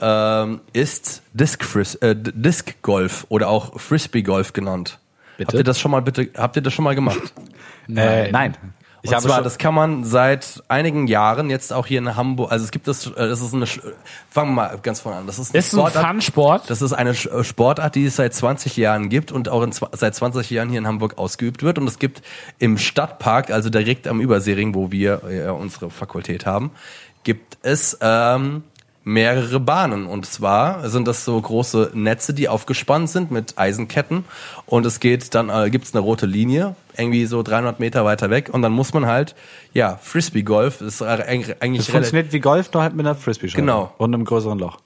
ähm, 0.01 0.61
ist 0.73 1.21
Disc, 1.33 1.63
Fris 1.63 1.95
äh, 1.95 2.15
Disc 2.15 2.75
Golf 2.81 3.25
oder 3.29 3.49
auch 3.49 3.79
Frisbee 3.79 4.21
Golf 4.21 4.53
genannt. 4.53 4.99
Habt 5.39 5.53
ihr 5.53 5.63
das 5.63 5.79
schon 5.79 5.91
mal 5.91 6.01
bitte, 6.01 6.29
habt 6.37 6.55
ihr 6.55 6.61
das 6.61 6.73
schon 6.73 6.85
mal 6.85 6.95
gemacht? 6.95 7.33
Äh, 7.87 8.31
nein. 8.31 8.57
Ich 9.05 9.09
und 9.09 9.17
habe 9.17 9.27
zwar, 9.27 9.41
das 9.43 9.59
kann 9.59 9.75
man 9.75 10.03
seit 10.03 10.63
einigen 10.67 11.05
Jahren 11.05 11.51
jetzt 11.51 11.71
auch 11.71 11.85
hier 11.85 11.99
in 11.99 12.15
Hamburg, 12.15 12.51
also 12.51 12.65
es 12.65 12.71
gibt 12.71 12.87
das, 12.87 13.05
äh, 13.05 13.11
das 13.15 13.39
ist 13.39 13.53
eine, 13.53 13.67
fangen 13.67 14.49
wir 14.49 14.63
mal 14.63 14.79
ganz 14.81 14.99
vorne 14.99 15.19
an. 15.19 15.27
Das 15.27 15.37
ist 15.37 15.53
eine 15.53 15.59
Ist 15.59 15.77
ein 15.77 15.91
Fun-Sport. 15.91 16.69
Das 16.71 16.81
ist 16.81 16.91
eine 16.91 17.11
äh, 17.11 17.43
Sportart, 17.43 17.93
die 17.93 18.05
es 18.05 18.15
seit 18.15 18.33
20 18.33 18.75
Jahren 18.77 19.09
gibt 19.09 19.31
und 19.31 19.47
auch 19.47 19.61
in, 19.61 19.71
seit 19.71 20.15
20 20.15 20.49
Jahren 20.49 20.69
hier 20.69 20.79
in 20.79 20.87
Hamburg 20.87 21.19
ausgeübt 21.19 21.61
wird. 21.61 21.77
Und 21.77 21.87
es 21.87 21.99
gibt 21.99 22.23
im 22.57 22.79
Stadtpark, 22.79 23.51
also 23.51 23.69
direkt 23.69 24.07
am 24.07 24.21
Überseering, 24.21 24.73
wo 24.73 24.91
wir 24.91 25.21
äh, 25.23 25.49
unsere 25.51 25.91
Fakultät 25.91 26.47
haben, 26.47 26.71
gibt 27.23 27.59
es 27.61 27.95
ähm, 28.01 28.63
mehrere 29.05 29.61
Bahnen. 29.61 30.07
Und 30.07 30.25
zwar 30.25 30.89
sind 30.89 31.07
das 31.07 31.23
so 31.23 31.39
große 31.39 31.91
Netze, 31.93 32.33
die 32.33 32.49
aufgespannt 32.49 33.09
sind 33.09 33.31
mit 33.31 33.57
Eisenketten. 33.57 34.25
Und 34.65 34.85
es 34.85 34.99
geht 34.99 35.33
dann, 35.33 35.49
äh, 35.49 35.69
gibt 35.69 35.85
es 35.85 35.93
eine 35.93 36.01
rote 36.01 36.25
Linie, 36.25 36.75
irgendwie 36.97 37.25
so 37.25 37.41
300 37.41 37.79
Meter 37.79 38.03
weiter 38.03 38.29
weg. 38.29 38.49
Und 38.51 38.63
dann 38.63 38.73
muss 38.73 38.93
man 38.93 39.05
halt, 39.05 39.35
ja, 39.73 39.97
Frisbee-Golf 40.01 40.81
ist 40.81 41.01
eigentlich 41.01 41.55
das 41.77 41.89
funktioniert 41.89 42.33
wie 42.33 42.39
Golf, 42.39 42.73
nur 42.73 42.83
halt 42.83 42.95
mit 42.95 43.05
einer 43.05 43.15
frisbee 43.15 43.47
-Scheibe. 43.47 43.57
Genau. 43.57 43.93
Und 43.97 44.13
einem 44.13 44.25
größeren 44.25 44.59
Loch. 44.59 44.79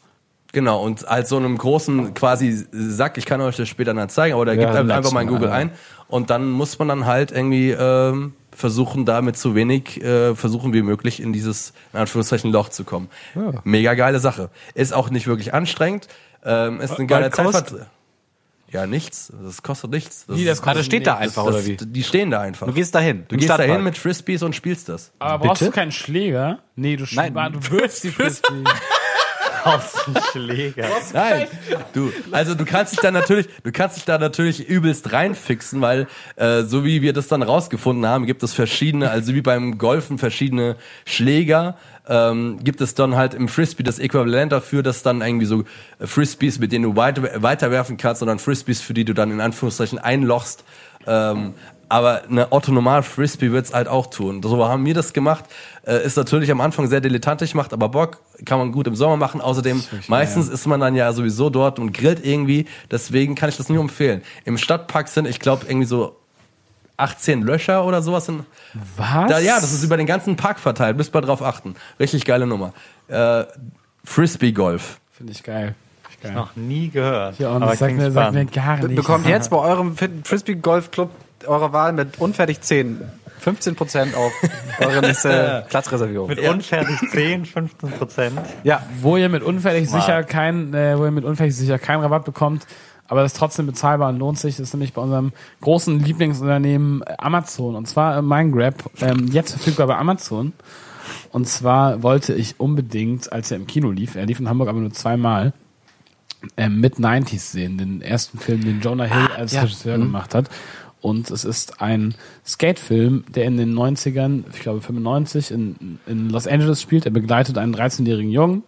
Genau, 0.51 0.83
und 0.83 1.07
als 1.07 1.29
so 1.29 1.37
einem 1.37 1.57
großen 1.57 2.15
quasi 2.15 2.65
Sack, 2.71 3.19
ich 3.19 3.25
kann 3.25 3.39
euch 3.39 3.55
das 3.55 3.69
später 3.69 3.93
dann 3.93 4.09
zeigen, 4.09 4.33
aber 4.33 4.45
da 4.45 4.53
Ja, 4.53 4.65
gibt 4.65 4.91
einfach, 4.91 5.11
mal 5.11 5.21
in 5.21 5.27
Google 5.27 5.49
ein 5.51 5.71
und 6.07 6.31
dann 6.31 6.49
muss 6.49 6.79
man 6.79 6.87
dann 6.87 7.05
halt 7.05 7.31
irgendwie 7.31 7.69
ähm, 7.69 8.33
versuchen, 8.59 9.05
da 9.05 9.21
mit 9.21 9.37
so 9.37 9.55
wenig 9.55 10.01
äh, 10.03 10.35
versuchen 10.35 10.73
wie 10.73 10.81
möglich 10.81 11.21
in 11.21 11.33
dieses, 11.33 11.73
in 11.93 11.99
Anführungszeichen, 11.99 12.51
Loch 12.51 12.69
zu 12.69 12.83
kommen. 12.83 13.09
Mega 13.63 13.93
geile 13.93 14.19
Sache. 14.19 14.49
Ist 14.75 14.93
auch 14.93 15.09
nicht 15.09 15.25
wirklich 15.27 15.53
anstrengend, 15.53 16.07
ähm, 16.43 16.81
ist 16.81 16.97
eine 16.97 17.07
geile 17.07 17.31
Was 17.31 17.37
kostet? 17.37 17.79
Zeit. 17.79 17.87
Ja, 18.71 18.85
nichts. 18.85 19.33
Das 19.43 19.63
kostet 19.63 19.89
nichts. 19.89 20.25
Das 20.27 20.37
Wie, 20.37 20.45
das 20.45 20.59
ist- 20.59 20.67
Ah, 20.67 20.73
das 20.75 20.85
steht 20.85 21.07
da 21.07 21.15
einfach, 21.17 21.43
das, 21.45 21.55
oder 21.55 21.65
wie? 21.65 21.75
Die 21.77 22.03
stehen 22.03 22.29
da 22.29 22.41
einfach. 22.41 22.67
Du 22.67 22.73
gehst 22.73 22.93
dahin. 22.93 23.25
Du 23.27 23.35
gehst 23.35 23.49
da 23.49 23.57
hin 23.59 23.83
mit 23.83 23.97
Frisbees 23.97 24.43
und 24.43 24.55
spielst 24.55 24.89
das. 24.89 25.11
Aber 25.17 25.47
brauchst 25.47 25.61
Bitte? 25.61 25.71
du 25.71 25.75
keinen 25.75 25.91
Schläger? 25.91 26.59
Nee, 26.75 26.95
du, 26.95 27.05
Nein. 27.13 27.33
Du 27.33 27.71
wirfst 27.71 28.03
die 28.03 28.11
Frisbee. 28.11 28.63
Dem 30.05 30.15
Schläger. 30.31 30.87
Nein, 31.13 31.47
du, 31.93 32.11
also 32.31 32.55
du 32.55 32.65
kannst 32.65 32.93
dich 32.93 32.99
da 32.99 33.11
natürlich, 33.11 33.47
du 33.63 33.71
kannst 33.71 33.97
dich 33.97 34.05
da 34.05 34.17
natürlich 34.17 34.67
übelst 34.67 35.11
reinfixen, 35.11 35.81
weil 35.81 36.07
äh, 36.35 36.63
so 36.63 36.83
wie 36.83 37.01
wir 37.01 37.13
das 37.13 37.27
dann 37.27 37.43
rausgefunden 37.43 38.05
haben, 38.05 38.25
gibt 38.25 38.43
es 38.43 38.53
verschiedene, 38.53 39.09
also 39.09 39.33
wie 39.33 39.41
beim 39.41 39.77
Golfen 39.77 40.17
verschiedene 40.17 40.75
Schläger, 41.05 41.77
ähm, 42.07 42.59
gibt 42.63 42.81
es 42.81 42.95
dann 42.95 43.15
halt 43.15 43.33
im 43.33 43.47
Frisbee 43.47 43.83
das 43.83 43.99
Äquivalent 43.99 44.51
dafür, 44.51 44.83
dass 44.83 45.03
dann 45.03 45.21
irgendwie 45.21 45.45
so 45.45 45.63
Frisbees, 45.99 46.59
mit 46.59 46.71
denen 46.71 46.83
du 46.83 46.95
weiter, 46.95 47.41
weiterwerfen 47.41 47.97
kannst, 47.97 48.21
und 48.21 48.27
dann 48.27 48.39
Frisbees, 48.39 48.81
für 48.81 48.93
die 48.93 49.05
du 49.05 49.13
dann 49.13 49.31
in 49.31 49.39
Anführungszeichen 49.39 49.99
einlochst. 49.99 50.63
Ähm, 51.05 51.53
aber 51.89 52.23
eine 52.29 52.51
Otto-Normal 52.51 53.03
Frisbee 53.03 53.51
wird's 53.51 53.73
halt 53.73 53.87
auch 53.87 54.07
tun. 54.07 54.41
So 54.43 54.63
haben 54.67 54.85
wir 54.85 54.93
das 54.93 55.11
gemacht. 55.11 55.45
Äh, 55.85 56.05
ist 56.05 56.17
natürlich 56.17 56.51
am 56.51 56.61
Anfang 56.61 56.87
sehr 56.87 57.01
dilettantisch, 57.01 57.55
macht 57.55 57.73
aber 57.73 57.89
Bock. 57.89 58.19
Kann 58.45 58.59
man 58.59 58.71
gut 58.71 58.87
im 58.87 58.95
Sommer 58.95 59.17
machen. 59.17 59.41
Außerdem, 59.41 59.83
meistens 60.07 60.49
ist 60.49 60.67
man 60.67 60.79
dann 60.79 60.95
ja 60.95 61.11
sowieso 61.11 61.49
dort 61.49 61.79
und 61.79 61.91
grillt 61.91 62.23
irgendwie. 62.25 62.67
Deswegen 62.91 63.35
kann 63.35 63.49
ich 63.49 63.57
das 63.57 63.69
nur 63.69 63.81
empfehlen. 63.81 64.21
Im 64.45 64.57
Stadtpark 64.57 65.07
sind, 65.07 65.27
ich 65.27 65.39
glaube, 65.39 65.65
irgendwie 65.67 65.87
so 65.87 66.15
18 66.97 67.41
Löcher 67.41 67.83
oder 67.85 68.01
sowas. 68.01 68.29
In, 68.29 68.45
Was? 68.95 69.29
da, 69.29 69.39
ja, 69.39 69.55
das 69.59 69.73
ist 69.73 69.83
über 69.83 69.97
den 69.97 70.05
ganzen 70.05 70.35
Park 70.35 70.59
verteilt. 70.59 70.95
Müsst 70.95 71.13
mal 71.13 71.21
drauf 71.21 71.41
achten. 71.41 71.75
Richtig 71.99 72.23
geile 72.23 72.45
Nummer. 72.45 72.73
Äh, 73.07 73.45
Frisbee 74.03 74.51
Golf. 74.51 74.99
Finde 75.11 75.31
ich 75.31 75.43
geil. 75.43 75.75
Geil. 76.21 76.33
Noch 76.33 76.55
nie 76.55 76.89
gehört. 76.89 77.39
Ja, 77.39 77.51
und 77.51 77.63
aber 77.63 77.71
das 77.71 77.79
sagt 77.79 77.95
mir, 77.95 78.11
sagt 78.11 78.33
mir 78.33 78.45
gar 78.45 78.77
nichts. 78.77 78.95
Bekommt 78.95 79.25
jetzt 79.25 79.49
bei 79.49 79.57
eurem 79.57 79.95
Frisbee-Golf-Club 79.95 81.09
eurer 81.47 81.73
Wahl 81.73 81.93
mit 81.93 82.19
unfertig 82.19 82.61
10 82.61 83.01
15% 83.43 84.15
auf 84.15 84.31
eure 84.79 85.01
nächste 85.01 85.65
Platzreservierung. 85.69 86.27
Mit 86.27 86.39
unfertig 86.39 86.97
10, 87.09 87.45
15 87.45 87.91
Prozent. 87.91 88.39
Ja, 88.63 88.85
wo 89.01 89.17
ihr 89.17 89.29
mit 89.29 89.43
unfertig 89.43 89.87
Smart. 89.87 90.03
sicher 90.03 90.23
kein, 90.23 90.73
äh, 90.73 90.97
wo 90.97 91.05
ihr 91.05 91.11
mit 91.11 91.23
unfertig 91.23 91.55
sicher 91.55 91.79
keinen 91.79 92.01
Rabatt 92.01 92.25
bekommt, 92.25 92.67
aber 93.07 93.21
das 93.23 93.33
ist 93.33 93.39
trotzdem 93.39 93.65
bezahlbar 93.65 94.09
und 94.09 94.19
lohnt 94.19 94.39
sich. 94.39 94.57
Das 94.57 94.67
ist 94.67 94.73
nämlich 94.73 94.93
bei 94.93 95.01
unserem 95.01 95.31
großen 95.61 95.99
Lieblingsunternehmen 95.99 97.03
Amazon 97.17 97.75
und 97.75 97.87
zwar 97.87 98.17
äh, 98.17 98.21
MindGrab, 98.21 98.89
ähm, 99.01 99.29
jetzt 99.31 99.51
verfügbar 99.51 99.87
bei 99.87 99.97
Amazon. 99.97 100.53
Und 101.31 101.47
zwar 101.47 102.03
wollte 102.03 102.33
ich 102.33 102.59
unbedingt, 102.59 103.31
als 103.31 103.51
er 103.51 103.57
im 103.57 103.67
Kino 103.67 103.89
lief, 103.89 104.15
er 104.15 104.25
lief 104.25 104.39
in 104.39 104.49
Hamburg 104.49 104.69
aber 104.69 104.79
nur 104.79 104.91
zweimal, 104.91 105.53
ähm, 106.55 106.79
mit 106.79 106.95
90s 106.95 107.51
sehen, 107.51 107.77
den 107.77 108.01
ersten 108.01 108.37
Film, 108.37 108.63
den 108.63 108.79
Jonah 108.79 109.05
Hill 109.05 109.27
als 109.35 109.53
ja. 109.53 109.61
Regisseur 109.61 109.97
gemacht 109.97 110.33
hat. 110.33 110.49
Und 111.01 111.31
es 111.31 111.45
ist 111.45 111.81
ein 111.81 112.13
Skatefilm, 112.45 113.23
der 113.33 113.45
in 113.45 113.57
den 113.57 113.73
90ern, 113.73 114.43
ich 114.53 114.59
glaube 114.59 114.81
95, 114.81 115.51
in, 115.51 115.99
in 116.05 116.29
Los 116.29 116.47
Angeles 116.47 116.81
spielt. 116.81 117.05
Er 117.05 117.11
begleitet 117.11 117.57
einen 117.57 117.73
13-jährigen 117.73 118.31
Jungen, 118.31 118.63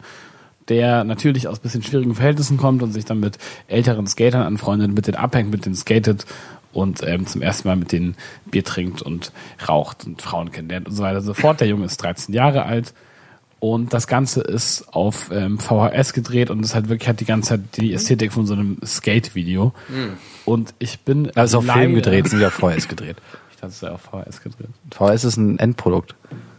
der 0.69 1.03
natürlich 1.03 1.47
aus 1.47 1.59
bisschen 1.59 1.83
schwierigen 1.83 2.15
Verhältnissen 2.15 2.57
kommt 2.57 2.83
und 2.83 2.93
sich 2.93 3.03
dann 3.03 3.19
mit 3.19 3.37
älteren 3.67 4.07
Skatern 4.07 4.43
anfreundet, 4.43 4.93
mit 4.93 5.07
denen 5.07 5.17
abhängt, 5.17 5.51
mit 5.51 5.65
denen 5.65 5.75
skatet 5.75 6.25
und 6.71 7.03
ähm, 7.03 7.27
zum 7.27 7.41
ersten 7.41 7.67
Mal 7.67 7.75
mit 7.75 7.91
denen 7.91 8.15
Bier 8.45 8.63
trinkt 8.63 9.01
und 9.01 9.33
raucht 9.67 10.05
und 10.05 10.21
Frauen 10.21 10.51
kennenlernt 10.51 10.87
und 10.87 10.95
so 10.95 11.03
weiter 11.03 11.17
und 11.17 11.25
so 11.25 11.33
fort. 11.33 11.59
Der 11.59 11.67
Junge 11.67 11.85
ist 11.85 11.97
13 11.97 12.33
Jahre 12.33 12.65
alt 12.65 12.93
und 13.61 13.93
das 13.93 14.07
Ganze 14.07 14.41
ist 14.41 14.85
auf 14.91 15.29
ähm, 15.31 15.57
VHS 15.59 16.11
gedreht 16.11 16.49
und 16.49 16.65
es 16.65 16.75
hat 16.75 16.89
wirklich 16.89 17.07
hat 17.07 17.19
die 17.21 17.25
ganze 17.25 17.49
Zeit 17.51 17.61
die 17.77 17.93
Ästhetik 17.93 18.33
von 18.33 18.45
so 18.45 18.53
einem 18.53 18.77
Skate-Video. 18.85 19.71
Und 20.45 20.73
ich 20.79 20.99
bin 21.01 21.31
also 21.35 21.59
auf 21.59 21.65
Film 21.65 21.93
gedreht, 21.95 22.27
sind 22.27 22.41
ja 22.41 22.47
auf 22.47 22.53
VHS 22.55 22.87
gedreht. 22.89 23.17
Ich 23.51 23.57
dachte, 23.57 23.67
es 23.71 23.79
sei 23.79 23.89
auf 23.91 24.01
VHS 24.01 24.41
gedreht. 24.41 24.67
VHS 24.93 25.23
ist 25.23 25.37
ein 25.37 25.59
Endprodukt. 25.59 26.15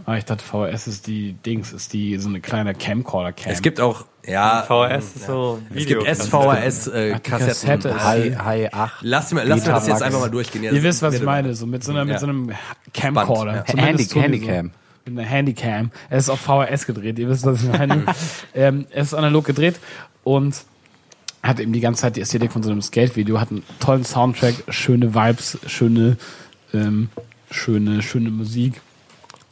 Ah, 0.07 0.17
ich 0.17 0.25
dachte, 0.25 0.43
VHS 0.45 0.87
ist 0.87 1.07
die 1.09 1.33
Dings, 1.45 1.73
ist 1.73 1.93
die 1.93 2.17
so 2.19 2.29
eine 2.29 2.41
kleine 2.41 2.73
Camcorder-Cam. 2.75 3.53
Es 3.53 3.63
gibt 3.63 3.81
auch, 3.81 4.05
ja, 4.27 4.63
VHS 4.63 5.17
ist 5.17 5.27
so 5.27 5.61
es 5.71 5.75
Video. 5.77 6.01
gibt 6.05 6.17
SVHS-Kassetten. 6.17 7.15
Ach, 7.15 7.21
die 7.21 7.31
Kassette 7.31 7.89
ist- 7.89 8.05
Hi, 8.05 8.31
Hi 8.39 8.69
8. 8.73 8.99
Lass 9.03 9.33
mir, 9.33 9.45
lass 9.45 9.65
mir 9.67 9.73
das 9.73 9.87
jetzt 9.89 10.03
einfach 10.03 10.21
mal 10.21 10.31
durchgehen. 10.31 10.63
Ihr 10.65 10.83
wisst, 10.83 11.03
was 11.03 11.15
ich 11.15 11.23
meine, 11.23 11.55
so 11.55 11.67
mit 11.67 11.83
so, 11.85 11.91
einer, 11.93 12.05
mit 12.05 12.15
Ja. 12.15 12.19
so 12.21 12.27
einem 12.27 12.53
Camcorder. 12.95 13.65
Ja. 13.69 13.77
Handycam. 13.83 14.71
Mit 15.05 15.19
einer 15.19 15.29
Handycam. 15.29 15.91
Es 16.11 16.25
ist 16.25 16.31
auf 16.31 16.41
VHS 16.41 16.87
gedreht, 16.87 17.19
ihr 17.19 17.29
wisst, 17.29 17.45
was 17.45 17.63
ich 17.63 17.69
meine. 17.69 18.05
ähm, 18.55 18.87
es 18.91 19.09
ist 19.09 19.15
analog 19.15 19.45
gedreht 19.45 19.81
und 20.23 20.65
hat 21.43 21.59
eben 21.59 21.73
die 21.73 21.81
ganze 21.81 22.03
Zeit 22.03 22.17
die 22.17 22.21
Ästhetik 22.21 22.53
von 22.53 22.63
so 22.63 22.71
einem 22.71 22.83
Skate-Video, 22.83 23.41
hat 23.41 23.51
einen 23.51 23.65
tollen 23.81 24.05
Soundtrack, 24.05 24.55
schöne 24.69 25.15
Vibes, 25.15 25.59
schöne, 25.67 26.17
ähm, 26.73 27.09
schöne, 27.51 28.03
schöne 28.03 28.31
Musik. 28.31 28.81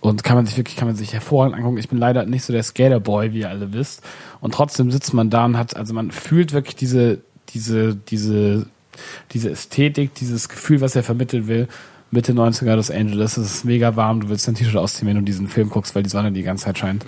Und 0.01 0.25
kann 0.25 0.37
man 0.37 0.47
sich 0.47 0.57
wirklich, 0.57 0.77
kann 0.77 0.89
man 0.89 0.97
sich 0.97 1.13
hervorragend 1.13 1.57
angucken. 1.57 1.77
Ich 1.79 1.89
bin 1.89 1.99
leider 1.99 2.25
nicht 2.25 2.45
so 2.45 2.53
der 2.53 2.63
Skaterboy, 2.63 3.33
wie 3.33 3.41
ihr 3.41 3.51
alle 3.51 3.73
wisst. 3.73 4.03
Und 4.41 4.55
trotzdem 4.55 4.91
sitzt 4.91 5.13
man 5.13 5.29
da 5.29 5.45
und 5.45 5.59
hat, 5.59 5.77
also 5.77 5.93
man 5.93 6.11
fühlt 6.11 6.53
wirklich 6.53 6.77
diese, 6.77 7.19
diese, 7.51 7.97
diese, 7.97 8.67
diese 9.33 9.51
Ästhetik, 9.51 10.15
dieses 10.15 10.49
Gefühl, 10.49 10.81
was 10.81 10.97
er 10.97 11.03
vermitteln 11.03 11.49
will. 11.49 11.69
Mitte 12.11 12.33
90er 12.33 12.75
Los 12.75 12.91
Angeles, 12.91 13.37
es 13.37 13.55
ist 13.57 13.65
mega 13.65 13.95
warm, 13.95 14.21
du 14.21 14.29
willst 14.29 14.49
dein 14.49 14.55
T-Shirt 14.57 14.77
ausziehen, 14.77 15.09
wenn 15.09 15.17
du 15.17 15.23
diesen 15.23 15.47
Film 15.49 15.71
guckst, 15.71 15.95
weil 15.95 16.03
die 16.03 16.09
Sonne 16.11 16.33
die 16.33 16.43
ganze 16.43 16.65
Zeit 16.65 16.79
scheint. 16.79 17.07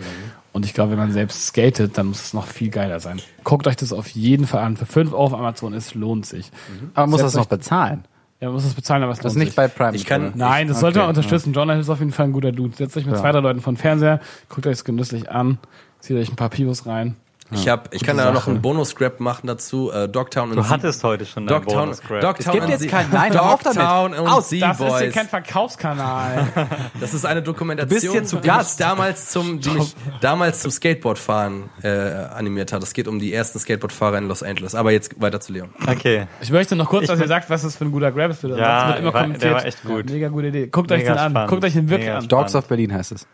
Und 0.52 0.64
ich 0.64 0.74
glaube, 0.74 0.92
wenn 0.92 0.98
man 0.98 1.10
selbst 1.12 1.46
skatet, 1.46 1.96
dann 1.98 2.06
muss 2.06 2.22
es 2.22 2.34
noch 2.34 2.46
viel 2.46 2.68
geiler 2.68 3.00
sein. 3.00 3.20
Guckt 3.42 3.66
euch 3.66 3.74
das 3.76 3.92
auf 3.92 4.08
jeden 4.08 4.46
Fall 4.46 4.62
an. 4.62 4.76
Für 4.76 4.86
5 4.86 5.12
Euro 5.12 5.24
auf 5.24 5.34
Amazon, 5.34 5.72
es 5.72 5.94
lohnt 5.94 6.26
sich. 6.26 6.50
Aber 6.94 7.06
man 7.06 7.10
muss 7.12 7.22
das 7.22 7.34
noch 7.34 7.46
bezahlen. 7.46 8.04
Ja, 8.40 8.48
man 8.48 8.54
muss 8.56 8.64
es 8.64 8.74
bezahlen, 8.74 9.02
aber 9.02 9.12
es 9.12 9.18
Das 9.18 9.24
lohnt 9.32 9.32
ist 9.34 9.38
nicht 9.38 9.48
sich. 9.50 9.56
bei 9.56 9.68
Prime. 9.68 9.96
Ich 9.96 10.04
kann-? 10.04 10.32
Nein, 10.34 10.68
das 10.68 10.76
Okay, 10.76 10.80
sollte 10.82 10.98
man 10.98 11.06
ja. 11.06 11.08
unterstützen. 11.10 11.52
John 11.52 11.70
ist 11.70 11.88
auf 11.88 12.00
jeden 12.00 12.12
Fall 12.12 12.26
ein 12.26 12.32
guter 12.32 12.52
Dude. 12.52 12.76
Setzt 12.76 12.96
euch 12.96 13.06
mit 13.06 13.14
Ja. 13.14 13.20
zwei, 13.20 13.32
drei 13.32 13.40
Leuten 13.40 13.60
vor 13.60 13.72
den 13.72 13.78
Fernseher, 13.78 14.20
guckt 14.48 14.66
euch 14.66 14.72
es 14.74 14.84
genüsslich 14.84 15.30
an, 15.30 15.58
zieht 16.00 16.16
euch 16.16 16.28
ein 16.30 16.36
paar 16.36 16.50
Pivos 16.50 16.86
rein. 16.86 17.16
Ich 17.54 17.68
hab, 17.68 17.92
ich 17.94 18.02
kann 18.02 18.16
da 18.16 18.30
noch 18.32 18.46
einen 18.48 18.60
Bonus-Scrap 18.62 19.20
machen 19.20 19.46
dazu. 19.46 19.90
Äh, 19.92 20.08
Dogtown 20.08 20.50
und 20.50 20.56
Du 20.56 20.62
Sie- 20.62 20.68
hattest 20.70 21.02
heute 21.04 21.26
schon 21.26 21.46
Dogtown, 21.46 21.74
Bonus-Grab. 21.86 22.20
Dogtown 22.20 22.46
Es 22.46 22.52
gibt 22.52 22.68
jetzt 22.68 22.88
keinen- 22.88 23.10
nein. 23.12 23.32
Dogtown 23.32 24.14
und 24.14 24.26
Aus, 24.28 24.48
Das 24.50 24.80
ist 24.80 24.98
hier 24.98 25.10
kein 25.10 25.28
Verkaufskanal. 25.28 26.48
Das 27.00 27.14
ist 27.14 27.24
eine 27.26 27.42
Dokumentation, 27.42 27.88
Du 27.88 27.94
bist 27.94 28.12
hier 28.12 28.24
zu 28.24 28.36
die 28.36 28.48
mich 28.48 28.56
Gast. 28.56 28.80
damals 28.80 29.30
zum, 29.30 29.60
die 29.60 29.70
mich 29.70 29.94
damals 30.20 30.60
zum 30.60 30.70
Skateboardfahren 30.70 31.64
äh, 31.82 31.88
animiert 31.88 32.72
hat. 32.72 32.82
Es 32.82 32.92
geht 32.92 33.08
um 33.08 33.18
die 33.18 33.32
ersten 33.32 33.58
Skateboardfahrer 33.58 34.18
in 34.18 34.28
Los 34.28 34.42
Angeles. 34.42 34.74
Aber 34.74 34.92
jetzt 34.92 35.20
weiter 35.20 35.40
zu 35.40 35.52
Leon. 35.52 35.70
Okay. 35.86 36.26
Ich 36.40 36.50
möchte 36.50 36.76
noch 36.76 36.88
kurz, 36.88 37.04
Ich 37.04 37.08
dass 37.10 37.20
ihr 37.20 37.28
sagt, 37.28 37.50
was 37.50 37.62
das 37.62 37.76
für 37.76 37.84
ein 37.84 37.90
guter 37.92 38.12
Grab 38.12 38.30
ist. 38.30 38.42
Bitte. 38.42 38.56
Ja, 38.56 38.82
Ansonsten 38.82 38.88
wird 38.88 38.98
immer 39.00 39.06
war- 39.06 39.12
der 39.12 39.22
kommentiert. 39.22 39.54
war 39.54 39.64
echt 39.64 39.82
gut. 39.84 40.10
Mega 40.10 40.28
gute 40.28 40.46
Idee. 40.48 40.66
Guckt 40.68 40.92
euch 40.92 40.98
Mega 41.00 41.12
den 41.14 41.18
an. 41.18 41.30
spannend. 41.32 41.50
Guckt 41.50 41.64
euch 41.64 41.72
den 41.72 41.88
wirklich 41.90 42.08
Mega 42.08 42.18
an. 42.18 42.28
Dogs 42.28 42.54
of 42.54 42.66
Berlin 42.68 42.92
heißt 42.94 43.12
es. 43.12 43.26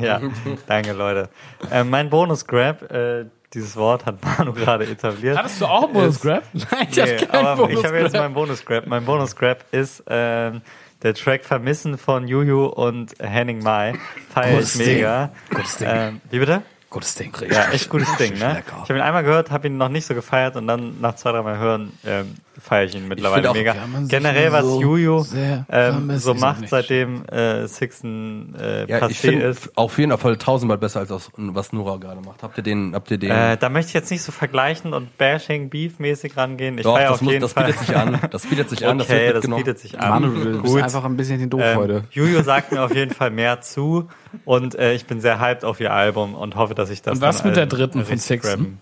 Ja, 0.00 0.20
danke 0.66 0.92
Leute. 0.92 1.28
Äh, 1.70 1.84
mein 1.84 2.10
Bonus-Grab, 2.10 2.90
äh, 2.90 3.26
dieses 3.52 3.76
Wort 3.76 4.06
hat 4.06 4.16
Manu 4.24 4.52
gerade 4.52 4.84
etabliert. 4.86 5.36
Hattest 5.36 5.60
du 5.60 5.66
auch 5.66 5.84
einen 5.84 5.92
Bonus-Grab? 5.92 6.42
Nein, 6.52 6.86
ich 6.90 6.96
Nee, 6.96 7.26
aber 7.30 7.70
ich 7.70 7.84
habe 7.84 7.98
jetzt 7.98 8.14
meinen 8.14 8.34
Bonus-Grab. 8.34 8.86
Mein 8.86 9.04
Bonus-Grab 9.04 9.64
ist 9.72 10.04
ähm, 10.06 10.62
der 11.02 11.14
Track 11.14 11.44
Vermissen 11.44 11.98
von 11.98 12.28
Juju 12.28 12.66
und 12.66 13.14
Henning 13.18 13.62
Mai. 13.62 13.94
Feier 14.32 14.50
ich 14.50 14.54
Gutes 14.56 14.72
Ding. 14.74 14.86
mega. 14.86 15.30
Gutes 15.50 15.76
Ding. 15.78 15.88
Ähm, 15.90 16.20
wie 16.30 16.38
bitte? 16.38 16.62
Gutes 16.90 17.14
Ding. 17.14 17.32
Ja, 17.48 17.70
echt 17.70 17.88
gutes 17.88 18.16
Ding, 18.16 18.36
ne? 18.36 18.64
Ich 18.66 18.88
habe 18.88 18.94
ihn 18.96 19.00
einmal 19.00 19.22
gehört, 19.22 19.52
habe 19.52 19.68
ihn 19.68 19.76
noch 19.76 19.88
nicht 19.88 20.06
so 20.06 20.14
gefeiert 20.14 20.56
und 20.56 20.66
dann 20.66 21.00
nach 21.00 21.14
zwei, 21.14 21.30
drei 21.30 21.42
Mal 21.42 21.56
hören 21.56 21.92
ähm, 22.04 22.34
feiere 22.60 22.84
ich 22.84 22.94
ihn 22.94 23.08
mittlerweile 23.08 23.50
auch, 23.50 23.54
mega. 23.54 23.74
Generell, 24.08 24.52
was 24.52 24.64
so 24.64 24.80
Juju 24.80 25.24
ähm, 25.70 26.16
so 26.18 26.34
macht, 26.34 26.68
seitdem 26.68 27.24
äh, 27.26 27.66
Sixten 27.66 28.54
äh, 28.58 28.86
Ja, 28.88 29.08
ich 29.08 29.18
passé 29.18 29.32
ist. 29.40 29.76
auf 29.76 29.98
jeden 29.98 30.16
Fall 30.18 30.36
tausendmal 30.36 30.78
besser 30.78 31.00
als 31.00 31.10
aus, 31.10 31.30
was 31.36 31.72
Nora 31.72 31.96
gerade 31.96 32.20
macht. 32.20 32.42
Habt 32.42 32.56
ihr 32.58 32.62
den, 32.62 32.94
habt 32.94 33.10
ihr 33.10 33.18
den? 33.18 33.30
Äh, 33.30 33.56
da 33.56 33.68
möchte 33.68 33.88
ich 33.88 33.94
jetzt 33.94 34.10
nicht 34.10 34.22
so 34.22 34.32
vergleichen 34.32 34.92
und 34.92 35.16
Bashing 35.18 35.70
Beef-mäßig 35.70 36.36
rangehen. 36.36 36.78
Ich 36.78 36.84
Doch, 36.84 36.94
feiere 36.96 37.08
das, 37.08 37.14
auf 37.14 37.22
muss, 37.22 37.32
jeden 37.32 37.42
das 37.42 37.52
Fall. 37.52 37.64
bietet 37.64 37.80
sich 37.80 37.96
an. 37.96 38.18
Das 38.30 38.46
bietet 38.46 38.70
sich 38.70 38.86
an. 38.86 38.98
Das 38.98 39.08
okay, 39.08 39.18
wird 39.18 39.28
das 39.28 39.34
mitgenommen. 39.36 39.64
bietet 39.64 39.78
sich 39.78 39.98
an. 39.98 40.08
Manu, 40.10 40.34
du 40.34 40.62
bist 40.62 40.74
Gut. 40.74 40.82
einfach 40.82 41.04
ein 41.04 41.16
bisschen 41.16 41.50
doof 41.50 41.60
Ähm, 41.64 41.76
heute. 41.78 42.04
Juju 42.10 42.42
sagt 42.42 42.72
mir 42.72 42.82
auf 42.82 42.94
jeden 42.94 43.14
Fall 43.14 43.30
mehr 43.30 43.60
zu 43.60 44.08
und 44.44 44.74
äh, 44.74 44.92
ich 44.94 45.06
bin 45.06 45.20
sehr 45.20 45.40
hyped 45.40 45.64
auf 45.64 45.80
ihr 45.80 45.92
Album 45.92 46.34
und 46.34 46.56
hoffe, 46.56 46.74
dass 46.74 46.90
ich 46.90 47.02
das 47.02 47.14
Und 47.16 47.20
was 47.22 47.38
dann 47.38 47.46
mit 47.48 47.56
der 47.56 47.62
allen 47.62 47.70
dritten 47.70 48.04
von 48.04 48.18
Sixten? 48.18 48.78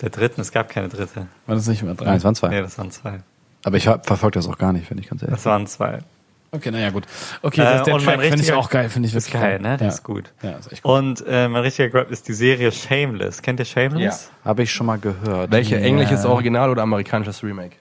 Der 0.00 0.10
dritten? 0.10 0.40
Es 0.40 0.50
gab 0.52 0.68
keine 0.68 0.88
dritte. 0.88 1.26
War 1.46 1.54
das 1.54 1.66
nicht 1.66 1.82
immer 1.82 1.90
Nein, 1.94 1.96
dran? 2.04 2.16
es 2.16 2.24
waren 2.24 2.34
zwei. 2.34 2.48
Nee, 2.48 2.60
das 2.62 2.78
waren 2.78 2.90
zwei. 2.90 3.20
Aber 3.64 3.76
ich 3.76 3.84
verfolge 3.84 4.38
das 4.38 4.48
auch 4.48 4.56
gar 4.58 4.72
nicht, 4.72 4.90
wenn 4.90 4.98
ich 4.98 5.08
ganz 5.08 5.22
ehrlich. 5.22 5.34
Das 5.36 5.44
waren 5.44 5.66
zwei. 5.66 5.98
Okay, 6.52 6.70
naja, 6.72 6.90
gut. 6.90 7.04
Okay, 7.42 7.60
Äh, 7.60 7.64
das, 7.64 7.82
der 7.84 7.94
und 7.94 8.04
mein 8.04 8.18
Track 8.18 8.28
finde 8.30 8.42
ich 8.42 8.52
auch 8.52 8.70
geil. 8.70 8.88
Finde 8.88 9.06
ich 9.08 9.14
wirklich 9.14 9.32
Geil, 9.32 9.60
ne? 9.60 9.76
Der 9.76 9.86
Ja. 9.86 9.92
ist 9.92 10.02
gut. 10.02 10.32
Ja, 10.42 10.52
ist 10.52 10.72
echt 10.72 10.82
gut. 10.82 10.90
Und 10.92 11.24
äh, 11.28 11.46
mein 11.48 11.62
richtiger 11.62 11.88
Grab 11.90 12.10
ist 12.10 12.26
die 12.26 12.32
Serie 12.32 12.72
Shameless. 12.72 13.40
Kennt 13.42 13.60
ihr 13.60 13.66
Shameless? 13.66 14.30
Habe 14.44 14.62
ich 14.64 14.72
schon 14.72 14.86
mal 14.86 14.98
gehört. 14.98 15.52
Welche 15.52 15.76
Ja. 15.76 15.82
englisches 15.82 16.24
Original 16.24 16.70
oder 16.70 16.82
amerikanisches 16.82 17.44
Remake? 17.44 17.76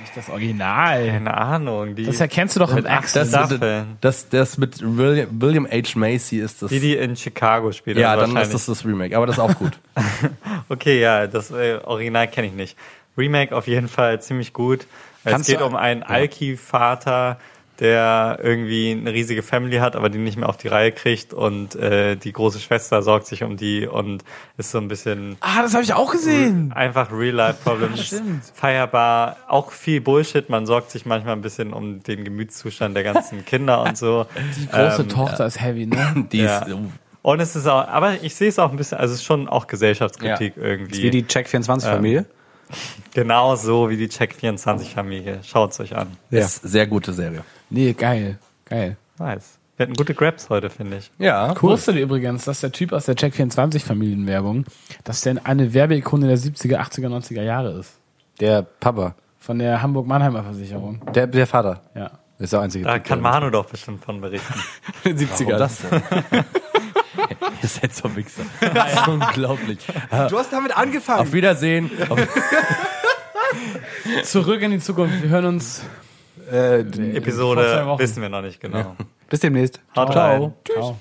Nicht 0.00 0.16
das 0.16 0.28
Original. 0.28 1.06
Keine 1.06 1.34
Ahnung. 1.36 1.94
Die, 1.94 2.04
Das 2.04 2.20
erkennst 2.20 2.56
du 2.56 2.60
doch 2.60 2.70
im 2.70 2.76
mit 2.76 2.86
acht. 2.86 3.08
Staffeln. 3.08 3.96
Das, 4.00 4.28
das 4.28 4.58
mit 4.58 4.80
William, 4.82 5.28
William 5.40 5.66
H. 5.66 5.98
Macy 5.98 6.38
ist 6.40 6.62
das. 6.62 6.70
Die, 6.70 6.80
die 6.80 6.96
in 6.96 7.16
Chicago 7.16 7.72
spielt. 7.72 7.96
ja, 7.98 8.12
also 8.14 8.32
dann 8.32 8.42
ist 8.42 8.54
das 8.54 8.66
das 8.66 8.84
Remake. 8.84 9.16
Aber 9.16 9.26
das 9.26 9.36
ist 9.36 9.40
auch 9.42 9.54
gut. 9.54 9.78
Okay, 10.70 11.00
ja, 11.00 11.26
das 11.26 11.50
äh, 11.50 11.78
Original 11.84 12.28
kenne 12.28 12.48
ich 12.48 12.52
nicht. 12.52 12.76
Remake 13.16 13.54
auf 13.56 13.66
jeden 13.66 13.88
Fall 13.88 14.20
ziemlich 14.20 14.52
gut. 14.52 14.86
Es 15.24 15.32
Kannst 15.32 15.48
geht 15.48 15.60
du- 15.60 15.64
um 15.64 15.74
einen 15.76 16.02
Alki-Vater, 16.02 17.38
der 17.80 18.38
irgendwie 18.42 18.90
eine 18.90 19.12
riesige 19.12 19.42
Family 19.42 19.76
hat, 19.78 19.94
aber 19.96 20.08
die 20.08 20.18
nicht 20.18 20.36
mehr 20.36 20.48
auf 20.48 20.56
die 20.56 20.68
Reihe 20.68 20.90
kriegt 20.92 21.32
und 21.32 21.74
äh, 21.76 22.16
die 22.16 22.32
große 22.32 22.58
Schwester 22.58 23.02
sorgt 23.02 23.26
sich 23.26 23.44
um 23.44 23.56
die 23.56 23.86
und 23.86 24.24
ist 24.56 24.70
so 24.72 24.78
ein 24.78 24.88
bisschen 24.88 25.36
Ah, 25.40 25.62
das 25.62 25.74
habe 25.74 25.84
ich 25.84 25.92
auch 25.94 26.10
gesehen. 26.12 26.72
einfach 26.72 27.12
Real-Life-Problems. 27.12 28.20
Feierbar, 28.54 29.36
auch 29.48 29.70
viel 29.72 30.00
Bullshit. 30.00 30.48
Man 30.48 30.66
sorgt 30.66 30.90
sich 30.90 31.06
manchmal 31.06 31.34
ein 31.34 31.40
bisschen 31.42 31.72
um 31.72 32.02
den 32.02 32.24
Gemütszustand 32.24 32.96
der 32.96 33.04
ganzen 33.04 33.44
Kinder 33.44 33.82
und 33.82 33.96
so. 33.96 34.26
Die 34.56 34.66
große 34.66 35.02
Ähm, 35.02 35.08
Tochter 35.08 35.46
ist 35.46 35.60
heavy, 35.60 35.86
ne? 35.86 36.26
Die 36.32 36.38
Ja. 36.42 36.58
ist, 36.62 36.74
Und 37.22 37.40
es 37.40 37.54
ist 37.56 37.66
auch, 37.66 37.86
aber 37.88 38.22
ich 38.22 38.34
sehe 38.34 38.48
es 38.48 38.58
auch 38.58 38.70
ein 38.70 38.76
bisschen, 38.76 38.98
also 38.98 39.12
es 39.14 39.20
ist 39.20 39.24
schon 39.26 39.48
auch 39.48 39.66
Gesellschaftskritik 39.66 40.56
Ja. 40.56 40.62
irgendwie. 40.62 41.02
Wie 41.02 41.10
die 41.10 41.22
Check24-Familie. 41.24 42.26
Genau 43.14 43.56
so 43.56 43.90
wie 43.90 43.96
die 43.96 44.08
Check24-Familie. 44.08 45.40
Schaut's 45.42 45.80
euch 45.80 45.96
an. 45.96 46.08
Ja. 46.30 46.40
ist 46.40 46.62
sehr 46.62 46.86
gute 46.86 47.12
Serie. 47.12 47.42
Nee, 47.70 47.92
geil. 47.92 48.38
Geil. 48.64 48.96
Nice. 49.18 49.58
Wir 49.76 49.84
hatten 49.86 49.94
gute 49.94 50.14
Grabs 50.14 50.50
heute, 50.50 50.70
finde 50.70 50.98
ich. 50.98 51.10
Ja, 51.18 51.54
Cool. 51.60 51.70
Wusstet 51.72 51.96
ihr 51.96 52.02
übrigens, 52.02 52.44
dass 52.44 52.60
der 52.60 52.72
Typ 52.72 52.92
aus 52.92 53.06
der 53.06 53.16
Check24-Familienwerbung, 53.16 54.64
dass 55.04 55.20
der 55.22 55.36
eine 55.44 55.72
Werbeikone 55.72 56.26
der 56.26 56.36
70er, 56.38 56.78
80er, 56.80 57.08
90er 57.08 57.42
Jahre 57.42 57.78
ist? 57.78 57.92
Der 58.40 58.62
Papa. 58.62 59.14
Von 59.38 59.58
der 59.60 59.80
Hamburg-Mannheimer 59.80 60.42
Versicherung. 60.42 61.00
Der, 61.14 61.26
der 61.26 61.46
Vater. 61.46 61.82
Ja. 61.94 62.10
Ist 62.38 62.52
der 62.52 62.60
einzige. 62.60 62.84
Da 62.84 62.94
Typ, 62.94 63.04
kann 63.04 63.20
Manu 63.20 63.50
doch 63.50 63.66
bestimmt 63.66 64.04
von 64.04 64.20
berichten. 64.20 64.54
70er. 65.04 65.46
Warum 65.46 65.58
das 65.58 65.78
denn? 65.78 66.02
Ihr 67.62 67.68
seid 67.68 67.94
so 67.94 68.14
Wichser. 68.16 68.42
Das 68.60 68.94
ist 68.94 69.08
unglaublich. 69.08 69.78
Du 70.28 70.38
hast 70.38 70.52
damit 70.52 70.76
angefangen. 70.76 71.20
Auf 71.20 71.32
Wiedersehen. 71.32 71.90
Auf 72.08 72.18
Zurück 74.24 74.62
in 74.62 74.72
die 74.72 74.80
Zukunft. 74.80 75.22
Wir 75.22 75.30
hören 75.30 75.46
uns. 75.46 75.82
Äh, 76.50 76.80
Episode 77.16 77.94
wissen 77.98 78.22
wir 78.22 78.30
noch 78.30 78.42
nicht 78.42 78.60
genau. 78.60 78.96
bis 79.28 79.40
demnächst. 79.40 79.80
Haut 79.94 80.16
rein. 80.16 80.54
Ciao. 80.64 80.98